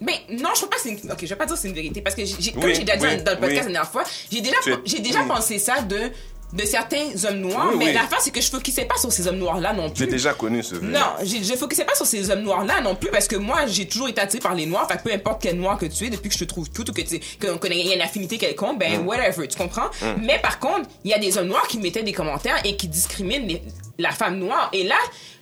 Mais 0.00 0.20
non, 0.30 0.50
je 0.54 0.56
crois 0.60 0.70
pas 0.70 0.76
que 0.76 0.82
c'est 0.82 0.90
une. 0.90 1.12
Ok, 1.12 1.18
je 1.22 1.26
vais 1.26 1.36
pas 1.36 1.46
dire 1.46 1.54
que 1.54 1.60
c'est 1.60 1.68
une 1.68 1.74
vérité. 1.74 2.00
Parce 2.02 2.14
que, 2.14 2.24
j'ai- 2.24 2.52
comme 2.52 2.64
Oui, 2.64 2.74
j'ai 2.74 2.84
déjà 2.84 2.96
dit 2.96 3.06
oui, 3.06 3.22
dans 3.22 3.32
le 3.32 3.38
podcast 3.38 3.42
oui. 3.50 3.56
la 3.56 3.62
dernière 3.64 3.90
fois, 3.90 4.04
j'ai 4.30 4.40
déjà, 4.40 4.56
j'ai 4.84 4.98
déjà 5.00 5.22
pensé 5.24 5.58
ça 5.58 5.80
de, 5.82 6.10
de 6.52 6.64
certains 6.64 7.08
hommes 7.24 7.40
noirs. 7.40 7.72
Mais 7.76 7.86
oui. 7.86 7.92
l'affaire, 7.92 8.20
c'est 8.20 8.30
que 8.30 8.40
je 8.40 8.48
focusais 8.48 8.84
pas 8.86 8.96
sur 8.96 9.12
ces 9.12 9.26
hommes 9.28 9.36
noirs-là 9.38 9.72
non 9.74 9.88
J'ai 9.94 10.04
plus. 10.06 10.12
déjà 10.12 10.32
connu 10.34 10.62
ce. 10.62 10.76
Non, 10.76 11.00
j'ai- 11.22 11.42
je 11.44 11.54
focusais 11.56 11.84
pas 11.84 11.94
sur 11.94 12.06
ces 12.06 12.30
hommes 12.30 12.40
noirs-là 12.42 12.80
non 12.80 12.94
plus 12.94 13.10
parce 13.10 13.28
que 13.28 13.36
moi, 13.36 13.66
j'ai 13.66 13.86
toujours 13.86 14.08
été 14.08 14.20
attirée 14.20 14.40
par 14.40 14.54
les 14.54 14.64
noirs. 14.66 14.86
Fait 14.88 14.96
que 14.98 15.02
peu 15.02 15.12
importe 15.12 15.42
quel 15.42 15.56
noir 15.56 15.76
que 15.78 15.86
tu 15.86 16.06
es, 16.06 16.10
depuis 16.10 16.28
que 16.28 16.34
je 16.34 16.40
te 16.40 16.44
trouve 16.44 16.70
cute 16.70 16.88
ou 16.88 16.92
que 16.92 17.02
tu 17.02 17.20
qu'on 17.44 17.58
connaît, 17.58 17.78
il 17.80 17.86
y 17.88 17.92
a 17.92 17.96
une 17.96 18.00
affinité 18.02 18.38
quelconque, 18.38 18.78
ben, 18.78 19.02
Mm. 19.02 19.06
whatever, 19.06 19.46
tu 19.48 19.58
comprends? 19.58 19.90
Mais 20.22 20.38
par 20.38 20.58
contre, 20.58 20.88
il 21.04 21.10
y 21.10 21.14
a 21.14 21.18
des 21.18 21.36
hommes 21.36 21.48
noirs 21.48 21.66
qui 21.68 21.78
mettaient 21.78 22.02
des 22.02 22.12
commentaires 22.12 22.60
et 22.64 22.76
qui 22.76 22.88
discriminent 22.88 23.46
les- 23.46 23.62
la 23.98 24.12
femme 24.12 24.38
noire. 24.38 24.70
Et 24.72 24.84
là, 24.84 24.96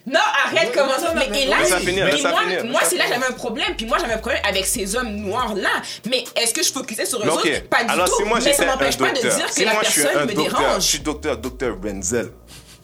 non, 0.06 0.20
arrête, 0.44 0.70
comment 0.72 0.98
ça? 0.98 1.12
Mais, 1.14 1.42
et 1.42 1.46
là, 1.46 1.58
laisse-la 1.58 1.80
finir, 1.80 2.04
mais 2.04 2.12
laisse-la 2.12 2.30
moi, 2.30 2.40
finir, 2.42 2.64
moi 2.66 2.80
c'est 2.84 2.96
là 2.96 3.04
que 3.06 3.14
j'avais 3.14 3.26
un 3.26 3.32
problème. 3.32 3.74
Puis 3.76 3.86
moi, 3.86 3.98
j'avais 3.98 4.12
un 4.14 4.18
problème 4.18 4.40
avec 4.48 4.64
ces 4.64 4.94
hommes 4.94 5.16
noirs-là. 5.16 5.82
Mais 6.08 6.22
est-ce 6.36 6.54
que 6.54 6.62
je 6.62 6.72
focusais 6.72 7.04
sur 7.06 7.18
eux 7.20 7.24
Mais 7.24 7.32
ok. 7.32 7.38
autres? 7.38 7.68
Pas 7.68 7.82
du 7.84 7.90
Alors, 7.90 8.06
tout. 8.08 8.16
si 8.18 8.22
moi 8.24 8.38
mais 8.42 8.52
ça 8.52 8.66
m'empêche 8.66 8.96
pas 8.98 9.10
de 9.10 9.20
dire 9.20 9.46
que 9.46 9.52
si 9.52 9.64
la 9.64 9.72
moi 9.72 9.82
je 9.84 9.90
suis 9.90 10.02
personne 10.02 10.22
un 10.22 10.26
me 10.26 10.34
docteur, 10.34 10.58
dérange. 10.60 10.82
je 10.82 10.86
suis 10.88 11.00
docteur, 11.00 11.36
docteur 11.38 11.76
Renzel, 11.82 12.30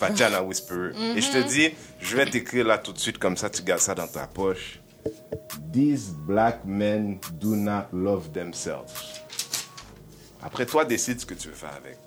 Vagina 0.00 0.42
Whisperer, 0.42 0.90
et 1.16 1.20
je 1.20 1.30
te 1.30 1.38
dis, 1.48 1.70
je 2.00 2.16
vais 2.16 2.26
t'écrire 2.26 2.66
là 2.66 2.78
tout 2.78 2.92
de 2.92 2.98
suite 2.98 3.18
comme 3.18 3.36
ça, 3.36 3.48
tu 3.48 3.62
gardes 3.62 3.80
ça 3.80 3.94
dans 3.94 4.08
ta 4.08 4.26
poche. 4.26 4.80
These 5.72 6.10
black 6.26 6.64
men 6.64 7.18
do 7.40 7.54
not 7.54 7.84
love 7.92 8.32
themselves. 8.32 8.90
Après 10.44 10.66
toi, 10.66 10.84
décide 10.84 11.20
ce 11.20 11.26
que 11.26 11.34
tu 11.34 11.48
veux 11.48 11.54
faire 11.54 11.74
avec. 11.76 11.98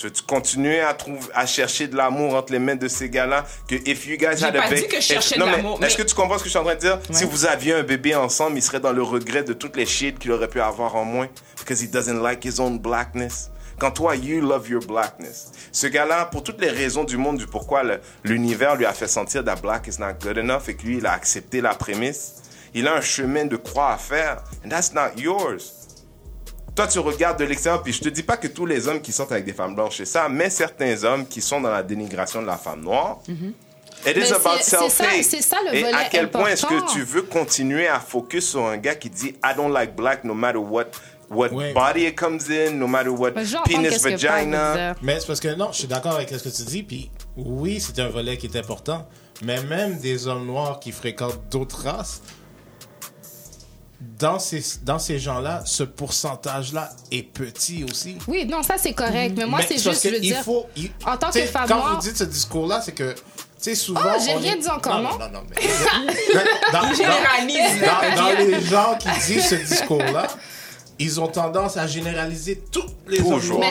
Tu 0.00 0.06
veux 0.06 0.12
continuer 0.26 0.80
à, 0.80 0.94
trouver, 0.94 1.18
à 1.34 1.44
chercher 1.44 1.86
de 1.86 1.94
l'amour 1.94 2.34
entre 2.34 2.52
les 2.54 2.58
mains 2.58 2.74
de 2.74 2.88
ces 2.88 3.10
gars-là? 3.10 3.44
Que 3.68 3.74
if 3.86 4.06
you 4.06 4.16
guys 4.16 4.42
had 4.42 4.56
a 4.56 4.62
pas 4.62 4.68
baby- 4.70 4.80
dit 4.80 4.88
que 4.88 4.96
je 4.96 5.00
cherchais 5.02 5.38
de 5.38 5.44
mais 5.44 5.50
l'amour, 5.50 5.78
Est-ce 5.82 5.98
mais- 5.98 6.02
que 6.04 6.08
tu 6.08 6.14
comprends 6.14 6.38
ce 6.38 6.42
que 6.42 6.48
je 6.48 6.50
suis 6.50 6.58
en 6.58 6.64
train 6.64 6.74
de 6.74 6.80
dire? 6.80 6.98
Si 7.10 7.24
vous 7.24 7.44
aviez 7.44 7.74
un 7.74 7.82
bébé 7.82 8.14
ensemble, 8.14 8.56
il 8.56 8.62
serait 8.62 8.80
dans 8.80 8.92
le 8.92 9.02
regret 9.02 9.42
de 9.44 9.52
toutes 9.52 9.76
les 9.76 9.84
shit 9.84 10.18
qu'il 10.18 10.32
aurait 10.32 10.48
pu 10.48 10.58
avoir 10.58 10.96
en 10.96 11.04
moins 11.04 11.28
because 11.58 11.82
he 11.82 11.90
doesn't 11.90 12.22
like 12.22 12.42
his 12.46 12.60
own 12.60 12.78
blackness. 12.78 13.50
Quand 13.78 13.90
toi, 13.90 14.16
you 14.16 14.40
love 14.40 14.68
your 14.70 14.82
blackness. 14.86 15.52
Ce 15.70 15.86
gars-là, 15.86 16.24
pour 16.26 16.42
toutes 16.44 16.62
les 16.62 16.70
raisons 16.70 17.04
du 17.04 17.18
monde 17.18 17.36
du 17.36 17.46
pourquoi 17.46 17.82
l'univers 18.24 18.76
lui 18.76 18.86
a 18.86 18.92
fait 18.94 19.06
sentir 19.08 19.44
that 19.44 19.56
black 19.56 19.86
is 19.86 19.98
not 20.00 20.14
good 20.22 20.38
enough 20.38 20.68
et 20.68 20.76
que 20.76 20.82
lui, 20.86 20.96
il 20.98 21.06
a 21.06 21.12
accepté 21.12 21.60
la 21.60 21.74
prémisse, 21.74 22.36
il 22.72 22.88
a 22.88 22.94
un 22.94 23.00
chemin 23.02 23.44
de 23.44 23.56
croix 23.56 23.92
à 23.92 23.98
faire 23.98 24.42
and 24.64 24.70
that's 24.70 24.94
not 24.94 25.18
yours. 25.18 25.79
Toi, 26.74 26.86
tu 26.86 26.98
regardes 27.00 27.38
de 27.38 27.44
l'extérieur, 27.44 27.82
puis 27.82 27.92
je 27.92 28.00
te 28.00 28.08
dis 28.08 28.22
pas 28.22 28.36
que 28.36 28.46
tous 28.48 28.64
les 28.66 28.88
hommes 28.88 29.00
qui 29.02 29.12
sortent 29.12 29.32
avec 29.32 29.44
des 29.44 29.52
femmes 29.52 29.74
blanches, 29.74 29.96
c'est 29.98 30.04
ça, 30.06 30.28
mais 30.28 30.50
certains 30.50 31.02
hommes 31.04 31.26
qui 31.26 31.40
sont 31.40 31.60
dans 31.60 31.70
la 31.70 31.82
dénigration 31.82 32.40
de 32.42 32.46
la 32.46 32.56
femme 32.56 32.80
noire. 32.82 33.18
It 33.28 34.16
is 34.16 34.20
Mais 34.20 34.32
about 34.32 34.48
c'est- 34.62 34.62
c'est 34.88 34.88
ça- 34.88 35.42
ça 35.42 35.56
le 35.66 35.76
Et 35.76 35.82
volet 35.82 35.92
à 35.94 36.04
quel 36.04 36.30
point 36.30 36.46
est-ce 36.48 36.64
que 36.64 36.92
tu 36.92 37.02
veux 37.02 37.22
continuer 37.22 37.86
à 37.86 38.00
focus 38.00 38.48
sur 38.48 38.64
un 38.64 38.78
gars 38.78 38.94
qui 38.94 39.10
dit 39.10 39.34
I 39.44 39.54
don't 39.54 39.70
like 39.72 39.94
black 39.94 40.24
no 40.24 40.32
matter 40.32 40.56
what, 40.58 40.86
what 41.28 41.48
body 41.74 42.06
it 42.06 42.16
comes 42.18 42.40
in, 42.50 42.70
no 42.76 42.86
matter 42.86 43.10
what 43.10 43.32
penis, 43.64 43.88
vagina. 44.02 44.94
Mais 45.02 45.20
c'est 45.20 45.26
parce 45.26 45.40
que 45.40 45.54
non, 45.54 45.68
je 45.72 45.78
suis 45.80 45.86
d'accord 45.88 46.14
avec 46.14 46.30
ce 46.30 46.36
que 46.36 46.48
tu 46.48 46.62
dis, 46.62 46.82
puis 46.82 47.10
oui, 47.36 47.78
c'est 47.78 47.98
un 48.00 48.08
volet 48.08 48.38
qui 48.38 48.46
est 48.46 48.56
important, 48.56 49.06
mais 49.42 49.60
même 49.64 49.98
des 49.98 50.26
hommes 50.26 50.46
noirs 50.46 50.80
qui 50.80 50.92
fréquentent 50.92 51.38
d'autres 51.50 51.82
races, 51.84 52.22
dans 54.18 54.38
ces, 54.38 54.62
dans 54.82 54.98
ces 54.98 55.18
gens-là, 55.18 55.62
ce 55.66 55.82
pourcentage-là 55.82 56.90
est 57.10 57.22
petit 57.22 57.84
aussi. 57.84 58.16
Oui, 58.28 58.46
non, 58.46 58.62
ça 58.62 58.76
c'est 58.78 58.92
correct. 58.94 59.34
Mais 59.36 59.46
moi, 59.46 59.58
Mais 59.60 59.66
c'est 59.68 59.78
juste, 59.78 60.02
je 60.04 60.08
que 60.08 60.14
veux 60.14 60.20
il 60.24 60.32
dire, 60.32 60.42
faut- 60.42 60.66
il- 60.76 60.90
en 61.04 61.16
tant 61.16 61.30
que 61.30 61.40
femme 61.46 61.66
Quand 61.68 61.76
noire- 61.76 61.96
vous 61.96 62.02
dites 62.08 62.16
ce 62.16 62.24
discours-là, 62.24 62.80
c'est 62.82 62.92
que, 62.92 63.12
tu 63.12 63.20
sais, 63.58 63.74
souvent. 63.74 64.00
Oh, 64.04 64.18
j'ai 64.24 64.34
rien 64.34 64.54
est- 64.54 64.58
dit 64.58 64.68
encore, 64.70 65.00
non? 65.02 65.18
Non, 65.18 65.28
non, 65.30 65.42
mais. 65.50 65.56
dans, 66.72 66.80
dans- 66.80 66.88
dans- 66.88 68.16
dans 68.16 68.38
les 68.38 68.60
gens 68.62 68.96
qui 68.98 69.08
disent 69.26 69.48
ce 69.48 69.54
discours-là, 69.56 70.26
ils 71.00 71.18
ont 71.18 71.28
tendance 71.28 71.78
à 71.78 71.86
généraliser 71.86 72.62
tous 72.70 72.84
les 73.08 73.16
Toujours. 73.18 73.64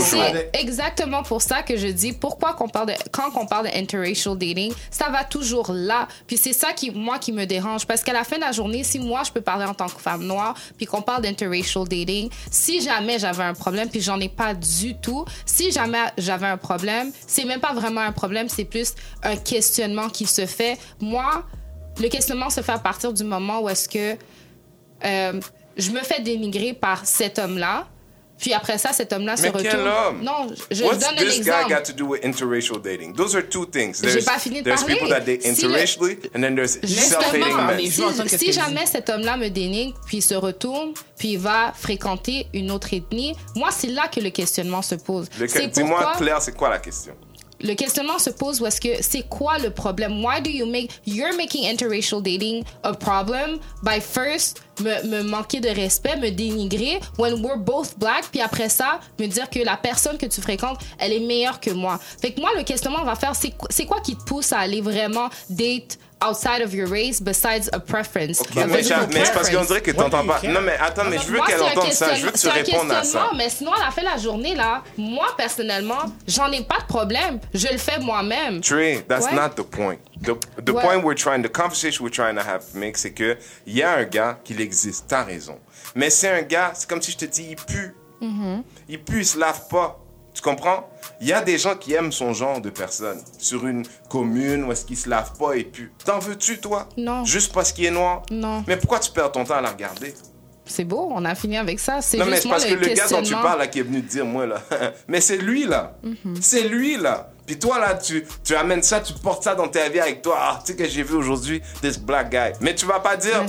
c'est 0.00 0.50
exactement 0.54 1.24
pour 1.24 1.42
ça 1.42 1.62
que 1.62 1.76
je 1.76 1.88
dis 1.88 2.12
pourquoi 2.12 2.54
qu'on 2.54 2.68
parle 2.68 2.86
de, 2.86 2.92
quand 3.10 3.30
on 3.34 3.46
parle 3.46 3.66
de 3.66 3.76
interracial 3.76 4.38
dating, 4.38 4.72
ça 4.88 5.10
va 5.10 5.24
toujours 5.24 5.72
là. 5.72 6.06
Puis 6.28 6.36
c'est 6.36 6.52
ça 6.52 6.72
qui 6.72 6.92
moi 6.92 7.18
qui 7.18 7.32
me 7.32 7.46
dérange 7.46 7.84
parce 7.84 8.04
qu'à 8.04 8.12
la 8.12 8.22
fin 8.22 8.36
de 8.36 8.42
la 8.42 8.52
journée, 8.52 8.84
si 8.84 9.00
moi 9.00 9.22
je 9.26 9.32
peux 9.32 9.40
parler 9.40 9.64
en 9.64 9.74
tant 9.74 9.88
que 9.88 10.00
femme 10.00 10.24
noire, 10.24 10.54
puis 10.76 10.86
qu'on 10.86 11.02
parle 11.02 11.22
d'interracial 11.22 11.86
dating, 11.88 12.30
si 12.48 12.80
jamais 12.80 13.18
j'avais 13.18 13.42
un 13.42 13.54
problème, 13.54 13.88
puis 13.88 14.00
j'en 14.00 14.20
ai 14.20 14.28
pas 14.28 14.54
du 14.54 14.94
tout, 14.94 15.24
si 15.44 15.72
jamais 15.72 15.98
j'avais 16.16 16.46
un 16.46 16.58
problème, 16.58 17.10
c'est 17.26 17.44
même 17.44 17.60
pas 17.60 17.72
vraiment 17.72 18.02
un 18.02 18.12
problème, 18.12 18.48
c'est 18.48 18.64
plus 18.64 18.94
un 19.24 19.36
questionnement 19.36 20.08
qui 20.08 20.26
se 20.26 20.46
fait. 20.46 20.78
Moi, 21.00 21.44
le 22.00 22.08
questionnement 22.08 22.50
se 22.50 22.60
fait 22.60 22.72
à 22.72 22.78
partir 22.78 23.12
du 23.12 23.24
moment 23.24 23.62
où 23.62 23.68
est-ce 23.68 23.88
que 23.88 24.16
euh, 25.04 25.40
je 25.78 25.90
me 25.90 26.00
fais 26.00 26.20
dénigrer 26.20 26.72
par 26.74 27.06
cet 27.06 27.38
homme-là. 27.38 27.86
Puis 28.40 28.52
après 28.52 28.78
ça, 28.78 28.92
cet 28.92 29.12
homme-là 29.12 29.36
se 29.36 29.42
Mais 29.42 29.48
retourne. 29.48 29.68
quel 29.68 29.80
homme? 29.80 30.22
Non, 30.22 30.46
je, 30.70 30.76
je 30.76 30.84
What's 30.84 31.00
donne 31.00 31.18
un 31.18 31.22
this 31.24 31.40
guy 31.40 31.48
exemple. 31.50 31.74
got 31.74 31.82
to 31.82 31.92
do 31.92 32.04
with 32.06 32.24
interracial 32.24 32.80
dating? 32.80 33.12
Those 33.12 33.34
are 33.34 33.42
two 33.42 33.66
things. 33.66 33.94
J'ai 34.00 34.10
There's, 34.12 34.24
pas 34.24 34.38
fini 34.38 34.58
de 34.60 34.64
there's 34.64 34.80
parler. 34.82 34.94
people 34.94 35.08
that 35.10 35.22
date 35.22 35.42
Si 35.42 35.48
le- 35.48 35.68
interracially, 35.70 36.18
and 36.36 36.40
then 36.42 36.54
there's 36.54 36.78
self-hating 36.80 37.56
men. 37.66 37.80
Si, 37.80 37.90
si 38.38 38.44
qu'elle 38.44 38.54
jamais 38.54 38.86
cet 38.86 39.10
homme-là 39.10 39.36
me 39.36 39.48
dénigre, 39.48 39.98
puis 40.06 40.18
il 40.18 40.22
se 40.22 40.34
retourne, 40.36 40.92
puis 41.18 41.30
il 41.32 41.38
va 41.40 41.72
fréquenter 41.76 42.46
une 42.54 42.70
autre 42.70 42.94
ethnie, 42.94 43.34
moi, 43.56 43.70
c'est 43.72 43.88
là 43.88 44.06
que 44.06 44.20
le 44.20 44.30
questionnement 44.30 44.82
se 44.82 44.94
pose. 44.94 45.28
Dis-moi, 45.30 45.98
pourquoi- 45.98 46.14
Claire, 46.16 46.40
c'est 46.40 46.56
quoi 46.56 46.68
la 46.70 46.78
question? 46.78 47.14
Le 47.60 47.74
questionnement 47.74 48.18
se 48.18 48.30
pose 48.30 48.60
où 48.60 48.66
est-ce 48.66 48.80
que 48.80 49.02
c'est 49.02 49.22
quoi 49.28 49.58
le 49.58 49.70
problème? 49.70 50.24
Why 50.24 50.40
do 50.40 50.50
you 50.50 50.66
make 50.66 50.90
you're 51.06 51.36
making 51.36 51.64
interracial 51.64 52.22
dating 52.22 52.64
a 52.82 52.94
problem 52.94 53.58
by 53.82 54.00
first 54.00 54.62
me, 54.80 55.02
me 55.08 55.22
manquer 55.22 55.60
de 55.60 55.68
respect, 55.68 56.16
me 56.18 56.30
dénigrer 56.30 57.00
when 57.18 57.42
we're 57.42 57.58
both 57.58 57.98
black, 57.98 58.26
puis 58.30 58.40
après 58.40 58.68
ça 58.68 59.00
me 59.18 59.26
dire 59.26 59.50
que 59.50 59.60
la 59.60 59.76
personne 59.76 60.18
que 60.18 60.26
tu 60.26 60.40
fréquentes 60.40 60.78
elle 60.98 61.12
est 61.12 61.20
meilleure 61.20 61.60
que 61.60 61.70
moi. 61.70 61.98
Fait 62.20 62.32
que 62.32 62.40
moi 62.40 62.50
le 62.56 62.62
questionnement 62.62 63.00
on 63.02 63.06
va 63.06 63.16
faire 63.16 63.34
c'est 63.34 63.84
quoi 63.86 64.00
qui 64.00 64.16
te 64.16 64.24
pousse 64.24 64.52
à 64.52 64.58
aller 64.58 64.80
vraiment 64.80 65.28
date 65.50 65.98
outside 66.20 66.62
of 66.62 66.74
your 66.74 66.88
race 66.88 67.20
besides 67.20 67.68
a 67.72 67.78
preference. 67.80 68.40
A 68.40 68.44
mais, 68.54 68.66
mais 68.66 68.82
c'est 68.82 69.32
parce 69.32 69.50
qu'on 69.50 69.64
dirait 69.64 69.80
que 69.80 69.90
What 69.92 70.04
t'entends 70.04 70.24
do 70.24 70.28
pas. 70.32 70.40
Non, 70.48 70.60
mais 70.60 70.76
attends, 70.80 71.04
mais 71.08 71.18
je 71.18 71.26
veux 71.26 71.40
qu'elle 71.46 71.62
entende 71.62 71.92
ça. 71.92 72.14
Je 72.14 72.24
veux 72.26 72.30
que 72.32 72.38
tu 72.38 72.48
répondes 72.48 72.90
à 72.90 72.94
ça. 72.96 73.00
questionnement, 73.02 73.34
Mais 73.36 73.48
sinon, 73.50 73.72
à 73.72 73.84
la 73.84 73.90
fin 73.90 74.02
de 74.02 74.06
la 74.06 74.16
journée, 74.16 74.54
là, 74.54 74.82
moi, 74.96 75.26
personnellement, 75.36 75.98
j'en 76.26 76.50
ai 76.50 76.62
pas 76.64 76.78
de 76.80 76.86
problème. 76.86 77.38
Je 77.54 77.68
le 77.70 77.78
fais 77.78 77.98
moi-même. 78.00 78.60
Trey, 78.60 79.04
that's 79.08 79.26
Ouais. 79.26 79.34
not 79.34 79.50
the 79.50 79.62
point. 79.62 79.96
The, 80.22 80.32
the 80.64 80.70
Ouais. 80.70 80.82
point 80.82 80.98
we're 81.04 81.14
trying, 81.14 81.42
the 81.42 81.52
conversation 81.52 82.04
we're 82.04 82.10
trying 82.12 82.34
to 82.34 82.40
have 82.42 82.64
make, 82.74 82.96
c'est 82.98 83.12
que 83.12 83.36
il 83.66 83.76
y 83.76 83.82
a 83.82 83.92
un 83.92 84.04
gars 84.04 84.38
qui 84.42 84.60
existe. 84.60 85.04
T'as 85.08 85.22
raison. 85.24 85.58
Mais 85.94 86.10
c'est 86.10 86.28
un 86.28 86.42
gars, 86.42 86.72
c'est 86.74 86.88
comme 86.88 87.00
si 87.02 87.12
je 87.12 87.16
te 87.18 87.24
dis, 87.24 87.46
il 87.50 87.56
pue. 87.56 87.94
Mm-hmm. 88.20 88.62
Il 88.88 89.02
pue, 89.04 89.20
il 89.20 89.26
se 89.26 89.38
lave 89.38 89.68
pas. 89.68 90.00
Tu 90.38 90.44
comprends? 90.44 90.88
Il 91.20 91.26
y 91.26 91.32
a 91.32 91.42
des 91.42 91.58
gens 91.58 91.74
qui 91.74 91.94
aiment 91.94 92.12
son 92.12 92.32
genre 92.32 92.60
de 92.60 92.70
personne. 92.70 93.20
Sur 93.38 93.66
une 93.66 93.84
commune 94.08 94.62
où 94.62 94.70
est-ce 94.70 94.84
qu'il 94.84 94.96
se 94.96 95.08
lave 95.08 95.32
pas 95.36 95.54
et 95.54 95.64
pue. 95.64 95.92
T'en 96.04 96.20
veux-tu, 96.20 96.60
toi? 96.60 96.88
Non. 96.96 97.24
Juste 97.24 97.52
parce 97.52 97.72
qu'il 97.72 97.86
est 97.86 97.90
noir? 97.90 98.22
Non. 98.30 98.62
Mais 98.68 98.76
pourquoi 98.76 99.00
tu 99.00 99.10
perds 99.10 99.32
ton 99.32 99.42
temps 99.42 99.56
à 99.56 99.60
la 99.60 99.70
regarder? 99.70 100.14
C'est 100.64 100.84
beau, 100.84 101.10
on 101.12 101.24
a 101.24 101.34
fini 101.34 101.56
avec 101.56 101.80
ça. 101.80 102.00
C'est 102.00 102.18
Non, 102.18 102.26
mais 102.26 102.40
c'est 102.40 102.48
parce 102.48 102.66
que 102.66 102.74
le 102.74 102.86
gars 102.86 103.08
dont 103.08 103.20
tu 103.20 103.32
parles, 103.32 103.58
là, 103.58 103.66
qui 103.66 103.80
est 103.80 103.82
venu 103.82 104.00
te 104.00 104.12
dire, 104.12 104.24
moi, 104.24 104.46
là, 104.46 104.62
mais 105.08 105.20
c'est 105.20 105.38
lui, 105.38 105.66
là. 105.66 105.98
Mm-hmm. 106.04 106.36
C'est 106.40 106.68
lui, 106.68 106.96
là. 106.96 107.32
Puis 107.44 107.58
toi, 107.58 107.80
là, 107.80 107.94
tu, 107.94 108.24
tu 108.44 108.54
amènes 108.54 108.84
ça, 108.84 109.00
tu 109.00 109.14
portes 109.14 109.42
ça 109.42 109.56
dans 109.56 109.66
ta 109.66 109.88
vie 109.88 109.98
avec 109.98 110.22
toi. 110.22 110.36
Ah, 110.38 110.62
tu 110.64 110.70
sais 110.70 110.78
que 110.78 110.86
j'ai 110.86 111.02
vu 111.02 111.16
aujourd'hui, 111.16 111.60
this 111.82 111.98
black 111.98 112.30
guy. 112.30 112.52
Mais 112.60 112.76
tu 112.76 112.86
vas 112.86 113.00
pas 113.00 113.16
dire, 113.16 113.44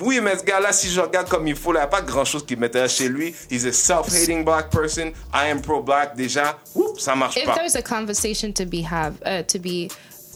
oui, 0.00 0.20
mais 0.20 0.36
ce 0.36 0.44
gars-là, 0.44 0.72
si 0.72 0.88
je 0.88 1.00
regarde 1.00 1.28
comme 1.28 1.46
il 1.46 1.54
faut, 1.56 1.70
il 1.72 1.76
n'y 1.76 1.80
a 1.80 1.86
pas 1.86 2.02
grand-chose 2.02 2.44
qui 2.44 2.56
m'intéresse 2.56 2.96
chez 2.96 3.08
lui. 3.08 3.34
He's 3.50 3.64
a 3.66 3.72
self-hating 3.72 4.44
black 4.44 4.70
person. 4.70 5.12
I 5.32 5.50
am 5.50 5.60
pro-black. 5.60 6.16
Déjà, 6.16 6.58
oups, 6.74 7.02
ça 7.02 7.14
marche 7.14 7.36
If 7.36 7.44
pas. 7.46 7.54
there's 7.54 7.76
a 7.76 7.82
conversation 7.82 8.52
to 8.52 8.64
be 8.64 8.82
have, 8.82 9.14
uh, 9.24 9.42
to 9.46 9.58
be, 9.58 9.88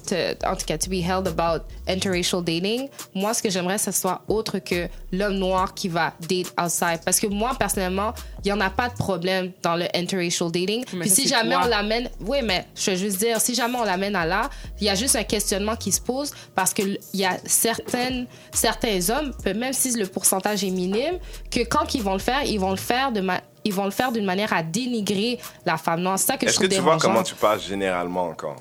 to, 0.09 0.47
en 0.47 0.57
tout 0.57 0.67
cas, 0.67 0.79
to 0.79 0.89
be 0.91 1.03
held 1.03 1.27
about 1.29 1.65
interracial 1.89 2.43
dating, 2.43 2.89
moi, 3.15 3.35
ce 3.35 3.43
que 3.43 3.51
j'aimerais, 3.51 3.79
ce 3.79 3.91
soit 3.93 4.23
autre 4.29 4.59
que 4.59 4.89
l'homme 5.13 5.35
noir 5.35 5.75
qui 5.75 5.89
va 5.89 6.13
date 6.29 6.53
outside. 6.61 7.01
Parce 7.05 7.21
que 7.21 7.27
moi, 7.27 7.53
personnellement, 7.59 8.13
il 8.45 8.49
y 8.49 8.53
en 8.53 8.61
a 8.61 8.71
pas 8.71 8.89
de 8.89 8.95
problème 8.95 9.53
dans 9.63 9.77
le 9.77 9.87
interracial 9.95 10.51
dating. 10.51 10.85
Mais 10.93 11.01
Puis 11.01 11.11
ça, 11.11 11.15
si 11.17 11.29
jamais 11.29 11.55
toi. 11.55 11.63
on 11.65 11.69
l'amène, 11.69 12.09
oui, 12.21 12.39
mais 12.43 12.67
je 12.75 12.91
veux 12.91 12.97
juste 12.97 13.19
dire, 13.19 13.41
si 13.41 13.55
jamais 13.55 13.77
on 13.79 13.85
l'amène 13.85 14.17
à 14.17 14.27
là, 14.27 14.51
il 14.81 14.87
y 14.87 14.91
a 14.91 14.95
juste 14.95 15.17
un 15.17 15.25
questionnement 15.25 15.77
qui 15.77 15.93
se 15.93 16.01
pose 16.01 16.33
parce 16.55 16.73
que 16.75 16.83
l- 16.83 16.99
il 17.13 17.21
y 17.21 17.25
a 17.25 17.37
certaines, 17.45 18.27
certains 18.53 18.99
hommes, 19.11 19.33
même 19.45 19.73
si 19.73 19.93
le 19.93 20.07
pourcentage 20.07 20.65
est 20.65 20.71
minime, 20.71 21.19
que 21.51 21.61
quand 21.61 21.95
ils 21.95 22.03
vont 22.03 22.15
le 22.15 22.19
faire, 22.19 22.43
ils 22.45 22.59
vont 22.61 22.71
le 22.71 22.77
faire 22.77 23.13
de 23.13 23.21
ma- 23.21 23.41
ils 23.65 23.75
vont 23.75 23.85
le 23.85 23.91
faire 23.91 24.13
d'une 24.13 24.25
manière 24.25 24.53
à 24.53 24.63
dénigrer 24.63 25.39
la 25.67 25.77
femme 25.77 26.01
noire. 26.01 26.19
C'est 26.19 26.27
ça 26.27 26.37
que 26.37 26.47
je 26.47 26.51
Est-ce 26.51 26.59
que 26.59 26.65
trouve 26.67 26.77
tu 26.77 26.81
vois 26.83 26.93
dérangeant. 26.97 27.09
comment 27.09 27.23
tu 27.23 27.35
parles 27.35 27.61
généralement 27.61 28.25
encore? 28.29 28.57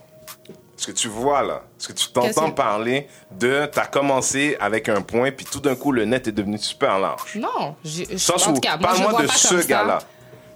Est-ce 0.78 0.88
que 0.88 0.92
tu 0.92 1.08
vois 1.08 1.42
là? 1.42 1.64
Est-ce 1.80 1.88
que 1.88 1.94
tu 1.94 2.08
t'entends 2.10 2.52
parler 2.52 3.08
de. 3.32 3.68
T'as 3.72 3.88
commencé 3.88 4.56
avec 4.60 4.90
un 4.90 5.02
point, 5.02 5.32
puis 5.32 5.46
tout 5.46 5.60
d'un 5.60 5.76
coup, 5.76 5.92
le 5.92 6.06
net 6.06 6.28
est 6.28 6.32
devenu 6.32 6.58
super 6.60 7.00
large? 7.00 7.36
Non, 7.36 7.76
je, 7.84 8.04
je- 8.12 8.78
parle-moi 8.82 9.22
de 9.24 9.28
ce 9.28 9.66
gars-là. 9.66 10.00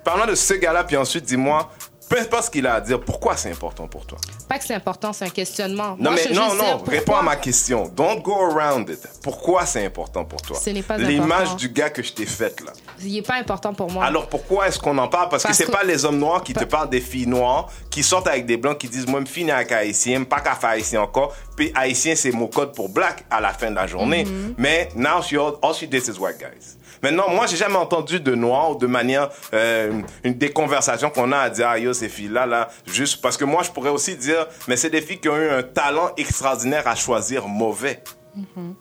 Parle-moi 0.03 0.27
de 0.27 0.35
ce 0.35 0.53
gars-là, 0.55 0.83
puis 0.83 0.95
ensuite 0.97 1.25
dis-moi, 1.25 1.71
peu 2.09 2.19
importe 2.19 2.45
ce 2.45 2.49
qu'il 2.51 2.67
a 2.67 2.75
à 2.75 2.81
dire, 2.81 2.99
pourquoi 2.99 3.37
c'est 3.37 3.49
important 3.51 3.87
pour 3.87 4.05
toi? 4.05 4.17
Pas 4.49 4.59
que 4.59 4.65
c'est 4.65 4.73
important, 4.75 5.13
c'est 5.13 5.25
un 5.25 5.29
questionnement. 5.29 5.95
Non, 5.97 6.11
Moi, 6.11 6.19
mais 6.27 6.33
non, 6.35 6.53
non, 6.55 6.63
pourquoi- 6.77 6.93
réponds 6.93 7.15
à 7.15 7.21
ma 7.21 7.35
question. 7.37 7.87
Don't 7.87 8.21
go 8.21 8.35
around 8.51 8.89
it. 8.89 9.07
Pourquoi 9.23 9.65
c'est 9.65 9.85
important 9.85 10.25
pour 10.25 10.41
toi? 10.41 10.59
Ce 10.59 10.69
n'est 10.71 10.81
pas 10.83 10.97
L'image 10.97 11.55
du 11.55 11.69
gars 11.69 11.89
que 11.89 12.03
je 12.03 12.11
t'ai 12.13 12.25
faite, 12.25 12.61
là. 12.61 12.73
Il 13.03 13.13
n'est 13.13 13.21
pas 13.21 13.35
important 13.35 13.73
pour 13.73 13.89
moi. 13.91 14.05
Alors 14.05 14.27
pourquoi 14.27 14.67
est-ce 14.67 14.79
qu'on 14.79 14.97
en 14.97 15.07
parle? 15.07 15.29
Parce, 15.29 15.43
Parce 15.43 15.57
que 15.57 15.63
c'est 15.65 15.71
que- 15.71 15.75
pas 15.77 15.83
les 15.83 16.05
hommes 16.05 16.19
noirs 16.19 16.43
qui 16.43 16.53
te 16.53 16.59
Pa- 16.59 16.65
parlent 16.65 16.89
des 16.89 17.01
filles 17.01 17.27
noires, 17.27 17.67
qui 17.89 18.03
sortent 18.03 18.27
avec 18.27 18.45
des 18.45 18.57
blancs, 18.57 18.77
qui 18.77 18.87
disent 18.87 19.07
moi, 19.07 19.21
je 19.25 19.31
finis 19.31 19.51
avec 19.51 19.71
haïtien, 19.71 20.23
pas 20.23 20.39
qu'à 20.39 20.55
faire 20.55 20.71
haïtien 20.71 21.01
encore. 21.01 21.33
Puis 21.55 21.71
haïtien, 21.75 22.15
c'est 22.15 22.31
mon 22.31 22.47
code 22.47 22.73
pour 22.73 22.89
black 22.89 23.23
à 23.29 23.41
la 23.41 23.53
fin 23.53 23.69
de 23.71 23.75
la 23.75 23.87
journée. 23.87 24.23
Mm-hmm. 24.25 24.53
Mais 24.57 24.89
now, 24.95 25.21
she, 25.21 25.33
all, 25.33 25.73
she 25.73 25.85
dates 25.87 26.07
is 26.07 26.17
white 26.19 26.37
guys. 26.39 26.77
Maintenant, 27.03 27.29
moi, 27.31 27.47
j'ai 27.47 27.57
jamais 27.57 27.77
entendu 27.77 28.19
de 28.19 28.35
noirs 28.35 28.75
de 28.75 28.85
manière, 28.85 29.29
euh, 29.55 30.01
une, 30.23 30.35
des 30.35 30.51
conversations 30.51 31.09
qu'on 31.09 31.31
a 31.31 31.37
à 31.39 31.49
dire, 31.49 31.67
ah 31.67 31.79
yo, 31.79 31.93
ces 31.93 32.09
filles-là, 32.09 32.45
là, 32.45 32.69
juste 32.85 33.21
parce 33.23 33.37
que 33.37 33.43
moi, 33.45 33.63
je 33.63 33.71
pourrais 33.71 33.89
aussi 33.89 34.15
dire, 34.15 34.45
mais 34.67 34.75
c'est 34.77 34.91
des 34.91 35.01
filles 35.01 35.19
qui 35.19 35.27
ont 35.27 35.35
eu 35.37 35.49
un 35.49 35.63
talent 35.63 36.11
extraordinaire 36.17 36.87
à 36.87 36.93
choisir 36.95 37.47
mauvais. 37.47 38.03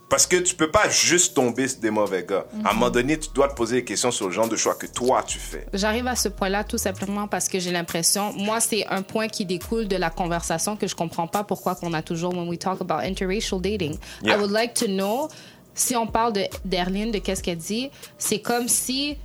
Parce 0.08 0.26
que 0.26 0.36
tu 0.36 0.54
peux 0.54 0.70
pas 0.70 0.88
juste 0.88 1.34
tomber 1.34 1.68
sur 1.68 1.80
des 1.80 1.90
mauvais 1.90 2.24
gars. 2.24 2.46
À 2.64 2.70
un 2.70 2.72
moment 2.74 2.90
donné, 2.90 3.18
tu 3.18 3.28
dois 3.34 3.48
te 3.48 3.54
poser 3.54 3.76
des 3.76 3.84
questions 3.84 4.10
sur 4.10 4.26
le 4.26 4.32
genre 4.32 4.48
de 4.48 4.56
choix 4.56 4.74
que 4.74 4.86
toi, 4.86 5.22
tu 5.26 5.38
fais. 5.38 5.66
J'arrive 5.72 6.06
à 6.06 6.16
ce 6.16 6.28
point-là 6.28 6.64
tout 6.64 6.78
simplement 6.78 7.26
parce 7.26 7.48
que 7.48 7.58
j'ai 7.58 7.72
l'impression, 7.72 8.32
moi, 8.34 8.60
c'est 8.60 8.86
un 8.86 9.02
point 9.02 9.28
qui 9.28 9.44
découle 9.44 9.88
de 9.88 9.96
la 9.96 10.10
conversation 10.10 10.76
que 10.76 10.86
je 10.86 10.94
comprends 10.94 11.26
pas 11.26 11.44
pourquoi 11.44 11.74
qu'on 11.74 11.92
a 11.92 12.02
toujours, 12.02 12.34
when 12.34 12.48
we 12.48 12.58
talk 12.58 12.80
about 12.80 13.04
interracial 13.04 13.60
dating. 13.60 13.98
Yeah. 14.22 14.36
I 14.36 14.40
would 14.40 14.50
like 14.50 14.74
to 14.74 14.86
know, 14.86 15.28
si 15.74 15.96
on 15.96 16.06
parle 16.06 16.32
de 16.32 16.44
d'Erline, 16.64 17.10
de 17.10 17.18
qu'est-ce 17.18 17.42
qu'elle 17.42 17.58
dit, 17.58 17.90
c'est 18.18 18.40
comme 18.40 18.68
si 18.68 19.16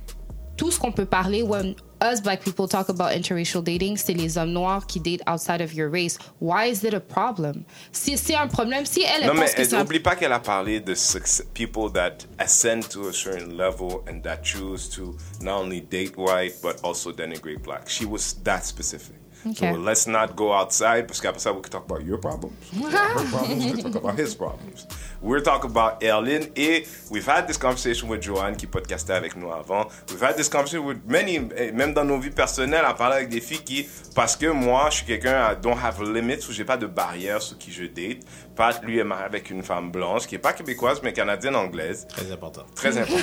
tout 0.56 0.70
ce 0.70 0.78
qu'on 0.78 0.92
peut 0.92 1.06
parler, 1.06 1.42
when 1.42 1.74
us 2.00 2.20
black 2.20 2.42
people 2.42 2.68
talk 2.68 2.88
about 2.88 3.12
interracial 3.12 3.62
dating, 3.62 3.96
c'est 3.96 4.12
les 4.14 4.36
hommes 4.38 4.52
noirs 4.52 4.86
qui 4.86 5.00
date 5.00 5.22
outside 5.26 5.60
of 5.60 5.72
your 5.74 5.90
race. 5.90 6.18
Why 6.40 6.66
is 6.70 6.84
it 6.84 6.94
a 6.94 7.00
problem? 7.00 7.64
Si 7.92 8.16
c'est 8.16 8.34
un 8.34 8.48
problème, 8.48 8.84
si 8.84 9.02
elle, 9.02 9.26
Non, 9.26 9.34
mais 9.34 9.46
que 9.46 9.60
elle- 9.60 9.66
c'est 9.66 9.74
un 9.76 9.78
n'oublie 9.80 10.00
pas 10.00 10.14
qu'elle 10.16 10.32
a 10.32 10.38
parlé 10.40 10.80
de 10.80 10.94
success- 10.94 11.46
people 11.54 11.90
that 11.92 12.18
ascend 12.38 12.88
to 12.90 13.08
a 13.08 13.12
certain 13.12 13.56
level 13.56 14.00
and 14.08 14.20
that 14.22 14.42
choose 14.42 14.88
to 14.90 15.16
not 15.40 15.60
only 15.62 15.80
date 15.80 16.16
white 16.16 16.54
but 16.62 16.76
also 16.82 17.12
denigrate 17.12 17.62
black. 17.62 17.88
She 17.88 18.04
was 18.04 18.34
that 18.44 18.62
specific. 18.64 19.16
Okay. 19.46 19.72
So 19.72 19.78
let's 19.78 20.06
not 20.06 20.34
go 20.34 20.52
outside 20.52 21.06
parce 21.06 21.20
qu'après 21.20 21.40
ça, 21.40 21.52
we 21.52 21.62
can 21.62 21.70
talk 21.70 21.84
about 21.84 22.04
your 22.04 22.18
problems. 22.18 22.54
her 22.72 23.24
problems. 23.30 23.64
We 23.64 23.82
can 23.82 23.92
talk 23.92 24.02
about 24.02 24.18
his 24.18 24.34
problems. 24.34 24.86
We're 25.22 25.40
talking 25.40 25.70
about 25.70 26.00
Erlyn 26.00 26.50
et 26.56 26.86
we've 27.10 27.26
had 27.26 27.46
this 27.46 27.56
conversation 27.56 28.08
with 28.08 28.22
Joanne 28.22 28.56
qui 28.56 28.66
podcastait 28.66 29.14
avec 29.14 29.36
nous 29.36 29.50
avant. 29.50 29.88
We've 30.10 30.22
had 30.22 30.36
this 30.36 30.48
conversation 30.48 30.84
with 30.84 30.98
many, 31.06 31.38
même 31.72 31.94
dans 31.94 32.04
nos 32.04 32.18
vies 32.18 32.30
personnelles, 32.30 32.84
à 32.84 32.94
parler 32.94 33.16
avec 33.16 33.28
des 33.28 33.40
filles 33.40 33.64
qui, 33.64 33.88
parce 34.14 34.36
que 34.36 34.46
moi, 34.46 34.88
je 34.90 34.96
suis 34.96 35.06
quelqu'un, 35.06 35.52
I 35.52 35.56
don't 35.60 35.78
have 35.82 36.02
limits, 36.02 36.46
où 36.48 36.52
j'ai 36.52 36.64
pas 36.64 36.76
de 36.76 36.86
barrières 36.86 37.40
sur 37.40 37.56
qui 37.58 37.72
je 37.72 37.84
date. 37.84 38.24
Pat, 38.54 38.82
lui, 38.84 38.98
est 38.98 39.04
marié 39.04 39.24
avec 39.24 39.50
une 39.50 39.62
femme 39.62 39.90
blanche 39.90 40.26
qui 40.26 40.34
est 40.34 40.38
pas 40.38 40.52
québécoise 40.52 41.00
mais 41.02 41.12
canadienne 41.12 41.56
anglaise. 41.56 42.06
Très 42.08 42.30
important. 42.32 42.62
Très 42.74 42.96
important. 42.96 43.22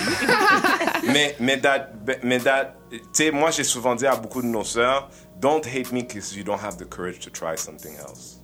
mais, 1.07 1.36
mais, 1.39 1.59
that, 1.59 1.89
mais 2.24 2.39
that, 2.39 2.76
tu 2.91 2.99
sais, 3.14 3.32
moi, 3.32 3.51
j'ai 3.51 3.64
souvent 3.64 3.95
dit 3.95 4.05
à 4.05 4.16
beaucoup 4.16 4.41
de 4.41 4.47
nos 4.47 4.64
sœurs, 4.64 5.09
don't 5.43 5.65
hate 5.65 5.91
me 5.91 6.03
because 6.03 6.37
you 6.37 6.43
don't 6.43 6.61
have 6.61 6.77
the 6.77 6.85
courage 6.85 7.19
to 7.19 7.29
try 7.29 7.55
something 7.57 7.95
else. 7.97 8.39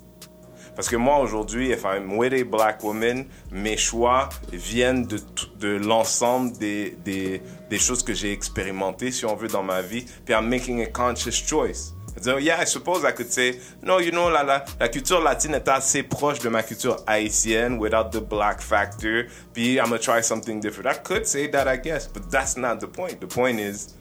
Parce 0.76 0.90
que 0.90 0.98
moi, 0.98 1.20
aujourd'hui, 1.20 1.72
if 1.72 1.86
I'm 1.86 2.18
with 2.18 2.34
a 2.34 2.44
black 2.44 2.84
woman, 2.84 3.26
mes 3.52 3.78
choix 3.78 4.28
viennent 4.52 5.06
de, 5.08 5.20
de 5.60 5.78
l'ensemble 5.78 6.58
des, 6.58 6.92
des, 7.04 7.42
des 7.70 7.80
choses 7.80 8.04
que 8.04 8.14
j'ai 8.14 8.34
expérimentées, 8.34 9.12
si 9.12 9.26
on 9.26 9.36
veut, 9.36 9.48
dans 9.48 9.64
ma 9.64 9.82
vie. 9.82 10.06
Puis 10.26 10.34
I'm 10.34 10.50
making 10.50 10.82
a 10.82 10.88
conscious 10.88 11.36
choice. 11.36 11.94
Dire, 12.22 12.40
yeah, 12.42 12.62
I 12.62 12.66
suppose 12.66 13.06
I 13.06 13.14
could 13.14 13.32
say, 13.32 13.60
no, 13.82 14.00
you 14.00 14.12
know, 14.12 14.30
la, 14.30 14.42
la, 14.42 14.66
la 14.78 14.90
culture 14.90 15.22
latine 15.22 15.54
est 15.54 15.70
assez 15.70 16.04
proche 16.04 16.40
de 16.40 16.50
ma 16.50 16.64
culture 16.64 16.98
haïtienne 17.08 17.78
without 17.80 18.12
the 18.12 18.20
black 18.20 18.62
factor. 18.62 19.28
Puis 19.54 19.78
I'm 19.78 19.86
gonna 19.86 20.00
try 20.00 20.22
something 20.22 20.60
different. 20.60 20.88
I 20.88 21.00
could 21.02 21.26
say 21.26 21.48
that, 21.48 21.66
I 21.66 21.78
guess, 21.78 22.08
but 22.08 22.30
that's 22.30 22.58
not 22.58 22.82
the 22.82 22.88
point. 22.88 23.22
The 23.22 23.28
point 23.28 23.60
is, 23.60 23.96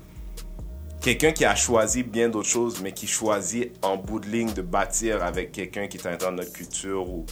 quelqu'un 1.00 1.32
qui 1.32 1.44
a 1.44 1.54
choisi 1.54 2.02
bien 2.02 2.28
d'autres 2.28 2.48
choses, 2.48 2.80
mais 2.82 2.92
qui 2.92 3.06
choisit 3.06 3.72
en 3.84 3.96
bout 3.96 4.20
de 4.20 4.28
ligne 4.28 4.52
de 4.52 4.62
bâtir 4.62 5.22
avec 5.22 5.52
quelqu'un 5.52 5.86
qui 5.86 5.96
est 5.96 6.06
à 6.06 6.10
l'intérieur 6.10 6.36
de 6.36 6.42
notre 6.42 6.52
culture 6.52 7.08
ou 7.08 7.26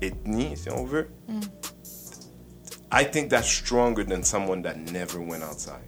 ethnie, 0.00 0.56
si 0.56 0.70
on 0.70 0.84
veut. 0.84 1.08
I 2.92 3.04
think 3.10 3.28
that's 3.30 3.48
stronger 3.48 4.04
than 4.04 4.22
someone 4.22 4.62
that 4.62 4.76
never 4.92 5.18
went 5.18 5.42
outside. 5.42 5.82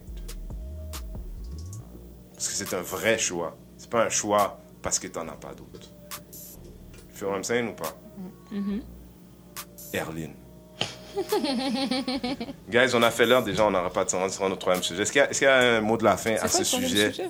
Parce 2.35 2.49
que 2.49 2.55
c'est 2.55 2.75
un 2.75 2.83
vrai 2.83 3.19
choix. 3.19 3.57
C'est 3.77 3.91
pas 3.91 4.05
un 4.05 4.09
choix 4.09 4.61
parce 4.83 4.99
que 4.99 5.07
t'en 5.09 5.29
as 5.29 5.37
pas 5.37 5.55
d'autres. 5.55 5.93
Tu 7.09 7.17
feel 7.17 7.29
what 7.29 7.37
I'm 7.37 7.45
saying 7.45 7.69
ou 7.69 7.75
pas? 7.75 7.97
Erline. 9.93 10.35
Guys, 12.71 12.95
on 12.95 13.03
a 13.03 13.11
fait 13.11 13.27
l'heure 13.27 13.43
déjà, 13.43 13.65
on 13.67 13.71
n'aura 13.71 13.91
pas 13.91 14.05
de 14.05 14.11
temps 14.11 14.29
sur 14.29 14.49
notre 14.49 14.59
troisième 14.61 14.83
sujet. 14.83 15.03
Est-ce 15.03 15.13
qu'il 15.13 15.47
y, 15.47 15.47
a- 15.47 15.75
y 15.75 15.77
un 15.77 15.81
mot 15.81 15.97
de 15.97 16.05
la 16.05 16.17
fin 16.17 16.35
à 16.41 16.49
ce 16.49 16.57
quoi 16.59 16.65
sujet? 16.65 17.11
sujet? 17.13 17.29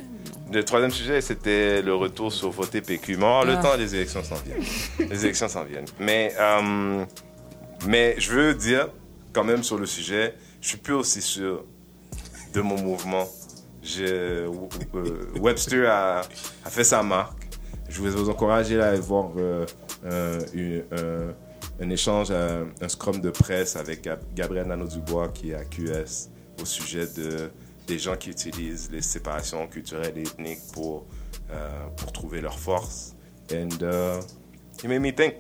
Le 0.53 0.65
troisième 0.65 0.91
sujet, 0.91 1.21
c'était 1.21 1.83
le 1.83 1.95
retour 1.95 2.33
sur 2.33 2.51
voter 2.51 2.81
PQ. 2.81 3.17
Mais 3.17 3.25
oh, 3.27 3.45
le 3.45 3.53
Ah. 3.53 3.57
temps, 3.63 3.77
les 3.77 3.95
élections 3.95 4.23
s'en 4.25 4.37
viennent. 4.37 4.65
les 5.11 5.25
élections 5.25 5.49
s'en 5.49 5.65
viennent. 5.65 5.85
Mais, 6.01 6.33
euh, 6.39 7.05
mais 7.87 8.15
je 8.19 8.33
veux 8.33 8.55
dire, 8.55 8.89
quand 9.33 9.45
même, 9.45 9.63
sur 9.63 9.77
le 9.79 9.87
sujet, 9.87 10.35
je 10.61 10.69
suis 10.69 10.79
plus 10.79 10.95
aussi 10.95 11.21
sûr 11.21 11.65
de 12.55 12.61
mon 12.61 12.77
mouvement. 12.81 13.27
Je- 13.83 14.05
euh, 14.05 14.49
Webster 15.39 15.87
a, 15.89 16.21
a 16.65 16.71
fait 16.71 16.85
sa 16.85 17.03
marque. 17.03 17.37
Je 17.89 18.01
vous 18.03 18.29
encourager 18.29 18.81
à 18.81 18.89
aller 18.89 19.01
voir 19.01 19.31
euh, 19.39 19.65
une- 20.53 20.85
un, 21.81 21.91
échange, 21.91 22.31
un, 22.31 22.67
un 22.81 22.89
scrum 22.89 23.21
de 23.21 23.31
presse 23.31 23.77
avec 23.77 24.05
Gab- 24.05 24.21
Gabriel 24.35 24.67
Nano-Dubois 24.67 25.29
qui 25.29 25.51
est 25.51 25.55
à 25.55 25.65
QS 25.65 26.29
au 26.61 26.65
sujet 26.65 27.07
de, 27.17 27.51
des 27.87 27.99
gens 27.99 28.17
qui 28.17 28.31
utilisent 28.31 28.91
les 28.91 29.03
séparations 29.03 29.67
culturelles 29.69 30.17
et 30.19 30.23
ethniques 30.23 30.59
pour, 30.73 31.07
euh, 31.51 31.69
pour 31.97 32.13
trouver 32.13 32.41
leur 32.41 32.59
force. 32.59 33.15
And 33.53 33.69
uh, 33.83 34.21
it 34.83 34.85
made 34.85 35.01
me 35.01 35.11
think. 35.13 35.35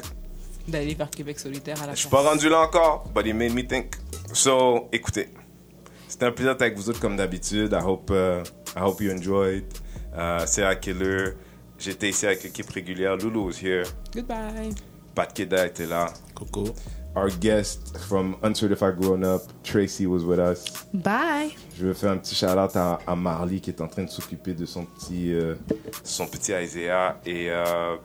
D'aller 0.66 0.94
vers 0.94 1.10
Québec 1.10 1.38
solitaire 1.38 1.82
à 1.82 1.86
la 1.86 1.94
Je 1.94 2.00
suis 2.00 2.08
fin. 2.08 2.18
pas 2.22 2.30
rendu 2.30 2.48
là 2.48 2.60
encore, 2.60 3.04
but 3.14 3.26
it 3.26 3.34
made 3.34 3.52
me 3.54 3.62
think. 3.66 3.96
So, 4.32 4.88
écoutez, 4.92 5.30
c'était 6.06 6.26
un 6.26 6.32
plaisir 6.32 6.52
d'être 6.52 6.62
avec 6.62 6.76
vous 6.76 6.88
autres 6.90 7.00
comme 7.00 7.16
d'habitude. 7.16 7.72
I 7.72 7.82
hope, 7.84 8.10
uh, 8.10 8.42
I 8.76 8.80
hope 8.80 9.00
you 9.00 9.10
enjoyed. 9.10 9.64
Uh, 10.14 10.46
Sarah 10.46 10.76
Killer, 10.76 11.32
j'étais 11.78 12.10
ici 12.10 12.26
avec 12.26 12.42
l'équipe 12.44 12.68
régulière. 12.70 13.16
Lulu 13.16 13.38
was 13.38 13.60
here. 13.62 13.84
Goodbye. 14.14 14.74
Pat 15.18 15.34
Keda 15.34 15.66
était 15.66 15.86
là. 15.86 16.12
Coco. 16.32 16.72
Our 17.16 17.28
guest 17.40 17.98
from 18.06 18.36
Uncertified 18.44 19.00
Grown 19.00 19.24
Up, 19.24 19.42
Tracy, 19.64 20.06
was 20.06 20.20
with 20.24 20.38
us. 20.38 20.64
Bye. 20.94 21.56
Je 21.76 21.86
veux 21.86 21.92
faire 21.92 22.12
un 22.12 22.18
petit 22.18 22.36
shout-out 22.36 22.76
à, 22.76 23.00
à 23.04 23.16
Marley 23.16 23.58
qui 23.58 23.70
est 23.70 23.80
en 23.80 23.88
train 23.88 24.04
de 24.04 24.10
s'occuper 24.10 24.54
de 24.54 24.64
son 24.64 24.84
petit, 24.84 25.34
euh, 25.34 25.56
son 26.04 26.28
petit 26.28 26.52
Isaiah. 26.52 27.20
Et 27.26 27.50
euh, 27.50 27.96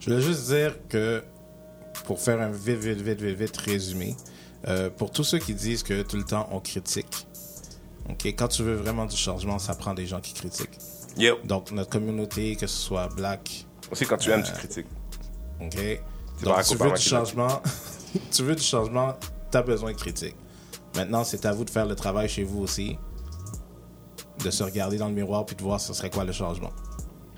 Je 0.00 0.10
voulais 0.10 0.20
juste 0.22 0.48
dire 0.48 0.74
que, 0.88 1.22
pour 2.04 2.18
faire 2.18 2.40
un 2.40 2.50
vite, 2.50 2.80
vite, 2.80 3.00
vite, 3.00 3.20
vite, 3.20 3.38
vite 3.38 3.56
résumé, 3.58 4.16
euh, 4.66 4.90
pour 4.90 5.12
tous 5.12 5.22
ceux 5.22 5.38
qui 5.38 5.54
disent 5.54 5.84
que 5.84 6.02
tout 6.02 6.16
le 6.16 6.24
temps 6.24 6.48
on 6.50 6.58
critique, 6.58 7.28
ok, 8.10 8.26
quand 8.26 8.48
tu 8.48 8.64
veux 8.64 8.74
vraiment 8.74 9.06
du 9.06 9.16
changement, 9.16 9.60
ça 9.60 9.76
prend 9.76 9.94
des 9.94 10.06
gens 10.06 10.20
qui 10.20 10.34
critiquent. 10.34 10.78
yep. 11.16 11.46
Donc, 11.46 11.70
notre 11.70 11.90
communauté, 11.90 12.56
que 12.56 12.66
ce 12.66 12.76
soit 12.76 13.06
black, 13.14 13.66
Aussi, 13.92 14.04
quand 14.04 14.16
tu 14.16 14.32
aimes, 14.32 14.42
tu 14.42 14.50
critiques. 14.50 14.88
Ok, 15.66 16.00
donc 16.42 16.62
tu 16.68 16.76
veux 16.76 16.90
du 16.92 17.00
changement, 17.02 17.62
tu 18.30 18.42
veux 18.42 18.54
du 18.54 18.62
changement, 18.62 19.14
tu 19.50 19.58
as 19.58 19.62
besoin 19.62 19.92
de 19.92 19.96
critiques. 19.96 20.36
Maintenant, 20.96 21.24
c'est 21.24 21.44
à 21.46 21.52
vous 21.52 21.64
de 21.64 21.70
faire 21.70 21.86
le 21.86 21.94
travail 21.94 22.28
chez 22.28 22.44
vous 22.44 22.62
aussi, 22.62 22.98
de 24.44 24.50
se 24.50 24.62
regarder 24.62 24.98
dans 24.98 25.08
le 25.08 25.14
miroir 25.14 25.46
puis 25.46 25.56
de 25.56 25.62
voir 25.62 25.80
ce 25.80 25.92
serait 25.94 26.10
quoi 26.10 26.24
le 26.24 26.32
changement. 26.32 26.70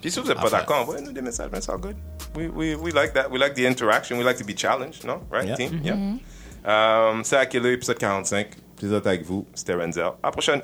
Puis 0.00 0.10
si 0.10 0.20
vous 0.20 0.26
n'êtes 0.26 0.40
pas 0.40 0.50
d'accord, 0.50 0.82
envoyez-nous 0.82 1.12
des 1.12 1.22
messages, 1.22 1.50
mais 1.52 1.60
c'est 1.60 1.72
good. 1.78 1.96
We, 2.36 2.50
we, 2.52 2.74
we 2.74 2.92
like 2.92 3.12
that. 3.14 3.28
We 3.30 3.38
like 3.38 3.54
the 3.54 3.64
interaction. 3.66 4.18
We 4.18 4.24
like 4.24 4.38
to 4.38 4.44
be 4.44 4.54
challenged, 4.56 5.04
no? 5.04 5.22
Right, 5.30 5.46
Yeah. 5.46 5.56
team? 5.56 5.80
Yeah. 5.82 7.10
Um, 7.10 7.22
c'est 7.24 7.54
épisode 7.54 7.98
45. 7.98 8.48
Plaisir 8.76 8.96
d'être 8.96 9.06
avec 9.06 9.24
vous. 9.24 9.46
C'était 9.54 9.74
Renzel. 9.74 10.04
À 10.04 10.14
la 10.24 10.30
prochaine. 10.32 10.62